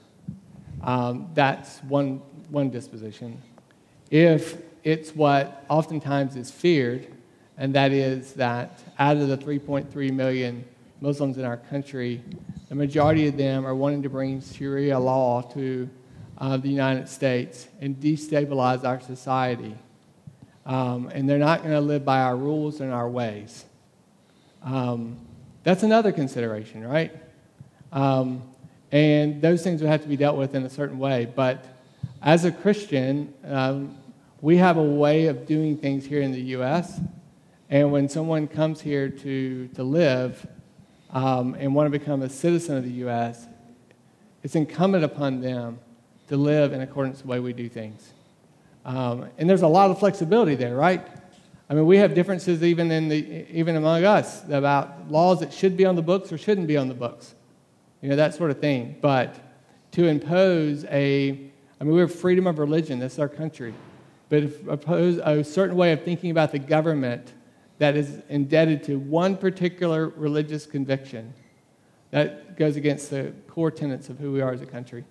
um, 0.82 1.30
that's 1.34 1.78
one, 1.84 2.20
one 2.50 2.70
disposition. 2.70 3.40
If 4.10 4.58
it's 4.84 5.14
what 5.14 5.64
oftentimes 5.68 6.36
is 6.36 6.50
feared, 6.50 7.08
and 7.56 7.74
that 7.74 7.92
is 7.92 8.32
that 8.34 8.80
out 8.98 9.16
of 9.16 9.28
the 9.28 9.36
3.3 9.36 10.12
million 10.12 10.64
Muslims 11.00 11.38
in 11.38 11.44
our 11.44 11.56
country, 11.56 12.22
the 12.68 12.74
majority 12.74 13.28
of 13.28 13.36
them 13.36 13.66
are 13.66 13.74
wanting 13.74 14.02
to 14.02 14.08
bring 14.08 14.40
Sharia 14.40 14.98
law 14.98 15.42
to 15.52 15.88
uh, 16.38 16.56
the 16.56 16.68
United 16.68 17.08
States 17.08 17.68
and 17.80 17.96
destabilize 17.96 18.84
our 18.84 19.00
society. 19.00 19.74
Um, 20.66 21.10
and 21.14 21.28
they're 21.28 21.38
not 21.38 21.62
going 21.62 21.74
to 21.74 21.80
live 21.80 22.04
by 22.04 22.20
our 22.20 22.36
rules 22.36 22.80
and 22.80 22.92
our 22.92 23.08
ways. 23.08 23.64
Um, 24.62 25.18
that's 25.62 25.82
another 25.82 26.10
consideration, 26.10 26.86
right? 26.86 27.12
Um, 27.92 28.42
and 28.90 29.42
those 29.42 29.62
things 29.62 29.80
would 29.82 29.90
have 29.90 30.02
to 30.02 30.08
be 30.08 30.16
dealt 30.16 30.36
with 30.36 30.54
in 30.54 30.64
a 30.64 30.70
certain 30.70 30.98
way. 30.98 31.26
But 31.26 31.64
as 32.22 32.44
a 32.44 32.50
Christian, 32.50 33.32
um, 33.44 33.96
we 34.40 34.56
have 34.56 34.76
a 34.76 34.82
way 34.82 35.26
of 35.26 35.46
doing 35.46 35.76
things 35.76 36.04
here 36.04 36.22
in 36.22 36.32
the 36.32 36.40
U.S. 36.40 37.00
And 37.74 37.90
when 37.90 38.08
someone 38.08 38.46
comes 38.46 38.80
here 38.80 39.08
to, 39.08 39.66
to 39.66 39.82
live 39.82 40.46
um, 41.10 41.56
and 41.58 41.74
want 41.74 41.92
to 41.92 41.98
become 41.98 42.22
a 42.22 42.28
citizen 42.28 42.76
of 42.76 42.84
the 42.84 42.92
U.S., 43.00 43.48
it's 44.44 44.54
incumbent 44.54 45.02
upon 45.02 45.40
them 45.40 45.80
to 46.28 46.36
live 46.36 46.72
in 46.72 46.82
accordance 46.82 47.16
with 47.16 47.22
the 47.24 47.30
way 47.32 47.40
we 47.40 47.52
do 47.52 47.68
things. 47.68 48.12
Um, 48.84 49.28
and 49.38 49.50
there's 49.50 49.62
a 49.62 49.66
lot 49.66 49.90
of 49.90 49.98
flexibility 49.98 50.54
there, 50.54 50.76
right? 50.76 51.04
I 51.68 51.74
mean, 51.74 51.84
we 51.84 51.96
have 51.96 52.14
differences 52.14 52.62
even, 52.62 52.92
in 52.92 53.08
the, 53.08 53.44
even 53.50 53.74
among 53.74 54.04
us 54.04 54.48
about 54.48 55.10
laws 55.10 55.40
that 55.40 55.52
should 55.52 55.76
be 55.76 55.84
on 55.84 55.96
the 55.96 56.02
books 56.02 56.30
or 56.30 56.38
shouldn't 56.38 56.68
be 56.68 56.76
on 56.76 56.86
the 56.86 56.94
books, 56.94 57.34
you 58.02 58.08
know, 58.08 58.14
that 58.14 58.36
sort 58.36 58.52
of 58.52 58.60
thing. 58.60 58.98
But 59.00 59.34
to 59.94 60.06
impose 60.06 60.84
a, 60.84 61.50
I 61.80 61.84
mean, 61.84 61.92
we 61.92 61.98
have 62.02 62.14
freedom 62.14 62.46
of 62.46 62.60
religion, 62.60 63.00
that's 63.00 63.18
our 63.18 63.28
country. 63.28 63.74
But 64.28 64.44
if 64.44 64.68
impose 64.68 65.18
a 65.18 65.42
certain 65.42 65.76
way 65.76 65.90
of 65.90 66.04
thinking 66.04 66.30
about 66.30 66.52
the 66.52 66.60
government 66.60 67.32
that 67.78 67.96
is 67.96 68.22
indebted 68.28 68.82
to 68.84 68.98
one 68.98 69.36
particular 69.36 70.08
religious 70.08 70.66
conviction, 70.66 71.34
that 72.10 72.56
goes 72.56 72.76
against 72.76 73.10
the 73.10 73.32
core 73.48 73.70
tenets 73.70 74.08
of 74.08 74.18
who 74.18 74.32
we 74.32 74.40
are 74.40 74.52
as 74.52 74.62
a 74.62 74.66
country. 74.66 75.04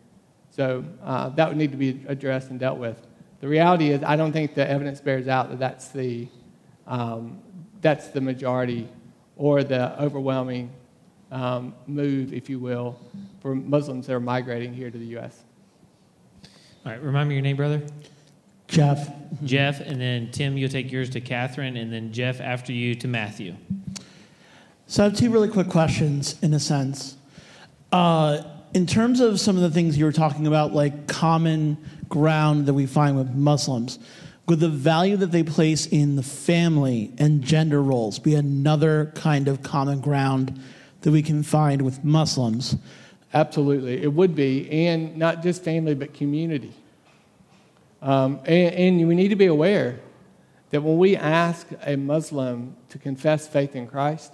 So 0.50 0.86
uh, 1.04 1.30
that 1.30 1.48
would 1.48 1.58
need 1.58 1.72
to 1.72 1.78
be 1.78 2.02
addressed 2.08 2.50
and 2.50 2.60
dealt 2.60 2.78
with. 2.78 3.06
the 3.42 3.48
reality 3.48 3.90
is, 3.90 4.02
I 4.04 4.16
don't 4.16 4.32
think 4.32 4.54
the 4.54 4.70
evidence 4.70 5.02
bears 5.02 5.28
out 5.28 5.50
that 5.50 5.60
that's 5.60 5.90
the, 5.90 6.28
um, 6.88 7.42
that's 7.82 8.08
the 8.08 8.22
majority 8.22 8.88
or 9.36 9.64
the 9.64 10.02
overwhelming 10.02 10.72
um, 11.32 11.74
move, 11.88 12.34
if 12.34 12.50
you 12.50 12.60
will, 12.60 13.00
for 13.42 13.56
Muslims 13.56 14.08
that 14.08 14.14
are 14.14 14.20
migrating 14.20 14.74
here 14.74 14.92
to 14.92 14.98
the 14.98 15.08
U.S. 15.18 15.44
All 16.86 16.92
right, 16.92 17.02
remind 17.04 17.28
me 17.28 17.36
your 17.36 17.42
name, 17.42 17.58
brother. 17.58 17.82
Jeff. 18.74 19.14
Jeff, 19.44 19.80
and 19.82 20.00
then 20.00 20.32
Tim, 20.32 20.58
you'll 20.58 20.70
take 20.70 20.92
yours 20.92 21.10
to 21.12 21.22
Catherine, 21.22 21.78
and 21.78 21.92
then 21.92 22.12
Jeff 22.12 22.42
after 22.42 22.72
you 22.72 22.96
to 22.96 23.08
Matthew. 23.08 23.56
So 24.88 25.04
I 25.04 25.10
have 25.10 25.18
two 25.18 25.30
really 25.30 25.50
quick 25.50 25.70
questions, 25.70 26.36
in 26.42 26.54
a 26.54 26.60
sense. 26.60 27.18
Uh, 27.92 28.44
in 28.74 28.86
terms 28.88 29.20
of 29.20 29.40
some 29.40 29.56
of 29.56 29.62
the 29.62 29.70
things 29.70 29.98
you 29.98 30.06
were 30.06 30.12
talking 30.12 30.48
about, 30.48 30.74
like 30.74 31.08
common 31.08 31.78
ground 32.10 32.66
that 32.66 32.74
we 32.74 32.86
find 32.86 33.18
with 33.18 33.34
Muslims, 33.36 34.00
would 34.48 34.60
the 34.60 34.70
value 34.70 35.16
that 35.18 35.32
they 35.32 35.44
place 35.44 35.86
in 35.88 36.16
the 36.16 36.24
family 36.24 37.14
and 37.18 37.42
gender 37.42 37.82
roles 37.82 38.20
be 38.20 38.36
another 38.36 39.12
kind 39.16 39.48
of 39.48 39.62
common 39.64 40.02
ground 40.02 40.60
that 41.02 41.12
we 41.12 41.22
can 41.22 41.44
find 41.44 41.82
with 41.82 42.04
Muslims? 42.04 42.76
Absolutely, 43.34 44.02
it 44.02 44.12
would 44.12 44.36
be, 44.36 44.70
and 44.70 45.16
not 45.18 45.44
just 45.44 45.64
family, 45.64 45.96
but 45.96 46.14
community. 46.14 46.74
Um, 48.04 48.42
and, 48.46 48.76
and 49.00 49.08
we 49.08 49.16
need 49.16 49.30
to 49.30 49.38
be 49.38 49.46
aware 49.46 49.98
that 50.72 50.82
when 50.82 50.98
we 50.98 51.16
ask 51.16 51.68
a 51.86 51.96
Muslim 51.96 52.76
to 52.90 53.00
confess 53.00 53.48
faith 53.48 53.78
in 53.78 53.88
Christ, 53.88 54.34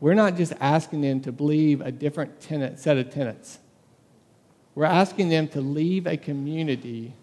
we're 0.00 0.14
not 0.14 0.36
just 0.36 0.52
asking 0.60 1.00
them 1.00 1.20
to 1.22 1.32
believe 1.32 1.80
a 1.80 1.90
different 1.90 2.38
tenet, 2.40 2.78
set 2.78 2.98
of 2.98 3.10
tenets. 3.10 3.58
We're 4.74 4.84
asking 4.84 5.30
them 5.30 5.48
to 5.48 5.62
leave 5.62 6.06
a 6.06 6.18
community, 6.18 7.14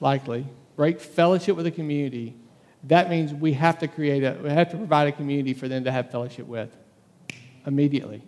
likely, 0.00 0.44
break 0.74 1.00
fellowship 1.00 1.56
with 1.56 1.66
a 1.66 1.70
community. 1.70 2.34
That 2.84 3.08
means 3.08 3.32
we 3.32 3.52
have 3.52 3.78
to 3.78 3.86
create 3.86 4.24
a, 4.24 4.38
we 4.42 4.50
have 4.50 4.70
to 4.72 4.76
provide 4.76 5.06
a 5.06 5.12
community 5.12 5.54
for 5.54 5.68
them 5.68 5.84
to 5.84 5.92
have 5.92 6.10
fellowship 6.10 6.48
with 6.48 6.76
immediately. 7.64 8.22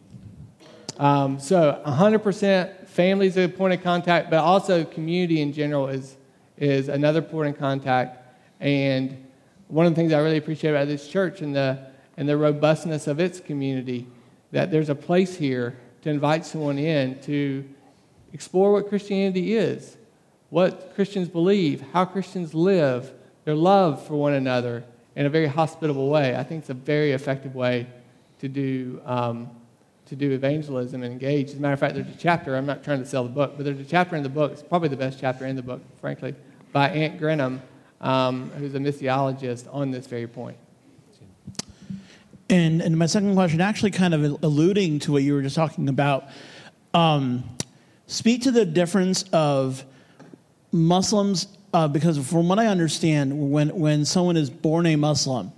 Um, 0.97 1.40
so 1.40 1.82
100% 1.85 2.80
family 3.01 3.27
is 3.27 3.39
a 3.39 3.48
point 3.48 3.72
of 3.72 3.82
contact, 3.82 4.28
but 4.28 4.40
also 4.40 4.85
community 4.85 5.40
in 5.40 5.55
general 5.55 5.89
is, 5.89 6.16
is 6.59 6.89
another 6.89 7.22
point 7.22 7.48
of 7.48 7.59
contact. 7.59 8.22
And 8.60 9.27
one 9.68 9.86
of 9.86 9.93
the 9.93 9.97
things 9.97 10.12
I 10.12 10.18
really 10.18 10.36
appreciate 10.36 10.72
about 10.72 10.86
this 10.86 11.09
church 11.09 11.40
and 11.40 11.56
the 11.56 11.90
and 12.18 12.28
the 12.28 12.36
robustness 12.36 13.06
of 13.06 13.18
its 13.18 13.40
community, 13.40 14.06
that 14.52 14.70
there's 14.70 14.90
a 14.90 14.94
place 14.94 15.36
here 15.36 15.78
to 16.02 16.10
invite 16.10 16.44
someone 16.44 16.78
in 16.78 17.18
to 17.20 17.66
explore 18.35 18.72
what 18.74 18.90
Christianity 18.90 19.55
is, 19.55 19.97
what 20.51 20.94
Christians 20.94 21.31
believe, 21.31 21.82
how 21.94 22.05
Christians 22.05 22.52
live, 22.52 23.10
their 23.47 23.55
love 23.55 24.06
for 24.06 24.16
one 24.16 24.35
another 24.35 24.85
in 25.16 25.24
a 25.24 25.31
very 25.31 25.47
hospitable 25.47 26.10
way. 26.10 26.36
I 26.36 26.43
think 26.43 26.60
it's 26.60 26.70
a 26.70 26.74
very 26.74 27.12
effective 27.12 27.55
way 27.55 27.86
to 28.40 28.48
do, 28.48 29.01
um, 29.06 29.48
to 30.11 30.16
do 30.16 30.32
evangelism 30.32 31.05
and 31.05 31.12
engage. 31.12 31.51
As 31.51 31.55
a 31.55 31.61
matter 31.61 31.74
of 31.74 31.78
fact, 31.78 31.95
there's 31.95 32.09
a 32.09 32.19
chapter, 32.19 32.57
I'm 32.57 32.66
not 32.66 32.82
trying 32.82 32.99
to 32.99 33.07
sell 33.07 33.23
the 33.23 33.31
book, 33.31 33.55
but 33.57 33.65
there's 33.65 33.78
a 33.78 33.85
chapter 33.85 34.16
in 34.16 34.24
the 34.24 34.28
book, 34.28 34.51
it's 34.51 34.62
probably 34.62 34.89
the 34.89 34.97
best 34.97 35.20
chapter 35.20 35.47
in 35.47 35.55
the 35.55 35.62
book, 35.62 35.81
frankly, 36.01 36.35
by 36.73 36.91
Ant 36.91 37.20
Greenham, 37.20 37.61
um, 38.01 38.51
who's 38.59 38.74
a 38.74 38.81
missiologist 38.81 39.73
on 39.73 39.93
this 39.93 40.09
very 40.09 40.27
point. 40.27 40.57
And, 42.49 42.82
and 42.82 42.99
my 42.99 43.07
second 43.07 43.35
question, 43.35 43.61
actually 43.61 43.93
kind 43.93 44.12
of 44.12 44.43
alluding 44.43 44.99
to 45.01 45.12
what 45.12 45.23
you 45.23 45.32
were 45.32 45.43
just 45.43 45.55
talking 45.55 45.89
about, 45.89 46.24
um, 46.93 47.45
speak 48.09 48.43
to 48.43 48.51
the 48.51 48.65
difference 48.65 49.23
of 49.32 49.85
Muslims, 50.73 51.47
uh, 51.73 51.87
because 51.87 52.19
from 52.19 52.49
what 52.49 52.59
I 52.59 52.66
understand, 52.66 53.53
when, 53.53 53.69
when 53.78 54.05
someone 54.05 54.37
is 54.37 54.51
born 54.51 54.87
a 54.87 54.97
Muslim, 54.97 55.53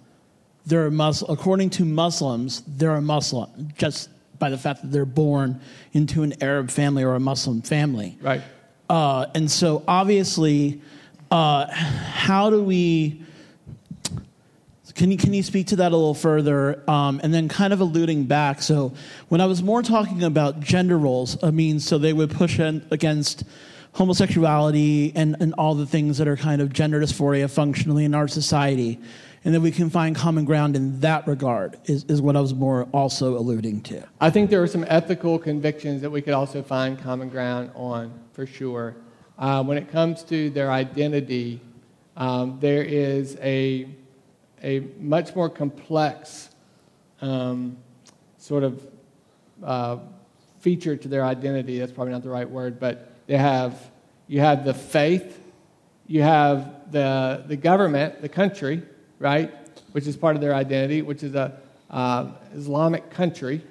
they're 0.66 0.88
a 0.88 0.90
Muslim, 0.90 1.32
according 1.32 1.70
to 1.70 1.86
Muslims, 1.86 2.62
they're 2.66 2.96
a 2.96 3.00
Muslim, 3.00 3.72
just 3.78 4.10
by 4.42 4.50
the 4.50 4.58
fact 4.58 4.82
that 4.82 4.90
they're 4.90 5.04
born 5.04 5.60
into 5.92 6.24
an 6.24 6.34
Arab 6.42 6.68
family 6.68 7.04
or 7.04 7.14
a 7.14 7.20
Muslim 7.20 7.62
family. 7.62 8.18
Right. 8.20 8.42
Uh, 8.90 9.26
and 9.36 9.48
so 9.48 9.84
obviously, 9.86 10.82
uh, 11.30 11.72
how 11.72 12.50
do 12.50 12.60
we 12.60 13.22
can 14.96 15.12
you, 15.12 15.16
can 15.16 15.32
you 15.32 15.44
speak 15.44 15.68
to 15.68 15.76
that 15.76 15.92
a 15.92 15.96
little 15.96 16.12
further? 16.12 16.82
Um, 16.90 17.20
and 17.22 17.32
then 17.32 17.48
kind 17.48 17.72
of 17.72 17.80
alluding 17.80 18.24
back. 18.24 18.62
So, 18.62 18.92
when 19.28 19.40
I 19.40 19.46
was 19.46 19.62
more 19.62 19.80
talking 19.80 20.24
about 20.24 20.58
gender 20.58 20.98
roles, 20.98 21.42
I 21.42 21.52
mean, 21.52 21.78
so 21.78 21.96
they 21.96 22.12
would 22.12 22.32
push 22.32 22.58
against 22.58 23.44
homosexuality 23.92 25.12
and, 25.14 25.36
and 25.38 25.54
all 25.54 25.76
the 25.76 25.86
things 25.86 26.18
that 26.18 26.26
are 26.26 26.36
kind 26.36 26.60
of 26.60 26.72
gender 26.72 27.00
dysphoria 27.00 27.48
functionally 27.48 28.04
in 28.04 28.14
our 28.14 28.26
society. 28.26 28.98
And 29.44 29.54
that 29.54 29.60
we 29.60 29.72
can 29.72 29.90
find 29.90 30.14
common 30.14 30.44
ground 30.44 30.76
in 30.76 31.00
that 31.00 31.26
regard 31.26 31.76
is, 31.86 32.04
is 32.04 32.22
what 32.22 32.36
I 32.36 32.40
was 32.40 32.54
more 32.54 32.84
also 32.92 33.36
alluding 33.36 33.80
to. 33.82 34.06
I 34.20 34.30
think 34.30 34.50
there 34.50 34.62
are 34.62 34.68
some 34.68 34.84
ethical 34.86 35.36
convictions 35.38 36.00
that 36.02 36.10
we 36.10 36.22
could 36.22 36.34
also 36.34 36.62
find 36.62 36.96
common 36.96 37.28
ground 37.28 37.72
on, 37.74 38.12
for 38.34 38.46
sure. 38.46 38.94
Uh, 39.36 39.64
when 39.64 39.78
it 39.78 39.90
comes 39.90 40.22
to 40.24 40.50
their 40.50 40.70
identity, 40.70 41.60
um, 42.16 42.58
there 42.60 42.82
is 42.82 43.36
a 43.40 43.88
a 44.62 44.80
much 45.00 45.34
more 45.34 45.50
complex 45.50 46.50
um, 47.20 47.76
sort 48.38 48.62
of 48.62 48.86
uh, 49.64 49.98
feature 50.60 50.96
to 50.96 51.08
their 51.08 51.24
identity. 51.24 51.78
That's 51.78 51.92
probably 51.92 52.12
not 52.12 52.22
the 52.22 52.30
right 52.30 52.48
word, 52.48 52.78
but 52.78 53.12
they 53.26 53.36
have 53.36 53.90
you 54.28 54.40
have 54.40 54.64
the 54.64 54.74
faith, 54.74 55.40
you 56.06 56.22
have 56.22 56.92
the 56.92 57.44
the 57.46 57.56
government, 57.56 58.22
the 58.22 58.28
country, 58.28 58.82
right, 59.22 59.54
which 59.92 60.06
is 60.06 60.16
part 60.16 60.34
of 60.36 60.42
their 60.42 60.54
identity, 60.54 61.00
which 61.00 61.22
is 61.22 61.34
a 61.34 61.56
uh, 61.90 62.32
Islamic 62.54 63.10
country. 63.10 63.62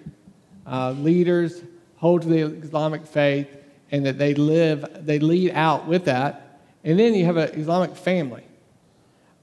Uh, 0.65 0.91
leaders 0.91 1.61
hold 1.98 2.22
to 2.22 2.28
the 2.28 2.41
Islamic 2.65 3.06
faith, 3.06 3.57
and 3.91 4.06
that 4.06 4.18
they 4.18 4.34
live, 4.34 5.06
they 5.06 5.19
lead 5.19 5.52
out 5.52 5.86
with 5.88 6.06
that. 6.06 6.60
And 6.84 6.98
then 6.98 7.14
you 7.14 7.26
have 7.26 7.38
an 7.38 7.49
Islamic 7.60 7.95
family. 7.95 8.44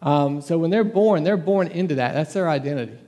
Um, 0.01 0.41
so 0.41 0.59
when 0.59 0.71
they're 0.71 0.85
born, 0.85 1.23
they're 1.23 1.37
born 1.37 1.69
into 1.69 1.97
that. 1.97 2.15
That's 2.15 2.33
their 2.33 2.49
identity. 2.49 2.99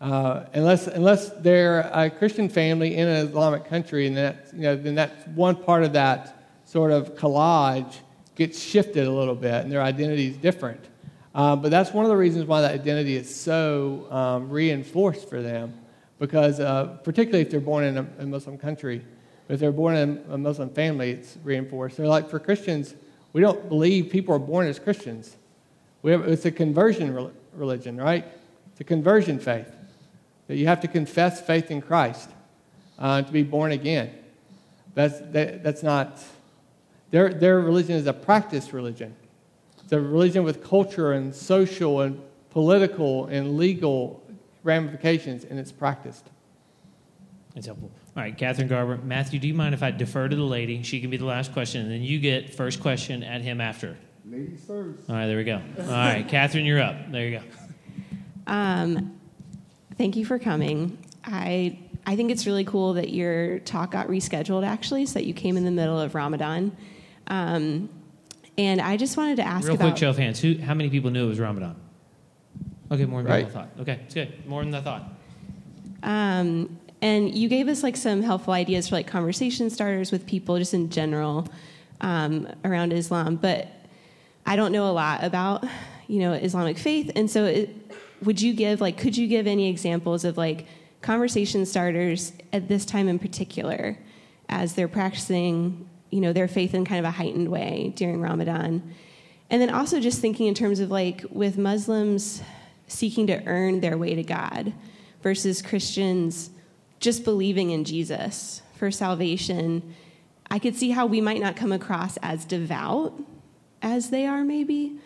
Uh, 0.00 0.46
unless, 0.52 0.88
unless 0.88 1.30
they're 1.30 1.88
a 1.92 2.10
Christian 2.10 2.48
family 2.48 2.96
in 2.96 3.06
an 3.06 3.28
Islamic 3.28 3.66
country, 3.66 4.08
and 4.08 4.16
that, 4.16 4.48
you 4.52 4.62
know, 4.62 4.74
then 4.74 4.96
that's 4.96 5.26
one 5.28 5.54
part 5.54 5.84
of 5.84 5.92
that 5.92 6.36
sort 6.64 6.90
of 6.90 7.14
collage 7.14 7.94
gets 8.34 8.60
shifted 8.60 9.06
a 9.06 9.10
little 9.10 9.36
bit, 9.36 9.62
and 9.62 9.70
their 9.70 9.82
identity 9.82 10.28
is 10.28 10.36
different. 10.36 10.84
Uh, 11.34 11.56
but 11.56 11.70
that's 11.70 11.92
one 11.92 12.04
of 12.04 12.10
the 12.10 12.16
reasons 12.16 12.44
why 12.44 12.60
that 12.60 12.72
identity 12.72 13.16
is 13.16 13.34
so 13.34 14.06
um, 14.10 14.50
reinforced 14.50 15.28
for 15.28 15.40
them, 15.40 15.72
because 16.18 16.60
uh, 16.60 16.84
particularly 17.02 17.42
if 17.42 17.50
they're 17.50 17.60
born 17.60 17.84
in 17.84 17.98
a, 17.98 18.06
a, 18.18 18.26
Muslim 18.26 18.58
country, 18.58 19.02
if 19.48 19.58
they're 19.58 19.72
born 19.72 19.96
in 19.96 20.22
a 20.30 20.36
Muslim 20.36 20.68
family, 20.68 21.10
it's 21.10 21.38
reinforced. 21.42 21.96
They're 21.96 22.06
like 22.06 22.28
for 22.28 22.38
Christians, 22.38 22.94
we 23.32 23.40
don't 23.40 23.68
believe 23.68 24.10
people 24.10 24.34
are 24.34 24.38
born 24.38 24.66
as 24.66 24.78
Christians. 24.78 25.36
Have, 26.04 26.28
it's 26.28 26.44
a 26.44 26.50
conversion 26.50 27.32
religion, 27.54 27.96
right? 27.96 28.26
It's 28.72 28.80
a 28.80 28.84
conversion 28.84 29.38
faith. 29.38 29.70
That 30.48 30.56
you 30.56 30.66
have 30.66 30.80
to 30.80 30.88
confess 30.88 31.40
faith 31.40 31.70
in 31.70 31.80
Christ 31.80 32.28
uh, 32.98 33.22
to 33.22 33.32
be 33.32 33.42
born 33.42 33.72
again. 33.72 34.12
That's, 34.94 35.18
that, 35.32 35.62
that's 35.62 35.82
not, 35.82 36.22
their, 37.10 37.32
their 37.32 37.60
religion 37.60 37.96
is 37.96 38.06
a 38.06 38.12
practice 38.12 38.74
religion. 38.74 39.14
It's 39.92 39.98
a 39.98 40.00
religion 40.00 40.42
with 40.42 40.64
culture 40.64 41.12
and 41.12 41.34
social 41.34 42.00
and 42.00 42.18
political 42.48 43.26
and 43.26 43.58
legal 43.58 44.24
ramifications, 44.62 45.44
and 45.44 45.58
it's 45.58 45.70
practiced. 45.70 46.30
That's 47.54 47.66
helpful. 47.66 47.90
All 48.16 48.22
right, 48.22 48.34
Catherine 48.34 48.68
Garber. 48.68 48.96
Matthew, 48.96 49.38
do 49.38 49.46
you 49.46 49.52
mind 49.52 49.74
if 49.74 49.82
I 49.82 49.90
defer 49.90 50.28
to 50.28 50.34
the 50.34 50.42
lady? 50.44 50.82
She 50.82 50.98
can 51.02 51.10
be 51.10 51.18
the 51.18 51.26
last 51.26 51.52
question, 51.52 51.82
and 51.82 51.90
then 51.90 52.00
you 52.00 52.20
get 52.20 52.54
first 52.54 52.80
question 52.80 53.22
at 53.22 53.42
him 53.42 53.60
after. 53.60 53.98
Ladies 54.24 54.64
first. 54.66 55.10
All 55.10 55.14
right, 55.16 55.26
there 55.26 55.36
we 55.36 55.44
go. 55.44 55.60
All 55.80 55.84
right, 55.84 56.26
Catherine, 56.26 56.64
you're 56.64 56.80
up. 56.80 57.12
There 57.12 57.28
you 57.28 57.40
go. 57.40 57.44
Um, 58.46 59.20
thank 59.98 60.16
you 60.16 60.24
for 60.24 60.38
coming. 60.38 60.96
I 61.22 61.78
I 62.06 62.16
think 62.16 62.30
it's 62.30 62.46
really 62.46 62.64
cool 62.64 62.94
that 62.94 63.10
your 63.10 63.58
talk 63.58 63.90
got 63.90 64.08
rescheduled 64.08 64.66
actually, 64.66 65.04
so 65.04 65.18
that 65.18 65.26
you 65.26 65.34
came 65.34 65.58
in 65.58 65.66
the 65.66 65.70
middle 65.70 66.00
of 66.00 66.14
Ramadan. 66.14 66.74
Um, 67.26 67.90
and 68.58 68.80
I 68.80 68.96
just 68.96 69.16
wanted 69.16 69.36
to 69.36 69.46
ask 69.46 69.66
real 69.66 69.74
about, 69.74 69.90
quick 69.90 69.98
show 69.98 70.10
of 70.10 70.18
hands. 70.18 70.40
Who? 70.40 70.58
How 70.58 70.74
many 70.74 70.90
people 70.90 71.10
knew 71.10 71.24
it 71.24 71.28
was 71.28 71.40
Ramadan? 71.40 71.76
Okay, 72.90 73.06
more 73.06 73.22
than 73.22 73.32
right. 73.32 73.46
I 73.46 73.48
thought. 73.48 73.68
Okay, 73.80 74.00
it's 74.04 74.14
good. 74.14 74.46
More 74.46 74.62
than 74.62 74.74
I 74.74 74.80
thought. 74.80 75.04
Um, 76.02 76.78
and 77.00 77.34
you 77.34 77.48
gave 77.48 77.68
us 77.68 77.82
like 77.82 77.96
some 77.96 78.22
helpful 78.22 78.52
ideas 78.52 78.88
for 78.88 78.96
like 78.96 79.06
conversation 79.06 79.70
starters 79.70 80.12
with 80.12 80.26
people 80.26 80.58
just 80.58 80.74
in 80.74 80.90
general 80.90 81.48
um, 82.02 82.48
around 82.64 82.92
Islam, 82.92 83.36
but 83.36 83.68
I 84.44 84.56
don't 84.56 84.72
know 84.72 84.90
a 84.90 84.92
lot 84.92 85.22
about, 85.22 85.64
you 86.06 86.18
know, 86.20 86.32
Islamic 86.32 86.76
faith, 86.76 87.10
and 87.14 87.30
so 87.30 87.44
it, 87.44 87.70
would 88.22 88.40
you 88.40 88.52
give 88.52 88.80
like 88.80 88.98
could 88.98 89.16
you 89.16 89.26
give 89.26 89.46
any 89.46 89.68
examples 89.68 90.24
of 90.24 90.36
like 90.36 90.66
conversation 91.00 91.66
starters 91.66 92.32
at 92.52 92.68
this 92.68 92.84
time 92.84 93.08
in 93.08 93.18
particular 93.18 93.98
as 94.48 94.74
they're 94.74 94.88
practicing 94.88 95.88
you 96.12 96.20
know, 96.20 96.32
their 96.32 96.46
faith 96.46 96.74
in 96.74 96.84
kind 96.84 97.00
of 97.00 97.04
a 97.06 97.10
heightened 97.10 97.48
way 97.48 97.92
during 97.96 98.20
Ramadan. 98.20 98.94
And 99.50 99.60
then 99.60 99.70
also 99.70 99.98
just 99.98 100.20
thinking 100.20 100.46
in 100.46 100.54
terms 100.54 100.78
of 100.78 100.90
like 100.90 101.24
with 101.30 101.58
Muslims 101.58 102.42
seeking 102.86 103.26
to 103.26 103.44
earn 103.46 103.80
their 103.80 103.98
way 103.98 104.14
to 104.14 104.22
God 104.22 104.72
versus 105.22 105.62
Christians 105.62 106.50
just 107.00 107.24
believing 107.24 107.70
in 107.70 107.84
Jesus 107.84 108.62
for 108.76 108.90
salvation. 108.90 109.94
I 110.50 110.58
could 110.58 110.76
see 110.76 110.90
how 110.90 111.06
we 111.06 111.20
might 111.20 111.40
not 111.40 111.56
come 111.56 111.72
across 111.72 112.16
as 112.18 112.44
devout 112.44 113.18
as 113.80 114.10
they 114.10 114.26
are, 114.26 114.44
maybe. 114.44 114.98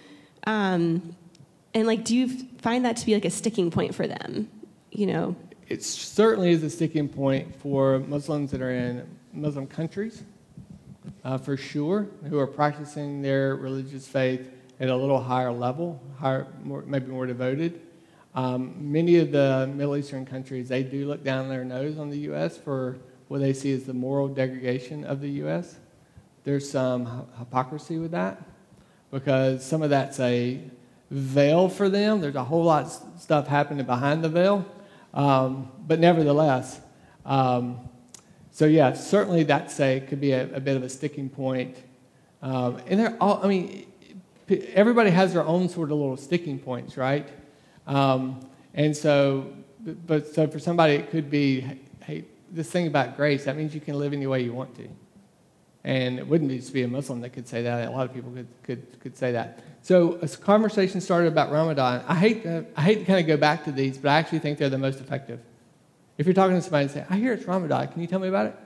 Um, 0.46 1.14
and 1.72 1.86
like, 1.86 2.04
do 2.04 2.16
you 2.16 2.28
find 2.58 2.84
that 2.84 2.96
to 2.98 3.06
be 3.06 3.14
like 3.14 3.24
a 3.24 3.30
sticking 3.30 3.70
point 3.70 3.94
for 3.94 4.06
them? 4.06 4.50
You 4.90 5.06
know, 5.06 5.36
it 5.68 5.82
certainly 5.84 6.50
is 6.50 6.62
a 6.62 6.70
sticking 6.70 7.08
point 7.08 7.54
for 7.60 8.00
Muslims 8.00 8.50
that 8.50 8.60
are 8.60 8.70
in 8.70 9.06
Muslim 9.32 9.66
countries, 9.66 10.22
uh, 11.24 11.38
for 11.38 11.56
sure, 11.56 12.06
who 12.28 12.38
are 12.38 12.46
practicing 12.46 13.22
their 13.22 13.56
religious 13.56 14.06
faith 14.06 14.50
at 14.80 14.88
a 14.88 14.96
little 14.96 15.20
higher 15.20 15.52
level, 15.52 16.00
higher, 16.18 16.46
more, 16.62 16.82
maybe 16.86 17.06
more 17.06 17.26
devoted. 17.26 17.80
Um, 18.34 18.74
many 18.92 19.16
of 19.16 19.32
the 19.32 19.70
Middle 19.74 19.96
Eastern 19.96 20.26
countries, 20.26 20.68
they 20.68 20.82
do 20.82 21.08
look 21.08 21.24
down 21.24 21.48
their 21.48 21.64
nose 21.64 21.98
on 21.98 22.10
the 22.10 22.18
U.S. 22.18 22.58
for 22.58 22.98
what 23.28 23.40
they 23.40 23.52
see 23.52 23.72
as 23.72 23.84
the 23.84 23.94
moral 23.94 24.28
degradation 24.28 25.04
of 25.04 25.20
the 25.20 25.30
U.S. 25.30 25.76
There's 26.44 26.70
some 26.70 27.26
hypocrisy 27.38 27.98
with 27.98 28.12
that 28.12 28.40
because 29.10 29.64
some 29.64 29.82
of 29.82 29.90
that's 29.90 30.20
a 30.20 30.60
veil 31.10 31.68
for 31.68 31.88
them. 31.88 32.20
There's 32.20 32.36
a 32.36 32.44
whole 32.44 32.64
lot 32.64 32.84
of 32.84 33.20
stuff 33.20 33.46
happening 33.46 33.84
behind 33.86 34.22
the 34.22 34.28
veil. 34.28 34.66
Um, 35.14 35.70
but 35.86 35.98
nevertheless, 35.98 36.80
um, 37.24 37.80
so 38.56 38.64
yeah, 38.64 38.94
certainly 38.94 39.42
that 39.42 39.78
a 39.78 40.00
could 40.00 40.18
be 40.18 40.32
a, 40.32 40.44
a 40.54 40.60
bit 40.60 40.78
of 40.78 40.82
a 40.82 40.88
sticking 40.88 41.28
point. 41.28 41.76
Um, 42.40 42.80
and 42.86 42.98
they're 42.98 43.14
all, 43.20 43.38
I 43.44 43.48
mean, 43.48 43.86
everybody 44.72 45.10
has 45.10 45.34
their 45.34 45.44
own 45.44 45.68
sort 45.68 45.90
of 45.92 45.98
little 45.98 46.16
sticking 46.16 46.58
points, 46.58 46.96
right? 46.96 47.28
Um, 47.86 48.48
and 48.72 48.96
so, 48.96 49.52
but 50.06 50.26
so 50.34 50.46
for 50.46 50.58
somebody, 50.58 50.94
it 50.94 51.10
could 51.10 51.30
be, 51.30 51.66
hey, 52.00 52.24
this 52.50 52.70
thing 52.70 52.86
about 52.86 53.18
grace, 53.18 53.44
that 53.44 53.58
means 53.58 53.74
you 53.74 53.80
can 53.82 53.98
live 53.98 54.14
any 54.14 54.26
way 54.26 54.42
you 54.42 54.54
want 54.54 54.74
to. 54.76 54.88
And 55.84 56.18
it 56.18 56.26
wouldn't 56.26 56.48
be 56.48 56.56
just 56.56 56.72
be 56.72 56.82
a 56.82 56.88
Muslim 56.88 57.20
that 57.20 57.34
could 57.34 57.46
say 57.46 57.62
that. 57.62 57.86
A 57.86 57.90
lot 57.90 58.08
of 58.08 58.14
people 58.14 58.30
could, 58.30 58.48
could, 58.62 59.00
could 59.00 59.18
say 59.18 59.32
that. 59.32 59.60
So 59.82 60.14
a 60.22 60.28
conversation 60.28 61.02
started 61.02 61.28
about 61.28 61.52
Ramadan. 61.52 62.02
I 62.08 62.14
hate, 62.14 62.42
to, 62.44 62.64
I 62.74 62.80
hate 62.80 63.00
to 63.00 63.04
kind 63.04 63.20
of 63.20 63.26
go 63.26 63.36
back 63.36 63.64
to 63.64 63.70
these, 63.70 63.98
but 63.98 64.08
I 64.08 64.16
actually 64.16 64.38
think 64.38 64.56
they're 64.56 64.70
the 64.70 64.78
most 64.78 64.98
effective. 64.98 65.40
If 66.18 66.26
you're 66.26 66.34
talking 66.34 66.56
to 66.56 66.62
somebody 66.62 66.84
and 66.84 66.90
say, 66.90 67.04
I 67.08 67.16
hear 67.16 67.32
it's 67.32 67.44
Ramadan, 67.44 67.88
can 67.88 68.00
you 68.00 68.06
tell 68.06 68.18
me 68.18 68.28
about 68.28 68.46
it? 68.46 68.56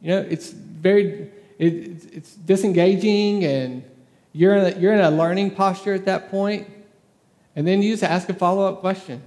You 0.00 0.08
know, 0.08 0.26
it's 0.28 0.50
very, 0.50 1.30
it, 1.58 1.74
it's, 1.74 2.04
it's 2.06 2.34
disengaging 2.34 3.44
and 3.44 3.82
you're 4.32 4.56
in, 4.56 4.76
a, 4.76 4.78
you're 4.78 4.92
in 4.92 5.00
a 5.00 5.10
learning 5.10 5.52
posture 5.52 5.94
at 5.94 6.04
that 6.06 6.30
point. 6.30 6.68
And 7.56 7.66
then 7.66 7.82
you 7.82 7.92
just 7.92 8.04
ask 8.04 8.28
a 8.28 8.34
follow 8.34 8.66
up 8.66 8.80
question. 8.80 9.22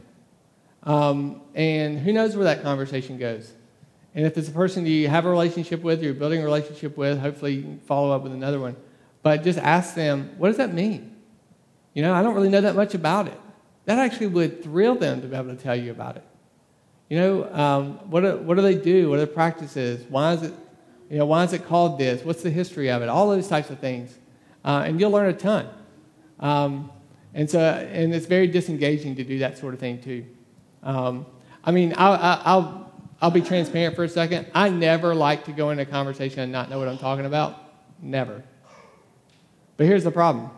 Um, 0.83 1.41
and 1.53 1.99
who 1.99 2.13
knows 2.13 2.35
where 2.35 2.45
that 2.45 2.63
conversation 2.63 3.17
goes. 3.17 3.51
And 4.15 4.25
if 4.25 4.37
it's 4.37 4.47
a 4.47 4.51
person 4.51 4.85
you 4.85 5.07
have 5.09 5.25
a 5.25 5.29
relationship 5.29 5.81
with, 5.81 6.01
you're 6.01 6.13
building 6.13 6.41
a 6.41 6.45
relationship 6.45 6.97
with, 6.97 7.19
hopefully 7.19 7.53
you 7.53 7.61
can 7.61 7.79
follow 7.81 8.15
up 8.15 8.23
with 8.23 8.33
another 8.33 8.59
one. 8.59 8.75
But 9.21 9.43
just 9.43 9.59
ask 9.59 9.93
them, 9.95 10.31
what 10.37 10.47
does 10.47 10.57
that 10.57 10.73
mean? 10.73 11.15
You 11.93 12.01
know, 12.01 12.13
I 12.13 12.23
don't 12.23 12.33
really 12.33 12.49
know 12.49 12.61
that 12.61 12.75
much 12.75 12.93
about 12.93 13.27
it. 13.27 13.39
That 13.85 13.99
actually 13.99 14.27
would 14.27 14.63
thrill 14.63 14.95
them 14.95 15.21
to 15.21 15.27
be 15.27 15.35
able 15.35 15.55
to 15.55 15.61
tell 15.61 15.75
you 15.75 15.91
about 15.91 16.17
it. 16.17 16.23
You 17.11 17.17
know, 17.17 17.53
um, 17.53 18.09
what, 18.09 18.21
do, 18.21 18.37
what 18.37 18.55
do 18.55 18.61
they 18.61 18.75
do? 18.75 19.09
What 19.09 19.17
are 19.17 19.25
the 19.25 19.27
practices? 19.27 20.05
Why 20.07 20.31
is 20.31 20.43
it, 20.43 20.53
you 21.09 21.17
know, 21.17 21.25
why 21.25 21.43
is 21.43 21.51
it 21.51 21.65
called 21.65 21.99
this? 21.99 22.23
What's 22.23 22.41
the 22.41 22.49
history 22.49 22.89
of 22.89 23.01
it? 23.01 23.09
All 23.09 23.29
those 23.29 23.49
types 23.49 23.69
of 23.69 23.79
things. 23.79 24.17
Uh, 24.63 24.83
and 24.85 24.97
you'll 24.97 25.11
learn 25.11 25.27
a 25.27 25.33
ton. 25.33 25.67
Um, 26.39 26.89
and 27.33 27.49
so, 27.49 27.59
and 27.59 28.15
it's 28.15 28.27
very 28.27 28.47
disengaging 28.47 29.17
to 29.17 29.25
do 29.25 29.39
that 29.39 29.57
sort 29.57 29.73
of 29.73 29.81
thing 29.81 29.99
too. 29.99 30.25
Um, 30.83 31.25
I 31.65 31.71
mean, 31.71 31.93
I'll, 31.97 32.13
I'll, 32.45 32.93
I'll 33.21 33.29
be 33.29 33.41
transparent 33.41 33.93
for 33.97 34.05
a 34.05 34.09
second. 34.09 34.47
I 34.55 34.69
never 34.69 35.13
like 35.13 35.43
to 35.47 35.51
go 35.51 35.71
into 35.71 35.83
a 35.83 35.87
conversation 35.87 36.39
and 36.39 36.49
not 36.49 36.69
know 36.69 36.79
what 36.79 36.87
I'm 36.87 36.97
talking 36.97 37.25
about. 37.25 37.57
Never. 38.01 38.41
But 39.75 39.85
here's 39.85 40.05
the 40.05 40.11
problem. 40.11 40.49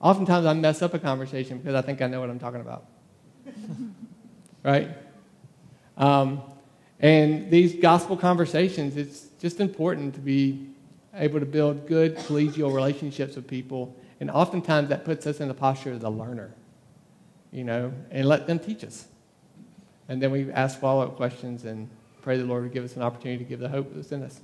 Oftentimes 0.00 0.46
I 0.46 0.54
mess 0.54 0.80
up 0.80 0.94
a 0.94 0.98
conversation 0.98 1.58
because 1.58 1.74
I 1.74 1.82
think 1.82 2.00
I 2.00 2.06
know 2.06 2.20
what 2.20 2.30
I'm 2.30 2.38
talking 2.38 2.62
about. 2.62 2.86
right? 4.62 4.88
Um, 5.96 6.42
and 7.00 7.50
these 7.50 7.74
gospel 7.74 8.16
conversations, 8.16 8.96
it's 8.96 9.26
just 9.40 9.60
important 9.60 10.14
to 10.14 10.20
be 10.20 10.68
able 11.14 11.40
to 11.40 11.46
build 11.46 11.86
good 11.86 12.16
collegial 12.16 12.74
relationships 12.74 13.36
with 13.36 13.46
people 13.46 13.94
and 14.20 14.30
oftentimes 14.30 14.88
that 14.88 15.04
puts 15.04 15.26
us 15.26 15.40
in 15.40 15.48
the 15.48 15.54
posture 15.54 15.92
of 15.92 16.00
the 16.00 16.10
learner, 16.10 16.54
you 17.50 17.64
know, 17.64 17.92
and 18.10 18.28
let 18.28 18.46
them 18.46 18.58
teach 18.58 18.84
us. 18.84 19.06
And 20.08 20.22
then 20.22 20.30
we 20.30 20.50
ask 20.52 20.78
follow 20.78 21.02
up 21.02 21.16
questions 21.16 21.64
and 21.64 21.90
pray 22.22 22.38
the 22.38 22.44
Lord 22.44 22.62
would 22.62 22.72
give 22.72 22.84
us 22.84 22.94
an 22.96 23.02
opportunity 23.02 23.42
to 23.42 23.48
give 23.48 23.58
the 23.58 23.68
hope 23.68 23.92
that's 23.94 24.12
in 24.12 24.22
us. 24.22 24.40